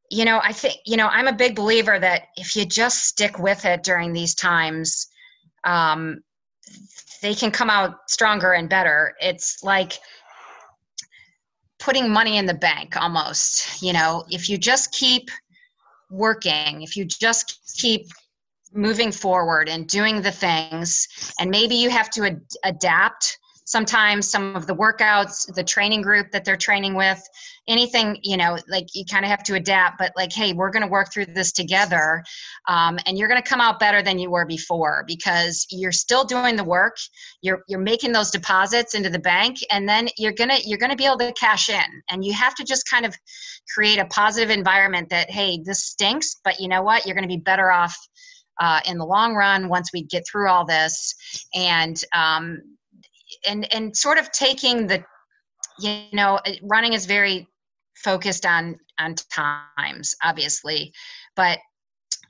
you 0.10 0.26
know 0.26 0.42
i 0.44 0.52
think 0.52 0.76
you 0.86 0.98
know 0.98 1.08
i'm 1.08 1.30
a 1.30 1.34
big 1.34 1.56
believer 1.56 1.98
that 1.98 2.24
if 2.36 2.54
you 2.54 2.66
just 2.66 3.06
stick 3.06 3.40
with 3.40 3.64
it 3.64 3.82
during 3.82 4.12
these 4.12 4.36
times 4.36 5.08
um, 5.64 6.22
they 7.22 7.36
can 7.36 7.52
come 7.52 7.70
out 7.70 8.10
stronger 8.10 8.54
and 8.54 8.68
better. 8.70 9.14
It's 9.22 9.64
like 9.64 10.00
putting 11.80 12.10
money 12.10 12.38
in 12.38 12.46
the 12.46 12.54
bank 12.54 12.96
almost 12.96 13.82
you 13.82 13.92
know 13.92 14.24
if 14.30 14.48
you 14.48 14.56
just 14.56 14.92
keep 14.92 15.32
working 16.12 16.84
if 16.84 16.96
you 16.96 17.04
just 17.06 17.60
keep 17.76 18.06
moving 18.74 19.12
forward 19.12 19.70
and 19.70 19.88
doing 19.88 20.22
the 20.22 20.32
things. 20.32 21.08
And 21.40 21.50
maybe 21.50 21.76
you 21.76 21.90
have 21.90 22.10
to 22.12 22.26
ad- 22.26 22.42
adapt 22.64 23.38
sometimes 23.66 24.28
some 24.28 24.56
of 24.56 24.66
the 24.68 24.76
workouts 24.76 25.54
the 25.54 25.64
training 25.64 26.02
group 26.02 26.32
that 26.32 26.44
they're 26.44 26.58
training 26.58 26.96
with 26.96 27.24
anything 27.68 28.18
you 28.24 28.36
know 28.36 28.58
like 28.68 28.88
you 28.94 29.06
kind 29.06 29.24
of 29.24 29.30
have 29.30 29.44
to 29.44 29.54
adapt 29.54 30.00
but 30.00 30.12
like 30.18 30.34
hey 30.34 30.52
we're 30.52 30.72
going 30.72 30.82
to 30.82 30.90
work 30.90 31.14
through 31.14 31.26
this 31.26 31.52
together 31.52 32.24
um, 32.68 32.98
and 33.06 33.18
you're 33.18 33.28
going 33.28 33.42
to 33.42 33.48
come 33.48 33.62
out 33.62 33.80
better 33.80 34.02
than 34.02 34.18
you 34.18 34.32
were 34.32 34.46
before 34.46 35.04
because 35.08 35.68
you're 35.70 35.92
still 35.92 36.26
doing 36.26 36.56
the 36.56 36.64
work 36.64 36.98
you're 37.42 37.64
you're 37.68 37.80
making 37.80 38.12
those 38.12 38.32
deposits 38.32 38.94
into 38.94 39.10
the 39.10 39.20
bank 39.20 39.60
and 39.72 39.88
then 39.88 40.08
you're 40.18 40.34
going 40.34 40.50
to 40.50 40.60
you're 40.68 40.78
going 40.78 40.92
to 40.92 40.98
be 40.98 41.06
able 41.06 41.18
to 41.18 41.32
cash 41.34 41.70
in. 41.70 42.04
And 42.10 42.24
you 42.24 42.34
have 42.34 42.56
to 42.56 42.64
just 42.64 42.90
kind 42.90 43.06
of 43.06 43.16
create 43.74 43.98
a 43.98 44.06
positive 44.06 44.50
environment 44.50 45.10
that 45.10 45.30
hey 45.30 45.62
this 45.64 45.84
stinks 45.84 46.36
but 46.44 46.60
you 46.60 46.68
know 46.68 46.82
what? 46.82 47.06
You're 47.06 47.16
going 47.16 47.28
to 47.28 47.36
be 47.36 47.42
better 47.42 47.72
off 47.72 47.98
uh, 48.60 48.80
in 48.86 48.98
the 48.98 49.06
long 49.06 49.36
run 49.36 49.70
once 49.70 49.90
we 49.94 50.04
get 50.04 50.24
through 50.30 50.50
all 50.50 50.66
this 50.66 51.16
and 51.56 52.04
um, 52.14 52.62
and 53.48 53.74
and 53.74 53.96
sort 53.96 54.18
of 54.18 54.32
taking 54.32 54.88
the 54.88 55.04
you 55.80 56.04
know 56.14 56.40
running 56.64 56.94
is 56.94 57.06
very 57.06 57.48
focused 57.96 58.46
on 58.46 58.78
on 59.00 59.16
times 59.34 60.16
obviously 60.24 60.94
but 61.36 61.60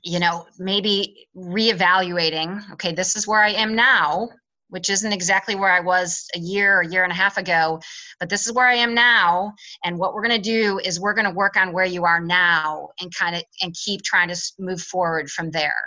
you 0.02 0.18
know 0.18 0.46
maybe 0.58 1.26
reevaluating 1.36 2.60
okay 2.72 2.92
this 2.92 3.16
is 3.16 3.26
where 3.26 3.42
i 3.42 3.50
am 3.50 3.74
now 3.74 4.28
which 4.72 4.88
isn't 4.88 5.12
exactly 5.12 5.54
where 5.54 5.70
I 5.70 5.80
was 5.80 6.26
a 6.34 6.38
year 6.38 6.78
or 6.78 6.80
a 6.80 6.88
year 6.88 7.02
and 7.02 7.12
a 7.12 7.14
half 7.14 7.36
ago, 7.36 7.78
but 8.18 8.30
this 8.30 8.46
is 8.46 8.54
where 8.54 8.66
I 8.66 8.76
am 8.76 8.94
now. 8.94 9.52
And 9.84 9.98
what 9.98 10.14
we're 10.14 10.26
going 10.26 10.42
to 10.42 10.50
do 10.50 10.80
is 10.82 10.98
we're 10.98 11.12
going 11.12 11.28
to 11.28 11.34
work 11.34 11.58
on 11.58 11.74
where 11.74 11.84
you 11.84 12.06
are 12.06 12.20
now 12.20 12.88
and 12.98 13.14
kind 13.14 13.36
of 13.36 13.42
and 13.60 13.74
keep 13.74 14.00
trying 14.00 14.28
to 14.28 14.52
move 14.58 14.80
forward 14.80 15.30
from 15.30 15.50
there 15.50 15.84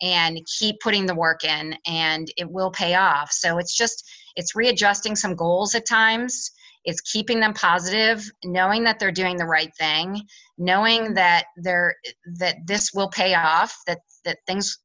and 0.00 0.40
keep 0.58 0.80
putting 0.80 1.04
the 1.04 1.14
work 1.14 1.44
in 1.44 1.76
and 1.86 2.28
it 2.38 2.50
will 2.50 2.70
pay 2.70 2.94
off. 2.94 3.30
So 3.30 3.58
it's 3.58 3.76
just 3.76 4.10
it's 4.36 4.56
readjusting 4.56 5.16
some 5.16 5.36
goals 5.36 5.74
at 5.74 5.86
times. 5.86 6.50
It's 6.86 7.02
keeping 7.02 7.40
them 7.40 7.52
positive, 7.52 8.24
knowing 8.42 8.84
that 8.84 8.98
they're 8.98 9.12
doing 9.12 9.36
the 9.36 9.46
right 9.46 9.74
thing, 9.76 10.22
knowing 10.56 11.12
that 11.12 11.44
they're 11.58 11.94
that 12.38 12.56
this 12.66 12.90
will 12.94 13.10
pay 13.10 13.34
off, 13.34 13.76
that 13.86 13.98
that 14.24 14.38
things 14.46 14.78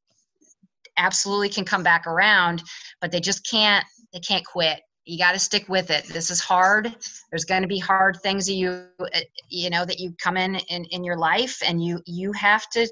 absolutely 1.00 1.48
can 1.48 1.64
come 1.64 1.82
back 1.82 2.06
around 2.06 2.62
but 3.00 3.10
they 3.10 3.20
just 3.20 3.48
can't 3.48 3.84
they 4.12 4.20
can't 4.20 4.44
quit. 4.44 4.80
You 5.04 5.18
got 5.18 5.32
to 5.32 5.38
stick 5.38 5.68
with 5.68 5.90
it. 5.90 6.04
This 6.06 6.30
is 6.30 6.40
hard. 6.40 6.94
There's 7.30 7.44
going 7.44 7.62
to 7.62 7.68
be 7.68 7.78
hard 7.78 8.18
things 8.22 8.46
that 8.46 8.54
you 8.54 8.84
uh, 9.00 9.20
you 9.48 9.70
know 9.70 9.84
that 9.84 9.98
you 9.98 10.14
come 10.22 10.36
in, 10.36 10.56
in 10.56 10.84
in 10.86 11.04
your 11.04 11.16
life 11.16 11.60
and 11.66 11.82
you 11.82 12.00
you 12.06 12.32
have 12.32 12.68
to 12.70 12.88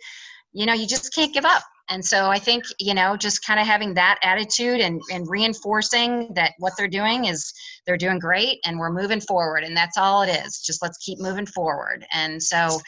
you 0.52 0.66
know 0.66 0.72
you 0.72 0.86
just 0.86 1.14
can't 1.14 1.34
give 1.34 1.44
up. 1.44 1.62
And 1.90 2.04
so 2.04 2.26
i 2.26 2.38
think 2.38 2.64
you 2.78 2.92
know 2.92 3.16
just 3.16 3.46
kind 3.46 3.58
of 3.58 3.66
having 3.66 3.94
that 3.94 4.18
attitude 4.22 4.80
and 4.80 5.00
and 5.10 5.26
reinforcing 5.28 6.32
that 6.34 6.52
what 6.58 6.74
they're 6.76 6.86
doing 6.86 7.26
is 7.26 7.52
they're 7.86 7.96
doing 7.96 8.18
great 8.18 8.58
and 8.66 8.78
we're 8.78 8.92
moving 8.92 9.20
forward 9.20 9.64
and 9.64 9.76
that's 9.76 9.96
all 9.96 10.22
it 10.22 10.28
is. 10.28 10.60
Just 10.60 10.82
let's 10.82 10.98
keep 10.98 11.18
moving 11.18 11.46
forward. 11.46 12.06
And 12.12 12.42
so 12.42 12.80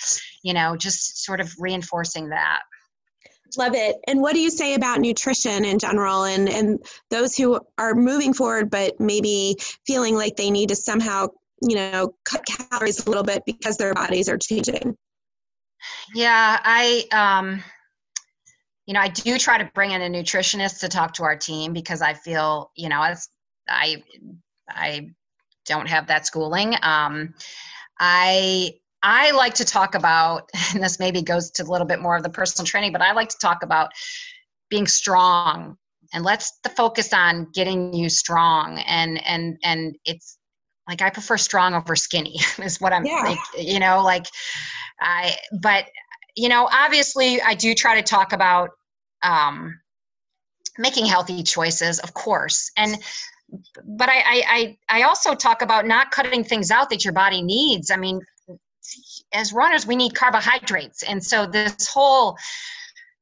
you 0.42 0.54
know 0.54 0.76
just 0.76 1.24
sort 1.24 1.40
of 1.40 1.52
reinforcing 1.58 2.30
that 2.30 2.60
Love 3.58 3.74
it. 3.74 3.96
And 4.06 4.20
what 4.20 4.34
do 4.34 4.40
you 4.40 4.50
say 4.50 4.74
about 4.74 5.00
nutrition 5.00 5.64
in 5.64 5.78
general 5.78 6.24
and, 6.24 6.48
and 6.48 6.78
those 7.10 7.36
who 7.36 7.60
are 7.78 7.94
moving 7.94 8.32
forward 8.32 8.70
but 8.70 8.98
maybe 9.00 9.56
feeling 9.86 10.14
like 10.14 10.36
they 10.36 10.50
need 10.50 10.68
to 10.68 10.76
somehow, 10.76 11.28
you 11.62 11.76
know, 11.76 12.14
cut 12.24 12.42
calories 12.46 13.06
a 13.06 13.08
little 13.08 13.24
bit 13.24 13.42
because 13.46 13.76
their 13.76 13.94
bodies 13.94 14.28
are 14.28 14.38
changing? 14.38 14.96
Yeah, 16.14 16.60
I 16.62 17.04
um 17.12 17.62
you 18.86 18.94
know, 18.94 19.00
I 19.00 19.08
do 19.08 19.38
try 19.38 19.58
to 19.58 19.70
bring 19.74 19.92
in 19.92 20.02
a 20.02 20.08
nutritionist 20.08 20.80
to 20.80 20.88
talk 20.88 21.14
to 21.14 21.22
our 21.22 21.36
team 21.36 21.72
because 21.72 22.02
I 22.02 22.14
feel, 22.14 22.72
you 22.76 22.88
know, 22.88 23.02
as 23.02 23.28
I 23.68 24.02
I 24.68 25.10
don't 25.66 25.88
have 25.88 26.08
that 26.08 26.26
schooling. 26.26 26.74
Um 26.82 27.34
I 27.98 28.74
I 29.02 29.30
like 29.30 29.54
to 29.54 29.64
talk 29.64 29.94
about, 29.94 30.50
and 30.74 30.82
this 30.82 30.98
maybe 30.98 31.22
goes 31.22 31.50
to 31.52 31.62
a 31.62 31.70
little 31.70 31.86
bit 31.86 32.00
more 32.00 32.16
of 32.16 32.22
the 32.22 32.30
personal 32.30 32.66
training, 32.66 32.92
but 32.92 33.02
I 33.02 33.12
like 33.12 33.28
to 33.30 33.38
talk 33.38 33.62
about 33.62 33.90
being 34.68 34.86
strong 34.86 35.76
and 36.12 36.24
let's 36.24 36.58
the 36.62 36.70
focus 36.70 37.12
on 37.12 37.48
getting 37.52 37.92
you 37.94 38.08
strong 38.08 38.78
and 38.80 39.24
and 39.26 39.58
and 39.62 39.96
it's 40.04 40.38
like 40.88 41.02
I 41.02 41.10
prefer 41.10 41.36
strong 41.36 41.74
over 41.74 41.94
skinny 41.94 42.36
is 42.62 42.80
what 42.80 42.92
I'm 42.92 43.04
yeah. 43.04 43.22
like, 43.22 43.38
you 43.58 43.78
know, 43.78 44.02
like 44.02 44.26
I 45.00 45.36
but 45.60 45.84
you 46.36 46.48
know, 46.48 46.68
obviously 46.72 47.40
I 47.42 47.54
do 47.54 47.74
try 47.74 47.96
to 47.96 48.02
talk 48.02 48.32
about 48.32 48.70
um 49.22 49.78
making 50.78 51.06
healthy 51.06 51.42
choices, 51.42 51.98
of 52.00 52.14
course. 52.14 52.70
And 52.76 52.96
but 53.84 54.08
I, 54.08 54.22
I 54.26 54.78
I 54.88 55.02
also 55.02 55.34
talk 55.34 55.62
about 55.62 55.86
not 55.86 56.10
cutting 56.10 56.44
things 56.44 56.70
out 56.70 56.90
that 56.90 57.04
your 57.04 57.12
body 57.12 57.42
needs. 57.42 57.90
I 57.90 57.96
mean, 57.96 58.20
as 59.32 59.52
runners, 59.52 59.86
we 59.86 59.96
need 59.96 60.14
carbohydrates, 60.14 61.02
and 61.02 61.22
so 61.22 61.46
this 61.46 61.86
whole, 61.86 62.36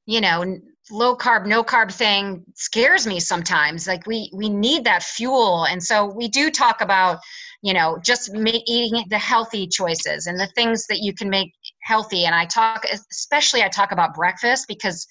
you 0.07 0.21
know, 0.21 0.59
low 0.91 1.17
carb, 1.17 1.47
no 1.47 1.63
carb 1.63 1.93
thing 1.93 2.45
scares 2.55 3.07
me 3.07 3.21
sometimes. 3.21 3.87
Like 3.87 4.07
we 4.07 4.31
we 4.35 4.49
need 4.49 4.85
that 4.85 5.03
fuel, 5.03 5.65
and 5.65 5.83
so 5.83 6.07
we 6.07 6.29
do 6.29 6.51
talk 6.51 6.81
about, 6.81 7.19
you 7.63 7.75
know, 7.75 7.99
just 8.03 8.33
make, 8.33 8.63
eating 8.67 9.05
the 9.11 9.19
healthy 9.19 9.67
choices 9.67 10.27
and 10.27 10.39
the 10.39 10.49
things 10.55 10.87
that 10.87 11.01
you 11.01 11.13
can 11.13 11.29
make 11.29 11.53
healthy. 11.83 12.25
And 12.25 12.35
I 12.35 12.45
talk, 12.47 12.85
especially 13.11 13.63
I 13.63 13.69
talk 13.69 13.93
about 13.93 14.15
breakfast 14.15 14.67
because 14.69 15.07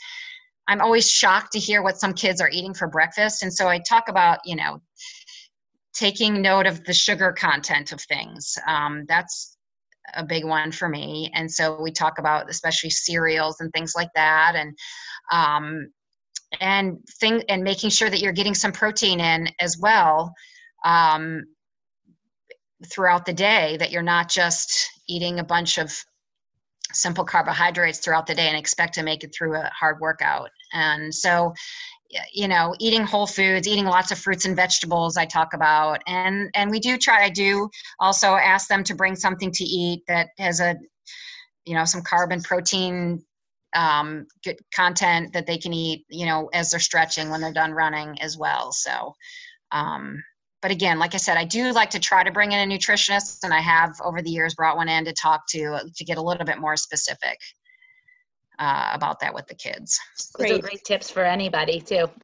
I'm 0.67 0.81
always 0.81 1.09
shocked 1.09 1.53
to 1.53 1.59
hear 1.59 1.81
what 1.81 1.99
some 1.99 2.13
kids 2.13 2.41
are 2.41 2.49
eating 2.49 2.73
for 2.73 2.87
breakfast. 2.87 3.41
And 3.43 3.53
so 3.53 3.67
I 3.67 3.79
talk 3.79 4.09
about, 4.09 4.39
you 4.45 4.55
know, 4.55 4.81
taking 5.93 6.41
note 6.41 6.67
of 6.67 6.83
the 6.83 6.93
sugar 6.93 7.31
content 7.31 7.91
of 7.91 8.01
things. 8.01 8.57
Um, 8.67 9.05
that's 9.07 9.56
a 10.15 10.23
big 10.23 10.45
one 10.45 10.71
for 10.71 10.89
me. 10.89 11.31
And 11.33 11.51
so 11.51 11.81
we 11.81 11.91
talk 11.91 12.19
about 12.19 12.49
especially 12.49 12.89
cereals 12.89 13.59
and 13.59 13.71
things 13.73 13.93
like 13.95 14.09
that. 14.15 14.53
And, 14.55 14.77
um, 15.31 15.87
and 16.61 16.97
thing 17.19 17.43
and 17.49 17.63
making 17.63 17.89
sure 17.89 18.09
that 18.09 18.21
you're 18.21 18.31
getting 18.31 18.55
some 18.55 18.71
protein 18.71 19.19
in 19.19 19.49
as 19.59 19.77
well 19.77 20.33
um, 20.85 21.43
throughout 22.91 23.25
the 23.25 23.33
day 23.33 23.77
that 23.77 23.91
you're 23.91 24.01
not 24.01 24.29
just 24.29 24.89
eating 25.07 25.39
a 25.39 25.43
bunch 25.43 25.77
of 25.77 25.93
simple 26.93 27.25
carbohydrates 27.25 27.99
throughout 27.99 28.27
the 28.27 28.35
day 28.35 28.47
and 28.47 28.57
expect 28.57 28.93
to 28.93 29.03
make 29.03 29.23
it 29.23 29.33
through 29.35 29.55
a 29.55 29.69
hard 29.77 29.99
workout. 29.99 30.49
And 30.73 31.13
so, 31.13 31.53
you 32.33 32.47
know, 32.47 32.73
eating 32.79 33.03
whole 33.03 33.27
foods, 33.27 33.67
eating 33.67 33.85
lots 33.85 34.11
of 34.11 34.19
fruits 34.19 34.45
and 34.45 34.55
vegetables, 34.55 35.17
I 35.17 35.25
talk 35.25 35.53
about, 35.53 36.01
and 36.07 36.49
and 36.53 36.71
we 36.71 36.79
do 36.79 36.97
try. 36.97 37.23
I 37.23 37.29
do 37.29 37.69
also 37.99 38.35
ask 38.35 38.67
them 38.67 38.83
to 38.85 38.95
bring 38.95 39.15
something 39.15 39.51
to 39.51 39.63
eat 39.63 40.03
that 40.07 40.29
has 40.37 40.59
a, 40.59 40.75
you 41.65 41.73
know, 41.73 41.85
some 41.85 42.01
carb 42.01 42.31
and 42.31 42.43
protein 42.43 43.23
um, 43.75 44.25
good 44.43 44.57
content 44.73 45.33
that 45.33 45.45
they 45.45 45.57
can 45.57 45.73
eat, 45.73 46.05
you 46.09 46.25
know, 46.25 46.49
as 46.53 46.71
they're 46.71 46.79
stretching 46.79 47.29
when 47.29 47.41
they're 47.41 47.53
done 47.53 47.73
running 47.73 48.19
as 48.21 48.37
well. 48.37 48.71
So, 48.71 49.13
um, 49.71 50.23
but 50.61 50.71
again, 50.71 50.99
like 50.99 51.13
I 51.13 51.17
said, 51.17 51.37
I 51.37 51.43
do 51.43 51.71
like 51.73 51.89
to 51.91 51.99
try 51.99 52.23
to 52.23 52.31
bring 52.31 52.53
in 52.53 52.71
a 52.71 52.73
nutritionist, 52.73 53.43
and 53.43 53.53
I 53.53 53.59
have 53.59 53.95
over 54.03 54.21
the 54.21 54.31
years 54.31 54.55
brought 54.55 54.77
one 54.77 54.89
in 54.89 55.05
to 55.05 55.13
talk 55.13 55.41
to 55.49 55.79
to 55.95 56.05
get 56.05 56.17
a 56.17 56.21
little 56.21 56.45
bit 56.45 56.59
more 56.59 56.77
specific 56.77 57.37
uh, 58.59 58.91
about 58.93 59.19
that 59.19 59.33
with 59.33 59.47
the 59.47 59.55
kids. 59.55 59.99
Great, 60.33 60.61
great 60.61 60.83
tips 60.83 61.09
for 61.09 61.23
anybody 61.23 61.81
too. 61.81 62.07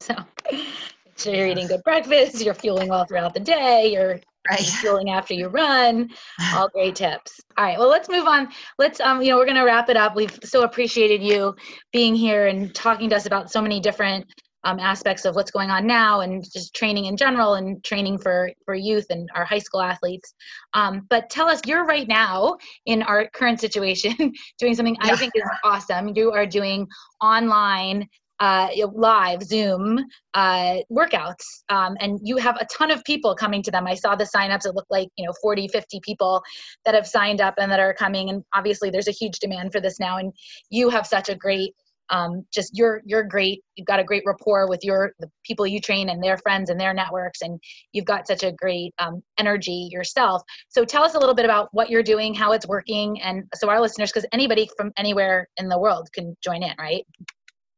So, 1.16 1.30
so 1.30 1.30
you're 1.30 1.46
eating 1.46 1.68
good 1.68 1.82
breakfast, 1.84 2.44
you're 2.44 2.54
fueling 2.54 2.88
well 2.88 3.04
throughout 3.04 3.34
the 3.34 3.40
day, 3.40 3.92
you're 3.92 4.20
right. 4.50 4.60
fueling 4.80 5.10
after 5.10 5.32
you 5.32 5.46
run. 5.46 6.10
All 6.54 6.68
great 6.68 6.96
tips. 6.96 7.40
All 7.56 7.64
right, 7.64 7.78
well, 7.78 7.88
let's 7.88 8.08
move 8.08 8.26
on. 8.26 8.48
Let's, 8.78 8.98
um, 9.00 9.22
you 9.22 9.30
know, 9.30 9.36
we're 9.36 9.44
going 9.44 9.56
to 9.56 9.62
wrap 9.62 9.88
it 9.88 9.96
up. 9.96 10.16
We've 10.16 10.36
so 10.42 10.64
appreciated 10.64 11.22
you 11.22 11.54
being 11.92 12.16
here 12.16 12.48
and 12.48 12.74
talking 12.74 13.08
to 13.10 13.16
us 13.16 13.26
about 13.26 13.50
so 13.50 13.62
many 13.62 13.78
different 13.78 14.26
um, 14.64 14.80
aspects 14.80 15.24
of 15.24 15.34
what's 15.36 15.50
going 15.50 15.70
on 15.70 15.86
now 15.86 16.20
and 16.20 16.44
just 16.52 16.74
training 16.74 17.06
in 17.06 17.16
general 17.16 17.54
and 17.54 17.82
training 17.84 18.18
for 18.18 18.50
for 18.64 18.74
youth 18.74 19.06
and 19.10 19.28
our 19.34 19.44
high 19.44 19.58
school 19.58 19.80
athletes 19.80 20.34
um, 20.74 21.06
but 21.10 21.30
tell 21.30 21.48
us 21.48 21.60
you're 21.66 21.84
right 21.84 22.08
now 22.08 22.56
in 22.86 23.02
our 23.02 23.28
current 23.34 23.60
situation 23.60 24.14
doing 24.58 24.74
something 24.74 24.96
yeah. 25.04 25.12
i 25.12 25.16
think 25.16 25.32
is 25.34 25.42
awesome 25.64 26.12
you 26.14 26.32
are 26.32 26.46
doing 26.46 26.86
online 27.20 28.08
uh, 28.40 28.68
live 28.92 29.42
Zoom 29.42 30.04
uh, 30.34 30.76
workouts, 30.90 31.62
um, 31.68 31.96
and 32.00 32.18
you 32.22 32.36
have 32.36 32.56
a 32.60 32.66
ton 32.66 32.90
of 32.90 33.02
people 33.04 33.34
coming 33.34 33.62
to 33.62 33.70
them. 33.70 33.86
I 33.86 33.94
saw 33.94 34.16
the 34.16 34.24
signups; 34.24 34.66
it 34.66 34.74
looked 34.74 34.90
like 34.90 35.08
you 35.16 35.24
know 35.24 35.32
40, 35.40 35.68
50 35.68 36.00
people 36.02 36.42
that 36.84 36.94
have 36.94 37.06
signed 37.06 37.40
up 37.40 37.54
and 37.58 37.70
that 37.70 37.80
are 37.80 37.94
coming. 37.94 38.30
And 38.30 38.44
obviously, 38.54 38.90
there's 38.90 39.08
a 39.08 39.12
huge 39.12 39.38
demand 39.38 39.72
for 39.72 39.80
this 39.80 40.00
now. 40.00 40.18
And 40.18 40.32
you 40.68 40.88
have 40.90 41.06
such 41.06 41.28
a 41.28 41.34
great 41.34 41.74
um, 42.10 42.44
just 42.52 42.76
you're 42.76 43.02
you're 43.04 43.22
great 43.22 43.62
you've 43.76 43.86
got 43.86 44.00
a 44.00 44.04
great 44.04 44.22
rapport 44.26 44.68
with 44.68 44.80
your 44.82 45.12
the 45.20 45.30
people 45.44 45.66
you 45.66 45.80
train 45.80 46.08
and 46.08 46.22
their 46.22 46.36
friends 46.38 46.70
and 46.70 46.78
their 46.78 46.94
networks 46.94 47.42
and 47.42 47.58
you've 47.92 48.04
got 48.04 48.26
such 48.26 48.42
a 48.42 48.52
great 48.52 48.92
um, 48.98 49.22
energy 49.38 49.88
yourself 49.90 50.42
so 50.68 50.84
tell 50.84 51.02
us 51.02 51.14
a 51.14 51.18
little 51.18 51.34
bit 51.34 51.44
about 51.44 51.68
what 51.72 51.90
you're 51.90 52.02
doing 52.02 52.34
how 52.34 52.52
it's 52.52 52.66
working 52.66 53.20
and 53.22 53.44
so 53.54 53.68
our 53.68 53.80
listeners 53.80 54.10
because 54.12 54.26
anybody 54.32 54.68
from 54.76 54.92
anywhere 54.96 55.48
in 55.56 55.68
the 55.68 55.78
world 55.78 56.08
can 56.12 56.36
join 56.42 56.62
in 56.62 56.74
right 56.78 57.04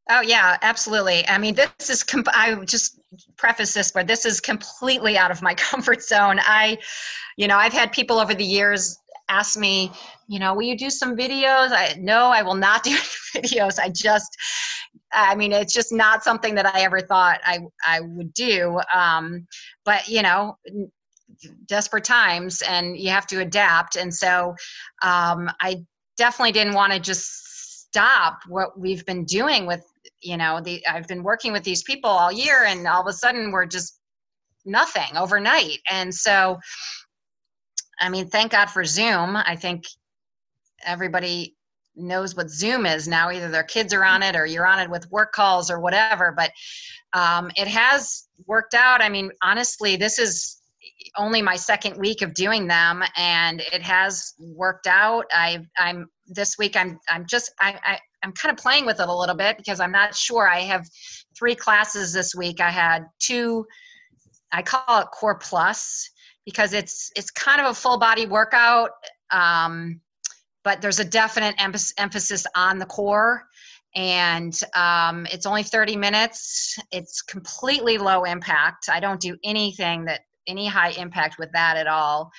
Oh 0.09 0.21
yeah, 0.21 0.57
absolutely. 0.63 1.27
I 1.27 1.37
mean, 1.37 1.57
this 1.57 1.91
is. 1.91 2.05
Comp- 2.05 2.29
I 2.29 2.55
just 2.65 3.01
preface 3.37 3.75
this 3.75 3.93
where 3.93 4.05
this 4.05 4.25
is 4.25 4.41
completely 4.41 5.19
out 5.19 5.33
of 5.33 5.43
my 5.43 5.55
comfort 5.57 6.01
zone. 6.03 6.39
I, 6.41 6.79
you 7.37 7.49
know, 7.49 7.57
I've 7.57 7.73
had 7.73 7.91
people 7.91 8.19
over 8.21 8.33
the 8.33 8.45
years 8.45 8.97
ask 9.29 9.59
me, 9.59 9.93
you 10.29 10.39
know, 10.39 10.55
will 10.55 10.63
you 10.63 10.77
do 10.77 10.91
some 10.91 11.17
videos? 11.17 11.73
I 11.73 11.97
no, 11.99 12.27
I 12.27 12.43
will 12.43 12.55
not 12.55 12.83
do 12.85 12.97
videos. 13.35 13.79
I 13.79 13.89
just, 13.89 14.37
I 15.13 15.35
mean, 15.35 15.53
it's 15.53 15.73
just 15.73 15.93
not 15.93 16.25
something 16.25 16.55
that 16.55 16.67
I 16.67 16.83
ever 16.83 17.01
thought 17.01 17.41
I 17.45 17.61
I 17.87 18.01
would 18.01 18.33
do. 18.35 18.81
Um, 18.93 19.47
but 19.85 20.09
you 20.09 20.23
know, 20.23 20.59
desperate 21.67 22.05
times, 22.05 22.63
and 22.63 22.97
you 22.97 23.11
have 23.11 23.27
to 23.29 23.41
adapt. 23.41 23.97
And 23.97 24.15
so, 24.15 24.55
um, 25.03 25.51
I 25.61 25.85
definitely 26.17 26.53
didn't 26.53 26.75
want 26.75 26.93
to 26.93 27.01
just 27.01 27.89
stop 27.89 28.41
what 28.49 28.79
we've 28.79 29.05
been 29.07 29.25
doing 29.25 29.67
with 29.67 29.85
you 30.21 30.37
know 30.37 30.61
the 30.61 30.87
I've 30.87 31.09
been 31.09 31.23
working 31.23 31.53
with 31.53 31.65
these 31.65 31.83
people 31.83 32.11
all 32.11 32.33
year, 32.33 32.65
and 32.65 32.87
all 32.87 33.03
of 33.03 33.07
a 33.07 33.13
sudden 33.13 33.53
we're 33.53 33.67
just 33.67 33.99
nothing 34.67 35.17
overnight. 35.17 35.79
And 35.91 36.13
so 36.15 36.59
I 38.01 38.09
mean, 38.09 38.29
thank 38.29 38.53
God 38.53 38.67
for 38.67 38.85
Zoom. 38.85 39.37
I 39.37 39.57
think 39.57 39.85
everybody 40.85 41.57
knows 41.97 42.37
what 42.37 42.51
Zoom 42.51 42.87
is 42.87 43.09
now. 43.09 43.31
Either 43.31 43.51
their 43.51 43.65
kids 43.65 43.93
are 43.95 44.05
on 44.05 44.23
it 44.23 44.37
or 44.37 44.47
you're 44.47 44.67
on 44.67 44.81
it 44.81 44.91
with 44.91 45.11
work 45.11 45.33
calls 45.33 45.71
or 45.71 45.81
whatever. 45.81 46.33
But 46.37 46.53
um, 47.13 47.51
it 47.57 47.69
has 47.69 48.29
worked 48.47 48.75
out. 48.75 49.01
I 49.01 49.09
mean, 49.09 49.31
honestly, 49.43 49.97
this 49.97 50.19
is 50.19 50.61
only 51.17 51.43
my 51.43 51.57
second 51.57 51.97
week 51.97 52.23
of 52.23 52.35
doing 52.35 52.67
them, 52.67 53.03
and 53.17 53.63
it 53.73 53.83
has 53.83 54.35
worked 54.39 54.87
out. 54.87 55.25
I, 55.33 55.67
I'm 55.79 56.09
this 56.27 56.57
week. 56.59 56.77
I'm 56.77 56.99
I'm 57.09 57.27
just 57.27 57.53
I, 57.61 57.79
I 57.83 57.99
I'm 58.23 58.33
kind 58.33 58.57
of 58.57 58.63
playing 58.63 58.87
with 58.87 59.01
it 59.01 59.09
a 59.09 59.15
little 59.15 59.35
bit 59.35 59.57
because 59.57 59.81
I'm 59.81 59.93
not 59.93 60.15
sure. 60.15 60.49
I 60.49 60.61
have 60.61 60.87
three 61.37 61.55
classes 61.55 62.13
this 62.13 62.35
week. 62.35 62.61
I 62.61 62.71
had 62.71 63.07
two. 63.19 63.67
I 64.53 64.63
call 64.63 65.01
it 65.01 65.09
Core 65.13 65.39
Plus 65.39 66.11
because 66.47 66.73
it's 66.73 67.13
it's 67.15 67.31
kind 67.31 67.61
of 67.61 67.67
a 67.71 67.75
full 67.75 67.99
body 67.99 68.25
workout 68.25 68.91
um, 69.31 70.01
but 70.67 70.83
there's 70.83 70.99
a 70.99 71.05
definite 71.05 71.55
em- 71.59 71.73
emphasis 71.97 72.45
on 72.57 72.79
the 72.79 72.87
core. 72.87 73.45
And 73.95 74.53
um, 74.75 75.25
it's 75.31 75.47
only 75.47 75.63
30 75.63 75.97
minutes. 75.97 76.77
It's 76.91 77.23
completely 77.23 77.99
low 77.99 78.25
impact. 78.25 78.89
I 78.91 78.99
don't 78.99 79.21
do 79.21 79.37
anything 79.45 80.05
that 80.07 80.23
any 80.49 80.67
high 80.67 80.91
impact 80.91 81.37
with 81.39 81.53
that 81.53 81.77
at 81.77 81.87
all. 81.87 82.33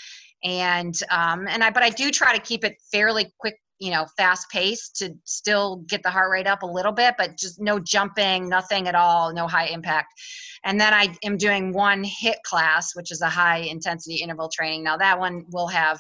And 0.44 0.94
um, 1.10 1.48
and 1.48 1.64
i 1.64 1.72
but 1.72 1.82
i 1.82 1.90
do 1.90 2.12
try 2.12 2.36
to 2.36 2.42
keep 2.42 2.64
it 2.64 2.76
fairly 2.92 3.34
quick 3.40 3.56
you 3.80 3.92
know 3.92 4.06
fast 4.18 4.50
paced 4.50 4.96
to 4.96 5.14
still 5.24 5.78
get 5.88 6.02
the 6.04 6.10
heart 6.10 6.32
rate 6.32 6.48
up 6.48 6.64
a 6.64 6.66
little 6.66 6.92
bit 6.92 7.16
but 7.18 7.38
just 7.38 7.60
no 7.60 7.80
jumping 7.80 8.50
nothing 8.50 8.88
at 8.88 8.96
all 8.96 9.34
no 9.34 9.48
high 9.48 9.68
impact. 9.68 10.14
And 10.64 10.80
then 10.80 10.94
i 10.94 11.16
am 11.24 11.38
doing 11.38 11.74
one 11.74 12.04
HIIT 12.04 12.42
class 12.44 12.96
which 12.96 13.12
is 13.12 13.22
a 13.22 13.30
high 13.30 13.60
intensity 13.60 14.16
interval 14.16 14.50
training. 14.50 14.84
Now 14.84 14.98
that 14.98 15.20
one 15.20 15.46
will 15.52 15.68
have 15.68 16.00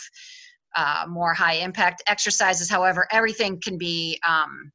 uh, 0.76 1.06
more 1.08 1.34
high 1.34 1.56
impact 1.56 2.04
exercises. 2.08 2.70
However 2.70 3.08
everything 3.12 3.60
can 3.62 3.78
be 3.78 4.20
um, 4.28 4.72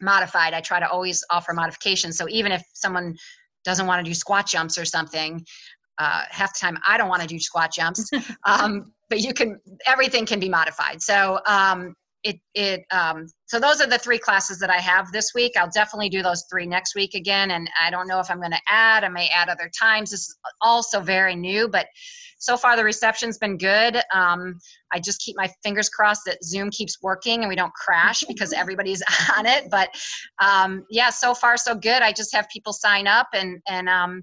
modified. 0.00 0.52
I 0.52 0.60
try 0.60 0.80
to 0.80 0.88
always 0.88 1.24
offer 1.30 1.52
modifications. 1.52 2.16
So 2.16 2.28
even 2.28 2.52
if 2.52 2.62
someone 2.74 3.16
doesn't 3.64 3.86
want 3.86 4.04
to 4.04 4.08
do 4.08 4.14
squat 4.14 4.46
jumps 4.46 4.76
or 4.78 4.84
something 4.84 5.44
uh, 5.98 6.22
half 6.30 6.52
the 6.54 6.58
time 6.58 6.76
i 6.88 6.96
don't 6.96 7.08
want 7.08 7.22
to 7.22 7.28
do 7.28 7.38
squat 7.38 7.70
jumps 7.72 8.10
um, 8.46 8.92
but 9.12 9.20
you 9.20 9.34
can 9.34 9.60
everything 9.86 10.24
can 10.24 10.40
be 10.40 10.48
modified. 10.48 11.02
So 11.02 11.38
um, 11.46 11.94
it 12.24 12.40
it 12.54 12.84
um, 12.90 13.26
so 13.46 13.58
those 13.58 13.80
are 13.80 13.86
the 13.86 13.98
three 13.98 14.18
classes 14.18 14.58
that 14.60 14.70
I 14.70 14.78
have 14.78 15.10
this 15.12 15.32
week. 15.34 15.52
I'll 15.56 15.70
definitely 15.70 16.08
do 16.08 16.22
those 16.22 16.44
three 16.50 16.66
next 16.66 16.94
week 16.94 17.14
again, 17.14 17.50
and 17.50 17.68
I 17.80 17.90
don't 17.90 18.08
know 18.08 18.20
if 18.20 18.30
I'm 18.30 18.38
going 18.38 18.52
to 18.52 18.60
add. 18.68 19.04
I 19.04 19.08
may 19.08 19.28
add 19.28 19.48
other 19.48 19.70
times. 19.78 20.10
This 20.10 20.20
is 20.20 20.38
also 20.60 21.00
very 21.00 21.34
new, 21.34 21.68
but 21.68 21.86
so 22.42 22.56
far 22.56 22.76
the 22.76 22.82
reception's 22.82 23.38
been 23.38 23.56
good. 23.56 24.00
Um, 24.12 24.58
I 24.92 24.98
just 24.98 25.20
keep 25.20 25.36
my 25.36 25.48
fingers 25.62 25.88
crossed 25.88 26.22
that 26.26 26.42
Zoom 26.42 26.70
keeps 26.70 27.00
working 27.00 27.40
and 27.40 27.48
we 27.48 27.54
don't 27.54 27.72
crash 27.72 28.24
because 28.26 28.52
everybody's 28.56 29.00
on 29.38 29.46
it. 29.46 29.68
But 29.70 29.90
um, 30.40 30.84
yeah, 30.90 31.10
so 31.10 31.34
far 31.34 31.56
so 31.56 31.76
good. 31.76 32.02
I 32.02 32.12
just 32.12 32.34
have 32.34 32.48
people 32.48 32.72
sign 32.72 33.06
up 33.06 33.28
and 33.32 33.60
and 33.68 33.88
um, 33.88 34.22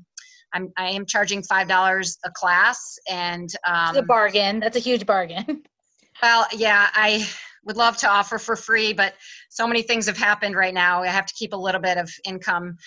I'm 0.54 0.70
I 0.78 0.90
am 0.90 1.06
charging 1.06 1.42
five 1.44 1.70
dollars 1.70 2.18
a 2.26 2.32
class 2.32 2.98
and 3.10 3.50
um, 3.66 3.90
It's 3.90 4.00
a 4.00 4.04
bargain. 4.04 4.60
That's 4.60 4.76
a 4.76 4.82
huge 4.82 5.06
bargain. 5.06 5.64
well, 6.22 6.46
yeah, 6.54 6.90
I 6.94 7.26
would 7.70 7.78
love 7.78 7.98
to 7.98 8.10
offer 8.10 8.40
for 8.40 8.56
free, 8.56 8.94
but 8.94 9.14
so 9.50 9.68
many 9.68 9.84
things 9.84 10.08
have 10.08 10.18
happened 10.18 10.56
right 10.56 10.74
now. 10.74 11.04
I 11.04 11.08
have 11.08 11.28
to 11.28 11.34
keep 11.36 11.54
a 11.54 11.58
little 11.58 11.80
bit 11.80 11.98
of 11.98 12.12
income 12.26 12.78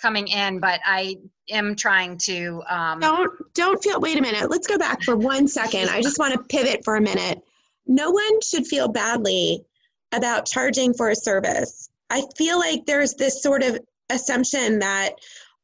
coming 0.00 0.26
in, 0.26 0.58
but 0.58 0.80
I 0.84 1.16
am 1.48 1.76
trying 1.76 2.18
to. 2.18 2.60
Um, 2.68 2.98
Don't 2.98 3.30
don't 3.54 3.80
feel. 3.80 4.00
Wait 4.00 4.18
a 4.18 4.20
minute. 4.20 4.50
Let's 4.50 4.66
go 4.66 4.76
back 4.76 5.00
for 5.04 5.16
one 5.16 5.46
second. 5.46 5.90
I 5.90 6.02
just 6.02 6.18
want 6.18 6.34
to 6.34 6.42
pivot 6.48 6.84
for 6.84 6.96
a 6.96 7.00
minute. 7.00 7.40
No 7.86 8.10
one 8.10 8.40
should 8.42 8.66
feel 8.66 8.88
badly 8.88 9.64
about 10.10 10.44
charging 10.44 10.92
for 10.92 11.10
a 11.10 11.16
service. 11.16 11.88
I 12.10 12.24
feel 12.36 12.58
like 12.58 12.84
there's 12.84 13.14
this 13.14 13.42
sort 13.42 13.62
of 13.62 13.78
assumption 14.10 14.80
that 14.80 15.12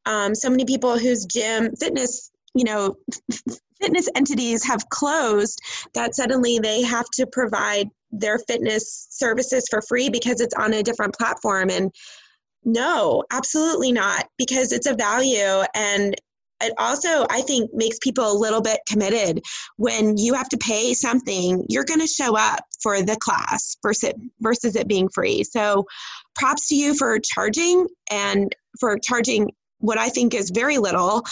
um, 0.05 0.33
so 0.33 0.49
many 0.49 0.63
people 0.63 0.97
whose 0.97 1.25
gym 1.25 1.75
fitness, 1.75 2.31
you 2.55 2.63
know, 2.63 2.95
fitness 3.81 4.07
entities 4.15 4.65
have 4.65 4.87
closed 4.89 5.59
that 5.93 6.15
suddenly 6.15 6.59
they 6.59 6.81
have 6.81 7.05
to 7.13 7.27
provide 7.27 7.89
their 8.11 8.39
fitness 8.39 9.07
services 9.09 9.67
for 9.69 9.81
free 9.87 10.09
because 10.09 10.41
it's 10.41 10.55
on 10.55 10.73
a 10.73 10.83
different 10.83 11.15
platform. 11.15 11.69
And 11.69 11.91
no 12.65 13.23
absolutely 13.31 13.91
not 13.91 14.27
because 14.37 14.71
it's 14.71 14.87
a 14.87 14.95
value. 14.95 15.63
And 15.75 16.15
it 16.61 16.73
also 16.77 17.25
i 17.29 17.41
think 17.41 17.69
makes 17.73 17.97
people 17.99 18.29
a 18.29 18.37
little 18.37 18.61
bit 18.61 18.79
committed. 18.87 19.41
When 19.77 20.17
you 20.17 20.33
have 20.33 20.49
to 20.49 20.57
pay 20.57 20.93
something 20.93 21.65
you're 21.69 21.85
going 21.85 22.01
to 22.01 22.07
show 22.07 22.35
up 22.37 22.59
for 22.81 23.01
the 23.01 23.17
class 23.21 23.77
versus 23.81 24.13
versus 24.41 24.75
it 24.75 24.87
being 24.87 25.09
free. 25.09 25.43
So 25.43 25.85
props 26.35 26.67
to 26.69 26.75
you 26.75 26.95
for 26.95 27.19
charging 27.19 27.87
and 28.11 28.53
for 28.79 28.97
charging 28.99 29.51
what 29.79 29.97
i 29.97 30.09
think 30.09 30.33
is 30.33 30.51
very 30.53 30.77
little 30.77 31.23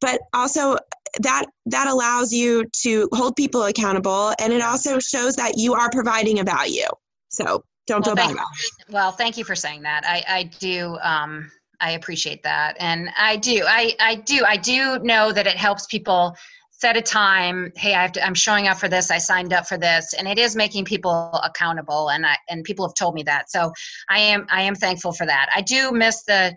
but 0.00 0.20
also 0.34 0.76
that 1.20 1.46
that 1.66 1.88
allows 1.88 2.32
you 2.32 2.64
to 2.82 3.08
hold 3.12 3.36
people 3.36 3.64
accountable 3.64 4.32
and 4.38 4.52
it 4.52 4.62
also 4.62 4.98
shows 4.98 5.36
that 5.36 5.54
you 5.56 5.74
are 5.74 5.90
providing 5.90 6.40
a 6.40 6.44
value. 6.44 6.84
So 7.28 7.64
don't 7.86 8.04
well, 8.04 8.16
feel 8.16 8.24
thank, 8.24 8.36
bad 8.36 8.46
well 8.90 9.12
thank 9.12 9.38
you 9.38 9.44
for 9.44 9.54
saying 9.54 9.82
that. 9.82 10.02
I 10.06 10.24
i 10.28 10.42
do 10.44 10.98
um 11.02 11.50
i 11.80 11.92
appreciate 11.92 12.42
that. 12.42 12.76
And 12.78 13.10
i 13.16 13.36
do 13.36 13.64
i 13.66 13.94
i 14.00 14.16
do 14.16 14.44
i 14.46 14.56
do 14.56 14.98
know 15.00 15.32
that 15.32 15.46
it 15.46 15.56
helps 15.56 15.86
people 15.86 16.36
set 16.70 16.94
a 16.94 17.00
time 17.00 17.72
hey 17.76 17.94
i 17.94 18.02
have 18.02 18.12
to 18.12 18.22
i'm 18.22 18.34
showing 18.34 18.68
up 18.68 18.76
for 18.76 18.86
this 18.86 19.10
i 19.10 19.16
signed 19.16 19.54
up 19.54 19.66
for 19.66 19.78
this 19.78 20.12
and 20.12 20.28
it 20.28 20.38
is 20.38 20.54
making 20.54 20.84
people 20.84 21.30
accountable 21.42 22.10
and 22.10 22.26
i 22.26 22.36
and 22.50 22.64
people 22.64 22.86
have 22.86 22.92
told 22.92 23.14
me 23.14 23.22
that. 23.22 23.50
So 23.50 23.72
i 24.10 24.18
am 24.18 24.46
i 24.50 24.60
am 24.60 24.74
thankful 24.74 25.12
for 25.12 25.24
that. 25.26 25.48
I 25.54 25.62
do 25.62 25.92
miss 25.92 26.24
the 26.24 26.54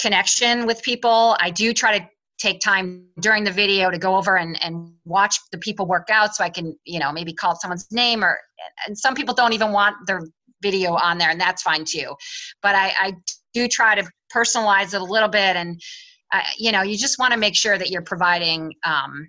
connection 0.00 0.66
with 0.66 0.82
people. 0.82 1.36
I 1.40 1.50
do 1.50 1.72
try 1.72 1.98
to 1.98 2.08
take 2.38 2.60
time 2.60 3.04
during 3.20 3.44
the 3.44 3.50
video 3.50 3.90
to 3.90 3.98
go 3.98 4.16
over 4.16 4.36
and, 4.36 4.62
and 4.64 4.92
watch 5.04 5.38
the 5.50 5.58
people 5.58 5.86
work 5.86 6.08
out 6.10 6.34
so 6.34 6.44
I 6.44 6.48
can, 6.48 6.76
you 6.84 7.00
know, 7.00 7.12
maybe 7.12 7.32
call 7.32 7.56
someone's 7.56 7.86
name 7.90 8.24
or, 8.24 8.38
and 8.86 8.96
some 8.96 9.14
people 9.14 9.34
don't 9.34 9.52
even 9.52 9.72
want 9.72 9.96
their 10.06 10.22
video 10.62 10.94
on 10.94 11.18
there 11.18 11.30
and 11.30 11.40
that's 11.40 11.62
fine 11.62 11.84
too. 11.84 12.14
But 12.62 12.74
I, 12.74 12.92
I 12.98 13.12
do 13.54 13.68
try 13.68 13.96
to 13.96 14.08
personalize 14.34 14.94
it 14.94 15.00
a 15.00 15.04
little 15.04 15.28
bit 15.28 15.56
and, 15.56 15.80
uh, 16.32 16.42
you 16.56 16.70
know, 16.70 16.82
you 16.82 16.96
just 16.96 17.18
want 17.18 17.32
to 17.32 17.38
make 17.38 17.56
sure 17.56 17.76
that 17.76 17.90
you're 17.90 18.02
providing, 18.02 18.72
um, 18.84 19.28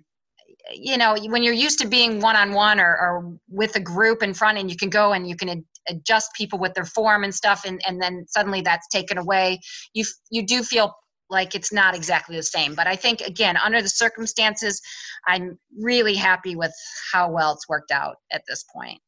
you 0.72 0.96
know, 0.96 1.16
when 1.28 1.42
you're 1.42 1.54
used 1.54 1.80
to 1.80 1.88
being 1.88 2.20
one-on-one 2.20 2.78
or, 2.78 2.96
or 2.96 3.36
with 3.48 3.74
a 3.74 3.80
group 3.80 4.22
in 4.22 4.34
front 4.34 4.58
and 4.58 4.70
you 4.70 4.76
can 4.76 4.90
go 4.90 5.14
and 5.14 5.28
you 5.28 5.34
can 5.34 5.48
ad- 5.48 5.64
adjust 5.88 6.30
people 6.36 6.58
with 6.58 6.74
their 6.74 6.84
form 6.84 7.24
and 7.24 7.34
stuff 7.34 7.64
and, 7.64 7.80
and 7.88 8.00
then 8.00 8.24
suddenly 8.28 8.60
that's 8.60 8.86
taken 8.88 9.18
away, 9.18 9.58
you, 9.94 10.04
you 10.30 10.46
do 10.46 10.62
feel 10.62 10.94
like 11.30 11.54
it's 11.54 11.72
not 11.72 11.94
exactly 11.94 12.36
the 12.36 12.42
same. 12.42 12.74
But 12.74 12.86
I 12.86 12.96
think 12.96 13.20
again, 13.20 13.56
under 13.56 13.80
the 13.80 13.88
circumstances, 13.88 14.80
I'm 15.26 15.58
really 15.78 16.14
happy 16.14 16.56
with 16.56 16.72
how 17.12 17.30
well 17.30 17.52
it's 17.52 17.68
worked 17.68 17.90
out 17.90 18.16
at 18.32 18.42
this 18.48 18.64
point. 18.74 19.00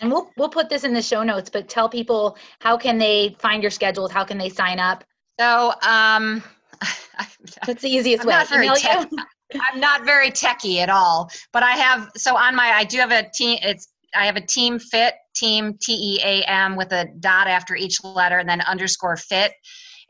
And 0.00 0.10
we'll 0.10 0.30
we'll 0.36 0.48
put 0.48 0.68
this 0.68 0.84
in 0.84 0.92
the 0.92 1.02
show 1.02 1.22
notes, 1.22 1.50
but 1.50 1.68
tell 1.68 1.88
people 1.88 2.36
how 2.60 2.76
can 2.76 2.98
they 2.98 3.36
find 3.38 3.62
your 3.62 3.70
schedules? 3.70 4.12
How 4.12 4.24
can 4.24 4.38
they 4.38 4.48
sign 4.48 4.78
up? 4.78 5.04
So 5.40 5.72
um 5.86 6.42
That's 7.66 7.82
the 7.82 7.90
easiest 7.90 8.22
I'm 8.22 8.28
way. 8.28 8.34
not 8.34 8.48
very 8.48 8.68
tech- 8.68 9.08
I'm 9.72 9.80
not 9.80 10.04
very 10.04 10.30
techie 10.30 10.78
at 10.78 10.90
all, 10.90 11.30
but 11.52 11.62
I 11.62 11.72
have 11.72 12.10
so 12.16 12.36
on 12.36 12.54
my 12.54 12.70
I 12.74 12.84
do 12.84 12.98
have 12.98 13.10
a 13.10 13.28
team 13.34 13.58
it's 13.62 13.88
I 14.14 14.26
have 14.26 14.36
a 14.36 14.46
team 14.46 14.78
fit 14.78 15.14
team 15.34 15.76
T 15.80 15.92
E 15.92 16.20
A 16.22 16.42
M 16.44 16.76
with 16.76 16.92
a 16.92 17.06
dot 17.20 17.48
after 17.48 17.74
each 17.74 18.02
letter 18.04 18.38
and 18.38 18.48
then 18.48 18.60
underscore 18.62 19.16
fit 19.16 19.52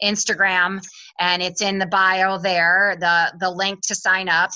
Instagram 0.02 0.80
and 1.18 1.42
it's 1.42 1.62
in 1.62 1.78
the 1.78 1.86
bio 1.86 2.38
there 2.38 2.96
the 3.00 3.32
the 3.40 3.50
link 3.50 3.80
to 3.86 3.94
sign 3.94 4.28
up 4.28 4.50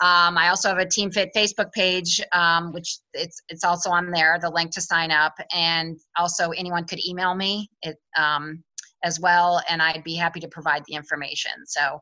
um, 0.00 0.38
I 0.38 0.48
also 0.48 0.70
have 0.70 0.78
a 0.78 0.88
Team 0.88 1.10
Fit 1.10 1.30
Facebook 1.36 1.72
page, 1.72 2.22
um, 2.32 2.72
which 2.72 2.98
it's 3.12 3.42
it's 3.50 3.64
also 3.64 3.90
on 3.90 4.10
there. 4.10 4.38
The 4.40 4.48
link 4.48 4.70
to 4.72 4.80
sign 4.80 5.10
up, 5.10 5.34
and 5.54 5.98
also 6.16 6.52
anyone 6.52 6.86
could 6.86 7.04
email 7.06 7.34
me 7.34 7.68
it, 7.82 7.98
um, 8.16 8.64
as 9.04 9.20
well, 9.20 9.60
and 9.68 9.82
I'd 9.82 10.02
be 10.02 10.14
happy 10.14 10.40
to 10.40 10.48
provide 10.48 10.84
the 10.86 10.94
information. 10.94 11.52
So, 11.66 12.00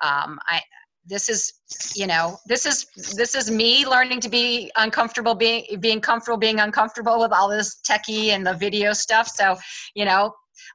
um, 0.00 0.38
I 0.48 0.60
this 1.06 1.28
is 1.28 1.52
you 1.96 2.06
know 2.06 2.38
this 2.46 2.66
is 2.66 2.86
this 3.16 3.34
is 3.34 3.50
me 3.50 3.84
learning 3.84 4.20
to 4.20 4.28
be 4.28 4.70
uncomfortable 4.76 5.34
being 5.34 5.64
being 5.80 6.00
comfortable 6.00 6.38
being 6.38 6.60
uncomfortable 6.60 7.18
with 7.18 7.32
all 7.32 7.48
this 7.48 7.80
techie 7.80 8.28
and 8.28 8.46
the 8.46 8.54
video 8.54 8.92
stuff. 8.92 9.26
So, 9.26 9.56
you 9.96 10.04
know, 10.04 10.32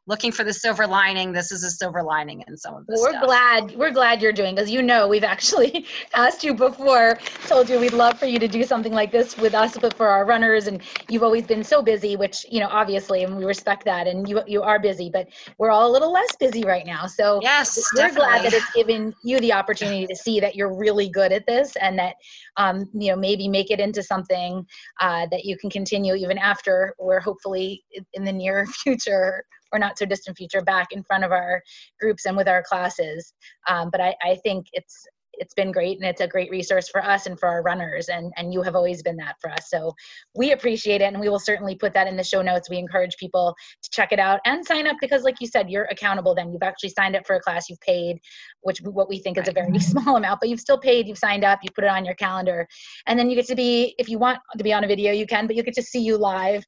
looking 0.07 0.31
for 0.31 0.43
the 0.43 0.53
silver 0.53 0.87
lining. 0.87 1.31
This 1.31 1.51
is 1.51 1.63
a 1.63 1.69
silver 1.69 2.03
lining 2.03 2.43
in 2.47 2.57
some 2.57 2.75
of 2.75 2.85
this. 2.87 2.99
we're 3.01 3.11
stuff. 3.11 3.25
glad 3.25 3.75
we're 3.75 3.91
glad 3.91 4.21
you're 4.21 4.33
doing 4.33 4.55
because 4.55 4.69
you 4.69 4.81
know 4.81 5.07
we've 5.07 5.23
actually 5.23 5.85
asked 6.13 6.43
you 6.43 6.53
before 6.53 7.17
told 7.47 7.69
you 7.69 7.79
we'd 7.79 7.93
love 7.93 8.17
for 8.19 8.25
you 8.25 8.39
to 8.39 8.47
do 8.47 8.63
something 8.63 8.93
like 8.93 9.11
this 9.11 9.37
with 9.37 9.53
us 9.53 9.77
but 9.77 9.93
for 9.93 10.07
our 10.07 10.25
runners 10.25 10.67
and 10.67 10.81
you've 11.09 11.23
always 11.23 11.45
been 11.45 11.63
so 11.63 11.81
busy 11.81 12.15
which 12.15 12.45
you 12.49 12.59
know 12.59 12.67
obviously 12.69 13.23
and 13.23 13.35
we 13.35 13.45
respect 13.45 13.83
that 13.85 14.07
and 14.07 14.27
you 14.27 14.41
you 14.47 14.61
are 14.61 14.79
busy 14.79 15.09
but 15.09 15.27
we're 15.57 15.71
all 15.71 15.89
a 15.89 15.91
little 15.91 16.11
less 16.11 16.35
busy 16.39 16.63
right 16.63 16.85
now 16.85 17.05
so 17.05 17.39
Yes, 17.41 17.79
we're 17.95 18.13
glad 18.13 18.43
that 18.43 18.53
it's 18.53 18.71
given 18.73 19.13
you 19.23 19.39
the 19.39 19.53
opportunity 19.53 20.07
to 20.07 20.15
see 20.15 20.39
that 20.39 20.55
you're 20.55 20.73
really 20.75 21.09
good 21.09 21.31
at 21.31 21.45
this 21.45 21.75
and 21.77 21.97
that 21.99 22.15
um, 22.57 22.89
you 22.93 23.11
know 23.11 23.17
maybe 23.17 23.47
make 23.47 23.71
it 23.71 23.79
into 23.79 24.01
something 24.01 24.65
uh, 24.99 25.27
that 25.31 25.45
you 25.45 25.57
can 25.57 25.69
continue 25.69 26.15
even 26.15 26.37
after 26.37 26.95
we're 26.99 27.19
hopefully 27.19 27.83
in 28.13 28.23
the 28.23 28.31
near 28.31 28.65
future 28.83 29.45
or 29.75 29.79
not 29.79 29.97
so 29.97 30.05
distant 30.05 30.37
future 30.37 30.61
back 30.61 30.87
in 30.91 31.03
front 31.03 31.23
of 31.23 31.31
our 31.31 31.61
groups 31.99 32.25
and 32.25 32.37
with 32.37 32.47
our 32.47 32.63
classes. 32.63 33.33
Um, 33.69 33.89
but 33.91 34.01
I, 34.01 34.15
I 34.23 34.35
think 34.43 34.67
it's 34.73 35.05
it's 35.37 35.53
been 35.53 35.71
great 35.71 35.97
and 35.97 36.07
it's 36.07 36.21
a 36.21 36.27
great 36.27 36.49
resource 36.49 36.89
for 36.89 37.03
us 37.03 37.25
and 37.25 37.39
for 37.39 37.47
our 37.47 37.61
runners 37.61 38.09
and 38.09 38.31
and 38.37 38.53
you 38.53 38.61
have 38.61 38.75
always 38.75 39.01
been 39.01 39.17
that 39.17 39.35
for 39.41 39.51
us. 39.51 39.69
So 39.69 39.93
we 40.35 40.51
appreciate 40.51 41.01
it 41.01 41.05
and 41.05 41.19
we 41.19 41.29
will 41.29 41.39
certainly 41.39 41.75
put 41.75 41.93
that 41.93 42.07
in 42.07 42.15
the 42.15 42.23
show 42.23 42.41
notes. 42.41 42.69
We 42.69 42.77
encourage 42.77 43.17
people 43.17 43.55
to 43.83 43.89
check 43.91 44.11
it 44.11 44.19
out 44.19 44.39
and 44.45 44.65
sign 44.65 44.87
up 44.87 44.97
because 45.01 45.23
like 45.23 45.35
you 45.39 45.47
said 45.47 45.69
you're 45.69 45.85
accountable 45.85 46.35
then. 46.35 46.51
You've 46.51 46.63
actually 46.63 46.89
signed 46.89 47.15
up 47.15 47.25
for 47.25 47.35
a 47.35 47.41
class 47.41 47.69
you've 47.69 47.81
paid 47.81 48.19
which 48.61 48.79
what 48.81 49.09
we 49.09 49.19
think 49.19 49.37
is 49.37 49.47
a 49.47 49.51
very 49.51 49.77
small 49.91 50.17
amount 50.17 50.39
but 50.39 50.49
you've 50.49 50.59
still 50.59 50.79
paid 50.79 51.07
you've 51.07 51.17
signed 51.17 51.43
up 51.43 51.59
you 51.63 51.69
put 51.71 51.83
it 51.83 51.89
on 51.89 52.05
your 52.05 52.15
calendar. 52.15 52.67
And 53.07 53.17
then 53.17 53.29
you 53.29 53.35
get 53.35 53.47
to 53.47 53.55
be 53.55 53.95
if 53.97 54.09
you 54.09 54.19
want 54.19 54.39
to 54.57 54.63
be 54.63 54.73
on 54.73 54.83
a 54.83 54.87
video 54.87 55.11
you 55.11 55.27
can 55.27 55.47
but 55.47 55.55
you 55.55 55.63
get 55.63 55.75
to 55.75 55.83
see 55.83 55.99
you 55.99 56.17
live 56.17 56.65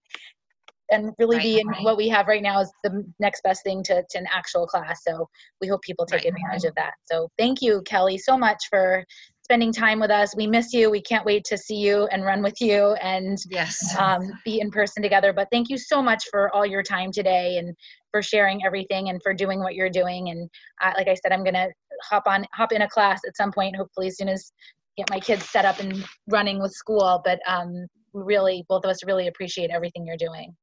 and 0.89 1.14
really 1.19 1.38
Right, 1.38 1.43
be 1.43 1.59
in 1.59 1.68
right. 1.68 1.84
what 1.84 1.97
we 1.97 2.07
have 2.09 2.27
right 2.27 2.41
now 2.41 2.61
is 2.61 2.72
the 2.84 3.03
next 3.19 3.41
best 3.43 3.64
thing 3.64 3.84
to, 3.84 4.03
to 4.09 4.18
an 4.18 4.27
actual 4.34 4.65
class 4.68 5.01
so 5.07 5.27
we 5.61 5.68
hope 5.68 5.81
people 5.81 6.05
take 6.05 6.23
Right. 6.23 6.34
advantage 6.34 6.68
of 6.68 6.76
that 6.76 6.93
so 7.05 7.30
thank 7.38 7.61
you 7.61 7.81
kelly 7.85 8.18
so 8.18 8.38
much 8.38 8.64
for 8.69 9.03
spending 9.43 9.72
time 9.72 9.99
with 9.99 10.11
us 10.11 10.35
we 10.35 10.45
miss 10.47 10.73
you 10.73 10.89
we 10.89 11.01
can't 11.01 11.26
wait 11.26 11.43
to 11.45 11.57
see 11.57 11.76
you 11.77 12.05
and 12.11 12.23
run 12.23 12.41
with 12.41 12.59
you 12.61 12.93
and 13.01 13.38
Yes. 13.49 13.95
um, 13.97 14.22
be 14.43 14.59
in 14.59 14.72
person 14.72 15.03
together. 15.03 15.34
But 15.34 15.47
thank 15.51 15.69
you 15.69 15.77
so 15.77 16.01
much 16.01 16.23
for 16.31 16.53
all 16.53 16.65
your 16.65 16.84
time 16.84 17.11
today 17.11 17.57
and 17.57 17.76
for 18.11 18.22
sharing 18.22 18.65
everything 18.65 19.09
and 19.09 19.22
for 19.22 19.34
doing 19.34 19.59
what 19.59 19.76
you're 19.76 19.89
doing. 19.89 20.30
And 20.30 20.49
uh, 20.81 20.93
like 20.97 21.07
I 21.07 21.15
said, 21.15 21.31
I'm 21.31 21.43
gonna 21.43 21.68
hop 22.03 22.23
on 22.27 22.45
hop 22.53 22.72
in 22.72 22.81
a 22.81 22.89
class 22.89 23.22
at 23.27 23.38
some 23.38 23.51
point, 23.51 23.76
hopefully 23.76 24.07
as 24.07 24.18
soon 24.18 24.30
as 24.30 24.51
get 24.97 25.09
my 25.09 25.19
kids 25.19 25.49
set 25.49 25.65
up 25.65 25.80
and 25.80 26.03
running 26.27 26.59
with 26.61 26.72
school. 26.72 27.22
But 27.23 27.39
um, 27.47 27.88
really, 28.14 28.65
both 28.68 28.84
of 28.84 28.89
us 28.89 29.03
really 29.05 29.27
appreciate 29.27 29.69
everything 29.69 30.05
you're 30.05 30.18
doing. 30.18 30.55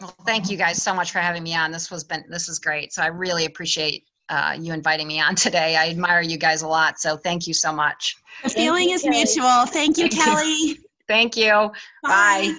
Well, 0.00 0.14
thank 0.24 0.48
you 0.48 0.56
guys 0.56 0.80
so 0.82 0.94
much 0.94 1.10
for 1.10 1.18
having 1.18 1.42
me 1.42 1.54
on. 1.54 1.72
This 1.72 1.90
was 1.90 2.04
been 2.04 2.24
this 2.28 2.48
is 2.48 2.58
great. 2.58 2.92
So 2.92 3.02
I 3.02 3.06
really 3.06 3.46
appreciate 3.46 4.04
uh, 4.28 4.56
you 4.58 4.72
inviting 4.72 5.08
me 5.08 5.20
on 5.20 5.34
today. 5.34 5.76
I 5.76 5.88
admire 5.88 6.20
you 6.20 6.38
guys 6.38 6.62
a 6.62 6.68
lot. 6.68 7.00
So 7.00 7.16
thank 7.16 7.46
you 7.46 7.54
so 7.54 7.72
much. 7.72 8.16
The 8.44 8.50
feeling 8.50 8.90
you, 8.90 8.94
is 8.94 9.02
Kelly. 9.02 9.16
mutual. 9.16 9.66
Thank 9.66 9.98
you, 9.98 10.08
Thank 10.08 10.14
you. 10.14 10.22
Kelly. 10.22 10.78
Thank 11.08 11.36
you. 11.36 11.72
Bye. 12.02 12.58